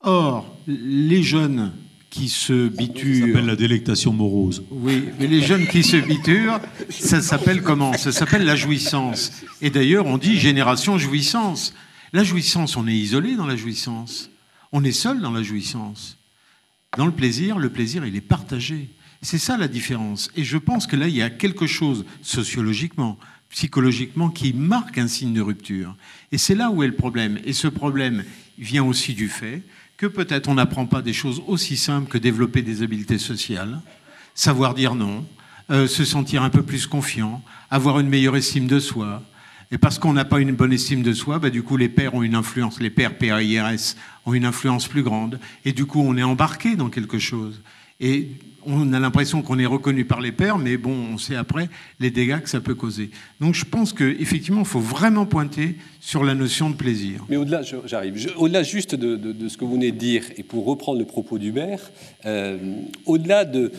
Or, 0.00 0.58
les 0.66 1.22
jeunes 1.22 1.72
qui 2.14 2.28
se 2.28 2.70
Ça 2.70 2.76
biturent 2.76 3.26
s'appelle 3.26 3.46
la 3.46 3.56
délectation 3.56 4.12
morose. 4.12 4.62
oui, 4.70 5.04
mais 5.18 5.26
les 5.26 5.42
jeunes 5.42 5.66
qui 5.66 5.82
se 5.82 5.96
biturent, 5.96 6.60
ça 6.88 7.20
s'appelle 7.20 7.62
comment? 7.62 7.92
Ça 7.94 8.12
s'appelle 8.12 8.44
la 8.44 8.54
jouissance. 8.54 9.32
Et 9.60 9.70
d'ailleurs, 9.70 10.06
on 10.06 10.16
dit 10.16 10.38
génération 10.38 10.96
jouissance. 10.96 11.74
La 12.12 12.22
jouissance, 12.22 12.76
on 12.76 12.86
est 12.86 12.94
isolé 12.94 13.34
dans 13.34 13.46
la 13.46 13.56
jouissance. 13.56 14.30
On 14.70 14.84
est 14.84 14.92
seul 14.92 15.20
dans 15.20 15.32
la 15.32 15.42
jouissance. 15.42 16.16
Dans 16.96 17.06
le 17.06 17.12
plaisir, 17.12 17.58
le 17.58 17.70
plaisir, 17.70 18.06
il 18.06 18.14
est 18.14 18.20
partagé. 18.20 18.90
C'est 19.20 19.38
ça 19.38 19.56
la 19.56 19.66
différence. 19.66 20.30
Et 20.36 20.44
je 20.44 20.58
pense 20.58 20.86
que 20.86 20.94
là, 20.94 21.08
il 21.08 21.16
y 21.16 21.22
a 21.22 21.30
quelque 21.30 21.66
chose 21.66 22.04
sociologiquement, 22.22 23.18
psychologiquement, 23.50 24.28
qui 24.30 24.52
marque 24.52 24.98
un 24.98 25.08
signe 25.08 25.32
de 25.32 25.40
rupture. 25.40 25.96
Et 26.30 26.38
c'est 26.38 26.54
là 26.54 26.70
où 26.70 26.84
est 26.84 26.86
le 26.86 26.94
problème. 26.94 27.40
Et 27.44 27.52
ce 27.52 27.66
problème 27.66 28.22
vient 28.58 28.84
aussi 28.84 29.14
du 29.14 29.28
fait 29.28 29.62
que 30.04 30.08
peut-être 30.08 30.48
on 30.48 30.54
n'apprend 30.54 30.84
pas 30.84 31.00
des 31.00 31.14
choses 31.14 31.42
aussi 31.46 31.78
simples 31.78 32.10
que 32.10 32.18
développer 32.18 32.60
des 32.60 32.82
habiletés 32.82 33.16
sociales, 33.16 33.80
savoir 34.34 34.74
dire 34.74 34.94
non, 34.94 35.24
euh, 35.70 35.86
se 35.86 36.04
sentir 36.04 36.42
un 36.42 36.50
peu 36.50 36.62
plus 36.62 36.86
confiant, 36.86 37.42
avoir 37.70 38.00
une 38.00 38.10
meilleure 38.10 38.36
estime 38.36 38.66
de 38.66 38.80
soi. 38.80 39.22
Et 39.70 39.78
parce 39.78 39.98
qu'on 39.98 40.12
n'a 40.12 40.26
pas 40.26 40.40
une 40.40 40.52
bonne 40.52 40.74
estime 40.74 41.02
de 41.02 41.14
soi, 41.14 41.38
bah, 41.38 41.48
du 41.48 41.62
coup, 41.62 41.78
les 41.78 41.88
pères 41.88 42.14
ont 42.14 42.22
une 42.22 42.34
influence, 42.34 42.80
les 42.80 42.90
pères 42.90 43.16
PAIRS 43.16 43.94
ont 44.26 44.34
une 44.34 44.44
influence 44.44 44.88
plus 44.88 45.02
grande. 45.02 45.40
Et 45.64 45.72
du 45.72 45.86
coup, 45.86 46.02
on 46.02 46.18
est 46.18 46.22
embarqué 46.22 46.76
dans 46.76 46.90
quelque 46.90 47.18
chose. 47.18 47.62
Et 47.98 48.32
on 48.66 48.92
a 48.92 49.00
l'impression 49.00 49.42
qu'on 49.42 49.58
est 49.58 49.66
reconnu 49.66 50.04
par 50.04 50.20
les 50.20 50.32
pères, 50.32 50.58
mais 50.58 50.76
bon, 50.76 50.94
on 51.12 51.18
sait 51.18 51.36
après 51.36 51.68
les 52.00 52.10
dégâts 52.10 52.40
que 52.40 52.48
ça 52.48 52.60
peut 52.60 52.74
causer. 52.74 53.10
Donc 53.40 53.54
je 53.54 53.64
pense 53.64 53.92
qu'effectivement, 53.92 54.60
il 54.60 54.66
faut 54.66 54.80
vraiment 54.80 55.26
pointer 55.26 55.76
sur 56.04 56.22
la 56.22 56.34
notion 56.34 56.68
de 56.68 56.74
plaisir. 56.74 57.24
Mais 57.30 57.36
au-delà, 57.36 57.62
j'arrive, 57.86 58.30
au-delà 58.36 58.62
juste 58.62 58.94
de, 58.94 59.48
ce 59.48 59.56
que 59.56 59.64
vous 59.64 59.72
venez 59.72 59.90
de 59.90 59.96
dire, 59.96 60.24
et 60.36 60.42
pour 60.42 60.66
reprendre 60.66 60.98
le 60.98 61.06
propos 61.06 61.38
d'Hubert, 61.38 61.90
euh, 62.26 62.58
au-delà 63.06 63.46
de, 63.46 63.72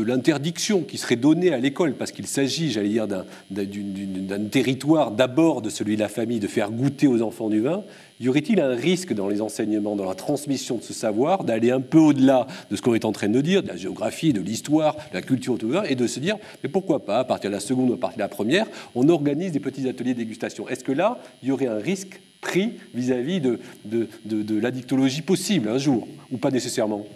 l'interdiction 0.00 0.82
qui 0.82 0.96
serait 0.96 1.16
donnée 1.16 1.52
à 1.52 1.58
l'école, 1.58 1.94
parce 1.94 2.12
qu'il 2.12 2.28
s'agit, 2.28 2.70
j'allais 2.70 2.90
dire, 2.90 3.08
d'un 3.08 4.44
territoire 4.44 5.10
d'abord 5.10 5.60
de 5.60 5.68
celui 5.68 5.96
de 5.96 6.00
la 6.00 6.08
famille, 6.08 6.38
de 6.38 6.46
faire 6.46 6.70
goûter 6.70 7.08
aux 7.08 7.20
enfants 7.20 7.48
du 7.48 7.60
vin, 7.60 7.82
y 8.20 8.28
aurait-il 8.28 8.60
un 8.60 8.74
risque 8.74 9.12
dans 9.12 9.28
les 9.28 9.42
enseignements, 9.42 9.96
dans 9.96 10.08
la 10.08 10.14
transmission 10.14 10.76
de 10.76 10.82
ce 10.82 10.92
savoir, 10.92 11.44
d'aller 11.44 11.70
un 11.70 11.80
peu 11.80 11.98
au-delà 11.98 12.46
de 12.70 12.76
ce 12.76 12.82
qu'on 12.82 12.94
est 12.94 13.04
en 13.04 13.12
train 13.12 13.28
de 13.28 13.40
dire, 13.40 13.62
de 13.62 13.68
la 13.68 13.76
géographie, 13.76 14.15
de 14.32 14.40
l'histoire, 14.40 14.94
de 14.96 15.14
la 15.14 15.22
culture 15.22 15.54
autour 15.54 15.84
et 15.84 15.94
de 15.94 16.06
se 16.06 16.20
dire, 16.20 16.36
mais 16.62 16.68
pourquoi 16.68 17.04
pas, 17.04 17.18
à 17.20 17.24
partir 17.24 17.50
de 17.50 17.54
la 17.54 17.60
seconde 17.60 17.90
ou 17.90 17.94
à 17.94 18.00
partir 18.00 18.16
de 18.18 18.22
la 18.22 18.28
première, 18.28 18.66
on 18.94 19.08
organise 19.08 19.52
des 19.52 19.60
petits 19.60 19.88
ateliers 19.88 20.14
de 20.14 20.18
dégustation. 20.18 20.68
Est-ce 20.68 20.84
que 20.84 20.92
là, 20.92 21.18
il 21.42 21.48
y 21.48 21.52
aurait 21.52 21.66
un 21.66 21.78
risque 21.78 22.20
pris 22.40 22.72
vis-à-vis 22.94 23.40
de, 23.40 23.58
de, 23.84 24.08
de- 24.24 24.58
l'addictologie 24.60 25.22
possible 25.22 25.68
un 25.68 25.78
jour, 25.78 26.06
ou 26.30 26.38
pas 26.38 26.50
nécessairement? 26.50 27.06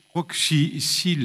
Je 0.00 0.08
crois 0.08 0.24
que 0.24 0.36
si, 0.36 0.80
si 0.80 1.16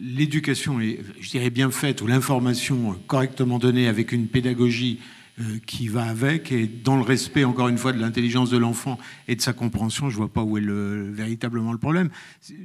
l'éducation 0.00 0.80
est, 0.80 1.00
je 1.20 1.30
dirais, 1.30 1.50
bien 1.50 1.70
faite, 1.70 2.00
ou 2.02 2.06
l'information 2.06 2.96
correctement 3.06 3.58
donnée 3.58 3.88
avec 3.88 4.12
une 4.12 4.28
pédagogie 4.28 5.00
qui 5.66 5.88
va 5.88 6.04
avec, 6.04 6.52
et 6.52 6.66
dans 6.66 6.96
le 6.96 7.02
respect, 7.02 7.44
encore 7.44 7.68
une 7.68 7.78
fois, 7.78 7.92
de 7.92 8.00
l'intelligence 8.00 8.50
de 8.50 8.58
l'enfant 8.58 8.98
et 9.28 9.36
de 9.36 9.40
sa 9.40 9.52
compréhension, 9.52 10.10
je 10.10 10.14
ne 10.14 10.18
vois 10.18 10.32
pas 10.32 10.42
où 10.42 10.58
est 10.58 10.60
le, 10.60 11.10
véritablement 11.10 11.72
le 11.72 11.78
problème. 11.78 12.10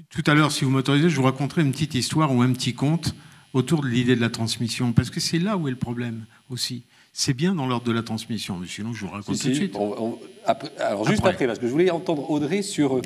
Tout 0.10 0.24
à 0.28 0.34
l'heure, 0.34 0.52
si 0.52 0.66
vous 0.66 0.72
m'autorisez, 0.72 1.10
je 1.10 1.16
vous 1.16 1.24
raconterai 1.24 1.62
une 1.62 1.72
petite 1.72 1.96
histoire 1.96 2.34
ou 2.34 2.42
un 2.42 2.52
petit 2.52 2.74
conte 2.74 3.16
autour 3.54 3.82
de 3.82 3.88
l'idée 3.88 4.16
de 4.16 4.22
la 4.22 4.30
transmission, 4.30 4.92
parce 4.92 5.10
que 5.10 5.20
c'est 5.20 5.40
là 5.40 5.58
où 5.58 5.68
est 5.68 5.72
le 5.72 5.78
problème 5.78 6.26
aussi. 6.50 6.84
C'est 7.20 7.34
bien 7.34 7.56
dans 7.56 7.66
l'ordre 7.66 7.88
de 7.88 7.92
la 7.92 8.04
transmission, 8.04 8.58
mais 8.62 8.68
sinon 8.68 8.94
je 8.94 9.04
vous 9.04 9.12
raconte 9.12 9.38
Si, 9.38 9.42
tout 9.42 9.48
de 9.48 9.54
si, 9.54 9.60
suite. 9.62 9.76
on- 9.76 9.96
on- 10.00 10.18
après- 10.46 10.70
alors 10.80 11.04
juste 11.04 11.18
Après. 11.22 11.32
après. 11.32 11.48
parce 11.48 11.58
que 11.58 11.66
je 11.66 11.72
voulais 11.72 11.90
entendre 11.90 12.30
Audrey 12.30 12.62
sur 12.62 12.98
euh, 12.98 13.02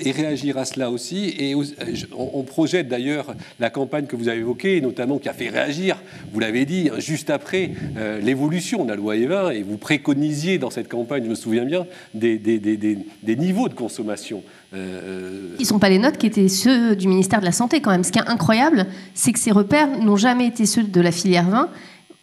et 0.00 0.10
réagir 0.10 0.58
à 0.58 0.64
cela 0.64 0.90
aussi. 0.90 1.32
Et 1.38 1.54
euh, 1.54 1.62
je- 1.92 2.06
on, 2.18 2.30
on 2.34 2.42
projette 2.42 2.88
d'ailleurs 2.88 3.32
la 3.60 3.70
campagne 3.70 4.06
que 4.06 4.16
vous 4.16 4.26
avez 4.26 4.40
évoquée, 4.40 4.80
notamment 4.80 5.18
qui 5.20 5.28
a 5.28 5.32
fait 5.32 5.50
réagir. 5.50 6.02
Vous 6.32 6.40
l'avez 6.40 6.64
dit 6.66 6.90
hein, 6.92 6.98
juste 6.98 7.30
après 7.30 7.70
euh, 7.96 8.18
l'évolution 8.20 8.82
de 8.84 8.90
la 8.90 8.96
loi 8.96 9.14
Evin, 9.14 9.50
et 9.50 9.62
vous 9.62 9.76
préconisiez 9.78 10.58
dans 10.58 10.70
cette 10.70 10.88
campagne, 10.88 11.22
je 11.22 11.30
me 11.30 11.36
souviens 11.36 11.64
bien, 11.64 11.86
des, 12.12 12.38
des- 12.38 12.58
des- 12.58 12.76
des- 12.76 12.98
des 13.22 13.36
niveaux 13.36 13.68
de 13.68 13.74
consommation. 13.74 14.42
Euh, 14.74 15.50
Ils 15.60 15.62
ne 15.62 15.66
sont 15.68 15.78
pas 15.78 15.90
les 15.90 16.00
nôtres 16.00 16.18
qui 16.18 16.26
étaient 16.26 16.48
ceux 16.48 16.96
du 16.96 17.06
ministère 17.06 17.38
de 17.38 17.44
la 17.44 17.52
Santé 17.52 17.80
quand 17.80 17.92
même. 17.92 18.02
Ce 18.02 18.10
qui 18.10 18.18
est 18.18 18.28
incroyable, 18.28 18.86
c'est 19.14 19.30
que 19.32 19.38
ces 19.38 19.52
repères 19.52 19.96
n'ont 20.00 20.16
jamais 20.16 20.48
été 20.48 20.66
ceux 20.66 20.82
de 20.82 21.00
la 21.00 21.12
filière 21.12 21.48
vin. 21.48 21.68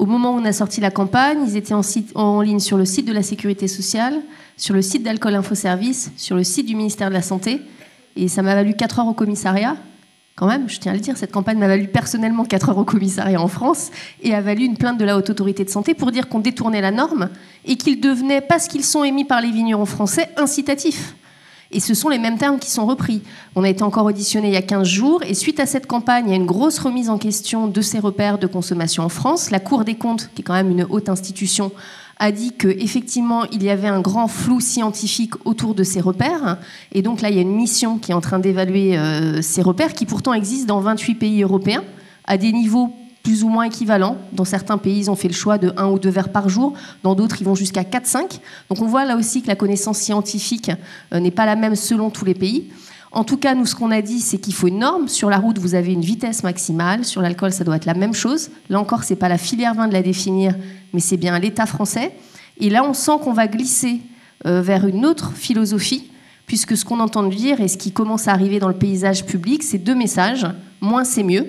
Au 0.01 0.07
moment 0.07 0.33
où 0.33 0.39
on 0.39 0.45
a 0.45 0.51
sorti 0.51 0.81
la 0.81 0.89
campagne, 0.89 1.45
ils 1.45 1.55
étaient 1.55 1.75
en, 2.15 2.41
ligne 2.41 2.59
sur 2.59 2.75
le 2.75 2.85
site 2.85 3.05
de 3.05 3.13
la 3.13 3.21
Sécurité 3.21 3.67
sociale, 3.67 4.19
sur 4.57 4.73
le 4.73 4.81
site 4.81 5.03
d'Alcool 5.03 5.35
Info 5.35 5.53
Service, 5.53 6.11
sur 6.17 6.35
le 6.35 6.43
site 6.43 6.65
du 6.65 6.75
ministère 6.75 7.09
de 7.09 7.13
la 7.13 7.21
Santé. 7.21 7.61
Et 8.15 8.27
ça 8.27 8.41
m'a 8.41 8.55
valu 8.55 8.73
4 8.73 8.97
heures 8.97 9.07
au 9.07 9.13
commissariat. 9.13 9.77
Quand 10.35 10.47
même, 10.47 10.67
je 10.67 10.79
tiens 10.79 10.93
à 10.93 10.95
le 10.95 11.01
dire, 11.01 11.17
cette 11.17 11.31
campagne 11.31 11.59
m'a 11.59 11.67
valu 11.67 11.87
personnellement 11.87 12.45
4 12.45 12.69
heures 12.69 12.79
au 12.79 12.83
commissariat 12.83 13.39
en 13.39 13.47
France 13.47 13.91
et 14.23 14.33
a 14.33 14.41
valu 14.41 14.65
une 14.65 14.75
plainte 14.75 14.97
de 14.97 15.05
la 15.05 15.15
Haute 15.15 15.29
Autorité 15.29 15.65
de 15.65 15.69
Santé 15.69 15.93
pour 15.93 16.11
dire 16.11 16.29
qu'on 16.29 16.39
détournait 16.39 16.81
la 16.81 16.89
norme 16.89 17.29
et 17.65 17.75
qu'ils 17.75 18.01
devenaient, 18.01 18.41
parce 18.41 18.67
qu'ils 18.67 18.83
sont 18.83 19.03
émis 19.03 19.25
par 19.25 19.39
les 19.39 19.51
vignerons 19.51 19.85
français, 19.85 20.29
incitatifs. 20.35 21.13
Et 21.71 21.79
ce 21.79 21.93
sont 21.93 22.09
les 22.09 22.19
mêmes 22.19 22.37
termes 22.37 22.59
qui 22.59 22.69
sont 22.69 22.85
repris. 22.85 23.21
On 23.55 23.63
a 23.63 23.69
été 23.69 23.83
encore 23.83 24.05
auditionné 24.05 24.49
il 24.49 24.53
y 24.53 24.57
a 24.57 24.61
15 24.61 24.87
jours, 24.87 25.23
et 25.23 25.33
suite 25.33 25.59
à 25.59 25.65
cette 25.65 25.87
campagne, 25.87 26.25
il 26.27 26.31
y 26.31 26.33
a 26.33 26.37
une 26.37 26.45
grosse 26.45 26.79
remise 26.79 27.09
en 27.09 27.17
question 27.17 27.67
de 27.67 27.81
ces 27.81 27.99
repères 27.99 28.37
de 28.37 28.47
consommation 28.47 29.03
en 29.03 29.09
France. 29.09 29.51
La 29.51 29.59
Cour 29.59 29.85
des 29.85 29.95
comptes, 29.95 30.29
qui 30.35 30.41
est 30.41 30.43
quand 30.43 30.53
même 30.53 30.71
une 30.71 30.85
haute 30.89 31.09
institution, 31.09 31.71
a 32.19 32.31
dit 32.31 32.51
qu'effectivement, 32.51 33.45
il 33.51 33.63
y 33.63 33.69
avait 33.69 33.87
un 33.87 33.99
grand 33.99 34.27
flou 34.27 34.59
scientifique 34.59 35.33
autour 35.45 35.73
de 35.73 35.83
ces 35.83 36.01
repères. 36.01 36.57
Et 36.91 37.01
donc 37.01 37.21
là, 37.21 37.29
il 37.29 37.35
y 37.35 37.39
a 37.39 37.41
une 37.41 37.55
mission 37.55 37.97
qui 37.97 38.11
est 38.11 38.13
en 38.13 38.21
train 38.21 38.37
d'évaluer 38.37 38.97
euh, 38.97 39.41
ces 39.41 39.63
repères, 39.63 39.93
qui 39.93 40.05
pourtant 40.05 40.33
existent 40.33 40.75
dans 40.75 40.81
28 40.81 41.15
pays 41.15 41.41
européens, 41.41 41.83
à 42.25 42.37
des 42.37 42.51
niveaux 42.51 42.93
plus 43.23 43.43
ou 43.43 43.49
moins 43.49 43.63
équivalent. 43.63 44.17
Dans 44.33 44.45
certains 44.45 44.77
pays, 44.77 44.99
ils 44.99 45.11
ont 45.11 45.15
fait 45.15 45.27
le 45.27 45.33
choix 45.33 45.57
de 45.57 45.73
1 45.77 45.87
ou 45.87 45.99
2 45.99 46.09
verres 46.09 46.29
par 46.29 46.49
jour. 46.49 46.73
Dans 47.03 47.15
d'autres, 47.15 47.37
ils 47.39 47.45
vont 47.45 47.55
jusqu'à 47.55 47.83
4-5. 47.83 48.39
Donc 48.69 48.81
on 48.81 48.87
voit 48.87 49.05
là 49.05 49.15
aussi 49.15 49.41
que 49.41 49.47
la 49.47 49.55
connaissance 49.55 49.99
scientifique 49.99 50.71
euh, 51.13 51.19
n'est 51.19 51.31
pas 51.31 51.45
la 51.45 51.55
même 51.55 51.75
selon 51.75 52.09
tous 52.09 52.25
les 52.25 52.33
pays. 52.33 52.71
En 53.13 53.25
tout 53.25 53.37
cas, 53.37 53.55
nous, 53.55 53.65
ce 53.65 53.75
qu'on 53.75 53.91
a 53.91 54.01
dit, 54.01 54.21
c'est 54.21 54.37
qu'il 54.37 54.53
faut 54.53 54.67
une 54.67 54.79
norme. 54.79 55.09
Sur 55.09 55.29
la 55.29 55.37
route, 55.37 55.59
vous 55.59 55.75
avez 55.75 55.91
une 55.91 56.01
vitesse 56.01 56.43
maximale. 56.43 57.03
Sur 57.03 57.21
l'alcool, 57.21 57.51
ça 57.51 57.65
doit 57.65 57.75
être 57.75 57.85
la 57.85 57.93
même 57.93 58.13
chose. 58.13 58.49
Là 58.69 58.79
encore, 58.79 59.03
c'est 59.03 59.17
pas 59.17 59.27
la 59.27 59.37
filière 59.37 59.73
vin 59.73 59.89
de 59.89 59.93
la 59.93 60.01
définir, 60.01 60.55
mais 60.93 61.01
c'est 61.01 61.17
bien 61.17 61.37
l'État 61.37 61.65
français. 61.65 62.13
Et 62.57 62.69
là, 62.69 62.85
on 62.85 62.93
sent 62.93 63.19
qu'on 63.21 63.33
va 63.33 63.47
glisser 63.47 64.01
euh, 64.45 64.61
vers 64.61 64.87
une 64.87 65.05
autre 65.05 65.33
philosophie, 65.33 66.09
puisque 66.47 66.77
ce 66.77 66.85
qu'on 66.85 67.01
entend 67.01 67.23
dire 67.23 67.59
et 67.59 67.67
ce 67.67 67.77
qui 67.77 67.91
commence 67.91 68.29
à 68.29 68.31
arriver 68.31 68.59
dans 68.59 68.69
le 68.69 68.77
paysage 68.77 69.25
public, 69.25 69.61
c'est 69.61 69.77
deux 69.77 69.95
messages. 69.95 70.47
Moins, 70.79 71.03
c'est 71.03 71.23
mieux. 71.23 71.47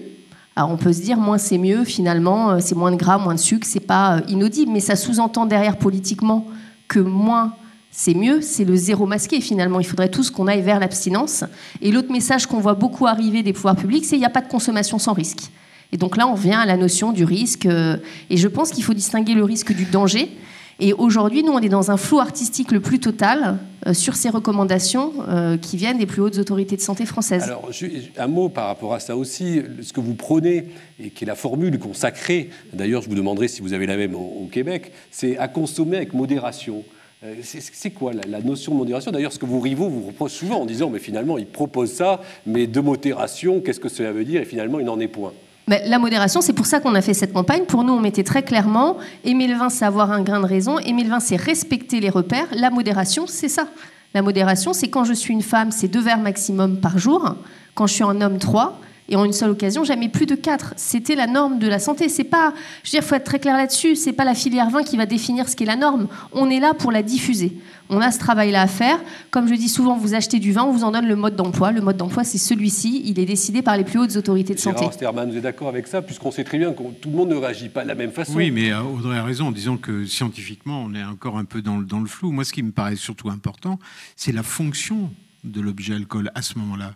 Alors 0.54 0.70
on 0.70 0.76
peut 0.76 0.92
se 0.92 1.00
dire 1.00 1.16
moins 1.16 1.38
c'est 1.38 1.58
mieux, 1.58 1.84
finalement, 1.84 2.50
euh, 2.50 2.58
c'est 2.60 2.74
moins 2.74 2.90
de 2.90 2.96
gras, 2.96 3.18
moins 3.18 3.34
de 3.34 3.40
sucre, 3.40 3.66
c'est 3.66 3.80
pas 3.80 4.16
euh, 4.16 4.20
inaudible, 4.28 4.70
mais 4.70 4.80
ça 4.80 4.96
sous-entend 4.96 5.46
derrière 5.46 5.78
politiquement 5.78 6.46
que 6.88 6.98
moins 6.98 7.54
c'est 7.90 8.14
mieux, 8.14 8.40
c'est 8.40 8.64
le 8.64 8.74
zéro 8.74 9.06
masqué 9.06 9.40
finalement. 9.40 9.78
Il 9.78 9.86
faudrait 9.86 10.08
tous 10.08 10.30
qu'on 10.30 10.46
aille 10.46 10.62
vers 10.62 10.80
l'abstinence. 10.80 11.44
Et 11.82 11.92
l'autre 11.92 12.10
message 12.10 12.46
qu'on 12.46 12.58
voit 12.58 12.74
beaucoup 12.74 13.06
arriver 13.06 13.42
des 13.42 13.52
pouvoirs 13.52 13.76
publics, 13.76 14.06
c'est 14.06 14.16
il 14.16 14.20
n'y 14.20 14.24
a 14.24 14.30
pas 14.30 14.40
de 14.40 14.48
consommation 14.48 14.98
sans 14.98 15.12
risque. 15.12 15.50
Et 15.92 15.98
donc 15.98 16.16
là, 16.16 16.26
on 16.26 16.34
vient 16.34 16.60
à 16.60 16.66
la 16.66 16.78
notion 16.78 17.12
du 17.12 17.24
risque. 17.24 17.66
Euh, 17.66 17.98
et 18.30 18.38
je 18.38 18.48
pense 18.48 18.70
qu'il 18.70 18.82
faut 18.82 18.94
distinguer 18.94 19.34
le 19.34 19.44
risque 19.44 19.74
du 19.74 19.84
danger. 19.84 20.34
Et 20.84 20.92
aujourd'hui, 20.94 21.44
nous, 21.44 21.52
on 21.52 21.60
est 21.60 21.68
dans 21.68 21.92
un 21.92 21.96
flou 21.96 22.18
artistique 22.18 22.72
le 22.72 22.80
plus 22.80 22.98
total 22.98 23.58
euh, 23.86 23.94
sur 23.94 24.16
ces 24.16 24.28
recommandations 24.30 25.12
euh, 25.28 25.56
qui 25.56 25.76
viennent 25.76 25.98
des 25.98 26.06
plus 26.06 26.20
hautes 26.20 26.38
autorités 26.38 26.74
de 26.74 26.80
santé 26.80 27.06
françaises. 27.06 27.44
Alors, 27.44 27.70
un 28.18 28.26
mot 28.26 28.48
par 28.48 28.66
rapport 28.66 28.92
à 28.92 28.98
ça 28.98 29.16
aussi. 29.16 29.62
Ce 29.80 29.92
que 29.92 30.00
vous 30.00 30.14
prenez, 30.14 30.70
et 30.98 31.10
qui 31.10 31.22
est 31.22 31.26
la 31.28 31.36
formule 31.36 31.78
consacrée, 31.78 32.50
d'ailleurs, 32.72 33.00
je 33.00 33.08
vous 33.08 33.14
demanderai 33.14 33.46
si 33.46 33.62
vous 33.62 33.74
avez 33.74 33.86
la 33.86 33.96
même 33.96 34.16
au 34.16 34.48
Québec, 34.50 34.90
c'est 35.12 35.38
à 35.38 35.46
consommer 35.46 35.98
avec 35.98 36.14
modération. 36.14 36.82
Euh, 37.22 37.36
c'est 37.44 37.90
quoi 37.90 38.10
la, 38.12 38.40
notion 38.40 38.72
de 38.72 38.78
modération? 38.78 39.12
D'ailleurs, 39.12 39.32
ce 39.32 39.38
que 39.38 39.46
vos 39.46 39.60
rivaux 39.60 39.88
vous 39.88 40.08
reprochent 40.08 40.32
souvent 40.32 40.62
en 40.62 40.66
disant, 40.66 40.90
mais 40.90 40.98
finalement, 40.98 41.38
il 41.38 41.46
propose 41.46 41.92
ça, 41.92 42.20
mais 42.44 42.66
de 42.66 42.80
modération, 42.80 43.60
qu'est-ce 43.60 43.78
que 43.78 43.88
cela 43.88 44.10
veut 44.10 44.24
dire? 44.24 44.40
Et 44.40 44.46
finalement, 44.46 44.80
il 44.80 44.86
n'en 44.86 44.98
est 44.98 45.06
point. 45.06 45.32
La 45.68 45.98
modération, 45.98 46.40
c'est 46.40 46.52
pour 46.52 46.66
ça 46.66 46.80
qu'on 46.80 46.94
a 46.94 47.00
fait 47.00 47.14
cette 47.14 47.32
campagne. 47.32 47.64
Pour 47.64 47.84
nous, 47.84 47.92
on 47.92 48.00
mettait 48.00 48.24
très 48.24 48.42
clairement, 48.42 48.96
aimer 49.24 49.46
le 49.46 49.54
vin, 49.54 49.68
c'est 49.68 49.84
avoir 49.84 50.10
un 50.10 50.22
grain 50.22 50.40
de 50.40 50.46
raison, 50.46 50.78
aimer 50.80 51.04
le 51.04 51.10
vin, 51.10 51.20
c'est 51.20 51.36
respecter 51.36 52.00
les 52.00 52.10
repères. 52.10 52.48
La 52.52 52.70
modération, 52.70 53.26
c'est 53.26 53.48
ça. 53.48 53.68
La 54.12 54.22
modération, 54.22 54.72
c'est 54.72 54.88
quand 54.88 55.04
je 55.04 55.12
suis 55.12 55.32
une 55.32 55.42
femme, 55.42 55.70
c'est 55.70 55.88
deux 55.88 56.00
verres 56.00 56.18
maximum 56.18 56.78
par 56.78 56.98
jour. 56.98 57.36
Quand 57.74 57.86
je 57.86 57.94
suis 57.94 58.04
un 58.04 58.20
homme, 58.20 58.38
trois 58.38 58.80
et 59.12 59.16
en 59.16 59.26
une 59.26 59.34
seule 59.34 59.50
occasion, 59.50 59.84
jamais 59.84 60.08
plus 60.08 60.24
de 60.24 60.34
4. 60.34 60.72
C'était 60.76 61.14
la 61.14 61.26
norme 61.26 61.58
de 61.58 61.68
la 61.68 61.78
santé. 61.78 62.08
C'est 62.08 62.24
pas, 62.24 62.54
je 62.82 62.88
veux 62.88 62.98
dire, 62.98 63.06
faut 63.06 63.14
être 63.14 63.24
très 63.24 63.38
clair 63.38 63.58
là-dessus. 63.58 63.94
C'est 63.94 64.14
pas 64.14 64.24
la 64.24 64.34
filière 64.34 64.70
vin 64.70 64.82
qui 64.82 64.96
va 64.96 65.04
définir 65.04 65.50
ce 65.50 65.54
qu'est 65.54 65.66
la 65.66 65.76
norme. 65.76 66.08
On 66.32 66.48
est 66.48 66.60
là 66.60 66.72
pour 66.72 66.90
la 66.90 67.02
diffuser. 67.02 67.58
On 67.90 68.00
a 68.00 68.10
ce 68.10 68.18
travail-là 68.18 68.62
à 68.62 68.66
faire. 68.66 68.98
Comme 69.30 69.48
je 69.48 69.54
dis 69.54 69.68
souvent, 69.68 69.98
vous 69.98 70.14
achetez 70.14 70.38
du 70.38 70.52
vin, 70.52 70.62
on 70.62 70.72
vous 70.72 70.82
en 70.82 70.92
donne 70.92 71.06
le 71.06 71.14
mode 71.14 71.36
d'emploi. 71.36 71.72
Le 71.72 71.82
mode 71.82 71.98
d'emploi, 71.98 72.24
c'est 72.24 72.38
celui-ci. 72.38 73.02
Il 73.04 73.20
est 73.20 73.26
décidé 73.26 73.60
par 73.60 73.76
les 73.76 73.84
plus 73.84 73.98
hautes 73.98 74.16
autorités 74.16 74.54
de 74.54 74.58
santé. 74.58 74.78
Gérard 74.78 74.94
Sterman, 74.94 75.30
vous 75.30 75.36
êtes 75.36 75.42
d'accord 75.42 75.68
avec 75.68 75.88
ça, 75.88 76.00
puisqu'on 76.00 76.30
sait 76.30 76.44
très 76.44 76.56
bien 76.56 76.72
que 76.72 76.82
tout 76.82 77.10
le 77.10 77.16
monde 77.16 77.28
ne 77.28 77.36
réagit 77.36 77.68
pas 77.68 77.82
de 77.82 77.88
la 77.88 77.94
même 77.94 78.12
façon. 78.12 78.32
Oui, 78.34 78.50
mais 78.50 78.72
euh, 78.72 78.80
Audrey 78.80 79.18
a 79.18 79.24
raison 79.24 79.48
en 79.48 79.52
disant 79.52 79.76
que 79.76 80.06
scientifiquement, 80.06 80.84
on 80.86 80.94
est 80.94 81.04
encore 81.04 81.36
un 81.36 81.44
peu 81.44 81.60
dans 81.60 81.76
le, 81.76 81.84
dans 81.84 82.00
le 82.00 82.06
flou. 82.06 82.32
Moi, 82.32 82.46
ce 82.46 82.54
qui 82.54 82.62
me 82.62 82.72
paraît 82.72 82.96
surtout 82.96 83.28
important, 83.28 83.78
c'est 84.16 84.32
la 84.32 84.42
fonction 84.42 85.10
de 85.44 85.60
l'objet 85.60 85.92
alcool 85.92 86.30
à 86.34 86.40
ce 86.40 86.58
moment-là. 86.58 86.94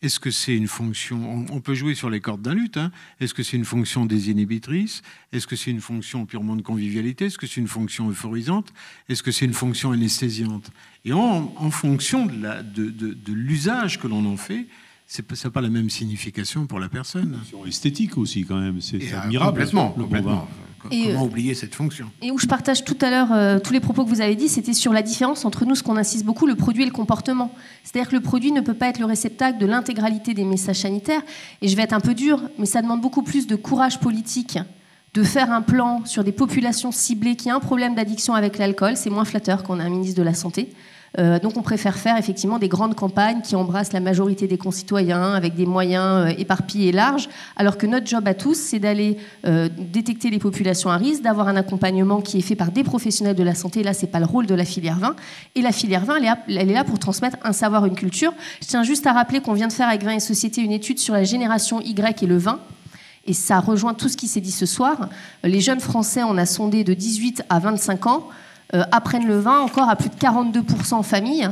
Est-ce 0.00 0.20
que 0.20 0.30
c'est 0.30 0.56
une 0.56 0.68
fonction 0.68 1.46
on, 1.50 1.60
peut 1.60 1.74
jouer 1.74 1.96
sur 1.96 2.08
les 2.08 2.20
cordes 2.20 2.42
d'un 2.42 2.54
luth. 2.54 2.76
Hein. 2.76 2.92
Est-ce 3.18 3.34
que 3.34 3.42
c'est 3.42 3.56
une 3.56 3.64
fonction 3.64 4.06
désinhibitrice 4.06 5.02
Est-ce 5.32 5.48
que 5.48 5.56
c'est 5.56 5.72
une 5.72 5.80
fonction 5.80 6.24
purement 6.24 6.54
de 6.54 6.62
convivialité? 6.62 7.26
Est-ce 7.26 7.38
que 7.38 7.48
c'est 7.48 7.60
une 7.60 7.68
fonction 7.68 8.08
euphorisante? 8.08 8.72
Est-ce 9.08 9.24
que 9.24 9.32
c'est 9.32 9.44
une 9.44 9.54
fonction 9.54 9.90
anesthésiante? 9.90 10.70
Et 11.04 11.12
en, 11.12 11.70
fonction 11.70 12.26
de 12.26 13.32
l'usage 13.32 13.98
que 13.98 14.06
l'on 14.06 14.24
en 14.26 14.36
fait, 14.36 14.68
ça 15.08 15.22
n'a 15.44 15.50
pas 15.50 15.60
la 15.60 15.70
même 15.70 15.90
signification 15.90 16.66
pour 16.66 16.78
la 16.78 16.88
personne. 16.88 17.40
Esthétique 17.66 18.18
aussi, 18.18 18.44
quand 18.44 18.60
même. 18.60 18.80
C'est 18.80 19.12
ah, 19.12 19.22
admirable. 19.22 19.50
Complètement. 19.50 19.90
complètement. 19.90 20.48
Comment 20.80 20.94
euh, 20.94 21.16
oublier 21.18 21.54
cette 21.54 21.74
fonction 21.74 22.10
Et 22.22 22.30
où 22.30 22.38
je 22.38 22.46
partage 22.46 22.84
tout 22.84 22.96
à 23.00 23.10
l'heure 23.10 23.32
euh, 23.32 23.58
tous 23.58 23.72
les 23.72 23.80
propos 23.80 24.04
que 24.04 24.08
vous 24.08 24.20
avez 24.20 24.36
dit, 24.36 24.48
c'était 24.48 24.72
sur 24.72 24.92
la 24.92 25.02
différence 25.02 25.44
entre 25.44 25.64
nous, 25.64 25.74
ce 25.74 25.82
qu'on 25.82 25.96
insiste 25.96 26.24
beaucoup, 26.24 26.46
le 26.46 26.54
produit 26.54 26.82
et 26.82 26.86
le 26.86 26.92
comportement. 26.92 27.52
C'est-à-dire 27.84 28.08
que 28.08 28.16
le 28.16 28.22
produit 28.22 28.52
ne 28.52 28.60
peut 28.60 28.74
pas 28.74 28.88
être 28.88 28.98
le 28.98 29.04
réceptacle 29.04 29.58
de 29.58 29.66
l'intégralité 29.66 30.34
des 30.34 30.44
messages 30.44 30.80
sanitaires. 30.80 31.22
Et 31.62 31.68
je 31.68 31.76
vais 31.76 31.82
être 31.82 31.92
un 31.92 32.00
peu 32.00 32.14
dur, 32.14 32.42
mais 32.58 32.66
ça 32.66 32.82
demande 32.82 33.00
beaucoup 33.00 33.22
plus 33.22 33.46
de 33.46 33.56
courage 33.56 33.98
politique 33.98 34.58
de 35.14 35.22
faire 35.22 35.50
un 35.50 35.62
plan 35.62 36.04
sur 36.04 36.22
des 36.22 36.32
populations 36.32 36.92
ciblées 36.92 37.34
qui 37.34 37.50
ont 37.50 37.56
un 37.56 37.60
problème 37.60 37.94
d'addiction 37.94 38.34
avec 38.34 38.58
l'alcool. 38.58 38.96
C'est 38.96 39.10
moins 39.10 39.24
flatteur 39.24 39.62
qu'on 39.64 39.80
a 39.80 39.84
un 39.84 39.88
ministre 39.88 40.18
de 40.18 40.22
la 40.22 40.34
Santé. 40.34 40.70
Euh, 41.18 41.38
donc 41.38 41.56
on 41.56 41.62
préfère 41.62 41.96
faire 41.96 42.18
effectivement 42.18 42.58
des 42.58 42.68
grandes 42.68 42.94
campagnes 42.94 43.40
qui 43.40 43.56
embrassent 43.56 43.92
la 43.92 44.00
majorité 44.00 44.46
des 44.46 44.58
concitoyens 44.58 45.32
avec 45.32 45.54
des 45.54 45.64
moyens 45.64 46.26
euh, 46.26 46.34
éparpillés 46.36 46.88
et 46.88 46.92
larges, 46.92 47.28
alors 47.56 47.78
que 47.78 47.86
notre 47.86 48.06
job 48.06 48.28
à 48.28 48.34
tous, 48.34 48.54
c'est 48.54 48.78
d'aller 48.78 49.16
euh, 49.46 49.68
détecter 49.78 50.30
les 50.30 50.38
populations 50.38 50.90
à 50.90 50.96
risque, 50.96 51.22
d'avoir 51.22 51.48
un 51.48 51.56
accompagnement 51.56 52.20
qui 52.20 52.38
est 52.38 52.42
fait 52.42 52.56
par 52.56 52.70
des 52.70 52.84
professionnels 52.84 53.36
de 53.36 53.42
la 53.42 53.54
santé. 53.54 53.82
Là, 53.82 53.94
c'est 53.94 54.06
pas 54.06 54.20
le 54.20 54.26
rôle 54.26 54.46
de 54.46 54.54
la 54.54 54.64
filière 54.64 54.98
vin. 54.98 55.16
Et 55.54 55.62
la 55.62 55.72
filière 55.72 56.04
vin, 56.04 56.16
elle 56.16 56.58
est, 56.58 56.64
là 56.72 56.84
pour 56.84 56.98
transmettre 56.98 57.38
un 57.42 57.52
savoir, 57.52 57.86
une 57.86 57.94
culture. 57.94 58.32
Je 58.60 58.66
tiens 58.66 58.82
juste 58.82 59.06
à 59.06 59.12
rappeler 59.12 59.40
qu'on 59.40 59.54
vient 59.54 59.68
de 59.68 59.72
faire 59.72 59.88
avec 59.88 60.02
Vin 60.02 60.12
et 60.12 60.20
Société 60.20 60.60
une 60.60 60.72
étude 60.72 60.98
sur 60.98 61.14
la 61.14 61.24
génération 61.24 61.80
Y 61.80 62.22
et 62.22 62.26
le 62.26 62.36
vin. 62.36 62.60
Et 63.26 63.32
ça 63.34 63.60
rejoint 63.60 63.94
tout 63.94 64.08
ce 64.08 64.16
qui 64.16 64.26
s'est 64.26 64.40
dit 64.40 64.50
ce 64.50 64.66
soir. 64.66 65.08
Les 65.44 65.60
jeunes 65.60 65.80
Français, 65.80 66.22
on 66.22 66.36
a 66.38 66.46
sondé 66.46 66.84
de 66.84 66.94
18 66.94 67.44
à 67.48 67.58
25 67.58 68.06
ans. 68.06 68.28
Euh, 68.74 68.84
apprennent 68.92 69.26
le 69.26 69.38
vin 69.38 69.60
encore 69.60 69.88
à 69.88 69.96
plus 69.96 70.10
de 70.10 70.14
42% 70.14 70.92
en 70.94 71.02
famille. 71.02 71.48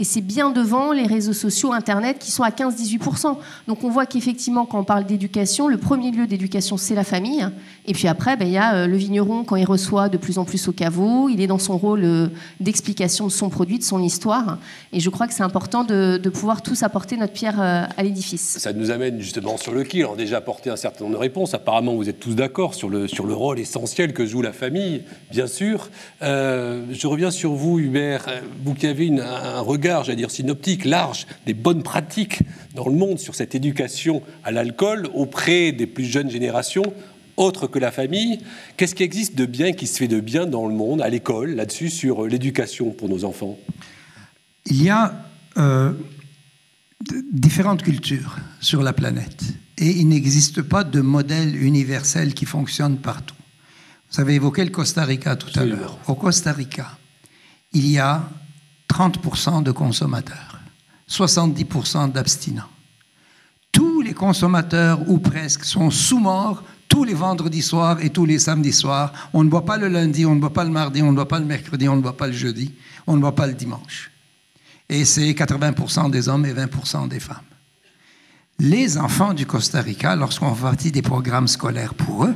Et 0.00 0.04
c'est 0.04 0.22
bien 0.22 0.48
devant 0.48 0.92
les 0.92 1.06
réseaux 1.06 1.34
sociaux, 1.34 1.74
Internet, 1.74 2.16
qui 2.18 2.30
sont 2.30 2.42
à 2.42 2.48
15-18%. 2.48 3.36
Donc 3.68 3.84
on 3.84 3.90
voit 3.90 4.06
qu'effectivement, 4.06 4.64
quand 4.64 4.78
on 4.78 4.84
parle 4.84 5.04
d'éducation, 5.04 5.68
le 5.68 5.76
premier 5.76 6.10
lieu 6.10 6.26
d'éducation, 6.26 6.78
c'est 6.78 6.94
la 6.94 7.04
famille. 7.04 7.46
Et 7.84 7.92
puis 7.92 8.08
après, 8.08 8.34
ben, 8.38 8.48
il 8.48 8.54
y 8.54 8.56
a 8.56 8.76
euh, 8.76 8.86
le 8.86 8.96
vigneron, 8.96 9.44
quand 9.44 9.56
il 9.56 9.66
reçoit 9.66 10.08
de 10.08 10.16
plus 10.16 10.38
en 10.38 10.46
plus 10.46 10.68
au 10.68 10.72
caveau, 10.72 11.28
il 11.28 11.42
est 11.42 11.46
dans 11.46 11.58
son 11.58 11.76
rôle 11.76 12.04
euh, 12.04 12.28
d'explication 12.60 13.26
de 13.26 13.30
son 13.30 13.50
produit, 13.50 13.78
de 13.78 13.84
son 13.84 14.02
histoire. 14.02 14.58
Et 14.94 15.00
je 15.00 15.10
crois 15.10 15.26
que 15.26 15.34
c'est 15.34 15.42
important 15.42 15.84
de, 15.84 16.18
pouvoir 16.30 16.62
tous 16.62 16.82
apporter 16.82 17.18
notre 17.18 17.34
pierre 17.34 17.60
euh, 17.60 17.84
à 17.94 18.02
l'édifice. 18.02 18.56
Ça 18.56 18.72
nous 18.72 18.90
amène 18.90 19.20
justement 19.20 19.58
sur 19.58 19.72
le 19.72 19.84
qui. 19.84 20.02
On 20.02 20.14
a 20.14 20.16
déjà 20.16 20.38
apporté 20.38 20.70
un 20.70 20.76
certain 20.76 21.04
nombre 21.04 21.16
de 21.16 21.20
réponses. 21.20 21.52
Apparemment, 21.52 21.94
vous 21.94 22.08
êtes 22.08 22.20
tous 22.20 22.34
d'accord 22.34 22.72
sur 22.72 22.88
le, 22.88 23.06
sur 23.06 23.26
le 23.26 23.34
rôle 23.34 23.58
essentiel 23.58 24.14
que 24.14 24.24
joue 24.24 24.40
la 24.40 24.54
famille, 24.54 25.02
bien 25.30 25.46
sûr. 25.46 25.90
je 26.22 27.06
reviens 27.06 27.30
sur 27.30 27.52
vous, 27.52 27.78
Hubert. 27.78 28.24
Vous 28.64 28.72
qui 28.72 28.86
avez 28.86 29.10
un 29.20 29.60
regard 29.60 29.89
j'allais 30.04 30.16
dire 30.16 30.30
synoptique, 30.30 30.84
large, 30.84 31.26
des 31.46 31.54
bonnes 31.54 31.82
pratiques 31.82 32.40
dans 32.74 32.86
le 32.86 32.94
monde 32.94 33.18
sur 33.18 33.34
cette 33.34 33.54
éducation 33.54 34.22
à 34.44 34.52
l'alcool 34.52 35.08
auprès 35.14 35.72
des 35.72 35.86
plus 35.86 36.04
jeunes 36.04 36.30
générations, 36.30 36.94
autres 37.36 37.66
que 37.66 37.78
la 37.78 37.90
famille. 37.90 38.38
Qu'est-ce 38.76 38.94
qui 38.94 39.02
existe 39.02 39.34
de 39.34 39.46
bien, 39.46 39.72
qui 39.72 39.86
se 39.86 39.98
fait 39.98 40.08
de 40.08 40.20
bien 40.20 40.46
dans 40.46 40.66
le 40.66 40.74
monde, 40.74 41.02
à 41.02 41.08
l'école, 41.08 41.54
là-dessus, 41.54 41.90
sur 41.90 42.26
l'éducation 42.26 42.90
pour 42.90 43.08
nos 43.08 43.24
enfants? 43.24 43.58
Il 44.66 44.82
y 44.82 44.90
a 44.90 45.14
euh, 45.56 45.92
différentes 47.32 47.82
cultures 47.82 48.36
sur 48.60 48.82
la 48.82 48.92
planète 48.92 49.42
et 49.78 49.90
il 49.90 50.08
n'existe 50.08 50.62
pas 50.62 50.84
de 50.84 51.00
modèle 51.00 51.56
universel 51.60 52.34
qui 52.34 52.44
fonctionne 52.44 52.98
partout. 52.98 53.34
Vous 54.12 54.20
avez 54.20 54.34
évoqué 54.34 54.64
le 54.64 54.70
Costa 54.70 55.04
Rica 55.04 55.36
tout 55.36 55.58
à 55.58 55.64
l'heure. 55.64 55.98
Au 56.08 56.14
Costa 56.14 56.52
Rica, 56.52 56.98
il 57.72 57.88
y 57.88 57.98
a 57.98 58.28
30% 58.90 59.62
de 59.62 59.70
consommateurs, 59.70 60.60
70% 61.08 62.12
d'abstinents. 62.12 62.64
Tous 63.72 64.00
les 64.02 64.14
consommateurs, 64.14 65.08
ou 65.08 65.18
presque, 65.18 65.64
sont 65.64 65.90
sous-morts 65.90 66.62
tous 66.88 67.04
les 67.04 67.14
vendredis 67.14 67.62
soirs 67.62 68.02
et 68.02 68.10
tous 68.10 68.26
les 68.26 68.40
samedis 68.40 68.72
soirs. 68.72 69.12
On 69.32 69.44
ne 69.44 69.48
boit 69.48 69.64
pas 69.64 69.78
le 69.78 69.86
lundi, 69.86 70.26
on 70.26 70.34
ne 70.34 70.40
boit 70.40 70.52
pas 70.52 70.64
le 70.64 70.70
mardi, 70.70 71.02
on 71.02 71.12
ne 71.12 71.16
boit 71.16 71.28
pas 71.28 71.38
le 71.38 71.46
mercredi, 71.46 71.88
on 71.88 71.94
ne 71.94 72.02
boit 72.02 72.16
pas 72.16 72.26
le 72.26 72.32
jeudi, 72.32 72.74
on 73.06 73.14
ne 73.14 73.20
boit 73.20 73.36
pas 73.36 73.46
le 73.46 73.54
dimanche. 73.54 74.10
Et 74.88 75.04
c'est 75.04 75.30
80% 75.30 76.10
des 76.10 76.28
hommes 76.28 76.44
et 76.44 76.52
20% 76.52 77.06
des 77.06 77.20
femmes. 77.20 77.36
Les 78.58 78.98
enfants 78.98 79.32
du 79.32 79.46
Costa 79.46 79.80
Rica, 79.80 80.16
lorsqu'on 80.16 80.52
fait 80.52 80.90
des 80.90 81.00
programmes 81.00 81.46
scolaires 81.46 81.94
pour 81.94 82.24
eux, 82.24 82.34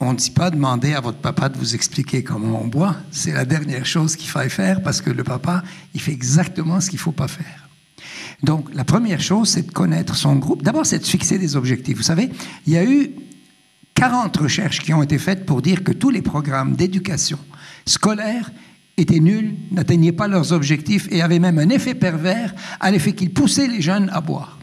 on 0.00 0.12
ne 0.12 0.18
dit 0.18 0.30
pas 0.30 0.50
demander 0.50 0.94
à 0.94 1.00
votre 1.00 1.18
papa 1.18 1.48
de 1.48 1.56
vous 1.56 1.74
expliquer 1.74 2.22
comment 2.22 2.60
on 2.62 2.66
boit. 2.66 2.96
C'est 3.10 3.32
la 3.32 3.44
dernière 3.44 3.86
chose 3.86 4.14
qu'il 4.14 4.28
faille 4.28 4.50
faire 4.50 4.82
parce 4.82 5.00
que 5.00 5.10
le 5.10 5.24
papa, 5.24 5.62
il 5.94 6.00
fait 6.00 6.12
exactement 6.12 6.80
ce 6.80 6.90
qu'il 6.90 6.98
ne 6.98 7.02
faut 7.02 7.12
pas 7.12 7.28
faire. 7.28 7.68
Donc, 8.42 8.68
la 8.74 8.84
première 8.84 9.20
chose, 9.20 9.48
c'est 9.48 9.66
de 9.66 9.72
connaître 9.72 10.14
son 10.14 10.36
groupe. 10.36 10.62
D'abord, 10.62 10.84
c'est 10.84 10.98
de 10.98 11.06
fixer 11.06 11.38
des 11.38 11.56
objectifs. 11.56 11.96
Vous 11.96 12.02
savez, 12.02 12.30
il 12.66 12.74
y 12.74 12.76
a 12.76 12.84
eu 12.84 13.10
40 13.94 14.36
recherches 14.36 14.80
qui 14.80 14.92
ont 14.92 15.02
été 15.02 15.16
faites 15.16 15.46
pour 15.46 15.62
dire 15.62 15.82
que 15.82 15.92
tous 15.92 16.10
les 16.10 16.20
programmes 16.20 16.76
d'éducation 16.76 17.38
scolaire 17.86 18.52
étaient 18.98 19.20
nuls, 19.20 19.54
n'atteignaient 19.70 20.12
pas 20.12 20.28
leurs 20.28 20.52
objectifs 20.52 21.08
et 21.10 21.22
avaient 21.22 21.38
même 21.38 21.58
un 21.58 21.70
effet 21.70 21.94
pervers 21.94 22.54
à 22.80 22.90
l'effet 22.90 23.14
qu'ils 23.14 23.32
poussaient 23.32 23.68
les 23.68 23.80
jeunes 23.80 24.10
à 24.12 24.20
boire. 24.20 24.58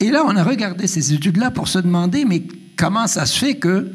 Et 0.00 0.10
là, 0.10 0.22
on 0.26 0.36
a 0.36 0.44
regardé 0.44 0.86
ces 0.86 1.14
études-là 1.14 1.50
pour 1.50 1.68
se 1.68 1.78
demander, 1.78 2.26
mais 2.26 2.42
comment 2.76 3.06
ça 3.06 3.24
se 3.24 3.38
fait 3.38 3.54
que... 3.54 3.90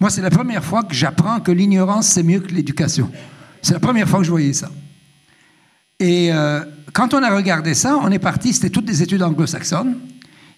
Moi, 0.00 0.10
c'est 0.10 0.22
la 0.22 0.30
première 0.30 0.64
fois 0.64 0.82
que 0.82 0.94
j'apprends 0.94 1.40
que 1.40 1.52
l'ignorance, 1.52 2.08
c'est 2.08 2.22
mieux 2.22 2.40
que 2.40 2.52
l'éducation. 2.52 3.10
C'est 3.62 3.74
la 3.74 3.80
première 3.80 4.08
fois 4.08 4.18
que 4.18 4.24
je 4.24 4.30
voyais 4.30 4.52
ça. 4.52 4.70
Et 6.00 6.32
euh, 6.32 6.64
quand 6.92 7.14
on 7.14 7.22
a 7.22 7.34
regardé 7.34 7.74
ça, 7.74 7.98
on 8.02 8.10
est 8.10 8.18
parti, 8.18 8.52
c'était 8.52 8.70
toutes 8.70 8.84
des 8.84 9.02
études 9.02 9.22
anglo-saxonnes, 9.22 9.96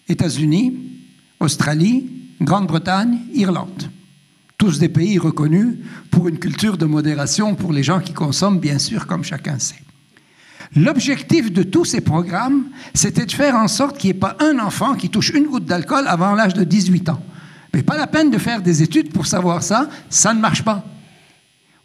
États-Unis, 0.09 0.77
Australie, 1.39 2.09
Grande-Bretagne, 2.41 3.19
Irlande. 3.33 3.89
Tous 4.57 4.79
des 4.79 4.89
pays 4.89 5.19
reconnus 5.19 5.77
pour 6.09 6.27
une 6.27 6.39
culture 6.39 6.77
de 6.77 6.85
modération 6.85 7.55
pour 7.55 7.71
les 7.71 7.83
gens 7.83 7.99
qui 7.99 8.13
consomment, 8.13 8.59
bien 8.59 8.79
sûr, 8.79 9.05
comme 9.05 9.23
chacun 9.23 9.59
sait. 9.59 9.81
L'objectif 10.75 11.51
de 11.51 11.63
tous 11.63 11.85
ces 11.85 12.01
programmes, 12.01 12.65
c'était 12.93 13.25
de 13.25 13.31
faire 13.31 13.55
en 13.55 13.67
sorte 13.67 13.97
qu'il 13.97 14.11
n'y 14.11 14.17
ait 14.17 14.19
pas 14.19 14.35
un 14.39 14.59
enfant 14.59 14.95
qui 14.95 15.09
touche 15.09 15.29
une 15.29 15.45
goutte 15.45 15.65
d'alcool 15.65 16.05
avant 16.07 16.33
l'âge 16.33 16.53
de 16.55 16.63
18 16.63 17.09
ans. 17.09 17.23
Pas 17.83 17.97
la 17.97 18.07
peine 18.07 18.31
de 18.31 18.37
faire 18.37 18.61
des 18.61 18.83
études 18.83 19.11
pour 19.11 19.27
savoir 19.27 19.63
ça, 19.63 19.89
ça 20.09 20.33
ne 20.33 20.39
marche 20.39 20.63
pas. 20.63 20.83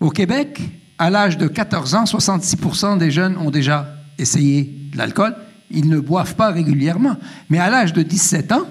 Au 0.01 0.11
Québec, 0.11 0.61
à 0.99 1.11
l'âge 1.11 1.38
de 1.38 1.47
14 1.47 1.95
ans, 1.95 2.05
66% 2.05 2.99
des 2.99 3.11
jeunes 3.11 3.36
ont 3.38 3.51
déjà 3.51 3.88
essayé 4.18 4.72
de 4.93 4.99
l'alcool. 4.99 5.34
Ils 5.70 5.88
ne 5.88 5.99
boivent 5.99 6.34
pas 6.34 6.51
régulièrement. 6.51 7.16
Mais 7.51 7.59
à 7.59 7.70
l'âge 7.70 7.93
de 7.93 8.03
17 8.03 8.53
ans, 8.53 8.66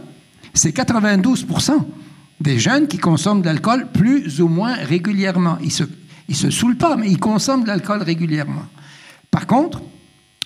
c'est 0.53 0.75
92% 0.75 1.71
des 2.39 2.59
jeunes 2.59 2.87
qui 2.87 2.97
consomment 2.97 3.41
de 3.41 3.47
l'alcool 3.47 3.87
plus 3.91 4.41
ou 4.41 4.47
moins 4.47 4.73
régulièrement. 4.73 5.57
Ils 5.63 5.71
se, 5.71 5.83
ils 6.27 6.35
se 6.35 6.49
saoulent 6.49 6.77
pas, 6.77 6.95
mais 6.95 7.09
ils 7.09 7.19
consomment 7.19 7.63
de 7.63 7.67
l'alcool 7.67 8.01
régulièrement. 8.01 8.65
Par 9.29 9.47
contre, 9.47 9.81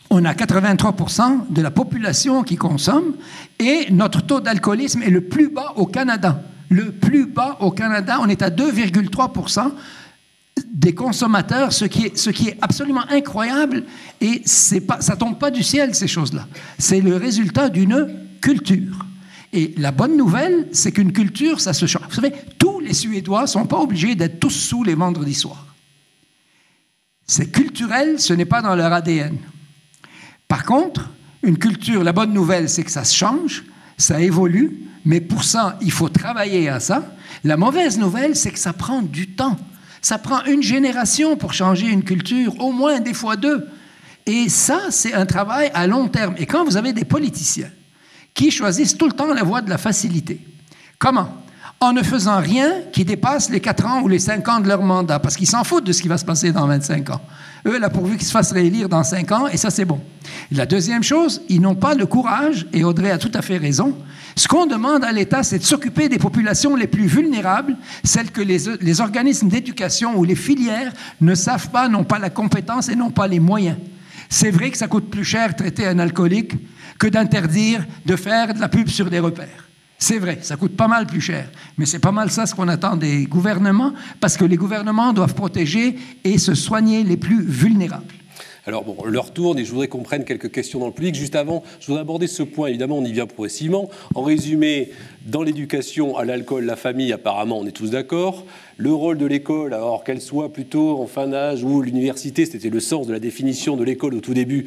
on 0.09 0.23
a 0.25 0.33
83% 0.33 1.47
de 1.49 1.61
la 1.61 1.71
population 1.71 2.43
qui 2.43 2.55
consomme 2.55 3.15
et 3.59 3.87
notre 3.91 4.21
taux 4.21 4.39
d'alcoolisme 4.39 5.01
est 5.01 5.09
le 5.09 5.21
plus 5.21 5.49
bas 5.49 5.73
au 5.75 5.85
Canada. 5.85 6.41
Le 6.69 6.91
plus 6.91 7.25
bas 7.25 7.57
au 7.59 7.71
Canada, 7.71 8.17
on 8.21 8.27
est 8.27 8.41
à 8.41 8.49
2,3% 8.49 9.71
des 10.73 10.93
consommateurs, 10.93 11.73
ce 11.73 11.85
qui 11.85 12.05
est, 12.05 12.57
absolument 12.61 13.03
incroyable 13.09 13.83
et 14.21 14.41
pas, 14.87 15.01
ça 15.01 15.15
tombe 15.15 15.37
pas 15.37 15.51
du 15.51 15.63
ciel 15.63 15.93
ces 15.93 16.07
choses-là. 16.07 16.47
C'est 16.79 17.01
le 17.01 17.17
résultat 17.17 17.69
d'une 17.69 18.07
culture. 18.41 19.05
Et 19.51 19.73
la 19.77 19.91
bonne 19.91 20.17
nouvelle, 20.17 20.67
c'est 20.71 20.91
qu'une 20.91 21.13
culture, 21.13 21.61
ça 21.61 21.73
se 21.73 21.85
change. 21.85 22.03
Vous 22.09 22.15
savez, 22.15 22.33
tous 22.57 22.79
les 22.79 22.93
Suédois 22.93 23.43
ne 23.43 23.47
sont 23.47 23.65
pas 23.65 23.79
obligés 23.79 24.15
d'être 24.15 24.39
tous 24.39 24.49
sous 24.49 24.83
les 24.83 24.95
vendredis 24.95 25.33
soirs. 25.33 25.73
C'est 27.27 27.51
culturel, 27.51 28.19
ce 28.19 28.33
n'est 28.33 28.45
pas 28.45 28.61
dans 28.61 28.75
leur 28.75 28.91
ADN. 28.93 29.37
Par 30.47 30.65
contre, 30.65 31.09
une 31.41 31.57
culture, 31.57 32.03
la 32.03 32.13
bonne 32.13 32.33
nouvelle, 32.33 32.69
c'est 32.69 32.83
que 32.83 32.91
ça 32.91 33.03
se 33.03 33.15
change, 33.15 33.63
ça 33.97 34.19
évolue, 34.19 34.85
mais 35.05 35.21
pour 35.21 35.43
ça, 35.43 35.77
il 35.81 35.91
faut 35.91 36.09
travailler 36.09 36.67
à 36.67 36.79
ça. 36.79 37.03
La 37.43 37.57
mauvaise 37.57 37.97
nouvelle, 37.99 38.35
c'est 38.35 38.51
que 38.51 38.59
ça 38.59 38.73
prend 38.73 39.01
du 39.01 39.27
temps. 39.27 39.57
Ça 40.01 40.17
prend 40.17 40.43
une 40.45 40.63
génération 40.63 41.37
pour 41.37 41.53
changer 41.53 41.87
une 41.87 42.03
culture, 42.03 42.59
au 42.59 42.71
moins 42.71 42.99
des 42.99 43.13
fois 43.13 43.35
deux. 43.35 43.67
Et 44.25 44.49
ça, 44.49 44.87
c'est 44.89 45.13
un 45.13 45.25
travail 45.25 45.69
à 45.73 45.85
long 45.85 46.07
terme. 46.07 46.33
Et 46.37 46.47
quand 46.47 46.65
vous 46.65 46.77
avez 46.77 46.91
des 46.93 47.05
politiciens 47.05 47.69
qui 48.33 48.49
choisissent 48.49 48.97
tout 48.97 49.05
le 49.05 49.13
temps 49.13 49.33
la 49.33 49.43
voie 49.43 49.61
de 49.61 49.69
la 49.69 49.77
facilité, 49.77 50.39
comment? 50.97 51.44
En 51.79 51.93
ne 51.93 52.01
faisant 52.01 52.39
rien 52.39 52.81
qui 52.91 53.05
dépasse 53.05 53.49
les 53.49 53.59
4 53.59 53.85
ans 53.85 54.01
ou 54.01 54.07
les 54.07 54.19
5 54.19 54.47
ans 54.47 54.59
de 54.59 54.67
leur 54.67 54.81
mandat, 54.81 55.19
parce 55.19 55.35
qu'ils 55.35 55.47
s'en 55.47 55.63
foutent 55.63 55.85
de 55.85 55.91
ce 55.91 56.01
qui 56.01 56.07
va 56.07 56.17
se 56.17 56.25
passer 56.25 56.51
dans 56.51 56.67
25 56.67 57.09
ans. 57.09 57.21
Eux, 57.67 57.79
là, 57.79 57.89
pourvu 57.89 58.17
qu'ils 58.17 58.27
se 58.27 58.31
fassent 58.31 58.51
réélire 58.51 58.87
dans 58.89 59.03
cinq 59.03 59.31
ans, 59.31 59.47
et 59.47 59.57
ça, 59.57 59.71
c'est 59.71 59.85
bon. 59.85 59.99
La 60.51 60.67
deuxième 60.67 61.01
chose, 61.01 61.41
ils 61.49 61.59
n'ont 61.59 61.75
pas 61.75 61.95
le 61.95 62.05
courage, 62.05 62.67
et 62.73 62.83
Audrey 62.83 63.09
a 63.09 63.17
tout 63.17 63.31
à 63.33 63.41
fait 63.41 63.57
raison, 63.57 63.97
ce 64.35 64.47
qu'on 64.47 64.67
demande 64.67 65.03
à 65.03 65.11
l'État, 65.11 65.41
c'est 65.41 65.57
de 65.57 65.63
s'occuper 65.63 66.07
des 66.07 66.19
populations 66.19 66.75
les 66.75 66.85
plus 66.85 67.07
vulnérables, 67.07 67.75
celles 68.03 68.31
que 68.31 68.41
les, 68.41 68.59
les 68.81 69.01
organismes 69.01 69.47
d'éducation 69.47 70.15
ou 70.15 70.23
les 70.23 70.35
filières 70.35 70.93
ne 71.21 71.33
savent 71.33 71.69
pas, 71.69 71.87
n'ont 71.87 72.03
pas 72.03 72.19
la 72.19 72.29
compétence 72.29 72.89
et 72.89 72.95
n'ont 72.95 73.11
pas 73.11 73.27
les 73.27 73.39
moyens. 73.39 73.77
C'est 74.29 74.51
vrai 74.51 74.69
que 74.69 74.77
ça 74.77 74.87
coûte 74.87 75.09
plus 75.09 75.23
cher 75.23 75.55
traiter 75.55 75.87
un 75.87 75.97
alcoolique 75.97 76.53
que 76.99 77.07
d'interdire 77.07 77.85
de 78.05 78.15
faire 78.15 78.53
de 78.53 78.59
la 78.59 78.69
pub 78.69 78.89
sur 78.89 79.09
des 79.09 79.19
repères. 79.19 79.64
C'est 80.07 80.19
vrai, 80.19 80.37
ça 80.43 80.55
coûte 80.55 80.77
pas 80.77 80.87
mal 80.87 81.07
plus 81.07 81.19
cher, 81.19 81.49
mais 81.79 81.87
c'est 81.87 81.97
pas 81.97 82.11
mal 82.11 82.29
ça 82.29 82.45
ce 82.45 82.53
qu'on 82.53 82.67
attend 82.67 82.95
des 82.95 83.23
gouvernements, 83.23 83.91
parce 84.19 84.37
que 84.37 84.45
les 84.45 84.55
gouvernements 84.55 85.13
doivent 85.13 85.33
protéger 85.33 85.95
et 86.23 86.37
se 86.37 86.53
soigner 86.53 87.03
les 87.03 87.17
plus 87.17 87.41
vulnérables. 87.41 88.13
Alors 88.67 88.83
bon, 88.83 88.97
l'heure 89.03 89.33
tourne 89.33 89.57
et 89.57 89.65
je 89.65 89.71
voudrais 89.71 89.87
qu'on 89.87 90.03
prenne 90.03 90.23
quelques 90.23 90.51
questions 90.51 90.77
dans 90.77 90.85
le 90.85 90.91
public. 90.91 91.15
Juste 91.15 91.35
avant, 91.35 91.63
je 91.79 91.87
voudrais 91.87 92.01
aborder 92.01 92.27
ce 92.27 92.43
point. 92.43 92.67
Évidemment, 92.67 92.99
on 92.99 93.03
y 93.03 93.13
vient 93.13 93.25
progressivement. 93.25 93.89
En 94.13 94.21
résumé, 94.21 94.91
dans 95.25 95.41
l'éducation 95.41 96.15
à 96.17 96.23
l'alcool, 96.23 96.65
la 96.65 96.75
famille, 96.75 97.11
apparemment, 97.11 97.57
on 97.57 97.65
est 97.65 97.71
tous 97.71 97.89
d'accord. 97.89 98.45
Le 98.77 98.93
rôle 98.93 99.17
de 99.17 99.25
l'école, 99.25 99.73
alors 99.73 100.03
qu'elle 100.03 100.21
soit 100.21 100.53
plutôt 100.53 101.01
en 101.01 101.07
fin 101.07 101.25
d'âge 101.25 101.63
ou 101.63 101.81
l'université, 101.81 102.45
c'était 102.45 102.69
le 102.69 102.79
sens 102.79 103.07
de 103.07 103.13
la 103.13 103.19
définition 103.19 103.75
de 103.75 103.83
l'école 103.83 104.13
au 104.13 104.21
tout 104.21 104.35
début, 104.35 104.65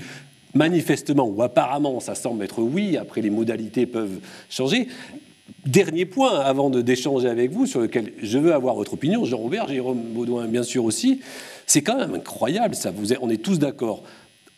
manifestement 0.54 1.28
ou 1.28 1.44
apparemment, 1.44 2.00
ça 2.00 2.16
semble 2.16 2.42
être 2.42 2.60
oui, 2.60 2.96
après 2.96 3.20
les 3.20 3.30
modalités 3.30 3.86
peuvent 3.86 4.18
changer. 4.50 4.88
Dernier 5.68 6.06
point 6.06 6.40
avant 6.40 6.70
d'échanger 6.70 7.28
avec 7.28 7.50
vous, 7.50 7.66
sur 7.66 7.80
lequel 7.80 8.14
je 8.22 8.38
veux 8.38 8.54
avoir 8.54 8.74
votre 8.74 8.94
opinion, 8.94 9.26
Jean-Robert, 9.26 9.68
Jérôme 9.68 10.00
Baudouin 10.00 10.46
bien 10.46 10.62
sûr 10.62 10.82
aussi, 10.82 11.20
c'est 11.66 11.82
quand 11.82 11.98
même 11.98 12.14
incroyable, 12.14 12.74
ça, 12.74 12.90
vous 12.90 13.12
on 13.20 13.28
est 13.28 13.42
tous 13.42 13.58
d'accord. 13.58 14.02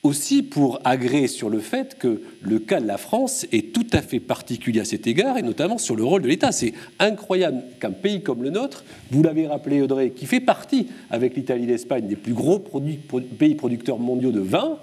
Aussi 0.05 0.45
pour 0.45 0.79
agréer 0.85 1.27
sur 1.27 1.51
le 1.51 1.59
fait 1.59 1.99
que 1.99 2.23
le 2.43 2.61
cas 2.61 2.81
de 2.81 2.87
la 2.87 2.97
France 2.97 3.45
est 3.51 3.73
tout 3.73 3.89
à 3.93 4.03
fait 4.03 4.21
particulier 4.21 4.79
à 4.79 4.85
cet 4.85 5.09
égard, 5.09 5.37
et 5.37 5.43
notamment 5.43 5.79
sur 5.79 5.97
le 5.97 6.05
rôle 6.05 6.23
de 6.23 6.29
l'État. 6.29 6.53
C'est 6.53 6.75
incroyable 7.01 7.65
qu'un 7.81 7.91
pays 7.91 8.23
comme 8.23 8.45
le 8.45 8.51
nôtre, 8.51 8.85
vous 9.11 9.25
l'avez 9.25 9.49
rappelé 9.49 9.83
Audrey, 9.83 10.11
qui 10.11 10.27
fait 10.27 10.39
partie, 10.39 10.87
avec 11.11 11.35
l'Italie 11.35 11.65
et 11.65 11.67
l'Espagne, 11.67 12.07
des 12.07 12.15
plus 12.15 12.35
gros 12.35 12.61
pays 12.61 13.57
producteurs 13.57 13.99
mondiaux 13.99 14.31
de 14.31 14.39
vin, 14.39 14.79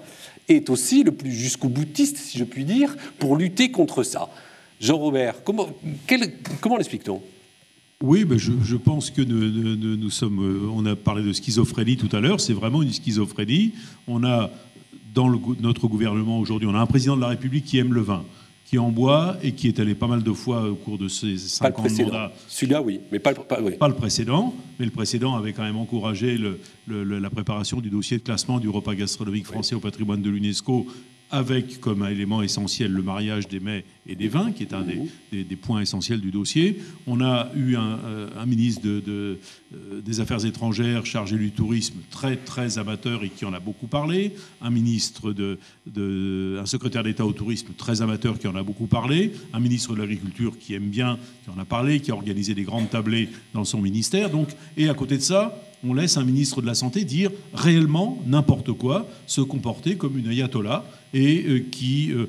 est 0.50 0.68
aussi 0.68 1.04
le 1.04 1.12
plus 1.12 1.32
jusqu'au 1.32 1.68
boutiste, 1.68 2.18
si 2.18 2.36
je 2.36 2.44
puis 2.44 2.66
dire, 2.66 2.98
pour 3.18 3.34
lutter 3.34 3.70
contre 3.70 4.02
ça. 4.02 4.28
Jean-Robert, 4.80 5.42
comment, 5.44 5.68
comment 6.60 6.76
l'explique-t-on? 6.76 7.22
Oui, 8.00 8.24
ben 8.24 8.38
je, 8.38 8.76
pense 8.76 9.10
que 9.10 9.22
nous, 9.22 10.10
sommes. 10.10 10.38
Euh, 10.40 10.70
on 10.72 10.86
a 10.86 10.94
parlé 10.94 11.24
de 11.24 11.32
schizophrénie 11.32 11.96
tout 11.96 12.14
à 12.16 12.20
l'heure. 12.20 12.40
C'est 12.40 12.52
vraiment 12.52 12.80
une 12.80 12.92
schizophrénie. 12.92 13.72
On 14.06 14.22
a 14.22 14.50
dans 15.14 15.28
notre 15.60 15.88
gouvernement 15.88 16.38
aujourd'hui, 16.38 16.68
on 16.68 16.74
a 16.74 16.78
un 16.78 16.86
président 16.86 17.16
de 17.16 17.22
la 17.22 17.28
République 17.28 17.64
qui 17.64 17.78
aime 17.78 17.92
le 17.92 18.02
vin 18.02 18.24
qui 18.68 18.76
en 18.78 18.90
boit 18.90 19.38
et 19.42 19.52
qui 19.52 19.66
est 19.66 19.80
allé 19.80 19.94
pas 19.94 20.06
mal 20.06 20.22
de 20.22 20.32
fois 20.32 20.68
au 20.68 20.74
cours 20.74 20.98
de 20.98 21.08
ces 21.08 21.38
cinq 21.38 21.78
ans 21.78 21.84
de 21.84 22.02
mandat. 22.02 22.32
Celui-là, 22.48 22.82
oui, 22.82 23.00
mais 23.10 23.18
pas, 23.18 23.32
pas, 23.32 23.56
pas, 23.56 23.88
le 23.88 23.94
précédent. 23.94 24.54
Mais 24.78 24.84
le 24.84 24.90
précédent 24.90 25.36
avait 25.36 25.54
quand 25.54 25.62
même 25.62 25.78
encouragé 25.78 26.36
le, 26.36 26.58
la 26.86 27.30
préparation 27.30 27.80
du 27.80 27.88
dossier 27.88 28.18
de 28.18 28.22
classement 28.22 28.58
du 28.58 28.68
repas 28.68 28.94
gastronomique 28.94 29.46
français 29.46 29.74
au 29.74 29.80
patrimoine 29.80 30.20
de 30.20 30.28
l'UNESCO 30.28 30.86
avec 31.30 31.80
comme 31.80 32.06
élément 32.06 32.42
essentiel 32.42 32.92
le 32.92 33.02
mariage 33.02 33.48
des 33.48 33.60
mets 33.60 33.84
et 34.06 34.14
des 34.14 34.28
vins, 34.28 34.52
qui 34.52 34.62
est 34.62 34.72
un 34.72 34.84
des, 35.32 35.56
points 35.56 35.82
essentiels 35.82 36.20
du 36.20 36.30
dossier. 36.30 36.78
On 37.06 37.20
a 37.20 37.50
eu 37.54 37.76
un, 37.76 37.98
euh, 38.04 38.46
ministre 38.46 38.82
euh, 38.86 39.36
des 40.02 40.20
Affaires 40.20 40.46
étrangères 40.46 41.04
chargé 41.04 41.36
du 41.36 41.50
tourisme 41.50 41.98
très 42.10 42.36
très 42.36 42.78
amateur 42.78 43.24
et 43.24 43.28
qui 43.28 43.44
en 43.44 43.52
a 43.52 43.60
beaucoup 43.60 43.86
parlé, 43.86 44.32
un 44.62 44.70
ministre 44.70 45.32
de, 45.32 45.58
de 45.86 46.58
un 46.60 46.66
secrétaire 46.66 47.02
d'État 47.02 47.26
au 47.26 47.32
tourisme 47.32 47.68
très 47.76 48.00
amateur 48.00 48.38
qui 48.38 48.48
en 48.48 48.56
a 48.56 48.62
beaucoup 48.62 48.86
parlé, 48.86 49.32
un 49.52 49.60
ministre 49.60 49.94
de 49.94 49.98
l'Agriculture 49.98 50.58
qui 50.58 50.74
aime 50.74 50.88
bien, 50.88 51.18
qui 51.44 51.50
en 51.50 51.60
a 51.60 51.66
parlé, 51.66 52.00
qui 52.00 52.10
a 52.10 52.14
organisé 52.14 52.54
des 52.54 52.62
grandes 52.62 52.88
tablées 52.88 53.28
dans 53.52 53.64
son 53.64 53.80
ministère. 53.80 54.30
Donc, 54.30 54.48
et 54.76 54.88
à 54.88 54.94
côté 54.94 55.16
de 55.16 55.22
ça, 55.22 55.62
on 55.84 55.94
laisse 55.94 56.16
un 56.16 56.24
ministre 56.24 56.60
de 56.60 56.66
la 56.66 56.74
Santé 56.74 57.04
dire 57.04 57.30
réellement 57.54 58.18
n'importe 58.26 58.72
quoi, 58.72 59.06
se 59.26 59.40
comporter 59.40 59.96
comme 59.96 60.18
une 60.18 60.28
ayatollah 60.28 60.84
et 61.14 61.44
euh, 61.46 61.60
qui, 61.70 62.12
euh, 62.12 62.26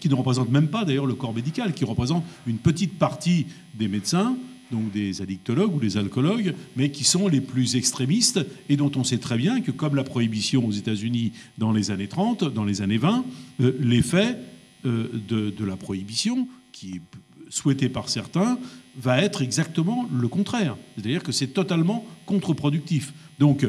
qui 0.00 0.08
ne 0.08 0.14
représente 0.14 0.50
même 0.50 0.68
pas 0.68 0.84
d'ailleurs 0.84 1.06
le 1.06 1.14
corps 1.14 1.34
médical, 1.34 1.72
qui 1.72 1.84
représente 1.84 2.24
une 2.46 2.58
petite 2.58 2.98
partie 2.98 3.46
des 3.74 3.88
médecins, 3.88 4.36
donc 4.72 4.90
des 4.92 5.22
addictologues 5.22 5.74
ou 5.74 5.78
des 5.78 5.96
alcoologues, 5.96 6.54
mais 6.76 6.90
qui 6.90 7.04
sont 7.04 7.28
les 7.28 7.40
plus 7.40 7.76
extrémistes 7.76 8.44
et 8.68 8.76
dont 8.76 8.90
on 8.96 9.04
sait 9.04 9.18
très 9.18 9.36
bien 9.36 9.60
que, 9.60 9.70
comme 9.70 9.94
la 9.94 10.04
prohibition 10.04 10.66
aux 10.66 10.72
États-Unis 10.72 11.32
dans 11.58 11.72
les 11.72 11.90
années 11.90 12.08
30, 12.08 12.44
dans 12.52 12.64
les 12.64 12.82
années 12.82 12.98
20, 12.98 13.24
euh, 13.60 13.72
l'effet 13.80 14.36
de, 14.84 15.64
la 15.64 15.76
prohibition, 15.76 16.46
qui 16.70 16.96
est 16.96 17.00
souhaité 17.48 17.88
par 17.88 18.08
certains, 18.08 18.56
va 18.96 19.20
être 19.20 19.42
exactement 19.42 20.08
le 20.14 20.28
contraire. 20.28 20.76
C'est-à-dire 20.94 21.24
que 21.24 21.32
c'est 21.32 21.48
totalement 21.48 22.04
contre-productif. 22.24 23.12
Donc, 23.40 23.66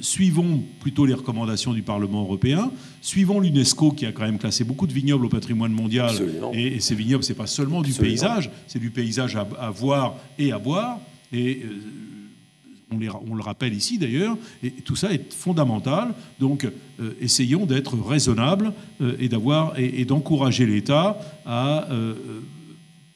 suivons 0.00 0.64
plutôt 0.80 1.04
les 1.04 1.12
recommandations 1.12 1.74
du 1.74 1.82
Parlement 1.82 2.22
européen, 2.22 2.70
suivons 3.00 3.40
l'UNESCO 3.40 3.92
qui 3.92 4.06
a 4.06 4.12
quand 4.12 4.22
même 4.22 4.38
classé 4.38 4.64
beaucoup 4.64 4.86
de 4.86 4.92
vignobles 4.92 5.26
au 5.26 5.28
patrimoine 5.28 5.72
mondial. 5.72 6.14
Et, 6.52 6.80
ces 6.80 6.94
vignobles, 6.94 7.24
c'est 7.24 7.34
pas 7.34 7.46
seulement 7.46 7.82
du 7.82 7.92
paysage, 7.92 8.50
c'est 8.66 8.78
du 8.78 8.90
paysage 8.90 9.36
à, 9.36 9.70
voir 9.70 10.16
et 10.38 10.52
à 10.52 10.58
boire. 10.58 10.98
Et 11.32 11.62
euh, 11.64 11.78
on, 12.90 13.30
on, 13.30 13.34
le 13.34 13.42
rappelle 13.42 13.72
ici 13.72 13.98
d'ailleurs, 13.98 14.36
et 14.62 14.70
tout 14.70 14.96
ça 14.96 15.12
est 15.12 15.32
fondamental. 15.32 16.12
Donc, 16.40 16.66
euh, 17.00 17.12
essayons 17.20 17.66
d'être 17.66 17.96
raisonnables 17.98 18.72
et 19.18 19.28
d'avoir 19.28 19.78
et, 19.78 20.04
d'encourager 20.04 20.66
l'État 20.66 21.18
à 21.46 21.88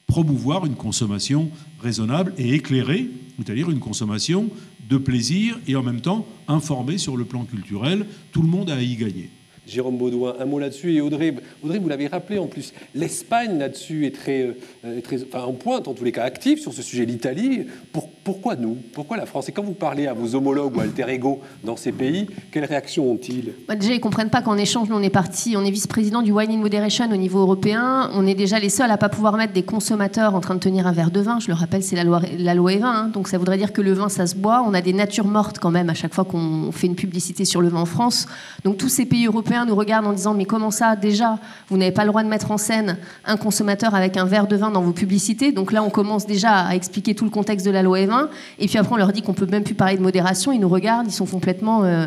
promouvoir 0.07 0.65
une 0.65 0.77
consommation 0.77 1.51
raisonnable 1.81 2.35
et 2.39 2.55
éclairée, 2.55 3.09
c'est-à-dire 3.37 3.71
une 3.71 3.81
consommation 3.81 4.49
de 4.89 4.97
plaisir 4.97 5.59
et 5.67 5.77
en 5.77 5.83
même 5.83 6.01
temps 6.01 6.27
informée 6.47 6.99
sur 6.99 7.17
le 7.17 7.25
plan 7.25 7.45
culturel. 7.45 8.07
Tout 8.33 8.43
le 8.43 8.49
monde 8.49 8.71
a 8.71 8.77
à 8.77 8.81
y 8.81 8.97
gagner. 8.97 9.31
Jérôme 9.67 9.97
Baudouin, 9.97 10.37
un 10.39 10.45
mot 10.45 10.59
là-dessus. 10.59 10.95
Et 10.95 11.01
Audrey, 11.01 11.35
Audrey 11.63 11.79
vous 11.79 11.89
l'avez 11.89 12.07
rappelé 12.07 12.39
en 12.39 12.47
plus, 12.47 12.73
l'Espagne 12.95 13.59
là-dessus 13.59 14.07
est 14.07 14.15
très, 14.15 14.55
euh, 14.85 15.01
très 15.01 15.23
enfin, 15.25 15.45
en 15.45 15.53
pointe, 15.53 15.89
en 15.89 15.95
tous 15.95 16.05
les 16.05 16.13
cas 16.13 16.25
active 16.25 16.59
sur 16.59 16.73
ce 16.73 16.83
sujet. 16.83 17.05
L'Italie, 17.05 17.67
pour, 17.93 18.09
pourquoi 18.25 18.57
nous 18.57 18.79
Pourquoi 18.95 19.19
la 19.19 19.27
France? 19.27 19.51
Et 19.51 19.53
quand 19.53 19.63
vous 19.63 19.75
parlez 19.75 20.07
à 20.07 20.15
vos 20.15 20.35
homologues 20.35 20.75
ou 20.77 20.81
alter 20.81 21.05
ego 21.11 21.41
dans 21.63 21.77
ces 21.77 21.93
pays, 21.93 22.27
quelles 22.51 22.65
réactions 22.65 23.11
ont-ils? 23.11 23.53
Bah, 23.69 23.77
Déjà, 23.77 23.93
ils 23.93 23.97
ne 23.97 24.01
comprennent 24.01 24.31
pas 24.31 24.41
qu'en 24.41 24.57
échange, 24.57 24.89
nous, 24.89 24.97
on 24.97 25.03
est 25.03 25.11
parti, 25.11 25.57
on 25.59 25.65
est 25.65 25.71
vice-président 25.71 26.23
du 26.23 26.33
Wine 26.33 26.51
in 26.51 26.57
Moderation 26.57 27.05
au 27.13 27.17
niveau 27.17 27.41
européen. 27.41 28.11
On 28.15 28.27
est 28.27 28.35
déjà 28.35 28.59
les 28.59 28.71
seuls 28.71 28.91
à 28.91 28.95
ne 28.95 28.99
pas 28.99 29.11
pouvoir 29.11 29.37
mettre 29.37 29.53
des 29.53 29.63
consommateurs 29.63 30.35
en 30.35 30.41
train 30.41 30.55
de 30.55 30.61
tenir 30.61 30.87
un 30.87 30.93
verre 30.93 31.11
de 31.11 31.21
vin. 31.21 31.39
Je 31.39 31.49
le 31.49 31.55
rappelle, 31.55 31.83
c'est 31.83 31.97
la 31.97 32.05
loi, 32.05 32.23
la 32.39 32.55
loi 32.55 32.73
E20. 32.73 32.85
Hein. 32.85 33.11
donc 33.13 33.29
ça 33.29 33.37
voudrait 33.37 33.59
dire 33.59 33.73
que 33.73 33.83
le 33.83 33.93
vin, 33.93 34.09
ça 34.09 34.27
se 34.27 34.35
boit. 34.35 34.65
On 34.67 34.73
a 34.73 34.81
des 34.81 34.95
natures 34.95 35.27
mortes 35.27 35.59
quand 35.59 35.71
même 35.71 35.91
à 35.91 35.95
chaque 35.95 36.15
fois 36.15 36.25
qu'on 36.25 36.73
fait 36.73 36.87
une 36.87 36.97
publicité 36.97 37.45
sur 37.45 37.61
le 37.61 37.69
vin 37.69 37.81
en 37.81 37.87
France. 37.87 38.27
Donc 38.65 38.79
tous 38.79 38.89
ces 38.89 39.05
pays 39.05 39.27
européens 39.27 39.67
nous 39.67 39.75
regardent 39.75 40.07
en 40.07 40.13
disant 40.13 40.33
mais 40.33 40.47
comment 40.47 40.71
ça? 40.71 40.97
Déjà 40.97 41.39
vous 41.69 41.77
n'avez 41.77 41.93
pas 41.93 42.05
le 42.05 42.09
droit 42.09 42.23
de 42.23 42.29
mettre 42.29 42.51
en 42.51 42.59
scène 42.59 42.97
un 43.27 43.37
consommateur 43.37 43.95
avec 43.95 44.17
un 44.17 44.25
verre 44.25 44.47
de 44.47 44.57
vin 44.57 44.71
dans 44.71 44.81
vos 44.81 44.93
publicités 44.93 45.53
donc 45.53 45.73
là 45.73 45.83
on 45.83 45.91
commence 45.91 46.27
déjà 46.27 46.61
à 46.61 46.75
expliquer 46.75 47.15
tout 47.15 47.25
le 47.25 47.31
contexte 47.31 47.67
de 47.67 47.71
la 47.71 47.83
loi 47.83 47.99
E20 47.99 48.14
et 48.59 48.67
puis 48.67 48.79
après 48.79 48.95
on 48.95 48.99
leur 48.99 49.13
dit 49.13 49.23
qu'on 49.23 49.35
peut 49.35 49.47
même 49.47 49.65
plus 49.65 49.75
parler 49.75 49.97
de 49.97 50.03
modération 50.03 50.53
ils 50.53 50.61
nous 50.61 50.69
regardent 50.69 51.07
ils 51.07 51.13
sont 51.13 51.27
complètement 51.27 51.85
euh, 51.85 52.07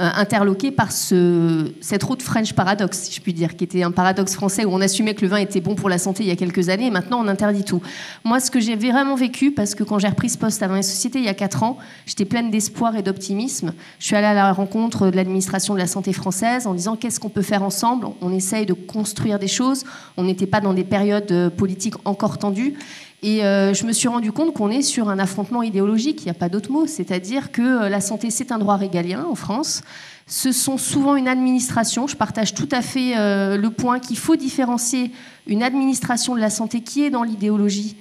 euh, 0.00 0.08
interloqué 0.14 0.70
par 0.70 0.90
ce, 0.90 1.70
cette 1.82 2.02
route 2.02 2.22
French 2.22 2.54
paradoxe, 2.54 2.98
si 2.98 3.12
je 3.12 3.20
puis 3.20 3.34
dire, 3.34 3.56
qui 3.56 3.64
était 3.64 3.82
un 3.82 3.90
paradoxe 3.90 4.32
français 4.32 4.64
où 4.64 4.70
on 4.72 4.80
assumait 4.80 5.12
que 5.14 5.20
le 5.20 5.28
vin 5.28 5.36
était 5.36 5.60
bon 5.60 5.74
pour 5.74 5.90
la 5.90 5.98
santé 5.98 6.22
il 6.22 6.30
y 6.30 6.32
a 6.32 6.36
quelques 6.36 6.70
années 6.70 6.86
et 6.86 6.90
maintenant 6.90 7.20
on 7.22 7.28
interdit 7.28 7.62
tout. 7.62 7.82
Moi, 8.24 8.40
ce 8.40 8.50
que 8.50 8.58
j'ai 8.58 8.74
vraiment 8.74 9.16
vécu, 9.16 9.50
parce 9.50 9.74
que 9.74 9.84
quand 9.84 9.98
j'ai 9.98 10.08
repris 10.08 10.30
ce 10.30 10.38
poste 10.38 10.62
à 10.62 10.78
et 10.78 10.82
Société 10.82 11.18
il 11.18 11.26
y 11.26 11.28
a 11.28 11.34
4 11.34 11.62
ans, 11.62 11.76
j'étais 12.06 12.24
pleine 12.24 12.50
d'espoir 12.50 12.96
et 12.96 13.02
d'optimisme. 13.02 13.74
Je 13.98 14.06
suis 14.06 14.16
allée 14.16 14.28
à 14.28 14.32
la 14.32 14.54
rencontre 14.54 15.10
de 15.10 15.16
l'administration 15.16 15.74
de 15.74 15.78
la 15.78 15.86
santé 15.86 16.14
française 16.14 16.66
en 16.66 16.72
disant 16.72 16.96
qu'est-ce 16.96 17.20
qu'on 17.20 17.28
peut 17.28 17.42
faire 17.42 17.62
ensemble? 17.62 18.06
On 18.22 18.32
essaye 18.32 18.64
de 18.64 18.72
construire 18.72 19.38
des 19.38 19.46
choses. 19.46 19.84
On 20.16 20.24
n'était 20.24 20.46
pas 20.46 20.62
dans 20.62 20.72
des 20.72 20.84
périodes 20.84 21.30
euh, 21.32 21.50
politiques 21.50 21.96
encore 22.06 22.38
tendues. 22.38 22.78
Et 23.22 23.44
euh, 23.44 23.72
je 23.72 23.84
me 23.84 23.92
suis 23.92 24.08
rendu 24.08 24.32
compte 24.32 24.52
qu'on 24.52 24.68
est 24.68 24.82
sur 24.82 25.08
un 25.08 25.18
affrontement 25.20 25.62
idéologique, 25.62 26.22
il 26.22 26.24
n'y 26.24 26.30
a 26.30 26.34
pas 26.34 26.48
d'autre 26.48 26.72
mot. 26.72 26.86
C'est-à-dire 26.86 27.52
que 27.52 27.84
euh, 27.84 27.88
la 27.88 28.00
santé, 28.00 28.30
c'est 28.30 28.50
un 28.50 28.58
droit 28.58 28.76
régalien 28.76 29.24
en 29.24 29.36
France. 29.36 29.82
Ce 30.26 30.50
sont 30.50 30.76
souvent 30.76 31.14
une 31.14 31.28
administration, 31.28 32.08
je 32.08 32.16
partage 32.16 32.54
tout 32.54 32.68
à 32.72 32.82
fait 32.82 33.16
euh, 33.16 33.56
le 33.56 33.70
point 33.70 34.00
qu'il 34.00 34.18
faut 34.18 34.34
différencier 34.34 35.12
une 35.46 35.62
administration 35.62 36.34
de 36.34 36.40
la 36.40 36.50
santé 36.50 36.80
qui 36.80 37.04
est 37.04 37.10
dans 37.10 37.22
l'idéologie 37.22 37.96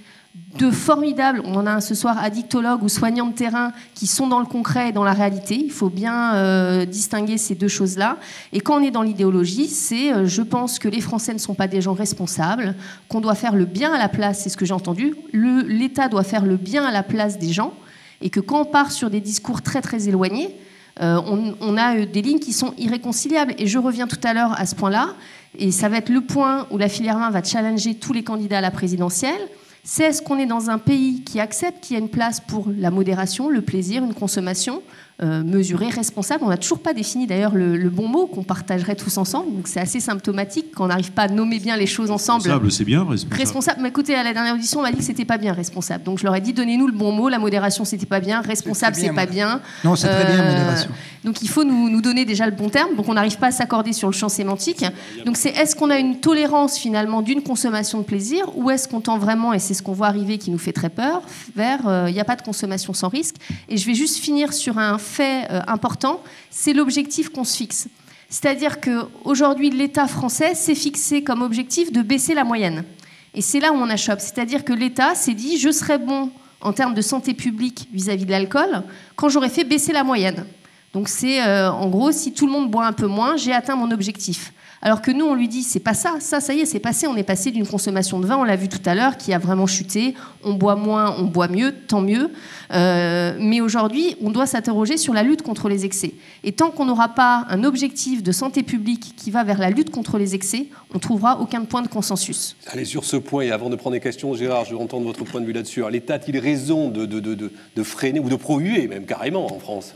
de 0.58 0.72
formidables, 0.72 1.42
on 1.46 1.56
en 1.56 1.66
a 1.66 1.82
ce 1.82 1.96
soir, 1.96 2.18
addictologues 2.18 2.84
ou 2.84 2.90
soignants 2.90 3.28
de 3.28 3.34
terrain 3.34 3.72
qui 3.96 4.08
sont 4.08 4.28
dans 4.28 4.40
le 4.40 4.46
concret 4.46 4.90
et 4.90 4.92
dans 4.92 5.04
la 5.04 5.14
réalité. 5.14 5.56
Il 5.56 5.72
faut 5.72 5.90
bien 5.90 6.36
euh, 6.36 6.86
distinguer 6.86 7.38
ces 7.38 7.56
deux 7.56 7.68
choses-là. 7.68 8.18
Et 8.54 8.60
quand 8.60 8.80
on 8.80 8.84
est 8.84 8.92
dans 8.92 9.02
l'idéologie, 9.02 9.68
c'est 9.68 10.14
euh, 10.14 10.26
je 10.26 10.42
pense 10.42 10.80
que 10.80 10.88
les 10.88 11.02
Français 11.02 11.34
ne 11.34 11.38
sont 11.38 11.54
pas 11.54 11.68
des 11.68 11.82
gens 11.82 11.94
responsables, 11.94 12.76
qu'on 13.10 13.22
doit 13.22 13.36
faire 13.36 13.56
le 13.56 13.66
bien 13.66 13.94
à 13.94 13.98
la 13.98 14.10
place, 14.10 14.44
c'est 14.44 14.50
ce 14.50 14.58
que 14.58 14.66
j'ai 14.66 14.74
entendu, 14.74 15.16
l'État 15.34 16.08
doit 16.08 16.24
faire 16.24 16.46
le 16.46 16.58
bien 16.58 16.86
à 16.86 16.92
la 16.92 17.04
place 17.04 17.38
des 17.38 17.52
gens, 17.52 17.74
et 18.22 18.30
que 18.30 18.40
quand 18.40 18.62
on 18.62 18.66
part 18.66 18.92
sur 18.92 19.10
des 19.10 19.22
discours 19.22 19.62
très 19.62 19.82
très 19.82 20.08
éloignés, 20.08 20.56
euh, 21.02 21.20
on, 21.26 21.56
on, 21.62 21.78
a 21.78 22.06
des 22.06 22.22
lignes 22.22 22.40
qui 22.40 22.54
sont 22.54 22.74
irréconciliables. 22.78 23.56
Et 23.58 23.66
je 23.66 23.80
reviens 23.80 24.08
tout 24.08 24.20
à 24.24 24.34
l'heure 24.34 24.60
à 24.60 24.66
ce 24.66 24.76
point-là, 24.76 25.16
et 25.58 25.72
ça 25.72 25.90
va 25.90 25.98
être 25.98 26.10
le 26.10 26.22
point 26.22 26.68
où 26.72 26.78
la 26.78 26.90
filière 26.90 27.18
1 27.18 27.32
va 27.32 27.44
challenger 27.44 27.96
tous 27.96 28.14
les 28.14 28.24
candidats 28.24 28.60
à 28.60 28.62
la 28.62 28.72
présidentielle 28.72 29.42
c'est 29.84 30.04
est-ce 30.04 30.22
qu'on 30.22 30.38
est 30.38 30.46
dans 30.46 30.70
un 30.70 30.78
pays 30.78 31.24
qui 31.24 31.40
accepte 31.40 31.84
qu'il 31.84 31.96
y 31.96 32.00
a 32.00 32.04
une 32.04 32.10
place 32.10 32.40
pour 32.40 32.68
la 32.76 32.92
modération, 32.92 33.50
le 33.50 33.62
plaisir, 33.62 34.04
une 34.04 34.14
consommation 34.14 34.84
mesurée, 35.22 35.90
responsable. 35.90 36.44
On 36.44 36.50
n'a 36.50 36.58
toujours 36.58 36.80
pas 36.80 36.94
défini 36.94 37.28
d'ailleurs 37.28 37.54
le, 37.54 37.90
bon 37.90 38.08
mot 38.08 38.26
qu'on 38.26 38.44
partagerait 38.44 38.96
tous 38.96 39.18
ensemble. 39.18 39.54
Donc 39.54 39.68
c'est 39.68 39.80
assez 39.80 40.00
symptomatique 40.00 40.74
qu'on 40.74 40.88
n'arrive 40.88 41.12
pas 41.12 41.24
à 41.24 41.28
nommer 41.28 41.60
bien 41.60 41.78
les 41.78 41.86
choses 41.86 42.12
ensemble. 42.12 42.44
Responsable, 42.44 42.72
c'est 42.72 42.86
bien. 42.86 43.04
Responsable. 43.04 43.36
responsable. 43.36 43.82
Mais 43.82 43.90
écoutez, 43.90 44.16
à 44.16 44.24
la 44.24 44.34
dernière 44.34 44.56
audition, 44.56 44.80
on 44.80 44.84
m'a 44.84 44.92
dit 44.92 44.98
que 44.98 45.04
c'était 45.04 45.26
pas 45.26 45.38
bien 45.38 45.54
responsable. 45.54 46.04
Donc 46.04 46.20
je 46.20 46.24
leur 46.24 46.36
ai 46.36 46.42
dit 46.42 46.54
donnez-nous 46.54 46.88
le 46.88 46.94
bon 46.94 47.12
mot. 47.12 47.30
La 47.30 47.40
modération, 47.40 47.86
c'était 47.86 48.06
pas 48.06 48.20
bien. 48.20 48.42
Responsable, 48.42 48.96
c'est 48.96 49.14
pas 49.14 49.26
bien. 49.26 49.62
Non, 49.84 49.96
c'est 49.96 50.08
très 50.08 50.26
bien, 50.26 50.44
modération. 50.44 50.90
Euh, 50.90 51.12
donc 51.24 51.42
il 51.44 51.50
faut 51.50 51.64
nous, 51.64 51.90
nous, 51.90 52.02
donner 52.02 52.26
déjà 52.26 52.46
le 52.46 52.52
bon 52.52 52.70
terme. 52.70 52.96
Donc 52.96 53.08
on 53.08 53.14
n'arrive 53.14 53.38
pas 53.38 53.48
à 53.48 53.52
s'accorder 53.52 53.94
sur 53.94 54.08
le 54.08 54.14
champ 54.14 54.30
sémantique. 54.30 54.86
Donc 55.26 55.38
c'est 55.38 55.50
est-ce 55.50 55.76
qu'on 55.76 55.90
a 55.90 55.98
une 55.98 56.20
tolérance 56.20 56.78
finalement 56.78 57.22
d'une 57.22 57.44
consommation 57.44 58.00
de 58.00 58.04
plaisir 58.04 58.46
ou 58.56 58.70
est-ce 58.70 58.88
qu'on 58.88 59.02
tend 59.02 59.18
vraiment, 59.18 59.54
et 59.54 59.60
c'est 59.60 59.74
ce 59.74 59.84
qu'on 59.84 59.94
voit 59.94 60.08
arriver 60.08 60.38
qui 60.38 60.52
nous 60.52 60.58
fait 60.58 60.72
très 60.72 60.90
peur, 60.90 61.22
vers 61.56 61.88
euh, 61.88 62.06
il 62.10 62.14
n'y 62.14 62.20
a 62.20 62.26
pas 62.26 62.36
de 62.36 62.42
consommation 62.42 62.94
sans 62.94 63.10
risque. 63.10 63.36
Et 63.70 63.78
je 63.78 63.86
vais 63.86 63.94
juste 63.94 64.18
finir 64.18 64.54
sur 64.54 64.78
un 64.78 64.98
fait 65.12 65.48
euh, 65.52 65.62
important, 65.68 66.24
c'est 66.50 66.74
l'objectif 66.74 67.30
qu'on 67.30 67.44
se 67.44 67.58
fixe. 67.58 67.88
C'est-à-dire 68.30 68.80
qu'aujourd'hui, 68.80 69.70
l'État 69.70 70.08
français 70.08 70.56
s'est 70.56 70.76
fixé 70.76 71.22
comme 71.24 71.42
objectif 71.42 71.92
de 71.92 72.02
baisser 72.02 72.34
la 72.34 72.46
moyenne. 72.46 72.86
Et 73.34 73.42
c'est 73.42 73.60
là 73.60 73.72
où 73.72 73.76
on 73.76 73.90
achoppe. 73.90 74.22
C'est-à-dire 74.22 74.64
que 74.64 74.74
l'État 74.74 75.16
s'est 75.16 75.34
dit, 75.34 75.58
je 75.58 75.70
serai 75.70 75.98
bon 75.98 76.32
en 76.62 76.74
termes 76.74 76.94
de 76.94 77.02
santé 77.02 77.34
publique 77.34 77.90
vis-à-vis 77.92 78.26
de 78.26 78.32
l'alcool 78.32 78.84
quand 79.16 79.30
j'aurai 79.30 79.50
fait 79.50 79.64
baisser 79.64 79.92
la 79.92 80.04
moyenne. 80.04 80.46
Donc 80.94 81.08
c'est 81.08 81.42
euh, 81.42 81.72
en 81.72 81.90
gros, 81.90 82.12
si 82.12 82.34
tout 82.34 82.46
le 82.46 82.52
monde 82.52 82.70
boit 82.70 82.86
un 82.86 82.94
peu 82.94 83.08
moins, 83.08 83.38
j'ai 83.38 83.54
atteint 83.54 83.76
mon 83.76 83.92
objectif. 83.92 84.54
Alors 84.84 85.04
que 85.04 85.12
nous, 85.12 85.26
on 85.26 85.36
lui 85.36 85.48
dit, 85.48 85.62
c'est 85.62 85.80
pas 85.80 85.94
ça, 85.94 86.16
ça, 86.20 86.40
ça 86.40 86.56
y 86.56 86.62
est, 86.62 86.66
c'est 86.66 86.80
passé. 86.80 87.06
On 87.06 87.16
est 87.16 87.24
passé 87.24 87.52
d'une 87.52 87.68
consommation 87.68 88.20
de 88.20 88.26
vin, 88.26 88.38
on 88.38 88.44
l'a 88.44 88.56
vu 88.56 88.68
tout 88.68 88.82
à 88.86 88.96
l'heure, 88.96 89.16
qui 89.16 89.32
a 89.32 89.38
vraiment 89.38 89.68
chuté. 89.68 90.16
On 90.44 90.56
boit 90.56 90.76
moins, 90.76 91.16
on 91.20 91.26
boit 91.26 91.48
mieux, 91.48 91.76
tant 91.88 92.02
mieux. 92.02 92.32
Euh, 92.74 93.38
mais 93.40 93.62
aujourd'hui, 93.62 94.16
on 94.22 94.32
doit 94.32 94.48
s'interroger 94.48 94.98
sur 94.98 95.14
la 95.14 95.22
lutte 95.22 95.44
contre 95.44 95.70
les 95.70 95.86
excès. 95.86 96.16
Et 96.44 96.52
tant 96.52 96.72
qu'on 96.72 96.86
n'aura 96.86 97.10
pas 97.10 97.46
un 97.50 97.64
objectif 97.64 98.24
de 98.24 98.32
santé 98.32 98.64
publique 98.64 99.14
qui 99.16 99.30
va 99.30 99.44
vers 99.44 99.60
la 99.60 99.70
lutte 99.70 99.92
contre 99.92 100.18
les 100.18 100.34
excès, 100.34 100.66
on 100.90 100.96
ne 100.96 101.00
trouvera 101.00 101.40
aucun 101.40 101.64
point 101.66 101.84
de 101.84 101.88
consensus. 101.88 102.56
Allez, 102.66 102.86
sur 102.86 103.06
ce 103.06 103.18
point, 103.18 103.44
et 103.44 103.52
avant 103.52 103.70
de 103.70 103.76
prendre 103.76 103.94
des 103.94 104.00
questions, 104.00 104.34
Gérard, 104.34 104.66
je 104.66 104.72
veux 104.72 104.82
entendre 104.82 105.06
votre 105.06 105.24
point 105.26 105.42
de 105.42 105.46
vue 105.46 105.54
là-dessus. 105.54 105.84
L'État 105.92 106.16
a-t-il 106.16 106.40
raison 106.40 106.90
de, 106.90 107.06
de, 107.06 107.20
de, 107.20 107.52
de, 107.76 107.84
freiner 107.84 108.20
ou 108.20 108.30
de 108.30 108.36
prohuer, 108.36 108.88
même 108.88 109.06
carrément, 109.06 109.54
en 109.54 109.60
France? 109.60 109.94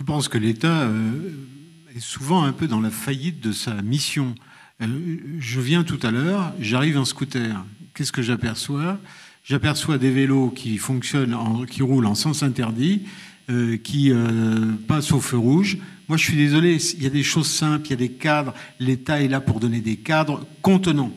Je 0.00 0.06
pense 0.06 0.28
que 0.28 0.38
l'État. 0.38 0.84
Euh, 0.84 1.20
est 1.96 2.00
souvent 2.00 2.44
un 2.44 2.52
peu 2.52 2.68
dans 2.68 2.80
la 2.80 2.90
faillite 2.90 3.40
de 3.40 3.52
sa 3.52 3.82
mission. 3.82 4.34
Euh, 4.80 4.86
je 5.38 5.60
viens 5.60 5.82
tout 5.82 5.98
à 6.02 6.10
l'heure, 6.10 6.52
j'arrive 6.60 6.98
en 6.98 7.04
scooter. 7.04 7.64
Qu'est-ce 7.94 8.12
que 8.12 8.22
j'aperçois? 8.22 8.98
J'aperçois 9.44 9.98
des 9.98 10.10
vélos 10.10 10.50
qui 10.50 10.78
fonctionnent, 10.78 11.36
qui 11.68 11.82
roulent 11.82 12.06
en 12.06 12.14
sens 12.14 12.42
interdit, 12.42 13.02
euh, 13.48 13.76
qui 13.76 14.12
euh, 14.12 14.72
passent 14.86 15.12
au 15.12 15.20
feu 15.20 15.38
rouge. 15.38 15.78
Moi, 16.08 16.16
je 16.16 16.24
suis 16.24 16.36
désolé, 16.36 16.76
il 16.94 17.02
y 17.02 17.06
a 17.06 17.10
des 17.10 17.22
choses 17.22 17.48
simples, 17.48 17.86
il 17.86 17.90
y 17.90 17.94
a 17.94 17.96
des 17.96 18.12
cadres. 18.12 18.54
L'État 18.78 19.20
est 19.22 19.28
là 19.28 19.40
pour 19.40 19.58
donner 19.58 19.80
des 19.80 19.96
cadres 19.96 20.46
contenants. 20.62 21.12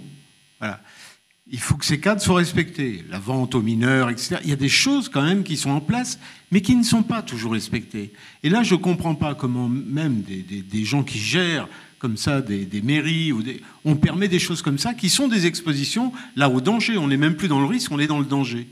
Il 1.52 1.60
faut 1.60 1.76
que 1.76 1.86
ces 1.86 2.00
cadres 2.00 2.22
soient 2.22 2.38
respectés. 2.38 3.04
La 3.10 3.20
vente 3.20 3.54
aux 3.54 3.62
mineurs, 3.62 4.10
etc. 4.10 4.38
Il 4.44 4.50
y 4.50 4.54
a 4.54 4.58
des 4.58 4.70
choses 4.70 5.10
quand 5.10 5.24
même 5.24 5.44
qui 5.44 5.58
sont 5.58 5.72
en 5.72 5.82
place, 5.82 6.18
mais 6.52 6.62
qui 6.62 6.76
ne 6.76 6.84
sont 6.84 7.04
pas 7.04 7.22
toujours 7.22 7.52
respectées. 7.54 8.14
Et 8.44 8.50
là, 8.50 8.64
je 8.64 8.76
ne 8.76 8.80
comprends 8.80 9.16
pas 9.16 9.36
comment 9.36 9.68
même 9.68 10.22
des, 10.22 10.86
gens 10.86 11.04
qui 11.04 11.20
gèrent 11.20 11.68
comme 12.00 12.18
ça 12.18 12.42
des, 12.42 12.82
mairies, 12.82 13.32
ou 13.32 13.44
on 13.84 13.96
permet 13.96 14.28
des 14.28 14.40
choses 14.40 14.62
comme 14.62 14.78
ça, 14.78 14.94
qui 14.94 15.10
sont 15.10 15.28
des 15.28 15.46
expositions, 15.46 16.14
là, 16.36 16.50
au 16.50 16.62
danger. 16.62 16.98
On 16.98 17.08
n'est 17.08 17.18
même 17.18 17.36
plus 17.36 17.50
dans 17.50 17.60
le 17.60 17.66
risque, 17.66 17.92
on 17.92 18.00
est 18.00 18.08
dans 18.08 18.20
le 18.20 18.26
danger. 18.26 18.70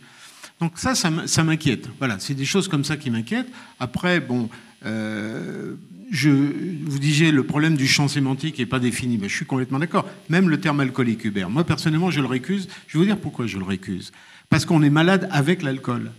Donc 0.61 0.73
ça, 0.77 0.95
ça 0.95 1.43
m'inquiète. 1.43 1.89
Voilà, 1.99 2.19
c'est 2.19 2.35
des 2.35 2.45
choses 2.45 2.67
comme 2.67 2.85
ça 2.85 2.95
qui 2.95 3.09
m'inquiètent. 3.09 3.51
Après, 3.79 4.19
bon, 4.21 4.49
euh, 4.85 5.75
je, 6.11 6.29
vous 6.29 6.99
disiez 6.99 7.31
le 7.31 7.43
problème 7.43 7.77
du 7.77 7.87
champ 7.87 8.09
sémantique 8.09 8.59
n'est 8.59 8.65
pas 8.65 8.79
défini, 8.79 9.17
mais 9.17 9.29
je 9.29 9.35
suis 9.35 9.45
complètement 9.45 9.79
d'accord. 9.79 10.05
Même 10.29 10.49
le 10.49 10.59
terme 10.59 10.81
alcoolique, 10.81 11.23
Hubert. 11.23 11.49
Moi, 11.49 11.63
personnellement, 11.63 12.11
je 12.11 12.19
le 12.19 12.27
récuse. 12.27 12.67
Je 12.87 12.97
vais 12.97 12.99
vous 12.99 13.05
dire 13.05 13.17
pourquoi 13.17 13.47
je 13.47 13.57
le 13.57 13.63
récuse. 13.63 14.11
Parce 14.49 14.65
qu'on 14.65 14.83
est 14.83 14.89
malade 14.89 15.29
avec 15.31 15.63
l'alcool. 15.63 16.11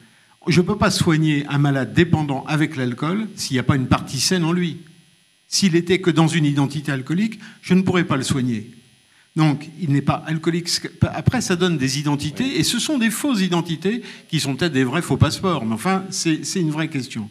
Je 0.49 0.63
ne 0.63 0.67
peux 0.67 0.79
pas 0.79 0.91
soigner 0.91 1.45
un 1.49 1.59
malade 1.59 1.93
dépendant 1.93 2.45
avec 2.49 2.77
l'alcool 2.77 3.29
s'il 3.37 3.55
n'y 3.55 3.61
a 3.61 3.65
pas 3.65 3.77
une 3.77 3.87
partie 3.87 4.19
saine 4.19 4.45
en 4.45 4.53
lui. 4.53 4.79
S'il 5.47 5.77
était 5.77 6.01
que 6.01 6.11
dans 6.11 6.27
une 6.27 6.47
identité 6.47 6.91
alcoolique, 6.91 7.39
je 7.61 7.75
ne 7.75 7.83
pourrais 7.83 8.05
pas 8.05 8.17
le 8.17 8.23
soigner. 8.23 8.71
Donc, 9.37 9.69
il 9.79 9.93
n'est 9.93 10.01
pas 10.01 10.25
alcoolique. 10.27 10.71
Après, 11.03 11.43
ça 11.43 11.55
donne 11.57 11.77
des 11.77 11.99
identités, 11.99 12.59
et 12.59 12.63
ce 12.63 12.79
sont 12.79 12.97
des 12.97 13.11
fausses 13.11 13.43
identités 13.43 14.03
qui 14.29 14.41
sont 14.41 14.57
peut-être 14.57 14.73
des 14.73 14.85
vrais 14.85 15.03
faux 15.03 15.19
passeports. 15.19 15.67
Mais 15.67 15.75
enfin, 15.75 16.05
c'est 16.11 16.41
une 16.57 16.71
vraie 16.71 16.89
question. 16.89 17.29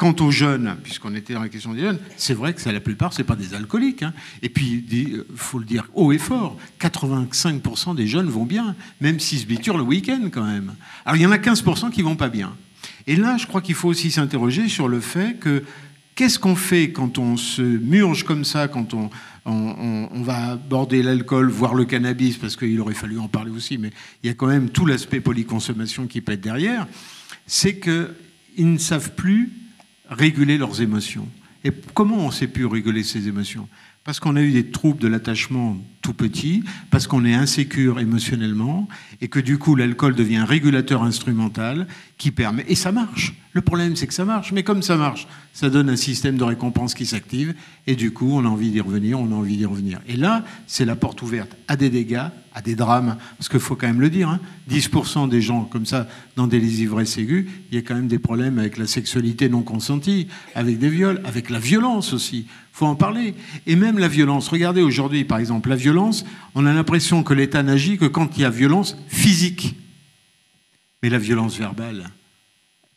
Quant 0.00 0.16
aux 0.20 0.30
jeunes, 0.30 0.78
puisqu'on 0.82 1.14
était 1.14 1.34
dans 1.34 1.42
la 1.42 1.50
question 1.50 1.74
des 1.74 1.82
jeunes, 1.82 1.98
c'est 2.16 2.32
vrai 2.32 2.54
que 2.54 2.70
la 2.70 2.80
plupart, 2.80 3.12
ce 3.12 3.20
pas 3.20 3.36
des 3.36 3.52
alcooliques. 3.52 4.02
Hein. 4.02 4.14
Et 4.40 4.48
puis, 4.48 4.82
il 4.90 5.16
euh, 5.16 5.26
faut 5.36 5.58
le 5.58 5.66
dire 5.66 5.88
haut 5.92 6.10
et 6.10 6.16
fort, 6.16 6.56
85% 6.80 7.94
des 7.94 8.06
jeunes 8.06 8.30
vont 8.30 8.46
bien, 8.46 8.74
même 9.02 9.20
s'ils 9.20 9.40
se 9.40 9.44
biturent 9.44 9.76
le 9.76 9.82
week-end 9.82 10.30
quand 10.32 10.46
même. 10.46 10.72
Alors, 11.04 11.18
il 11.18 11.22
y 11.22 11.26
en 11.26 11.32
a 11.32 11.36
15% 11.36 11.90
qui 11.90 12.00
vont 12.00 12.16
pas 12.16 12.30
bien. 12.30 12.56
Et 13.06 13.14
là, 13.14 13.36
je 13.36 13.46
crois 13.46 13.60
qu'il 13.60 13.74
faut 13.74 13.88
aussi 13.88 14.10
s'interroger 14.10 14.70
sur 14.70 14.88
le 14.88 15.00
fait 15.00 15.38
que 15.38 15.62
Qu'est-ce 16.14 16.38
qu'on 16.38 16.56
fait 16.56 16.92
quand 16.92 17.18
on 17.18 17.36
se 17.36 17.62
murge 17.62 18.24
comme 18.24 18.44
ça, 18.44 18.68
quand 18.68 18.92
on, 18.94 19.10
on, 19.46 20.08
on 20.12 20.22
va 20.22 20.52
aborder 20.52 21.02
l'alcool, 21.02 21.48
voire 21.48 21.74
le 21.74 21.86
cannabis, 21.86 22.36
parce 22.36 22.56
qu'il 22.56 22.78
aurait 22.80 22.94
fallu 22.94 23.18
en 23.18 23.28
parler 23.28 23.50
aussi, 23.50 23.78
mais 23.78 23.90
il 24.22 24.26
y 24.26 24.30
a 24.30 24.34
quand 24.34 24.48
même 24.48 24.68
tout 24.68 24.84
l'aspect 24.84 25.20
polyconsommation 25.20 26.06
qui 26.06 26.18
être 26.18 26.40
derrière, 26.40 26.86
c'est 27.46 27.78
qu'ils 27.78 28.72
ne 28.72 28.76
savent 28.76 29.14
plus 29.14 29.50
réguler 30.10 30.58
leurs 30.58 30.82
émotions. 30.82 31.28
Et 31.64 31.70
comment 31.94 32.18
on 32.18 32.30
sait 32.30 32.48
pu 32.48 32.66
réguler 32.66 33.02
ces 33.02 33.28
émotions? 33.28 33.68
Parce 34.04 34.18
qu'on 34.18 34.36
a 34.36 34.42
eu 34.42 34.50
des 34.50 34.70
troubles 34.70 35.00
de 35.00 35.08
l'attachement 35.08 35.76
tout 36.02 36.14
petit, 36.14 36.62
parce 36.90 37.06
qu'on 37.06 37.24
est 37.24 37.34
insécure 37.34 38.00
émotionnellement, 38.00 38.88
et 39.20 39.28
que 39.28 39.38
du 39.40 39.58
coup 39.58 39.76
l'alcool 39.76 40.14
devient 40.14 40.36
un 40.36 40.44
régulateur 40.44 41.02
instrumental 41.02 41.86
qui 42.16 42.30
permet, 42.30 42.64
et 42.68 42.74
ça 42.74 42.92
marche. 42.92 43.34
Le 43.52 43.60
problème 43.60 43.96
c'est 43.96 44.06
que 44.06 44.14
ça 44.14 44.24
marche, 44.24 44.52
mais 44.52 44.62
comme 44.62 44.82
ça 44.82 44.96
marche, 44.96 45.26
ça 45.52 45.68
donne 45.68 45.90
un 45.90 45.96
système 45.96 46.36
de 46.36 46.44
récompense 46.44 46.94
qui 46.94 47.04
s'active, 47.04 47.54
et 47.86 47.96
du 47.96 48.12
coup 48.12 48.30
on 48.32 48.44
a 48.44 48.48
envie 48.48 48.70
d'y 48.70 48.80
revenir, 48.80 49.20
on 49.20 49.30
a 49.32 49.34
envie 49.34 49.56
d'y 49.56 49.66
revenir. 49.66 50.00
Et 50.08 50.16
là, 50.16 50.44
c'est 50.66 50.84
la 50.84 50.96
porte 50.96 51.20
ouverte 51.22 51.56
à 51.68 51.76
des 51.76 51.90
dégâts, 51.90 52.28
à 52.54 52.62
des 52.62 52.74
drames, 52.74 53.16
parce 53.36 53.48
qu'il 53.48 53.60
faut 53.60 53.76
quand 53.76 53.86
même 53.86 54.00
le 54.00 54.10
dire, 54.10 54.28
hein, 54.28 54.40
10% 54.70 55.28
des 55.28 55.42
gens 55.42 55.64
comme 55.64 55.86
ça 55.86 56.08
dans 56.36 56.46
des 56.46 56.82
ivresses 56.82 57.18
aiguës, 57.18 57.46
il 57.70 57.74
y 57.74 57.78
a 57.78 57.82
quand 57.82 57.94
même 57.94 58.08
des 58.08 58.18
problèmes 58.18 58.58
avec 58.58 58.78
la 58.78 58.86
sexualité 58.86 59.48
non 59.48 59.62
consentie, 59.62 60.28
avec 60.54 60.78
des 60.78 60.88
viols, 60.88 61.20
avec 61.24 61.50
la 61.50 61.58
violence 61.58 62.12
aussi 62.12 62.46
faut 62.80 62.86
en 62.86 62.94
parler. 62.94 63.34
Et 63.66 63.76
même 63.76 63.98
la 63.98 64.08
violence. 64.08 64.48
Regardez 64.48 64.80
aujourd'hui, 64.80 65.24
par 65.24 65.38
exemple, 65.38 65.68
la 65.68 65.76
violence, 65.76 65.89
on 66.54 66.66
a 66.66 66.72
l'impression 66.72 67.22
que 67.22 67.34
l'État 67.34 67.62
n'agit 67.62 67.98
que 67.98 68.06
quand 68.06 68.36
il 68.36 68.42
y 68.42 68.44
a 68.44 68.50
violence 68.50 68.96
physique. 69.08 69.76
Mais 71.02 71.08
la 71.08 71.18
violence 71.18 71.56
verbale, 71.58 72.10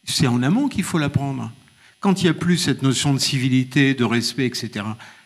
c'est 0.03 0.27
en 0.27 0.43
amont 0.43 0.67
qu'il 0.67 0.83
faut 0.83 0.97
la 0.97 1.09
prendre. 1.09 1.51
Quand 1.99 2.21
il 2.21 2.25
n'y 2.25 2.29
a 2.29 2.33
plus 2.33 2.57
cette 2.57 2.81
notion 2.81 3.13
de 3.13 3.19
civilité, 3.19 3.93
de 3.93 4.03
respect, 4.03 4.45
etc., 4.45 4.85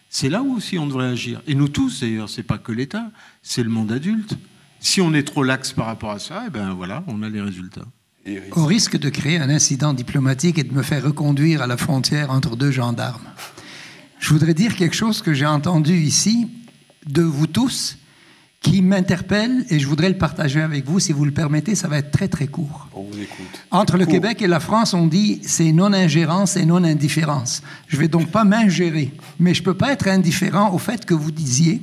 c'est 0.09 0.29
là 0.29 0.41
où 0.41 0.55
aussi 0.55 0.77
on 0.77 0.87
devrait 0.87 1.07
agir. 1.07 1.41
Et 1.47 1.55
nous 1.55 1.67
tous, 1.67 2.01
d'ailleurs, 2.01 2.29
c'est 2.29 2.43
pas 2.43 2.57
que 2.57 2.71
l'État, 2.71 3.11
c'est 3.41 3.63
le 3.63 3.69
monde 3.69 3.91
adulte. 3.91 4.37
Si 4.79 5.01
on 5.01 5.13
est 5.13 5.23
trop 5.23 5.43
lax 5.43 5.73
par 5.73 5.87
rapport 5.87 6.11
à 6.11 6.19
ça, 6.19 6.43
eh 6.47 6.49
ben 6.49 6.73
voilà, 6.73 7.03
on 7.07 7.23
a 7.23 7.29
les 7.29 7.41
résultats. 7.41 7.85
Au 8.51 8.65
risque 8.65 8.97
de 8.97 9.09
créer 9.09 9.37
un 9.37 9.49
incident 9.49 9.93
diplomatique 9.93 10.57
et 10.59 10.63
de 10.63 10.73
me 10.73 10.83
faire 10.83 11.03
reconduire 11.03 11.61
à 11.61 11.67
la 11.67 11.77
frontière 11.77 12.29
entre 12.29 12.55
deux 12.55 12.71
gendarmes. 12.71 13.25
Je 14.19 14.29
voudrais 14.29 14.53
dire 14.53 14.75
quelque 14.75 14.95
chose 14.95 15.21
que 15.21 15.33
j'ai 15.33 15.45
entendu 15.45 15.93
ici 15.93 16.47
de 17.07 17.21
vous 17.21 17.47
tous 17.47 17.97
qui 18.61 18.81
m'interpelle 18.81 19.65
et 19.69 19.79
je 19.79 19.87
voudrais 19.87 20.09
le 20.09 20.17
partager 20.17 20.61
avec 20.61 20.85
vous. 20.85 20.99
Si 20.99 21.13
vous 21.13 21.25
le 21.25 21.31
permettez, 21.31 21.75
ça 21.75 21.87
va 21.87 21.99
être 21.99 22.11
très 22.11 22.27
très 22.27 22.47
court. 22.47 22.87
On 22.93 23.03
vous 23.03 23.19
écoute. 23.19 23.45
Entre 23.71 23.97
le 23.97 24.05
Québec 24.05 24.41
et 24.41 24.47
la 24.47 24.59
France, 24.59 24.93
on 24.93 25.07
dit 25.07 25.39
c'est 25.43 25.71
non-ingérence 25.71 26.57
et 26.57 26.65
non-indifférence. 26.65 27.61
Je 27.87 27.97
vais 27.97 28.07
donc 28.07 28.29
pas 28.31 28.43
m'ingérer, 28.43 29.13
mais 29.39 29.53
je 29.53 29.63
peux 29.63 29.75
pas 29.75 29.91
être 29.93 30.07
indifférent 30.07 30.73
au 30.73 30.79
fait 30.79 31.05
que 31.05 31.13
vous 31.13 31.31
disiez 31.31 31.81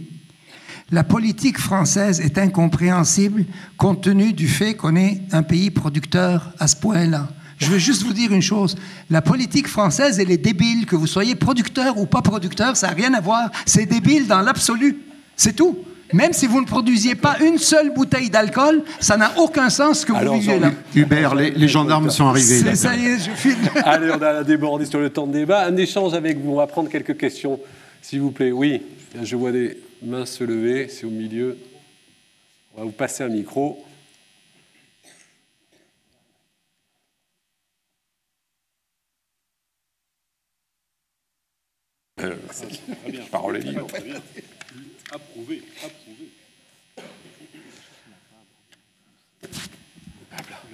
la 0.90 1.02
politique 1.02 1.58
française 1.58 2.20
est 2.20 2.38
incompréhensible 2.38 3.46
compte 3.78 4.02
tenu 4.02 4.32
du 4.32 4.46
fait 4.46 4.74
qu'on 4.74 4.96
est 4.96 5.22
un 5.32 5.42
pays 5.42 5.70
producteur 5.70 6.52
à 6.58 6.68
ce 6.68 6.76
point-là. 6.76 7.28
Je 7.58 7.70
veux 7.70 7.78
juste 7.78 8.02
vous 8.02 8.12
dire 8.12 8.32
une 8.32 8.42
chose. 8.42 8.76
La 9.10 9.22
politique 9.22 9.66
française, 9.66 10.18
elle 10.18 10.30
est 10.30 10.36
débile. 10.36 10.86
Que 10.86 10.96
vous 10.96 11.06
soyez 11.06 11.34
producteur 11.34 11.96
ou 11.98 12.04
pas 12.04 12.20
producteur, 12.20 12.76
ça 12.76 12.88
n'a 12.88 12.94
rien 12.94 13.14
à 13.14 13.20
voir. 13.20 13.50
C'est 13.64 13.86
débile 13.86 14.26
dans 14.26 14.40
l'absolu. 14.42 14.98
C'est 15.36 15.54
tout. 15.54 15.78
Même 16.12 16.32
si 16.32 16.46
vous 16.46 16.60
ne 16.60 16.66
produisiez 16.66 17.16
pas 17.16 17.38
une 17.40 17.58
seule 17.58 17.92
bouteille 17.92 18.30
d'alcool, 18.30 18.84
ça 19.00 19.16
n'a 19.16 19.36
aucun 19.38 19.68
sens 19.68 20.00
ce 20.00 20.06
que 20.06 20.12
vous 20.12 20.38
vivez 20.38 20.60
là. 20.60 20.70
Hubert, 20.94 21.34
les, 21.34 21.50
les 21.50 21.68
gendarmes 21.68 22.08
sont 22.10 22.26
arrivés. 22.26 22.60
C'est 22.60 22.76
ça 22.76 22.94
y 22.94 23.06
est, 23.06 23.18
je 23.18 23.30
file. 23.30 23.56
Allez, 23.84 24.12
on 24.12 24.22
a 24.22 24.44
débordé 24.44 24.86
sur 24.86 25.00
le 25.00 25.10
temps 25.10 25.26
de 25.26 25.32
débat. 25.32 25.66
Un 25.66 25.76
échange 25.76 26.14
avec 26.14 26.38
vous. 26.38 26.52
On 26.52 26.56
va 26.56 26.66
prendre 26.68 26.88
quelques 26.88 27.16
questions, 27.16 27.58
s'il 28.00 28.20
vous 28.20 28.30
plaît. 28.30 28.52
Oui, 28.52 28.82
je 29.20 29.34
vois 29.34 29.50
des 29.50 29.76
mains 30.02 30.24
se 30.24 30.44
lever. 30.44 30.88
C'est 30.88 31.04
au 31.04 31.10
milieu. 31.10 31.58
On 32.76 32.80
va 32.80 32.84
vous 32.84 32.92
passer 32.92 33.24
un 33.24 33.28
micro. 33.28 33.84
Euh, 42.20 42.36
parole 43.32 43.56
est 43.56 43.60
libre. 43.60 43.86
Approuvé, 45.12 45.62
approuvé. 45.84 46.30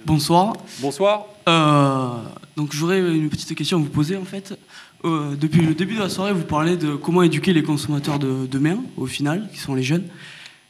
Bonsoir. 0.05 0.53
Bonsoir. 0.79 1.25
Euh, 1.47 2.23
donc 2.55 2.73
j'aurais 2.73 2.99
une 2.99 3.29
petite 3.29 3.53
question 3.55 3.77
à 3.77 3.81
vous 3.81 3.89
poser 3.89 4.17
en 4.17 4.25
fait. 4.25 4.57
Euh, 5.03 5.35
depuis 5.35 5.61
le 5.61 5.73
début 5.73 5.95
de 5.95 5.99
la 5.99 6.09
soirée, 6.09 6.33
vous 6.33 6.43
parlez 6.45 6.77
de 6.77 6.95
comment 6.95 7.23
éduquer 7.23 7.53
les 7.53 7.63
consommateurs 7.63 8.19
de 8.19 8.45
demain, 8.45 8.77
au 8.97 9.05
final, 9.05 9.49
qui 9.51 9.59
sont 9.59 9.75
les 9.75 9.83
jeunes. 9.83 10.07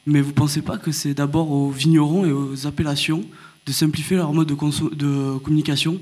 Mais 0.05 0.21
vous 0.21 0.29
ne 0.29 0.35
pensez 0.35 0.61
pas 0.61 0.77
que 0.77 0.91
c'est 0.91 1.13
d'abord 1.13 1.51
aux 1.51 1.69
vignerons 1.69 2.25
et 2.25 2.31
aux 2.31 2.65
appellations 2.65 3.23
de 3.65 3.71
simplifier 3.71 4.17
leur 4.17 4.33
mode 4.33 4.47
de, 4.47 4.95
de 4.95 5.37
communication 5.37 5.99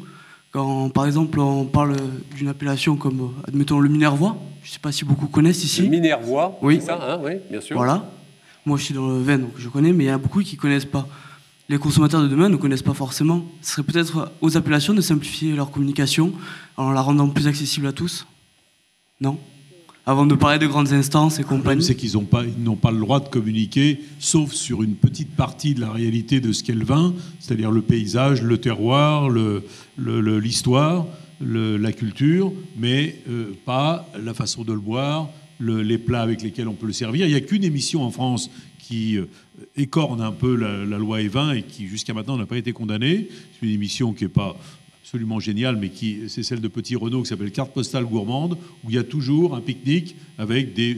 Quand 0.51 0.89
par 0.89 1.05
exemple 1.05 1.39
on 1.39 1.65
parle 1.65 1.95
d'une 2.35 2.47
appellation 2.47 2.95
comme, 2.95 3.34
admettons, 3.47 3.80
le 3.80 3.89
Minervois, 3.89 4.38
je 4.63 4.69
ne 4.69 4.73
sais 4.73 4.80
pas 4.80 4.91
si 4.91 5.05
beaucoup 5.05 5.27
connaissent 5.27 5.63
ici. 5.63 5.84
Le 5.84 5.89
Minervois, 5.89 6.57
Oui. 6.61 6.77
c'est 6.80 6.88
ça, 6.88 6.99
hein, 7.01 7.19
oui, 7.23 7.34
bien 7.49 7.61
sûr. 7.61 7.77
Voilà. 7.77 8.09
Moi, 8.65 8.77
je 8.77 8.84
suis 8.84 8.93
dans 8.93 9.07
le 9.07 9.19
vin, 9.21 9.38
donc 9.38 9.51
je 9.57 9.69
connais, 9.69 9.93
mais 9.93 10.05
il 10.05 10.07
y 10.07 10.11
en 10.11 10.15
a 10.15 10.17
beaucoup 10.17 10.41
qui 10.41 10.55
ne 10.55 10.59
connaissent 10.61 10.85
pas. 10.85 11.07
Les 11.69 11.77
consommateurs 11.77 12.21
de 12.21 12.27
demain 12.27 12.49
ne 12.49 12.55
connaissent 12.55 12.81
pas 12.84 12.93
forcément. 12.95 13.43
Ce 13.61 13.71
serait 13.73 13.84
peut-être 13.84 14.31
aux 14.41 14.57
appellations 14.57 14.93
de 14.93 15.01
simplifier 15.01 15.53
leur 15.55 15.69
communication 15.71 16.34
en 16.77 16.91
la 16.91 17.01
rendant 17.01 17.30
plus 17.30 17.47
accessible 17.47 17.85
à 17.88 17.93
tous 17.93 18.26
Non? 19.21 19.38
Avant 20.10 20.26
de 20.26 20.34
parler 20.34 20.57
de 20.57 20.65
grandes 20.65 20.91
instances 20.91 21.36
et 21.38 21.41
Le 21.41 21.45
problème, 21.45 21.61
compagnie. 21.61 21.84
c'est 21.84 21.94
qu'ils 21.94 22.14
n'ont 22.14 22.23
pas, 22.23 22.44
ils 22.44 22.64
n'ont 22.64 22.76
pas 22.76 22.90
le 22.90 22.98
droit 22.98 23.19
de 23.19 23.30
communiquer, 23.30 23.99
sauf 24.18 24.53
sur 24.53 24.81
une 24.81 24.95
petite 24.95 25.36
partie 25.36 25.76
de 25.76 25.81
la 25.81 25.91
réalité 25.91 26.40
de 26.40 26.52
ce 26.52 26.64
qu'est 26.64 26.73
le 26.73 26.84
vin, 26.84 27.14
c'est-à-dire 27.40 27.69
le 27.69 27.84
paysage, 27.84 28.41
le 28.41 28.57
terroir, 28.57 29.30
le- 29.30 29.61
le- 29.98 30.19
le- 30.19 30.40
l'histoire, 30.40 31.06
le- 31.40 31.77
la 31.77 31.91
culture, 31.91 32.52
mais 32.76 33.18
euh, 33.30 33.52
pas 33.65 34.10
la 34.19 34.34
façon 34.34 34.64
de 34.64 34.73
le 34.73 34.80
boire, 34.80 35.30
le- 35.60 35.84
les 35.84 35.99
plats 35.99 36.23
avec 36.23 36.41
lesquels 36.41 36.68
on 36.68 36.73
peut 36.73 36.88
le 36.88 36.94
servir. 36.94 37.27
Il 37.27 37.30
n'y 37.30 37.36
a 37.38 37.41
qu'une 37.41 37.64
émission 37.64 38.02
en 38.02 38.10
France 38.10 38.49
qui 38.80 39.15
euh, 39.15 39.26
écorne 39.77 40.22
un 40.22 40.31
peu 40.31 40.56
la, 40.56 40.86
la 40.86 40.98
loi 40.98 41.22
Evin 41.22 41.52
et 41.53 41.61
qui, 41.61 41.88
jusqu'à 41.88 42.15
maintenant, 42.15 42.36
n'a 42.36 42.48
pas 42.48 42.57
été 42.57 42.72
condamnée. 42.72 43.27
C'est 43.60 43.68
une 43.68 43.73
émission 43.73 44.14
qui 44.14 44.23
n'est 44.23 44.30
pas 44.31 44.57
absolument 45.10 45.40
géniale, 45.40 45.76
mais 45.76 45.90
qui 45.90 46.30
c'est 46.30 46.44
celle 46.44 46.61
de 46.61 46.68
Petit 46.68 46.95
Renault 46.95 47.23
qui 47.23 47.30
s'appelle 47.30 47.52
Carte 47.52 47.73
postale 47.73 48.06
gourmande, 48.06 48.60
où 48.84 48.91
il 48.91 48.95
y 48.95 48.99
a 48.99 49.03
toujours 49.03 49.56
un 49.56 49.60
pique-nique 49.60 50.15
avec 50.38 50.76
des 50.76 50.98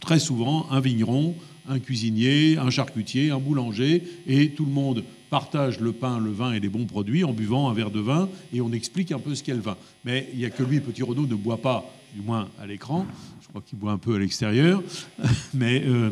très 0.00 0.18
souvent 0.18 0.66
un 0.70 0.80
vigneron, 0.80 1.34
un 1.68 1.78
cuisinier, 1.78 2.56
un 2.56 2.70
charcutier, 2.70 3.30
un 3.30 3.38
boulanger, 3.38 4.02
et 4.26 4.52
tout 4.52 4.64
le 4.64 4.72
monde 4.72 5.04
partage 5.28 5.78
le 5.78 5.92
pain, 5.92 6.18
le 6.18 6.30
vin 6.30 6.54
et 6.54 6.60
les 6.60 6.70
bons 6.70 6.86
produits 6.86 7.22
en 7.22 7.34
buvant 7.34 7.68
un 7.68 7.74
verre 7.74 7.90
de 7.90 8.00
vin, 8.00 8.30
et 8.54 8.62
on 8.62 8.72
explique 8.72 9.12
un 9.12 9.18
peu 9.18 9.34
ce 9.34 9.42
qu'est 9.42 9.52
le 9.52 9.60
vin. 9.60 9.76
Mais 10.06 10.30
il 10.32 10.38
n'y 10.38 10.46
a 10.46 10.50
que 10.50 10.62
lui, 10.62 10.80
Petit 10.80 11.02
Renault, 11.02 11.26
ne 11.26 11.34
boit 11.34 11.60
pas, 11.60 11.84
du 12.14 12.22
moins 12.22 12.48
à 12.58 12.66
l'écran. 12.66 13.06
Je 13.42 13.48
crois 13.48 13.60
qu'il 13.60 13.78
boit 13.78 13.92
un 13.92 13.98
peu 13.98 14.14
à 14.14 14.18
l'extérieur, 14.18 14.82
mais 15.52 15.82
euh, 15.84 16.08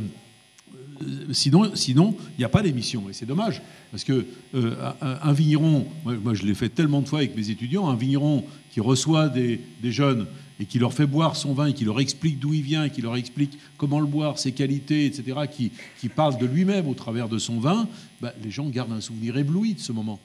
sinon, 1.33 1.75
sinon, 1.75 2.17
il 2.37 2.41
n'y 2.41 2.45
a 2.45 2.49
pas 2.49 2.63
d'émission 2.63 3.09
et 3.09 3.13
c'est 3.13 3.27
dommage 3.27 3.63
parce 3.91 4.05
que 4.05 4.27
euh, 4.55 4.75
un, 5.01 5.33
vigneron, 5.33 5.87
moi, 6.05 6.35
je 6.35 6.45
l'ai 6.45 6.55
fait 6.55 6.69
tellement 6.69 7.01
de 7.01 7.09
fois 7.09 7.21
avec 7.21 7.37
mes 7.37 7.51
étudiants, 7.51 7.89
un 7.89 7.97
vigneron 7.97 8.45
qui 8.71 8.81
reçoit 8.81 9.29
des, 9.29 9.61
jeunes 9.85 10.27
et 10.61 10.67
qui 10.67 10.79
leur 10.79 10.93
fait 10.93 11.07
boire 11.07 11.37
son 11.37 11.55
vin 11.55 11.67
et 11.67 11.73
qui 11.73 11.85
leur 11.85 12.01
explique 12.01 12.39
d'où 12.39 12.53
il 12.53 12.63
vient 12.63 12.89
qui 12.89 13.01
leur 13.01 13.17
explique 13.17 13.59
comment 13.77 14.01
le 14.01 14.07
boire, 14.07 14.39
ses 14.39 14.53
qualités, 14.53 15.07
etc., 15.07 15.41
qui, 15.51 15.73
qui 16.01 16.09
parle 16.09 16.39
de 16.39 16.47
lui-même 16.47 16.89
au 16.89 16.95
travers 16.95 17.29
de 17.29 17.39
son 17.39 17.61
vin, 17.61 17.89
bah, 18.21 18.35
les 18.43 18.51
gens 18.51 18.69
gardent 18.69 18.93
un 18.93 19.01
souvenir 19.01 19.37
ébloui 19.37 19.75
de 19.75 19.81
ce 19.81 19.93
moment. 19.93 20.19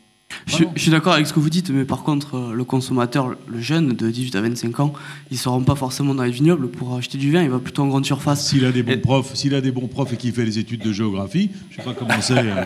Je, 0.48 0.54
suis- 0.56 0.68
je 0.76 0.82
suis 0.82 0.92
d'accord 0.92 1.14
avec 1.14 1.28
ce 1.28 1.34
que 1.34 1.40
vous 1.40 1.50
dites, 1.50 1.70
mais 1.70 1.86
par 1.86 2.04
contre, 2.04 2.36
euh, 2.38 2.54
le 2.54 2.64
consommateur, 2.64 3.30
le 3.48 3.60
jeune 3.62 3.90
de 3.94 4.10
18 4.10 4.36
à 4.36 4.42
25 4.42 4.80
ans, 4.80 4.94
il 5.32 5.36
ne 5.36 5.40
se 5.40 5.50
rend 5.50 5.62
pas 5.62 5.76
forcément 5.76 6.14
dans 6.16 6.24
les 6.24 6.32
vignobles 6.32 6.68
pour 6.70 6.96
acheter 6.96 7.18
du 7.18 7.32
vin, 7.32 7.44
il 7.44 7.50
va 7.50 7.60
plutôt 7.60 7.84
en 7.84 7.88
grande 7.88 8.06
surface. 8.06 8.48
S'il 8.48 8.66
a 8.66 8.72
des 8.72 8.84
bons 8.84 8.92
Et- 8.94 8.98
profs, 8.98 9.36
s'il 9.36 9.56
a 9.56 9.62
des 9.62 9.72
bons 9.72 9.88
profs 9.88 10.14
et 10.14 10.18
qu'il 10.18 10.32
fait 10.34 10.46
les 10.46 10.60
études 10.60 10.82
de 10.84 10.92
géographie, 10.94 11.50
je 11.70 11.78
sais 11.78 11.82
pas 11.84 11.94
comment 11.98 12.14
c'est, 12.22 12.38
euh, 12.38 12.64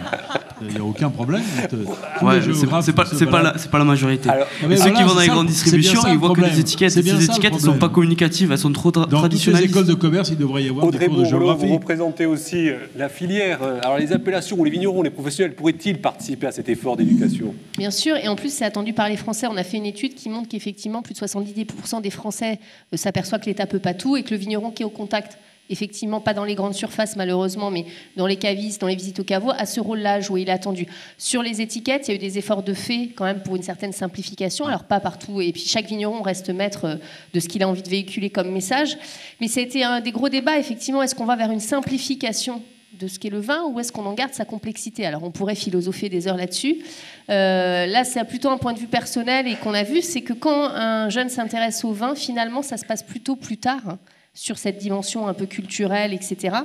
il 0.61 0.69
n'y 0.69 0.77
a 0.77 0.83
aucun 0.83 1.09
problème. 1.09 1.41
Ouais, 2.21 2.39
c'est 2.81 2.93
pas, 2.93 3.41
la, 3.43 3.57
c'est 3.57 3.69
pas 3.69 3.77
la 3.77 3.83
majorité. 3.85 4.29
Alors, 4.29 4.47
mais 4.67 4.75
ceux 4.75 4.83
voilà, 4.89 4.97
qui 4.97 5.03
vont 5.03 5.13
dans 5.15 5.21
les 5.21 5.27
grandes 5.27 5.47
distributions, 5.47 6.01
ça 6.01 6.11
ils 6.11 6.17
voient 6.17 6.33
que 6.33 6.41
les 6.41 6.59
étiquettes, 6.59 6.91
ces 6.91 7.03
ne 7.03 7.59
sont 7.59 7.77
pas 7.77 7.89
communicatives, 7.89 8.51
elles 8.51 8.57
sont 8.57 8.71
trop 8.71 8.89
tra- 8.91 9.07
Dans 9.07 9.25
les 9.27 9.63
écoles 9.63 9.85
de 9.85 9.93
commerce, 9.93 10.29
il 10.29 10.37
devrait 10.37 10.63
y 10.63 10.69
avoir 10.69 10.85
Audrey 10.85 10.99
des 10.99 11.05
cours 11.07 11.15
de 11.17 11.21
Bourgelot, 11.21 11.39
vous 11.39 11.45
géographie. 11.59 11.73
représentez 11.73 12.25
aussi 12.25 12.69
euh, 12.69 12.77
la 12.97 13.09
filière. 13.09 13.59
Alors, 13.83 13.97
les 13.97 14.11
appellations 14.13 14.59
ou 14.59 14.63
les 14.63 14.71
vignerons, 14.71 15.01
les 15.01 15.09
professionnels, 15.09 15.53
pourraient-ils 15.55 15.99
participer 15.99 16.47
à 16.47 16.51
cet 16.51 16.69
effort 16.69 16.97
d'éducation? 16.97 17.53
Bien 17.77 17.91
sûr, 17.91 18.15
et 18.17 18.27
en 18.27 18.35
plus 18.35 18.51
c'est 18.51 18.65
attendu 18.65 18.93
par 18.93 19.07
les 19.07 19.17
Français. 19.17 19.47
On 19.47 19.57
a 19.57 19.63
fait 19.63 19.77
une 19.77 19.85
étude 19.85 20.15
qui 20.15 20.29
montre 20.29 20.49
qu'effectivement 20.49 21.01
plus 21.01 21.13
de 21.13 21.19
70% 21.19 22.01
des 22.01 22.09
Français 22.09 22.59
euh, 22.93 22.97
s'aperçoivent 22.97 23.41
que 23.41 23.45
l'État 23.45 23.67
peut 23.67 23.79
pas 23.79 23.93
tout 23.93 24.17
et 24.17 24.23
que 24.23 24.31
le 24.31 24.37
vigneron 24.37 24.71
qui 24.71 24.83
est 24.83 24.85
au 24.85 24.89
contact 24.89 25.37
effectivement 25.69 26.21
pas 26.21 26.33
dans 26.33 26.43
les 26.43 26.55
grandes 26.55 26.73
surfaces 26.73 27.15
malheureusement, 27.15 27.71
mais 27.71 27.85
dans 28.15 28.27
les 28.27 28.37
cavistes, 28.37 28.81
dans 28.81 28.87
les 28.87 28.95
visites 28.95 29.19
au 29.19 29.23
caveau, 29.23 29.51
a 29.51 29.65
ce 29.65 29.79
rôle-là 29.79 30.13
à 30.13 30.19
jouer. 30.21 30.41
Il 30.41 30.49
est 30.49 30.53
attendu. 30.53 30.87
Sur 31.17 31.43
les 31.43 31.61
étiquettes, 31.61 32.07
il 32.07 32.11
y 32.11 32.13
a 32.13 32.15
eu 32.15 32.19
des 32.19 32.37
efforts 32.37 32.63
de 32.63 32.73
fait 32.73 33.11
quand 33.15 33.25
même 33.25 33.41
pour 33.41 33.55
une 33.55 33.63
certaine 33.63 33.93
simplification. 33.93 34.65
Alors 34.65 34.85
pas 34.85 34.99
partout, 34.99 35.41
et 35.41 35.51
puis 35.51 35.63
chaque 35.67 35.87
vigneron 35.87 36.21
reste 36.21 36.49
maître 36.49 36.85
euh, 36.85 36.95
de 37.33 37.39
ce 37.39 37.47
qu'il 37.47 37.63
a 37.63 37.67
envie 37.67 37.83
de 37.83 37.89
véhiculer 37.89 38.29
comme 38.29 38.51
message. 38.51 38.97
Mais 39.41 39.47
ça 39.47 39.59
a 39.59 39.63
été 39.63 39.83
un 39.83 39.99
des 39.99 40.11
gros 40.11 40.29
débats, 40.29 40.57
effectivement. 40.57 41.03
Est-ce 41.03 41.15
qu'on 41.15 41.25
va 41.25 41.35
vers 41.35 41.51
une 41.51 41.59
simplification 41.59 42.61
de 42.97 43.07
ce 43.07 43.19
qu'est 43.19 43.29
le 43.29 43.39
vin 43.39 43.63
ou 43.69 43.79
est-ce 43.79 43.91
qu'on 43.91 44.05
en 44.05 44.13
garde 44.13 44.33
sa 44.33 44.45
complexité? 44.45 45.05
Alors 45.05 45.23
on 45.23 45.31
pourrait 45.31 45.55
philosopher 45.55 46.09
des 46.09 46.27
heures 46.27 46.37
là-dessus. 46.37 46.77
Euh, 47.29 47.85
là, 47.85 48.03
c'est 48.03 48.23
plutôt 48.25 48.49
un 48.49 48.57
point 48.57 48.73
de 48.73 48.79
vue 48.79 48.87
personnel 48.87 49.47
et 49.47 49.55
qu'on 49.55 49.73
a 49.73 49.83
vu, 49.83 50.01
c'est 50.01 50.21
que 50.21 50.33
quand 50.33 50.69
un 50.69 51.09
jeune 51.09 51.29
s'intéresse 51.29 51.83
au 51.83 51.91
vin, 51.91 52.15
finalement, 52.15 52.61
ça 52.61 52.77
se 52.77 52.85
passe 52.85 53.03
plutôt 53.03 53.35
plus 53.35 53.57
tard 53.57 53.97
sur 54.33 54.57
cette 54.59 54.77
dimension 54.77 55.27
un 55.27 55.33
peu 55.33 55.47
culturelle, 55.47 56.13
etc. 56.13 56.57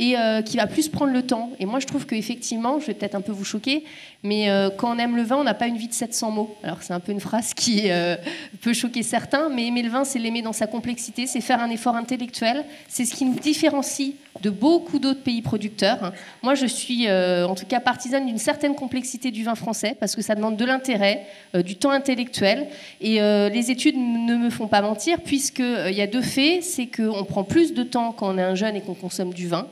Et 0.00 0.16
euh, 0.16 0.42
qui 0.42 0.58
va 0.58 0.68
plus 0.68 0.88
prendre 0.88 1.12
le 1.12 1.22
temps. 1.22 1.50
Et 1.58 1.66
moi, 1.66 1.80
je 1.80 1.86
trouve 1.86 2.06
qu'effectivement, 2.06 2.78
je 2.78 2.86
vais 2.86 2.94
peut-être 2.94 3.16
un 3.16 3.20
peu 3.20 3.32
vous 3.32 3.44
choquer, 3.44 3.82
mais 4.22 4.48
euh, 4.48 4.70
quand 4.70 4.94
on 4.94 4.98
aime 5.00 5.16
le 5.16 5.24
vin, 5.24 5.38
on 5.38 5.42
n'a 5.42 5.54
pas 5.54 5.66
une 5.66 5.76
vie 5.76 5.88
de 5.88 5.92
700 5.92 6.30
mots. 6.30 6.56
Alors, 6.62 6.82
c'est 6.82 6.92
un 6.92 7.00
peu 7.00 7.10
une 7.10 7.18
phrase 7.18 7.52
qui 7.52 7.90
euh, 7.90 8.14
peut 8.60 8.72
choquer 8.72 9.02
certains, 9.02 9.48
mais 9.48 9.66
aimer 9.66 9.82
le 9.82 9.88
vin, 9.88 10.04
c'est 10.04 10.20
l'aimer 10.20 10.40
dans 10.40 10.52
sa 10.52 10.68
complexité, 10.68 11.26
c'est 11.26 11.40
faire 11.40 11.60
un 11.60 11.68
effort 11.68 11.96
intellectuel. 11.96 12.64
C'est 12.86 13.04
ce 13.04 13.12
qui 13.12 13.24
nous 13.24 13.40
différencie 13.40 14.12
de 14.40 14.50
beaucoup 14.50 15.00
d'autres 15.00 15.24
pays 15.24 15.42
producteurs. 15.42 16.12
Moi, 16.44 16.54
je 16.54 16.66
suis 16.66 17.10
en 17.10 17.56
tout 17.56 17.66
cas 17.66 17.80
partisane 17.80 18.24
d'une 18.24 18.38
certaine 18.38 18.76
complexité 18.76 19.32
du 19.32 19.42
vin 19.42 19.56
français, 19.56 19.96
parce 19.98 20.14
que 20.14 20.22
ça 20.22 20.36
demande 20.36 20.56
de 20.56 20.64
l'intérêt, 20.64 21.26
du 21.64 21.74
temps 21.74 21.90
intellectuel. 21.90 22.68
Et 23.00 23.18
les 23.18 23.70
études 23.72 23.96
ne 23.96 24.36
me 24.36 24.48
font 24.48 24.68
pas 24.68 24.80
mentir, 24.80 25.22
puisqu'il 25.22 25.92
y 25.92 26.00
a 26.00 26.06
deux 26.06 26.22
faits, 26.22 26.62
c'est 26.62 26.86
qu'on 26.86 27.24
prend 27.24 27.42
plus 27.42 27.74
de 27.74 27.82
temps 27.82 28.12
quand 28.12 28.32
on 28.32 28.38
est 28.38 28.42
un 28.42 28.54
jeune 28.54 28.76
et 28.76 28.80
qu'on 28.80 28.94
consomme 28.94 29.34
du 29.34 29.48
vin 29.48 29.66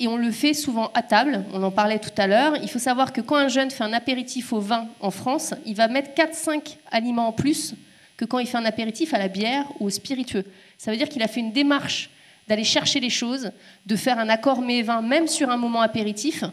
et 0.00 0.08
on 0.08 0.16
le 0.16 0.30
fait 0.32 0.54
souvent 0.54 0.90
à 0.94 1.02
table, 1.02 1.44
on 1.52 1.62
en 1.62 1.70
parlait 1.70 1.98
tout 1.98 2.10
à 2.16 2.26
l'heure. 2.26 2.54
Il 2.62 2.70
faut 2.70 2.78
savoir 2.78 3.12
que 3.12 3.20
quand 3.20 3.36
un 3.36 3.48
jeune 3.48 3.70
fait 3.70 3.84
un 3.84 3.92
apéritif 3.92 4.52
au 4.54 4.58
vin 4.58 4.88
en 5.00 5.10
France, 5.10 5.52
il 5.66 5.74
va 5.76 5.88
mettre 5.88 6.14
4-5 6.14 6.76
aliments 6.90 7.28
en 7.28 7.32
plus 7.32 7.74
que 8.16 8.24
quand 8.24 8.38
il 8.38 8.46
fait 8.46 8.56
un 8.56 8.64
apéritif 8.64 9.12
à 9.12 9.18
la 9.18 9.28
bière 9.28 9.66
ou 9.78 9.86
au 9.86 9.90
spiritueux. 9.90 10.46
Ça 10.78 10.90
veut 10.90 10.96
dire 10.96 11.08
qu'il 11.08 11.22
a 11.22 11.28
fait 11.28 11.40
une 11.40 11.52
démarche 11.52 12.08
d'aller 12.48 12.64
chercher 12.64 12.98
les 12.98 13.10
choses, 13.10 13.50
de 13.84 13.94
faire 13.94 14.18
un 14.18 14.30
accord 14.30 14.62
mets-vin 14.62 15.02
même 15.02 15.28
sur 15.28 15.50
un 15.50 15.58
moment 15.58 15.82
apéritif. 15.82 16.44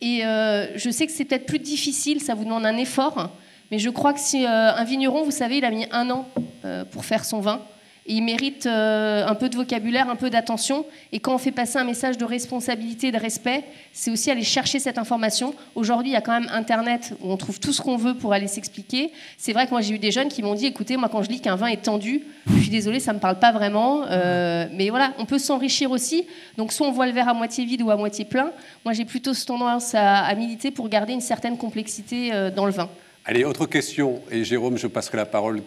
Et 0.00 0.24
euh, 0.24 0.78
je 0.78 0.88
sais 0.88 1.06
que 1.06 1.12
c'est 1.12 1.24
peut-être 1.24 1.46
plus 1.46 1.58
difficile, 1.58 2.20
ça 2.20 2.34
vous 2.34 2.44
demande 2.44 2.64
un 2.64 2.76
effort, 2.76 3.30
mais 3.72 3.80
je 3.80 3.90
crois 3.90 4.12
que 4.12 4.20
si 4.20 4.46
euh, 4.46 4.72
un 4.72 4.84
vigneron, 4.84 5.24
vous 5.24 5.32
savez, 5.32 5.58
il 5.58 5.64
a 5.64 5.70
mis 5.70 5.86
un 5.90 6.10
an 6.10 6.28
euh, 6.64 6.84
pour 6.84 7.04
faire 7.04 7.24
son 7.24 7.40
vin, 7.40 7.60
il 8.06 8.22
mérite 8.22 8.66
euh, 8.66 9.26
un 9.26 9.34
peu 9.34 9.48
de 9.48 9.56
vocabulaire, 9.56 10.10
un 10.10 10.16
peu 10.16 10.28
d'attention. 10.28 10.84
Et 11.12 11.20
quand 11.20 11.34
on 11.34 11.38
fait 11.38 11.52
passer 11.52 11.78
un 11.78 11.84
message 11.84 12.18
de 12.18 12.24
responsabilité, 12.24 13.10
de 13.12 13.18
respect, 13.18 13.64
c'est 13.92 14.10
aussi 14.10 14.30
aller 14.30 14.42
chercher 14.42 14.78
cette 14.78 14.98
information. 14.98 15.54
Aujourd'hui, 15.74 16.10
il 16.10 16.12
y 16.12 16.16
a 16.16 16.20
quand 16.20 16.38
même 16.38 16.50
Internet 16.52 17.14
où 17.22 17.30
on 17.32 17.36
trouve 17.38 17.60
tout 17.60 17.72
ce 17.72 17.80
qu'on 17.80 17.96
veut 17.96 18.14
pour 18.14 18.34
aller 18.34 18.46
s'expliquer. 18.46 19.10
C'est 19.38 19.52
vrai 19.54 19.64
que 19.64 19.70
moi, 19.70 19.80
j'ai 19.80 19.94
eu 19.94 19.98
des 19.98 20.10
jeunes 20.10 20.28
qui 20.28 20.42
m'ont 20.42 20.54
dit, 20.54 20.66
écoutez, 20.66 20.98
moi, 20.98 21.08
quand 21.08 21.22
je 21.22 21.30
lis 21.30 21.40
qu'un 21.40 21.56
vin 21.56 21.68
est 21.68 21.82
tendu, 21.82 22.22
je 22.46 22.60
suis 22.60 22.70
désolée, 22.70 23.00
ça 23.00 23.12
ne 23.12 23.16
me 23.16 23.20
parle 23.20 23.38
pas 23.38 23.52
vraiment. 23.52 24.04
Euh, 24.10 24.66
mais 24.72 24.90
voilà, 24.90 25.14
on 25.18 25.24
peut 25.24 25.38
s'enrichir 25.38 25.90
aussi. 25.90 26.26
Donc, 26.58 26.72
soit 26.72 26.86
on 26.86 26.92
voit 26.92 27.06
le 27.06 27.12
verre 27.12 27.28
à 27.28 27.34
moitié 27.34 27.64
vide 27.64 27.80
ou 27.80 27.90
à 27.90 27.96
moitié 27.96 28.26
plein. 28.26 28.50
Moi, 28.84 28.92
j'ai 28.92 29.06
plutôt 29.06 29.32
tendance 29.46 29.94
à, 29.94 30.24
à, 30.24 30.34
militer 30.34 30.70
pour 30.70 30.90
garder 30.90 31.14
une 31.14 31.22
certaine 31.22 31.56
complexité 31.56 32.34
euh, 32.34 32.50
dans 32.50 32.66
le 32.66 32.72
vin. 32.72 32.90
Allez, 33.24 33.44
autre 33.44 33.64
question. 33.64 34.20
Et 34.30 34.44
Jérôme, 34.44 34.76
je 34.76 34.86
passerai 34.86 35.16
la 35.16 35.24
parole 35.24 35.62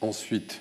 ensuite. 0.00 0.60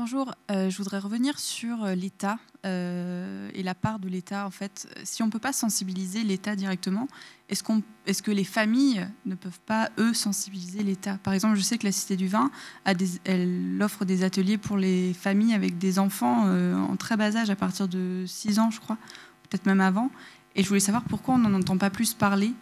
Bonjour, 0.00 0.34
euh, 0.50 0.70
je 0.70 0.78
voudrais 0.78 0.98
revenir 0.98 1.38
sur 1.38 1.84
euh, 1.84 1.94
l'État 1.94 2.38
euh, 2.64 3.50
et 3.52 3.62
la 3.62 3.74
part 3.74 3.98
de 3.98 4.08
l'État. 4.08 4.46
En 4.46 4.50
fait, 4.50 4.88
si 5.04 5.22
on 5.22 5.26
ne 5.26 5.30
peut 5.30 5.38
pas 5.38 5.52
sensibiliser 5.52 6.22
l'État 6.22 6.56
directement, 6.56 7.06
est-ce, 7.50 7.62
qu'on, 7.62 7.82
est-ce 8.06 8.22
que 8.22 8.30
les 8.30 8.44
familles 8.44 9.06
ne 9.26 9.34
peuvent 9.34 9.60
pas, 9.66 9.90
eux, 9.98 10.14
sensibiliser 10.14 10.82
l'État? 10.82 11.18
Par 11.22 11.34
exemple, 11.34 11.56
je 11.56 11.60
sais 11.60 11.76
que 11.76 11.84
la 11.84 11.92
Cité 11.92 12.16
du 12.16 12.28
Vin, 12.28 12.50
elle 12.86 13.78
offre 13.82 14.06
des 14.06 14.24
ateliers 14.24 14.56
pour 14.56 14.78
les 14.78 15.12
familles 15.12 15.52
avec 15.52 15.76
des 15.76 15.98
enfants 15.98 16.46
en 16.46 16.96
très 16.96 17.18
bas 17.18 17.36
âge, 17.36 17.50
à 17.50 17.56
partir 17.56 17.86
de 17.86 18.24
6 18.26 18.58
ans, 18.58 18.70
je 18.70 18.80
crois, 18.80 18.96
peut-être 19.50 19.66
même 19.66 19.82
avant. 19.82 20.10
Et 20.56 20.62
je 20.62 20.68
voulais 20.68 20.80
savoir 20.80 21.04
pourquoi 21.04 21.34
on 21.34 21.38
n'en 21.38 21.52
entend 21.52 21.76
pas 21.76 21.90
plus 21.90 22.14
parler. 22.14 22.54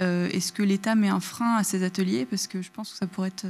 est-ce 0.00 0.50
que 0.50 0.64
l'État 0.64 0.96
met 0.96 1.10
un 1.10 1.20
frein 1.20 1.54
à 1.58 1.62
ces 1.62 1.84
ateliers? 1.84 2.26
Parce 2.26 2.48
que 2.48 2.60
je 2.60 2.72
pense 2.72 2.90
que 2.90 2.98
ça 2.98 3.06
pourrait 3.06 3.28
être 3.28 3.46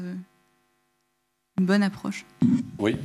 une 1.62 1.66
bonne 1.66 1.84
approche. 1.84 2.26
Oui. 2.80 2.96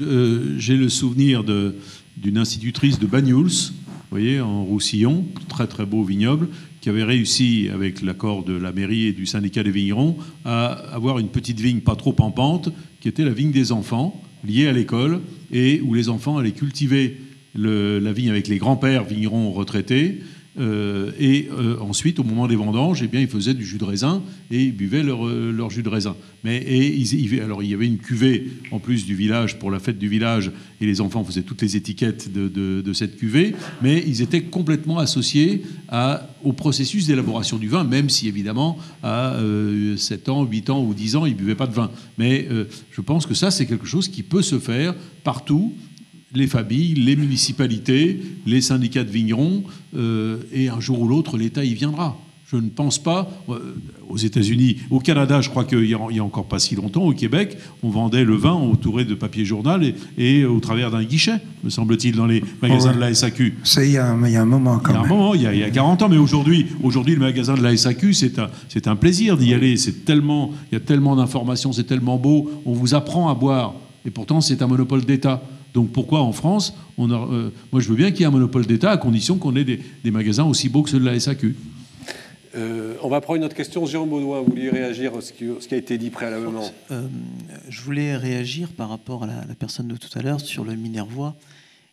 Euh, 0.00 0.54
J'ai 0.56 0.78
le 0.78 0.88
souvenir 0.88 1.44
d'une 1.44 2.38
institutrice 2.38 2.98
de 2.98 3.04
Banyuls, 3.06 3.44
vous 3.44 4.10
voyez, 4.10 4.40
en 4.40 4.64
Roussillon, 4.64 5.26
très 5.50 5.66
très 5.66 5.84
beau 5.84 6.02
vignoble, 6.02 6.48
qui 6.80 6.88
avait 6.88 7.04
réussi, 7.04 7.68
avec 7.70 8.00
l'accord 8.00 8.42
de 8.42 8.54
la 8.54 8.72
mairie 8.72 9.04
et 9.04 9.12
du 9.12 9.26
syndicat 9.26 9.62
des 9.62 9.70
vignerons, 9.70 10.16
à 10.46 10.68
avoir 10.94 11.18
une 11.18 11.28
petite 11.28 11.60
vigne 11.60 11.80
pas 11.80 11.94
trop 11.94 12.16
en 12.20 12.30
pente, 12.30 12.70
qui 13.00 13.08
était 13.08 13.24
la 13.24 13.34
vigne 13.34 13.52
des 13.52 13.70
enfants, 13.70 14.18
liée 14.48 14.66
à 14.66 14.72
l'école, 14.72 15.20
et 15.52 15.82
où 15.82 15.92
les 15.92 16.08
enfants 16.08 16.38
allaient 16.38 16.52
cultiver 16.52 17.20
le, 17.54 17.98
la 17.98 18.14
vigne 18.14 18.30
avec 18.30 18.48
les 18.48 18.56
grands-pères 18.56 19.04
vignerons 19.04 19.52
retraités, 19.52 20.22
euh, 20.58 21.12
et 21.18 21.48
euh, 21.52 21.78
ensuite, 21.80 22.18
au 22.18 22.24
moment 22.24 22.48
des 22.48 22.56
vendanges, 22.56 23.02
eh 23.02 23.06
bien, 23.06 23.20
ils 23.20 23.28
faisaient 23.28 23.54
du 23.54 23.64
jus 23.64 23.78
de 23.78 23.84
raisin 23.84 24.22
et 24.50 24.64
ils 24.64 24.76
buvaient 24.76 25.02
leur, 25.02 25.26
euh, 25.26 25.52
leur 25.52 25.70
jus 25.70 25.82
de 25.82 25.88
raisin. 25.88 26.16
Mais, 26.42 26.56
et 26.56 26.92
ils, 26.92 27.40
alors, 27.40 27.62
il 27.62 27.70
y 27.70 27.74
avait 27.74 27.86
une 27.86 27.98
cuvée 27.98 28.48
en 28.72 28.80
plus 28.80 29.06
du 29.06 29.14
village 29.14 29.58
pour 29.58 29.70
la 29.70 29.78
fête 29.78 29.98
du 29.98 30.08
village 30.08 30.50
et 30.80 30.86
les 30.86 31.00
enfants 31.00 31.22
faisaient 31.22 31.42
toutes 31.42 31.62
les 31.62 31.76
étiquettes 31.76 32.32
de, 32.32 32.48
de, 32.48 32.92
cette 32.92 33.16
cuvée, 33.16 33.54
mais 33.82 34.02
ils 34.06 34.22
étaient 34.22 34.42
complètement 34.42 34.98
associés 34.98 35.62
au 36.42 36.52
processus 36.52 37.06
d'élaboration 37.06 37.58
du 37.58 37.68
vin, 37.68 37.84
même 37.84 38.08
si 38.08 38.26
évidemment 38.26 38.78
à 39.02 39.36
7 39.96 40.28
ans, 40.30 40.44
8 40.44 40.70
ans 40.70 40.82
ou 40.82 40.94
10 40.94 41.16
ans, 41.16 41.26
ils 41.26 41.34
ne 41.34 41.38
buvaient 41.38 41.54
pas 41.54 41.66
de 41.66 41.74
vin. 41.74 41.90
Mais 42.18 42.48
je 42.90 43.00
pense 43.00 43.26
que 43.26 43.34
ça, 43.34 43.50
c'est 43.50 43.66
quelque 43.66 43.86
chose 43.86 44.08
qui 44.08 44.22
peut 44.22 44.42
se 44.42 44.58
faire 44.58 44.94
partout 45.22 45.74
les 46.34 46.46
familles, 46.46 46.94
les 46.94 47.16
municipalités, 47.16 48.20
les 48.46 48.60
syndicats 48.60 49.04
de 49.04 49.10
vignerons, 49.10 49.64
euh, 49.96 50.38
et 50.52 50.68
un 50.68 50.80
jour 50.80 51.00
ou 51.00 51.08
l'autre, 51.08 51.36
l'État 51.36 51.64
y 51.64 51.74
viendra. 51.74 52.16
Je 52.50 52.56
ne 52.56 52.68
pense 52.68 52.98
pas. 52.98 53.30
Euh, 53.48 53.76
aux 54.08 54.16
États-Unis, 54.16 54.78
au 54.90 54.98
Canada, 54.98 55.40
je 55.40 55.48
crois 55.50 55.64
qu'il 55.64 55.82
n'y 55.82 55.94
a, 55.94 56.24
encore 56.24 56.46
pas 56.46 56.58
si 56.58 56.74
longtemps, 56.74 57.04
au 57.04 57.12
Québec, 57.12 57.56
on 57.84 57.90
vendait 57.90 58.24
le 58.24 58.34
vin 58.34 58.50
entouré 58.50 59.04
de 59.04 59.14
papier 59.14 59.44
journal 59.44 59.94
et, 60.18 60.44
au 60.44 60.58
travers 60.58 60.90
d'un 60.90 61.04
guichet, 61.04 61.34
me 61.62 61.70
semble-t-il, 61.70 62.16
dans 62.16 62.26
les 62.26 62.42
magasins 62.60 62.92
de 62.92 62.98
la 62.98 63.14
SAQ. 63.14 63.58
C'est 63.62 63.86
il, 63.86 63.92
y 63.92 63.98
a 63.98 64.06
un 64.10 64.44
moment 64.44 64.80
quand 64.80 64.94
même. 64.94 65.02
Il 65.02 65.08
y 65.08 65.12
a 65.12 65.14
un 65.14 65.16
moment, 65.16 65.34
il 65.34 65.42
y 65.42 65.62
a, 65.62 65.70
40 65.70 66.02
ans, 66.02 66.08
mais 66.08 66.16
aujourd'hui, 66.16 66.66
aujourd'hui, 66.82 67.14
le 67.14 67.20
magasin 67.20 67.54
de 67.54 67.62
la 67.62 67.76
SAQ, 67.76 68.14
c'est 68.14 68.40
un, 68.40 68.48
c'est 68.68 68.88
un 68.88 68.96
plaisir 68.96 69.36
d'y 69.36 69.54
aller. 69.54 69.76
C'est 69.76 70.04
tellement, 70.04 70.50
il 70.72 70.74
y 70.74 70.76
a 70.76 70.80
tellement 70.80 71.14
d'informations, 71.14 71.72
c'est 71.72 71.84
tellement 71.84 72.18
beau. 72.18 72.50
On 72.66 72.72
vous 72.72 72.96
apprend 72.96 73.28
à 73.28 73.34
boire, 73.36 73.74
et 74.04 74.10
pourtant, 74.10 74.40
c'est 74.40 74.60
un 74.60 74.66
monopole 74.66 75.04
d'État. 75.04 75.40
Donc 75.74 75.90
pourquoi 75.90 76.20
en 76.20 76.32
France 76.32 76.74
on 76.98 77.10
a, 77.10 77.14
euh, 77.14 77.50
Moi 77.72 77.80
je 77.80 77.88
veux 77.88 77.96
bien 77.96 78.10
qu'il 78.10 78.20
y 78.20 78.22
ait 78.24 78.26
un 78.26 78.30
monopole 78.30 78.66
d'État 78.66 78.90
à 78.90 78.96
condition 78.96 79.38
qu'on 79.38 79.56
ait 79.56 79.64
des, 79.64 79.80
des, 80.04 80.10
magasins 80.10 80.44
aussi 80.44 80.68
beaux 80.68 80.82
que 80.82 80.90
ceux 80.90 81.00
de 81.00 81.04
la 81.04 81.18
SAQ. 81.18 81.54
Euh, 82.56 82.94
on 83.02 83.08
va 83.08 83.20
prendre 83.20 83.36
une 83.38 83.44
autre 83.44 83.54
question. 83.54 83.86
Jérôme 83.86 84.08
Baudouin, 84.08 84.40
vous 84.40 84.50
vouliez 84.50 84.70
réagir 84.70 85.16
à 85.16 85.20
ce 85.20 85.32
qui, 85.32 85.44
ce 85.60 85.68
qui, 85.68 85.74
a 85.74 85.78
été 85.78 85.98
dit 85.98 86.10
préalablement 86.10 86.68
euh, 86.90 87.06
Je 87.68 87.80
voulais 87.82 88.16
réagir 88.16 88.70
par 88.72 88.88
rapport 88.88 89.24
à 89.24 89.26
la, 89.26 89.44
la 89.46 89.54
personne 89.54 89.86
de 89.86 89.96
tout 89.96 90.18
à 90.18 90.22
l'heure 90.22 90.40
sur 90.40 90.64
le 90.64 90.74
Minervois 90.74 91.36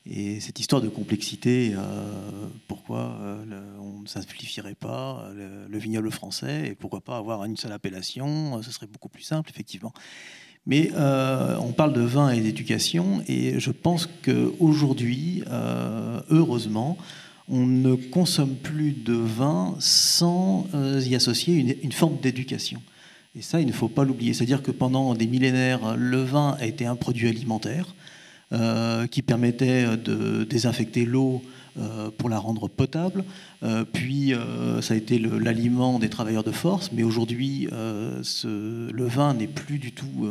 et 0.10 0.40
cette 0.40 0.60
histoire 0.60 0.82
de 0.82 0.90
complexité. 0.90 1.74
Euh, 1.76 2.48
pourquoi 2.68 3.18
euh, 3.22 3.46
le, 3.46 3.82
on 3.82 4.02
ne 4.02 4.08
simplifierait 4.08 4.76
pas 4.76 5.30
le, 5.36 5.68
le, 5.68 5.78
vignoble 5.78 6.12
français 6.12 6.70
et 6.70 6.76
pourquoi 6.76 7.02
pas 7.02 7.18
avoir 7.18 7.44
une 7.46 7.58
seule 7.58 7.74
appellation 7.74 8.62
Ce 8.64 8.72
serait 8.72 8.88
beaucoup 8.88 9.10
plus 9.10 9.24
simple, 9.24 9.50
effectivement. 9.50 9.94
Mais 10.68 10.92
euh, 10.96 11.56
on 11.62 11.72
parle 11.72 11.94
de 11.94 12.02
vin 12.02 12.30
et 12.30 12.42
d'éducation, 12.42 13.24
et 13.30 13.58
je 13.58 13.72
pense 13.72 14.10
qu'aujourd'hui, 14.22 15.44
euh, 15.50 16.20
heureusement, 16.30 16.98
on 17.48 17.66
ne 17.66 17.96
consomme 17.96 18.54
plus 18.56 18.92
de 18.92 19.14
vin 19.14 19.76
sans 19.80 20.68
euh, 20.76 21.02
y 21.02 21.16
associer 21.16 21.56
une, 21.56 21.74
une 21.84 21.94
forme 21.94 22.18
d'éducation. 22.22 22.82
Et 23.34 23.42
ça, 23.42 23.62
il 23.62 23.68
ne 23.68 23.72
faut 23.72 23.88
pas 23.88 24.04
l'oublier. 24.04 24.34
C'est-à-dire 24.34 24.62
que 24.62 24.72
pendant 24.72 25.14
des 25.16 25.28
millénaires, 25.28 25.96
le 25.96 26.22
vin 26.22 26.58
a 26.60 26.66
été 26.66 26.86
un 26.86 26.98
produit 26.98 27.30
alimentaire 27.30 27.96
euh, 28.52 29.08
qui 29.08 29.22
permettait 29.22 29.96
de 29.96 30.44
désinfecter 30.44 31.06
l'eau 31.06 31.42
pour 32.18 32.30
la 32.30 32.40
rendre 32.40 32.68
potable. 32.68 33.24
Euh, 33.64 33.84
puis 33.84 34.34
euh, 34.34 34.82
ça 34.82 34.94
a 34.94 34.98
été 34.98 35.20
l'aliment 35.20 36.00
des 36.00 36.10
travailleurs 36.10 36.44
de 36.44 36.52
force, 36.52 36.92
mais 36.92 37.04
aujourd'hui 37.04 37.68
le 37.72 39.08
vin 39.08 39.34
n'est 39.34 39.48
plus 39.48 39.80
du 39.80 39.92
tout 39.92 40.28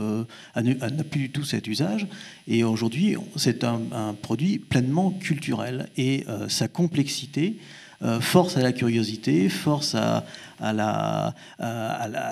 n'a 0.54 1.04
plus 1.04 1.20
du 1.20 1.30
tout 1.30 1.44
cet 1.44 1.66
usage. 1.66 2.06
Et 2.48 2.64
aujourd'hui 2.64 3.16
c'est 3.36 3.64
un, 3.64 3.80
un, 3.92 4.14
produit 4.14 4.58
pleinement 4.58 5.10
culturel 5.10 5.88
et 5.96 6.24
sa 6.48 6.68
complexité 6.68 7.56
euh, 8.02 8.20
force 8.20 8.56
à 8.56 8.62
la 8.62 8.72
curiosité, 8.72 9.48
force 9.48 9.94
à, 9.94 10.24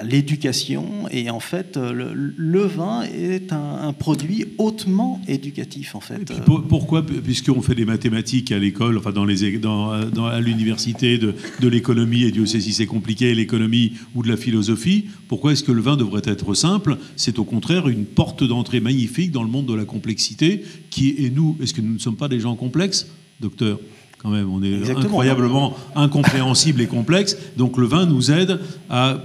l'éducation. 0.02 1.08
Et 1.10 1.28
en 1.28 1.40
fait, 1.40 1.76
le, 1.76 2.60
vin 2.64 3.02
est 3.02 3.52
un, 3.52 3.92
produit 3.92 4.46
hautement 4.58 5.20
éducatif, 5.28 5.94
en 5.94 6.00
fait. 6.00 6.32
pourquoi 6.68 7.04
Puisqu'on 7.04 7.60
fait 7.60 7.74
des 7.74 7.84
mathématiques 7.84 8.50
à 8.52 8.58
l'école, 8.58 8.96
enfin 8.96 9.12
dans 9.12 9.26
les, 9.26 9.44
à 9.44 10.40
l'université 10.40 11.18
de, 11.18 11.34
de 11.60 11.68
l'économie, 11.68 12.22
et 12.22 12.30
Dieu 12.30 12.46
sait 12.46 12.60
si 12.60 12.72
c'est 12.72 12.86
compliqué, 12.86 13.34
l'économie 13.34 13.92
ou 14.14 14.22
de 14.22 14.28
la 14.28 14.36
philosophie, 14.36 15.06
pourquoi 15.28 15.52
est-ce 15.52 15.64
que 15.64 15.72
le 15.72 15.82
vin 15.82 15.96
devrait 15.96 16.22
être 16.24 16.54
simple? 16.54 16.96
C'est 17.16 17.38
au 17.38 17.44
contraire 17.44 17.88
une 17.88 18.06
porte 18.06 18.44
d'entrée 18.44 18.80
magnifique 18.80 19.32
dans 19.32 19.42
le 19.42 19.50
monde 19.50 19.66
de 19.66 19.74
la 19.74 19.84
complexité, 19.84 20.62
qui 20.90 21.10
est 21.18 21.30
nous. 21.30 21.56
Est-ce 21.62 21.74
que 21.74 21.80
nous 21.80 21.94
ne 21.94 21.98
sommes 21.98 22.16
pas 22.16 22.28
des 22.28 22.40
gens 22.40 22.56
complexes, 22.56 23.08
docteur? 23.40 23.78
Quand 24.24 24.30
même, 24.30 24.50
on 24.50 24.62
est 24.62 24.90
incroyablement 24.90 25.76
incompréhensible 25.94 26.80
et 26.80 26.86
complexe. 26.86 27.36
Donc 27.58 27.76
le 27.76 27.84
vin 27.84 28.06
nous 28.06 28.30
aide 28.30 28.58
à 28.88 29.18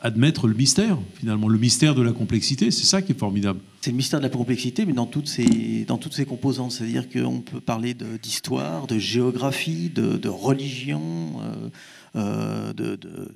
admettre 0.00 0.46
le 0.46 0.54
mystère, 0.54 0.98
finalement, 1.14 1.48
le 1.48 1.58
mystère 1.58 1.96
de 1.96 2.02
la 2.02 2.12
complexité. 2.12 2.70
C'est 2.70 2.84
ça 2.84 3.02
qui 3.02 3.10
est 3.10 3.18
formidable. 3.18 3.58
C'est 3.80 3.90
le 3.90 3.96
mystère 3.96 4.20
de 4.20 4.24
la 4.24 4.30
complexité, 4.30 4.86
mais 4.86 4.92
dans 4.92 5.06
toutes 5.06 5.26
ses, 5.26 5.84
dans 5.88 5.98
toutes 5.98 6.14
ses 6.14 6.26
composantes. 6.26 6.70
C'est-à-dire 6.70 7.08
qu'on 7.08 7.40
peut 7.40 7.58
parler 7.58 7.92
d'histoire, 8.22 8.86
de, 8.86 9.00
géographie, 9.00 9.90
de, 9.90 10.28
religion, 10.28 11.40
euh, 11.42 11.68
euh, 12.14 12.72
de, 12.72 12.94
de, 12.94 13.32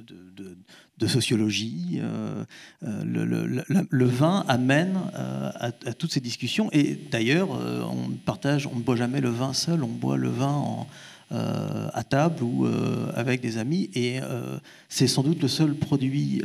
sociologie. 1.06 2.00
Euh, 2.00 2.44
le, 2.82 4.04
vin 4.06 4.44
amène 4.48 4.98
à, 5.14 5.66
à, 5.66 5.92
toutes 5.92 6.12
ces 6.12 6.20
discussions. 6.20 6.68
Et 6.72 6.98
d'ailleurs, 7.10 7.50
on 7.50 8.10
partage, 8.24 8.66
on 8.66 8.76
ne 8.76 8.82
boit 8.82 8.96
jamais 8.96 9.20
le 9.20 9.30
vin 9.30 9.52
seul, 9.52 9.82
on 9.82 9.88
boit 9.88 10.16
le 10.16 10.28
vin 10.28 10.52
en 10.52 10.86
euh, 11.32 11.88
à 11.92 12.02
table 12.02 12.42
ou 12.42 12.66
euh, 12.66 13.06
avec 13.14 13.40
des 13.40 13.56
amis. 13.56 13.88
Et 13.94 14.18
euh, 14.20 14.58
c'est 14.88 15.06
sans 15.06 15.22
doute 15.22 15.40
le 15.40 15.46
seul 15.46 15.76
produit, 15.76 16.42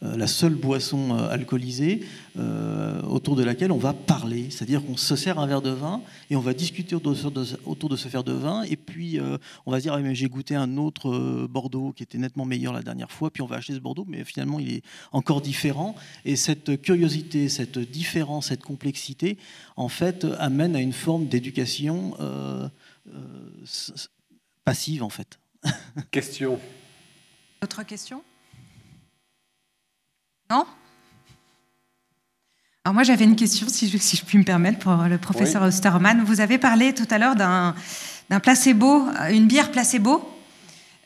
la 0.00 0.26
seule 0.26 0.54
boisson 0.54 1.16
alcoolisée 1.16 2.04
autour 3.08 3.36
de 3.36 3.44
laquelle 3.44 3.70
on 3.70 3.78
va 3.78 3.92
parler. 3.92 4.48
C'est-à-dire 4.50 4.84
qu'on 4.84 4.96
se 4.96 5.14
sert 5.14 5.38
un 5.38 5.46
verre 5.46 5.62
de 5.62 5.70
vin 5.70 6.00
et 6.30 6.34
on 6.34 6.40
va 6.40 6.52
discuter 6.52 6.96
autour 6.96 7.12
de, 7.30 7.96
ce 7.96 8.08
verre 8.08 8.24
de 8.24 8.32
vin. 8.32 8.64
Et 8.64 8.74
puis 8.74 9.20
on 9.66 9.70
va 9.70 9.78
se 9.78 9.82
dire 9.84 9.92
ah, 9.92 10.14
j'ai 10.14 10.28
goûté 10.28 10.56
un 10.56 10.76
autre 10.78 11.46
Bordeaux 11.48 11.92
qui 11.92 12.02
était 12.02 12.18
nettement 12.18 12.44
meilleur 12.44 12.72
la 12.72 12.82
dernière 12.82 13.12
fois. 13.12 13.30
Puis 13.30 13.42
on 13.42 13.46
va 13.46 13.56
acheter 13.56 13.74
ce 13.74 13.78
Bordeaux, 13.78 14.06
mais 14.08 14.24
finalement 14.24 14.58
il 14.58 14.72
est 14.72 14.82
encore 15.12 15.40
différent. 15.40 15.94
Et 16.24 16.34
cette 16.34 16.82
curiosité, 16.82 17.48
cette 17.48 17.78
différence, 17.78 18.46
cette 18.48 18.64
complexité, 18.64 19.38
en 19.76 19.88
fait, 19.88 20.26
amène 20.40 20.74
à 20.74 20.80
une 20.80 20.92
forme 20.92 21.26
d'éducation. 21.26 22.16
Euh, 23.08 23.64
passive 24.64 25.02
en 25.02 25.08
fait. 25.08 25.38
Question. 26.10 26.60
Autre 27.62 27.84
question? 27.84 28.22
Non? 30.50 30.66
Alors 32.84 32.94
moi 32.94 33.04
j'avais 33.04 33.24
une 33.24 33.36
question, 33.36 33.68
si 33.68 33.88
je, 33.88 33.96
si 33.98 34.16
je, 34.16 34.24
puis 34.24 34.38
me 34.38 34.42
permettre, 34.42 34.80
pour 34.80 34.92
le 34.92 35.16
professeur 35.16 35.62
Osterman. 35.62 36.24
Vous 36.24 36.40
avez 36.40 36.58
parlé 36.58 36.92
tout 36.92 37.06
à 37.10 37.18
l'heure 37.18 37.36
d'un 37.36 37.74
placebo, 38.40 39.06
une 39.30 39.46
bière 39.46 39.70
placebo. 39.70 40.28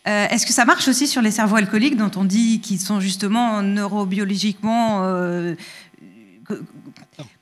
Euh, 0.08 0.26
est-ce 0.28 0.46
que 0.46 0.52
ça 0.52 0.64
marche 0.64 0.88
aussi 0.88 1.06
sur 1.06 1.20
les 1.20 1.30
cerveaux 1.30 1.56
alcooliques 1.56 1.96
dont 1.96 2.10
on 2.16 2.24
dit 2.24 2.60
qu'ils 2.60 2.80
sont 2.80 3.00
justement 3.00 3.60
neurobiologiquement 3.60 5.02
euh, 5.02 5.54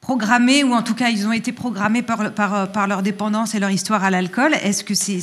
programmés, 0.05 0.63
ou 0.65 0.75
en 0.75 0.83
tout 0.83 0.95
cas 0.95 1.09
ils 1.09 1.27
ont 1.27 1.33
été 1.33 1.51
programmés 1.51 2.03
par, 2.03 2.35
par, 2.35 2.71
par 2.71 2.87
leur 2.87 3.03
dépendance 3.03 3.55
et 3.55 3.59
leur 3.59 3.71
histoire 3.71 4.05
à 4.05 4.11
l'alcool. 4.11 4.53
Est-ce 4.63 4.85
que 4.85 4.95
c'est 4.95 5.21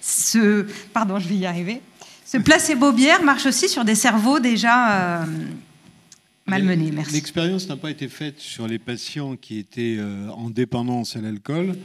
ce... 0.00 0.66
Pardon, 0.92 1.18
je 1.18 1.28
vais 1.28 1.34
y 1.34 1.46
arriver. 1.46 1.82
Ce 2.24 2.38
placebo 2.38 2.92
bière 2.92 3.24
marche 3.24 3.46
aussi 3.46 3.68
sur 3.68 3.84
des 3.84 3.96
cerveaux 3.96 4.38
déjà 4.38 4.76
euh, 5.22 5.24
malmenés. 6.46 6.92
Merci. 6.92 7.12
L'expérience 7.12 7.68
n'a 7.68 7.76
pas 7.76 7.90
été 7.90 8.08
faite 8.08 8.38
sur 8.38 8.68
les 8.68 8.78
patients 8.78 9.34
qui 9.36 9.58
étaient 9.58 9.96
euh, 9.98 10.28
en 10.30 10.48
dépendance 10.50 11.16
à 11.16 11.20
l'alcool. 11.20 11.76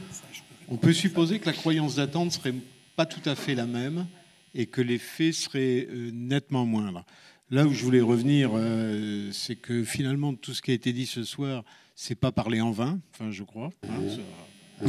On 0.68 0.76
peut 0.76 0.92
supposer 0.92 1.40
que 1.40 1.46
la 1.46 1.52
croyance 1.52 1.96
d'attente 1.96 2.30
serait 2.30 2.54
pas 2.94 3.06
tout 3.06 3.28
à 3.28 3.34
fait 3.34 3.56
la 3.56 3.66
même 3.66 4.06
et 4.54 4.66
que 4.66 4.80
les 4.80 4.98
faits 4.98 5.34
seraient 5.34 5.88
euh, 5.90 6.10
nettement 6.12 6.64
moindres. 6.64 7.04
Là 7.52 7.66
où 7.66 7.74
je 7.74 7.84
voulais 7.84 8.00
revenir, 8.00 8.52
euh, 8.54 9.28
c'est 9.30 9.56
que 9.56 9.84
finalement, 9.84 10.32
tout 10.32 10.54
ce 10.54 10.62
qui 10.62 10.70
a 10.70 10.74
été 10.74 10.94
dit 10.94 11.04
ce 11.04 11.22
soir, 11.22 11.64
c'est 11.94 12.14
pas 12.14 12.32
parler 12.32 12.62
en 12.62 12.70
vain, 12.70 12.98
enfin, 13.12 13.30
je 13.30 13.42
crois. 13.42 13.68
Hein, 13.86 14.86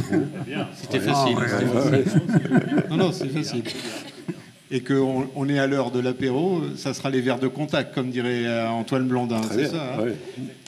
c'était 0.72 1.00
facile. 1.00 1.36
non, 2.88 2.96
non, 2.96 3.12
c'est 3.12 3.28
facile. 3.28 3.64
Et 4.70 4.80
qu'on 4.80 5.28
on 5.36 5.46
est 5.50 5.58
à 5.58 5.66
l'heure 5.66 5.90
de 5.90 6.00
l'apéro, 6.00 6.62
ça 6.74 6.94
sera 6.94 7.10
les 7.10 7.20
verres 7.20 7.38
de 7.38 7.48
contact, 7.48 7.94
comme 7.94 8.08
dirait 8.08 8.46
euh, 8.46 8.66
Antoine 8.70 9.06
Blondin, 9.06 9.42
c'est 9.42 9.66
ça. 9.66 9.98
Hein. 9.98 10.14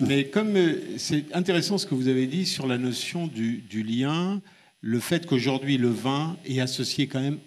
Mais 0.06 0.27
comme 0.27 0.55
euh, 0.55 0.78
c'est 0.98 1.35
intéressant 1.35 1.78
ce 1.78 1.86
que 1.86 1.94
vous 1.94 2.09
avez 2.09 2.27
dit 2.27 2.44
sur 2.44 2.66
la 2.66 2.77
notion 2.77 3.27
du, 3.27 3.62
du 3.70 3.82
lien, 3.82 4.43
le 4.82 5.01
fait 5.01 5.24
qu'aujourd'hui 5.24 5.78
le 5.78 5.89
vin 5.89 6.36
est 6.44 6.60
associé 6.60 7.06
quand 7.06 7.23
même 7.23 7.39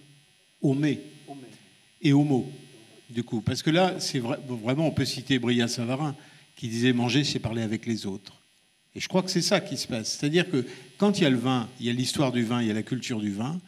au 0.62 0.74
mets 0.74 1.02
et 2.02 2.14
au 2.14 2.24
mot 2.24 2.52
du 3.10 3.24
coup. 3.24 3.42
Parce 3.42 3.64
que 3.64 3.70
là, 3.70 4.00
c'est 4.00 4.20
vraiment, 4.20 4.88
on 4.88 4.92
peut 4.92 5.06
citer 5.06 5.40
Bria 5.40 5.68
Savarin, 5.68 6.16
qui 6.56 6.68
disait 6.68 6.94
manger, 6.94 7.24
c'est 7.24 7.40
parler 7.40 7.62
avec 7.62 7.86
les 7.86 8.06
autres. 8.06 8.34
Et 8.96 9.00
je 9.00 9.08
crois 9.08 9.22
que 9.22 9.30
c'est 9.30 9.42
ça 9.42 9.60
qui 9.60 9.78
se 9.78 9.88
passe. 9.88 10.18
C'est-à-dire 10.18 10.50
que 10.50 10.66
quand 10.98 11.20
il 11.20 11.24
y 11.24 11.26
a 11.26 11.30
le 11.30 11.38
vin, 11.38 11.70
il 11.80 11.86
y 11.86 11.90
a 11.90 11.94
l'histoire 11.94 12.32
du 12.32 12.44
vin, 12.44 12.62
il 12.62 12.68
y 12.68 12.72
a 12.72 12.74
la 12.74 12.84
culture 12.84 13.20
du 13.20 13.32
vin. 13.32 13.60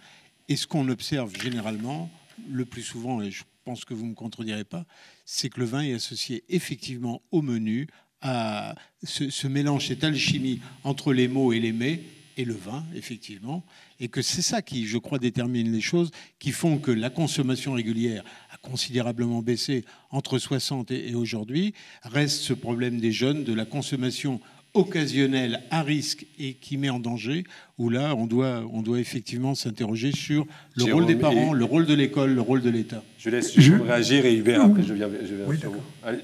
Et 0.50 0.56
ce 0.56 0.68
qu'on 0.68 0.90
observe 0.90 1.34
généralement, 1.40 2.10
le 2.50 2.66
plus 2.66 2.82
souvent, 2.82 3.22
et 3.22 3.32
je 3.32 3.44
pense 3.64 3.86
que 3.86 3.94
vous 3.94 4.06
ne 4.06 4.10
me 4.10 4.16
contredirez 4.16 4.64
pas, 4.64 4.86
c'est 5.26 5.50
que 5.50 5.60
le 5.60 5.66
vin 5.66 5.82
est 5.82 5.94
associé 5.94 6.44
effectivement 6.50 7.22
au 7.32 7.42
menu, 7.42 7.88
à 8.22 8.76
ce, 9.04 9.30
ce 9.30 9.48
mélange, 9.48 9.88
cette 9.88 10.04
alchimie 10.04 10.60
entre 10.84 11.14
les 11.14 11.28
mots 11.28 11.54
et 11.54 11.60
les 11.60 11.72
mets, 11.72 12.02
et 12.42 12.46
le 12.46 12.54
vin, 12.54 12.84
effectivement, 12.96 13.64
et 14.00 14.08
que 14.08 14.22
c'est 14.22 14.42
ça 14.42 14.62
qui, 14.62 14.88
je 14.88 14.98
crois, 14.98 15.20
détermine 15.20 15.72
les 15.72 15.82
choses, 15.82 16.12
qui 16.40 16.52
font 16.52 16.80
que 16.80 16.92
la 16.92 17.10
consommation 17.10 17.74
régulière 17.74 18.24
a 18.52 18.58
considérablement 18.58 19.42
baissé 19.42 19.86
entre 20.10 20.40
60 20.40 20.92
et 20.92 21.14
aujourd'hui. 21.14 21.74
Reste 22.04 22.42
ce 22.42 22.54
problème 22.54 23.00
des 23.00 23.12
jeunes, 23.12 23.44
de 23.44 23.54
la 23.54 23.66
consommation 23.66 24.40
occasionnelle 24.74 25.62
à 25.70 25.84
risque 25.84 26.26
et 26.40 26.54
qui 26.54 26.78
met 26.78 26.90
en 26.90 27.00
danger, 27.00 27.44
où 27.78 27.90
là, 27.90 28.16
on 28.16 28.26
doit, 28.26 28.64
on 28.72 28.82
doit 28.82 29.00
effectivement 29.00 29.54
s'interroger 29.54 30.12
sur 30.14 30.48
le 30.76 30.94
rôle 30.94 31.06
des 31.06 31.16
parents, 31.16 31.54
le 31.54 31.66
rôle 31.66 31.86
de 31.86 31.94
l'école, 31.94 32.34
le 32.34 32.42
rôle 32.42 32.62
de 32.62 32.70
l'État. 32.70 33.04
Je 33.18 33.30
laisse 33.30 33.56
réagir 33.58 34.26
et 34.26 34.36
Hubert, 34.36 34.62
après 34.62 34.84
je 34.84 34.94
viens, 34.94 35.10
je 35.10 35.36
viens 35.36 35.60
sur 35.60 35.72
vous. 35.72 35.82
Allez. 36.04 36.20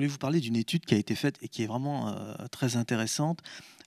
Voulais 0.00 0.08
vous 0.08 0.16
parler 0.16 0.40
d'une 0.40 0.56
étude 0.56 0.86
qui 0.86 0.94
a 0.94 0.96
été 0.96 1.14
faite 1.14 1.36
et 1.42 1.48
qui 1.48 1.62
est 1.62 1.66
vraiment 1.66 2.08
euh, 2.08 2.34
très 2.50 2.76
intéressante. 2.76 3.40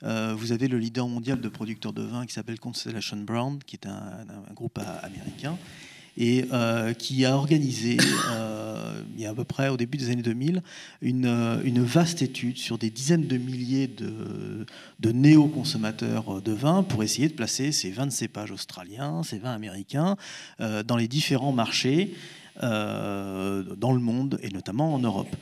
Euh, 0.03 0.35
vous 0.38 0.52
avez 0.52 0.68
le 0.68 0.77
leader 0.77 1.07
mondial 1.07 1.41
de 1.41 1.49
producteurs 1.49 1.91
de 1.91 2.03
vin 2.03 2.27
qui 2.27 2.34
s'appelle 2.34 2.60
Constellation 2.60 3.18
Brown, 3.18 3.57
qui 3.65 3.77
est 3.77 3.88
un, 3.88 4.23
groupe 4.53 4.77
américain, 5.02 5.57
et 6.15 6.45
euh, 6.53 6.94
qui 6.94 7.26
a 7.26 7.35
organisé, 7.35 7.98
il 9.15 9.22
y 9.22 9.26
a 9.26 9.31
à 9.31 9.34
peu 9.34 9.44
près 9.44 9.69
au 9.69 9.77
début 9.77 9.98
des 9.98 10.11
années 10.11 10.22
2000, 10.22 10.61
une, 11.02 11.26
une 11.64 11.84
vaste 11.84 12.22
étude 12.22 12.57
sur 12.57 12.77
des 12.77 12.91
dizaines 12.91 13.26
de 13.26 13.38
milliers 13.38 13.88
de, 13.88 14.68
de 14.99 15.11
néo-consommateurs 15.11 16.44
de 16.44 16.52
vin 16.52 16.84
pour 16.84 17.02
essayer 17.02 17.27
de 17.27 17.34
placer 17.34 17.72
ces 17.72 17.90
vins 17.90 18.06
de 18.06 18.11
cépage 18.11 18.52
australiens, 18.52 19.23
ces 19.23 19.40
vins 19.40 19.53
américains, 19.53 20.15
dans 20.60 20.95
les 20.95 21.07
différents 21.07 21.53
marchés 21.53 22.14
dans 22.61 23.91
le 23.91 23.99
monde 23.99 24.38
et 24.44 24.49
notamment 24.49 24.94
en 24.94 24.99
Europe. 24.99 25.35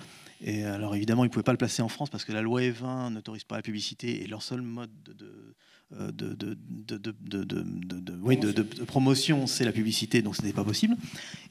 Et 0.43 0.63
alors 0.63 0.95
évidemment, 0.95 1.23
ils 1.23 1.27
ne 1.27 1.31
pouvaient 1.31 1.43
pas 1.43 1.51
le 1.51 1.57
placer 1.57 1.81
en 1.81 1.87
France 1.87 2.09
parce 2.09 2.25
que 2.25 2.31
la 2.31 2.41
loi 2.41 2.61
E20 2.61 3.13
n'autorise 3.13 3.43
pas 3.43 3.57
la 3.57 3.61
publicité 3.61 4.23
et 4.23 4.27
leur 4.27 4.41
seul 4.41 4.61
mode 4.61 4.89
de, 5.05 5.55
promotion, 8.85 9.45
c'est 9.45 9.65
la 9.65 9.71
publicité, 9.71 10.21
donc 10.21 10.35
ce 10.35 10.41
n'était 10.41 10.55
pas 10.55 10.63
possible. 10.63 10.95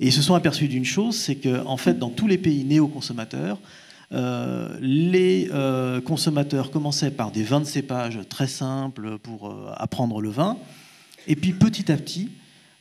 Et 0.00 0.06
ils 0.06 0.12
se 0.12 0.22
sont 0.22 0.34
aperçus 0.34 0.66
d'une 0.66 0.84
chose, 0.84 1.16
c'est 1.16 1.36
que 1.36 1.64
en 1.66 1.76
fait, 1.76 1.98
dans 1.98 2.10
tous 2.10 2.26
les 2.26 2.38
pays 2.38 2.64
néo-consommateurs, 2.64 3.60
euh, 4.12 4.76
les 4.80 5.48
euh, 5.52 6.00
consommateurs 6.00 6.72
commençaient 6.72 7.12
par 7.12 7.30
des 7.30 7.44
vins 7.44 7.60
de 7.60 7.64
cépage 7.64 8.18
très 8.28 8.48
simples 8.48 9.18
pour 9.18 9.48
euh, 9.48 9.72
apprendre 9.76 10.20
le 10.20 10.30
vin, 10.30 10.58
et 11.28 11.36
puis 11.36 11.52
petit 11.52 11.92
à 11.92 11.96
petit, 11.96 12.30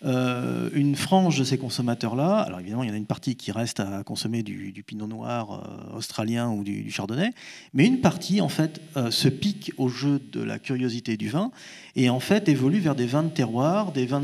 euh, 0.06 0.70
une 0.74 0.96
frange 0.96 1.38
de 1.38 1.44
ces 1.44 1.58
consommateurs-là, 1.58 2.38
alors 2.38 2.62
évidemment, 2.62 2.84
il 2.84 2.88
y 2.88 2.92
en 2.92 2.94
a 2.94 2.98
une 2.98 3.06
partie 3.06 3.36
qui 3.36 3.52
reste 3.52 3.82
à 3.82 4.04
consommer 4.04 4.44
du, 4.44 4.84
pinot 4.88 5.08
noir 5.08 5.52
euh, 5.52 5.98
australien 5.98 6.50
ou 6.52 6.64
du, 6.64 6.90
chardonnay, 6.90 7.32
mais 7.74 7.86
une 7.86 8.00
partie, 8.00 8.40
en 8.40 8.48
fait, 8.48 8.82
euh, 8.96 9.12
se 9.12 9.28
pique 9.28 9.74
au 9.78 9.90
jeu 9.90 10.22
de 10.32 10.42
la 10.42 10.58
curiosité 10.58 11.18
du 11.18 11.28
vin 11.28 11.52
et, 11.98 12.10
en 12.10 12.22
fait, 12.22 12.48
évolue 12.48 12.80
vers 12.80 12.96
des 12.96 13.08
vins 13.08 13.24
de 13.24 13.30
terroir, 13.30 13.92
des 13.92 14.06
vins 14.06 14.24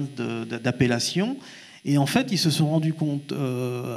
d'appellation. 0.63 1.35
Et 1.83 1.97
en 1.97 2.05
fait, 2.05 2.31
ils 2.31 2.39
se 2.39 2.49
sont 2.49 2.67
rendus 2.67 2.93
compte 2.93 3.31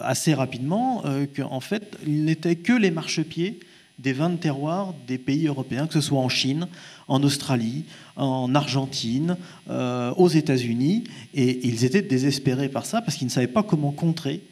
assez 0.02 0.34
rapidement 0.34 1.02
qu'en 1.34 1.60
fait, 1.60 1.96
il 2.06 2.26
n'était 2.26 2.56
que 2.56 2.74
les 2.74 2.90
marchepieds 2.90 3.60
des 3.98 4.12
vins 4.12 4.30
de 4.30 4.36
terroir 4.36 4.94
des 5.06 5.18
pays 5.18 5.46
européens, 5.46 5.86
que 5.86 5.94
ce 5.94 6.00
soit 6.00 6.20
en 6.20 6.28
Chine, 6.28 6.68
en 7.08 7.22
Australie, 7.22 7.84
en 8.16 8.54
Argentine, 8.54 9.36
euh, 9.68 10.12
aux 10.16 10.28
États-Unis, 10.28 11.04
et 11.34 11.66
ils 11.66 11.84
étaient 11.84 12.02
désespérés 12.02 12.68
par 12.68 12.86
ça 12.86 13.02
parce 13.02 13.16
qu'ils 13.16 13.26
ne 13.26 13.32
savaient 13.32 13.46
pas 13.46 13.62
comment 13.62 13.90
contrer 13.90 14.42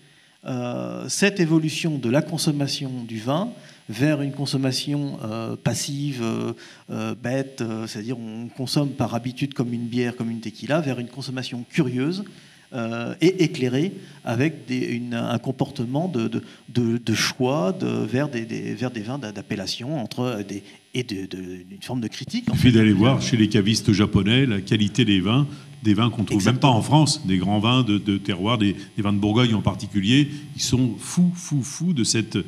euh, 0.44 1.08
cette 1.08 1.40
évolution 1.40 1.98
de 1.98 2.08
la 2.08 2.22
consommation 2.22 2.90
du 3.06 3.18
vin 3.18 3.50
vers 3.88 4.20
une 4.20 4.32
consommation 4.32 5.18
euh, 5.22 5.54
passive, 5.54 6.24
bête, 7.22 7.62
c'est-à-dire 7.86 8.18
on 8.18 8.48
consomme 8.48 8.90
par 8.90 9.14
habitude 9.14 9.54
comme 9.54 9.72
une 9.72 9.86
bière, 9.86 10.16
comme 10.16 10.30
une 10.30 10.40
tequila, 10.40 10.80
vers 10.80 10.98
une 10.98 11.08
consommation 11.08 11.64
curieuse, 11.70 12.24
euh, 12.72 13.14
et 13.20 13.44
éclairé 13.44 13.92
avec 14.24 14.70
un 15.12 15.38
comportement 15.38 16.08
de, 16.08 17.14
choix 17.14 17.76
vers, 17.80 18.28
des, 18.28 18.74
vers 18.74 18.90
des 18.90 19.02
vins 19.02 19.18
d'appellation 19.18 20.00
entre 20.00 20.42
des, 20.46 20.62
et 20.96 21.02
d'une 21.02 21.82
forme 21.82 22.00
de 22.00 22.08
critique. 22.08 22.44
Il 22.48 22.54
suffit 22.54 22.72
d'aller 22.72 22.92
voir 22.92 23.20
chez 23.20 23.36
les 23.36 23.48
cavistes 23.48 23.92
japonais 23.92 24.46
la 24.46 24.60
qualité 24.60 25.04
des 25.04 25.20
vins, 25.20 25.46
des 25.82 25.94
vins 25.94 26.08
qu'on 26.10 26.24
trouve 26.24 26.44
même 26.44 26.58
pas 26.58 26.68
en 26.68 26.80
France, 26.80 27.26
des 27.26 27.36
grands 27.36 27.60
vins 27.60 27.82
de, 27.82 27.98
terroir, 28.16 28.56
des, 28.58 28.76
vins 28.96 29.12
de 29.12 29.18
Bourgogne 29.18 29.54
en 29.54 29.62
particulier, 29.62 30.28
ils 30.56 30.62
sont 30.62 30.94
fous, 30.98 31.30
fous, 31.34 31.62
fous 31.62 31.92
de 31.92 32.02
cette 32.02 32.36
euh, 32.36 32.44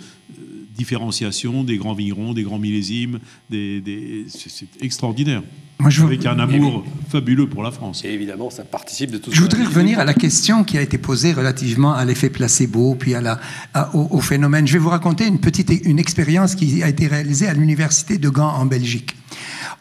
différenciation 0.77 1.63
des 1.63 1.77
grands 1.77 1.93
vignerons, 1.93 2.33
des 2.33 2.43
grands 2.43 2.59
millésimes, 2.59 3.21
des, 3.51 4.25
c'est 4.29 4.69
extraordinaire. 4.81 5.43
Moi, 5.81 5.91
je 5.91 6.03
Avec 6.03 6.27
un 6.27 6.39
amour 6.41 6.85
fabuleux 7.09 7.49
pour 7.49 7.63
la 7.63 7.71
France. 7.71 8.03
Et 8.05 8.09
évidemment, 8.09 8.51
ça 8.51 8.65
participe 8.65 9.13
de 9.13 9.19
tout 9.19 9.31
Je 9.33 9.41
voudrais 9.41 9.63
revenir 9.63 10.01
à 10.01 10.05
la 10.05 10.13
question 10.13 10.65
qui 10.65 10.77
a 10.77 10.83
été 10.83 10.99
posée 10.99 11.33
relativement 11.33 11.95
à 11.95 12.05
l'effet 12.05 12.31
placebo, 12.31 12.97
puis 12.97 13.15
à 13.15 13.21
la, 13.21 13.39
au, 13.95 14.21
phénomène. 14.21 14.67
Je 14.67 14.73
vais 14.73 14.79
vous 14.81 14.89
raconter 14.89 15.27
une 15.27 15.39
petite 15.39 15.71
une 15.85 16.01
expérience 16.01 16.57
qui 16.57 16.83
a 16.83 16.89
été 16.89 17.07
réalisée 17.07 17.47
à 17.47 17.55
l'université 17.55 18.19
de 18.19 18.29
Gand 18.29 18.49
en 18.49 18.67
Belgique. 18.67 19.15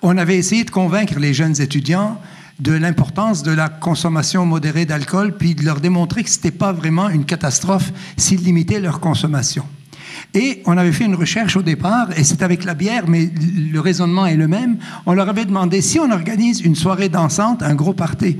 On 0.03 0.17
avait 0.19 0.37
essayé 0.37 0.63
de 0.63 0.69
convaincre 0.69 1.17
les 1.19 1.33
jeunes 1.33 1.59
étudiants 1.59 2.21
de 2.59 2.73
l'importance 2.73 3.43
de 3.43 3.51
la 3.51 3.69
consommation 3.69 4.45
modérée 4.45 4.85
d'alcool, 4.85 5.35
puis 5.37 5.55
de 5.55 5.63
leur 5.63 5.79
démontrer 5.79 6.23
que 6.23 6.29
ce 6.29 6.37
n'était 6.37 6.51
pas 6.51 6.73
vraiment 6.73 7.09
une 7.09 7.25
catastrophe 7.25 7.91
s'ils 8.17 8.43
limitaient 8.43 8.79
leur 8.79 8.99
consommation. 8.99 9.65
Et 10.33 10.61
on 10.65 10.77
avait 10.77 10.91
fait 10.91 11.05
une 11.05 11.15
recherche 11.15 11.55
au 11.55 11.61
départ, 11.61 12.09
et 12.17 12.23
c'est 12.23 12.41
avec 12.41 12.63
la 12.63 12.73
bière, 12.73 13.05
mais 13.07 13.29
le 13.71 13.79
raisonnement 13.79 14.25
est 14.25 14.35
le 14.35 14.47
même. 14.47 14.77
On 15.05 15.13
leur 15.13 15.29
avait 15.29 15.45
demandé 15.45 15.81
si 15.81 15.99
on 15.99 16.11
organise 16.11 16.61
une 16.61 16.75
soirée 16.75 17.09
dansante, 17.09 17.63
un 17.63 17.75
gros 17.75 17.93
party, 17.93 18.37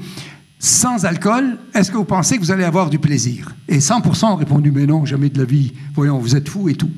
sans 0.60 1.06
alcool, 1.06 1.60
est-ce 1.76 1.92
que 1.92 1.98
vous 1.98 2.04
pensez 2.04 2.38
que 2.38 2.42
vous 2.42 2.52
allez 2.52 2.64
avoir 2.64 2.90
du 2.90 2.98
plaisir? 2.98 3.56
Et 3.68 3.78
100% 3.78 4.26
ont 4.26 4.36
répondu, 4.36 4.72
mais 4.72 4.88
non, 4.88 5.06
jamais 5.06 5.30
de 5.30 5.38
la 5.38 5.46
vie. 5.46 5.74
Voyons, 5.94 6.18
vous 6.18 6.36
êtes 6.36 6.50
fous 6.50 6.68
et 6.68 6.74
tout. 6.74 6.90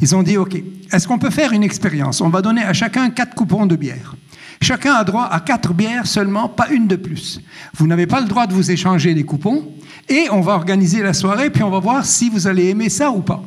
Ils 0.00 0.16
ont 0.16 0.22
dit, 0.22 0.38
OK, 0.38 0.56
est-ce 0.90 1.06
qu'on 1.06 1.18
peut 1.18 1.30
faire 1.30 1.52
une 1.52 1.62
expérience? 1.62 2.22
On 2.22 2.30
va 2.30 2.40
donner 2.40 2.62
à 2.62 2.72
chacun 2.72 3.10
quatre 3.10 3.34
coupons 3.34 3.66
de 3.66 3.76
bière. 3.76 4.16
Chacun 4.62 4.94
a 4.94 5.04
droit 5.04 5.24
à 5.24 5.40
quatre 5.40 5.74
bières 5.74 6.06
seulement, 6.06 6.48
pas 6.48 6.68
une 6.70 6.86
de 6.86 6.96
plus. 6.96 7.40
Vous 7.76 7.86
n'avez 7.86 8.06
pas 8.06 8.20
le 8.20 8.26
droit 8.26 8.46
de 8.46 8.54
vous 8.54 8.70
échanger 8.70 9.12
les 9.12 9.24
coupons. 9.24 9.68
Et 10.08 10.26
on 10.30 10.40
va 10.40 10.54
organiser 10.54 11.02
la 11.02 11.12
soirée, 11.12 11.50
puis 11.50 11.62
on 11.62 11.70
va 11.70 11.80
voir 11.80 12.06
si 12.06 12.30
vous 12.30 12.46
allez 12.46 12.68
aimer 12.70 12.88
ça 12.88 13.10
ou 13.10 13.20
pas. 13.20 13.42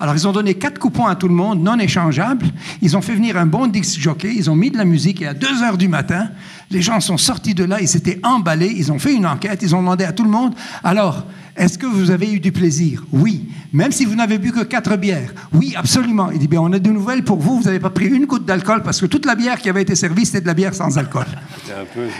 Alors, 0.00 0.14
ils 0.14 0.26
ont 0.26 0.32
donné 0.32 0.54
quatre 0.54 0.78
coupons 0.78 1.06
à 1.06 1.14
tout 1.14 1.28
le 1.28 1.34
monde, 1.34 1.62
non 1.62 1.78
échangeables. 1.78 2.46
Ils 2.82 2.96
ont 2.96 3.02
fait 3.02 3.14
venir 3.14 3.36
un 3.36 3.46
bon 3.46 3.66
disc 3.66 3.98
jockey. 4.00 4.32
Ils 4.36 4.50
ont 4.50 4.56
mis 4.56 4.70
de 4.70 4.78
la 4.78 4.84
musique. 4.84 5.22
Et 5.22 5.26
à 5.26 5.34
2 5.34 5.62
heures 5.62 5.78
du 5.78 5.88
matin, 5.88 6.28
les 6.70 6.82
gens 6.82 7.00
sont 7.00 7.16
sortis 7.16 7.54
de 7.54 7.64
là. 7.64 7.80
Ils 7.80 7.88
s'étaient 7.88 8.20
emballés. 8.22 8.72
Ils 8.76 8.92
ont 8.92 8.98
fait 8.98 9.14
une 9.14 9.26
enquête. 9.26 9.60
Ils 9.62 9.74
ont 9.74 9.80
demandé 9.80 10.04
à 10.04 10.12
tout 10.12 10.24
le 10.24 10.30
monde 10.30 10.54
Alors, 10.82 11.24
est-ce 11.56 11.78
que 11.78 11.86
vous 11.86 12.10
avez 12.10 12.32
eu 12.32 12.40
du 12.40 12.50
plaisir? 12.50 13.04
Oui. 13.12 13.48
Même 13.72 13.92
si 13.92 14.04
vous 14.04 14.14
n'avez 14.14 14.38
bu 14.38 14.50
que 14.50 14.64
quatre 14.64 14.96
bières? 14.96 15.32
Oui, 15.52 15.74
absolument. 15.76 16.30
Il 16.30 16.38
dit 16.38 16.48
Bien, 16.48 16.60
on 16.60 16.72
a 16.72 16.78
de 16.78 16.90
nouvelles 16.90 17.22
pour 17.22 17.38
vous. 17.38 17.58
Vous 17.58 17.64
n'avez 17.64 17.80
pas 17.80 17.90
pris 17.90 18.06
une 18.06 18.26
goutte 18.26 18.44
d'alcool 18.44 18.82
parce 18.82 19.00
que 19.00 19.06
toute 19.06 19.26
la 19.26 19.34
bière 19.36 19.58
qui 19.58 19.68
avait 19.68 19.82
été 19.82 19.94
servie, 19.94 20.26
c'était 20.26 20.40
de 20.40 20.46
la 20.46 20.54
bière 20.54 20.74
sans 20.74 20.98
alcool. 20.98 21.26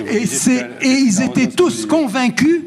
et, 0.08 0.24
et 0.24 0.98
ils 0.98 1.22
étaient 1.22 1.48
tous 1.48 1.86
convaincus 1.86 2.62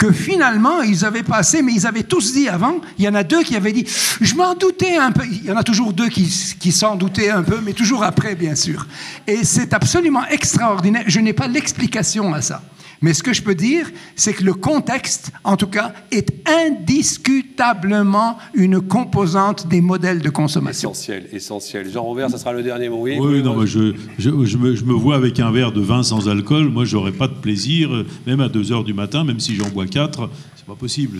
que 0.00 0.12
finalement, 0.12 0.80
ils 0.80 1.04
avaient 1.04 1.22
passé, 1.22 1.60
mais 1.60 1.74
ils 1.74 1.86
avaient 1.86 2.04
tous 2.04 2.32
dit 2.32 2.48
avant, 2.48 2.80
il 2.96 3.04
y 3.04 3.08
en 3.08 3.14
a 3.14 3.22
deux 3.22 3.42
qui 3.42 3.54
avaient 3.54 3.70
dit, 3.70 3.84
je 3.86 4.34
m'en 4.34 4.54
doutais 4.54 4.96
un 4.96 5.12
peu, 5.12 5.26
il 5.30 5.44
y 5.44 5.52
en 5.52 5.58
a 5.58 5.62
toujours 5.62 5.92
deux 5.92 6.08
qui, 6.08 6.26
qui 6.58 6.72
s'en 6.72 6.96
doutaient 6.96 7.28
un 7.28 7.42
peu, 7.42 7.60
mais 7.62 7.74
toujours 7.74 8.02
après, 8.02 8.34
bien 8.34 8.54
sûr. 8.54 8.86
Et 9.26 9.44
c'est 9.44 9.74
absolument 9.74 10.26
extraordinaire, 10.26 11.04
je 11.06 11.20
n'ai 11.20 11.34
pas 11.34 11.48
l'explication 11.48 12.32
à 12.32 12.40
ça. 12.40 12.62
Mais 13.02 13.14
ce 13.14 13.22
que 13.22 13.32
je 13.32 13.42
peux 13.42 13.54
dire, 13.54 13.86
c'est 14.14 14.34
que 14.34 14.44
le 14.44 14.52
contexte, 14.52 15.32
en 15.42 15.56
tout 15.56 15.68
cas, 15.68 15.92
est 16.10 16.30
indiscutablement 16.46 18.36
une 18.52 18.80
composante 18.80 19.68
des 19.68 19.80
modèles 19.80 20.20
de 20.20 20.28
consommation. 20.28 20.90
Essentiel, 20.90 21.26
essentiel. 21.32 21.90
Jean-Robert, 21.90 22.30
ça 22.30 22.36
sera 22.36 22.52
le 22.52 22.62
dernier 22.62 22.90
mot. 22.90 22.98
Oui, 23.00 23.16
oui 23.18 23.42
non, 23.42 23.64
je, 23.64 23.94
je, 24.18 24.28
me, 24.30 24.74
je, 24.74 24.84
me, 24.84 24.92
vois 24.92 25.16
avec 25.16 25.40
un 25.40 25.50
verre 25.50 25.72
de 25.72 25.80
vin 25.80 26.02
sans 26.02 26.28
alcool. 26.28 26.68
Moi, 26.68 26.84
j'aurais 26.84 27.12
pas 27.12 27.28
de 27.28 27.34
plaisir, 27.34 28.04
même 28.26 28.40
à 28.40 28.48
2 28.48 28.72
heures 28.72 28.84
du 28.84 28.92
matin, 28.92 29.24
même 29.24 29.40
si 29.40 29.54
j'en 29.54 29.68
bois 29.68 29.86
4. 29.86 30.28
C'est 30.56 30.66
pas 30.66 30.74
possible. 30.74 31.18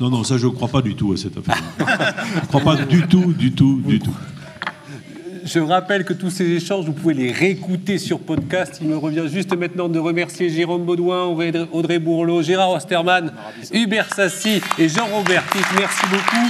Non, 0.00 0.10
non, 0.10 0.24
ça, 0.24 0.36
je 0.36 0.46
ne 0.46 0.52
crois 0.52 0.68
pas 0.68 0.82
du 0.82 0.94
tout 0.94 1.14
à 1.14 1.16
cette 1.16 1.38
affaire. 1.38 1.62
je 1.78 2.40
ne 2.42 2.46
crois 2.48 2.60
pas 2.60 2.76
du 2.84 3.06
tout, 3.06 3.32
du 3.32 3.52
tout, 3.52 3.80
du 3.82 3.98
tout. 3.98 4.14
Je 5.44 5.60
rappelle 5.60 6.04
que 6.06 6.14
tous 6.14 6.30
ces 6.30 6.50
échanges, 6.52 6.86
vous 6.86 6.94
pouvez 6.94 7.12
les 7.12 7.30
réécouter 7.30 7.98
sur 7.98 8.18
podcast. 8.18 8.78
Il 8.80 8.88
me 8.88 8.96
revient 8.96 9.24
juste 9.30 9.54
maintenant 9.54 9.90
de 9.90 9.98
remercier 9.98 10.48
Jérôme 10.48 10.84
Baudouin, 10.84 11.26
Audrey 11.70 11.98
Bourlot, 11.98 12.42
Gérard 12.42 12.70
Osterman, 12.70 13.30
Hubert 13.70 14.08
Sassi 14.14 14.62
et 14.78 14.88
Jean-Robert 14.88 15.44
Merci 15.78 16.02
beaucoup. 16.10 16.48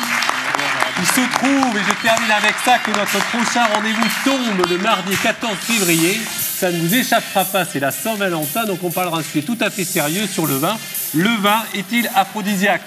Il 1.00 1.06
se 1.06 1.28
trouve, 1.38 1.76
et 1.76 1.82
je 1.88 2.02
termine 2.02 2.30
avec 2.30 2.54
ça, 2.64 2.78
que 2.78 2.92
notre 2.92 3.18
prochain 3.30 3.64
rendez-vous 3.74 4.06
tombe 4.24 4.70
le 4.70 4.78
mardi 4.78 5.16
14 5.16 5.56
février. 5.56 6.20
Ça 6.56 6.70
ne 6.70 6.78
vous 6.78 6.94
échappera 6.94 7.44
pas, 7.44 7.64
c'est 7.64 7.80
la 7.80 7.90
Saint-Valentin, 7.90 8.64
donc 8.64 8.78
on 8.84 8.90
parlera 8.90 9.18
un 9.18 9.22
sujet 9.24 9.42
tout 9.42 9.58
à 9.60 9.70
fait 9.70 9.84
sérieux 9.84 10.28
sur 10.28 10.46
le 10.46 10.54
vin. 10.54 10.76
Le 11.14 11.30
vin 11.42 11.64
est-il 11.74 12.08
aphrodisiaque? 12.14 12.86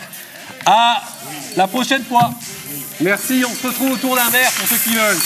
À 0.66 1.04
la 1.58 1.68
prochaine 1.68 2.04
fois. 2.04 2.32
Merci, 3.02 3.44
on 3.46 3.54
se 3.54 3.68
retrouve 3.68 3.92
autour 3.92 4.16
d'un 4.16 4.30
verre 4.30 4.52
pour 4.54 4.68
ceux 4.70 4.78
qui 4.78 4.96
veulent. 4.96 5.18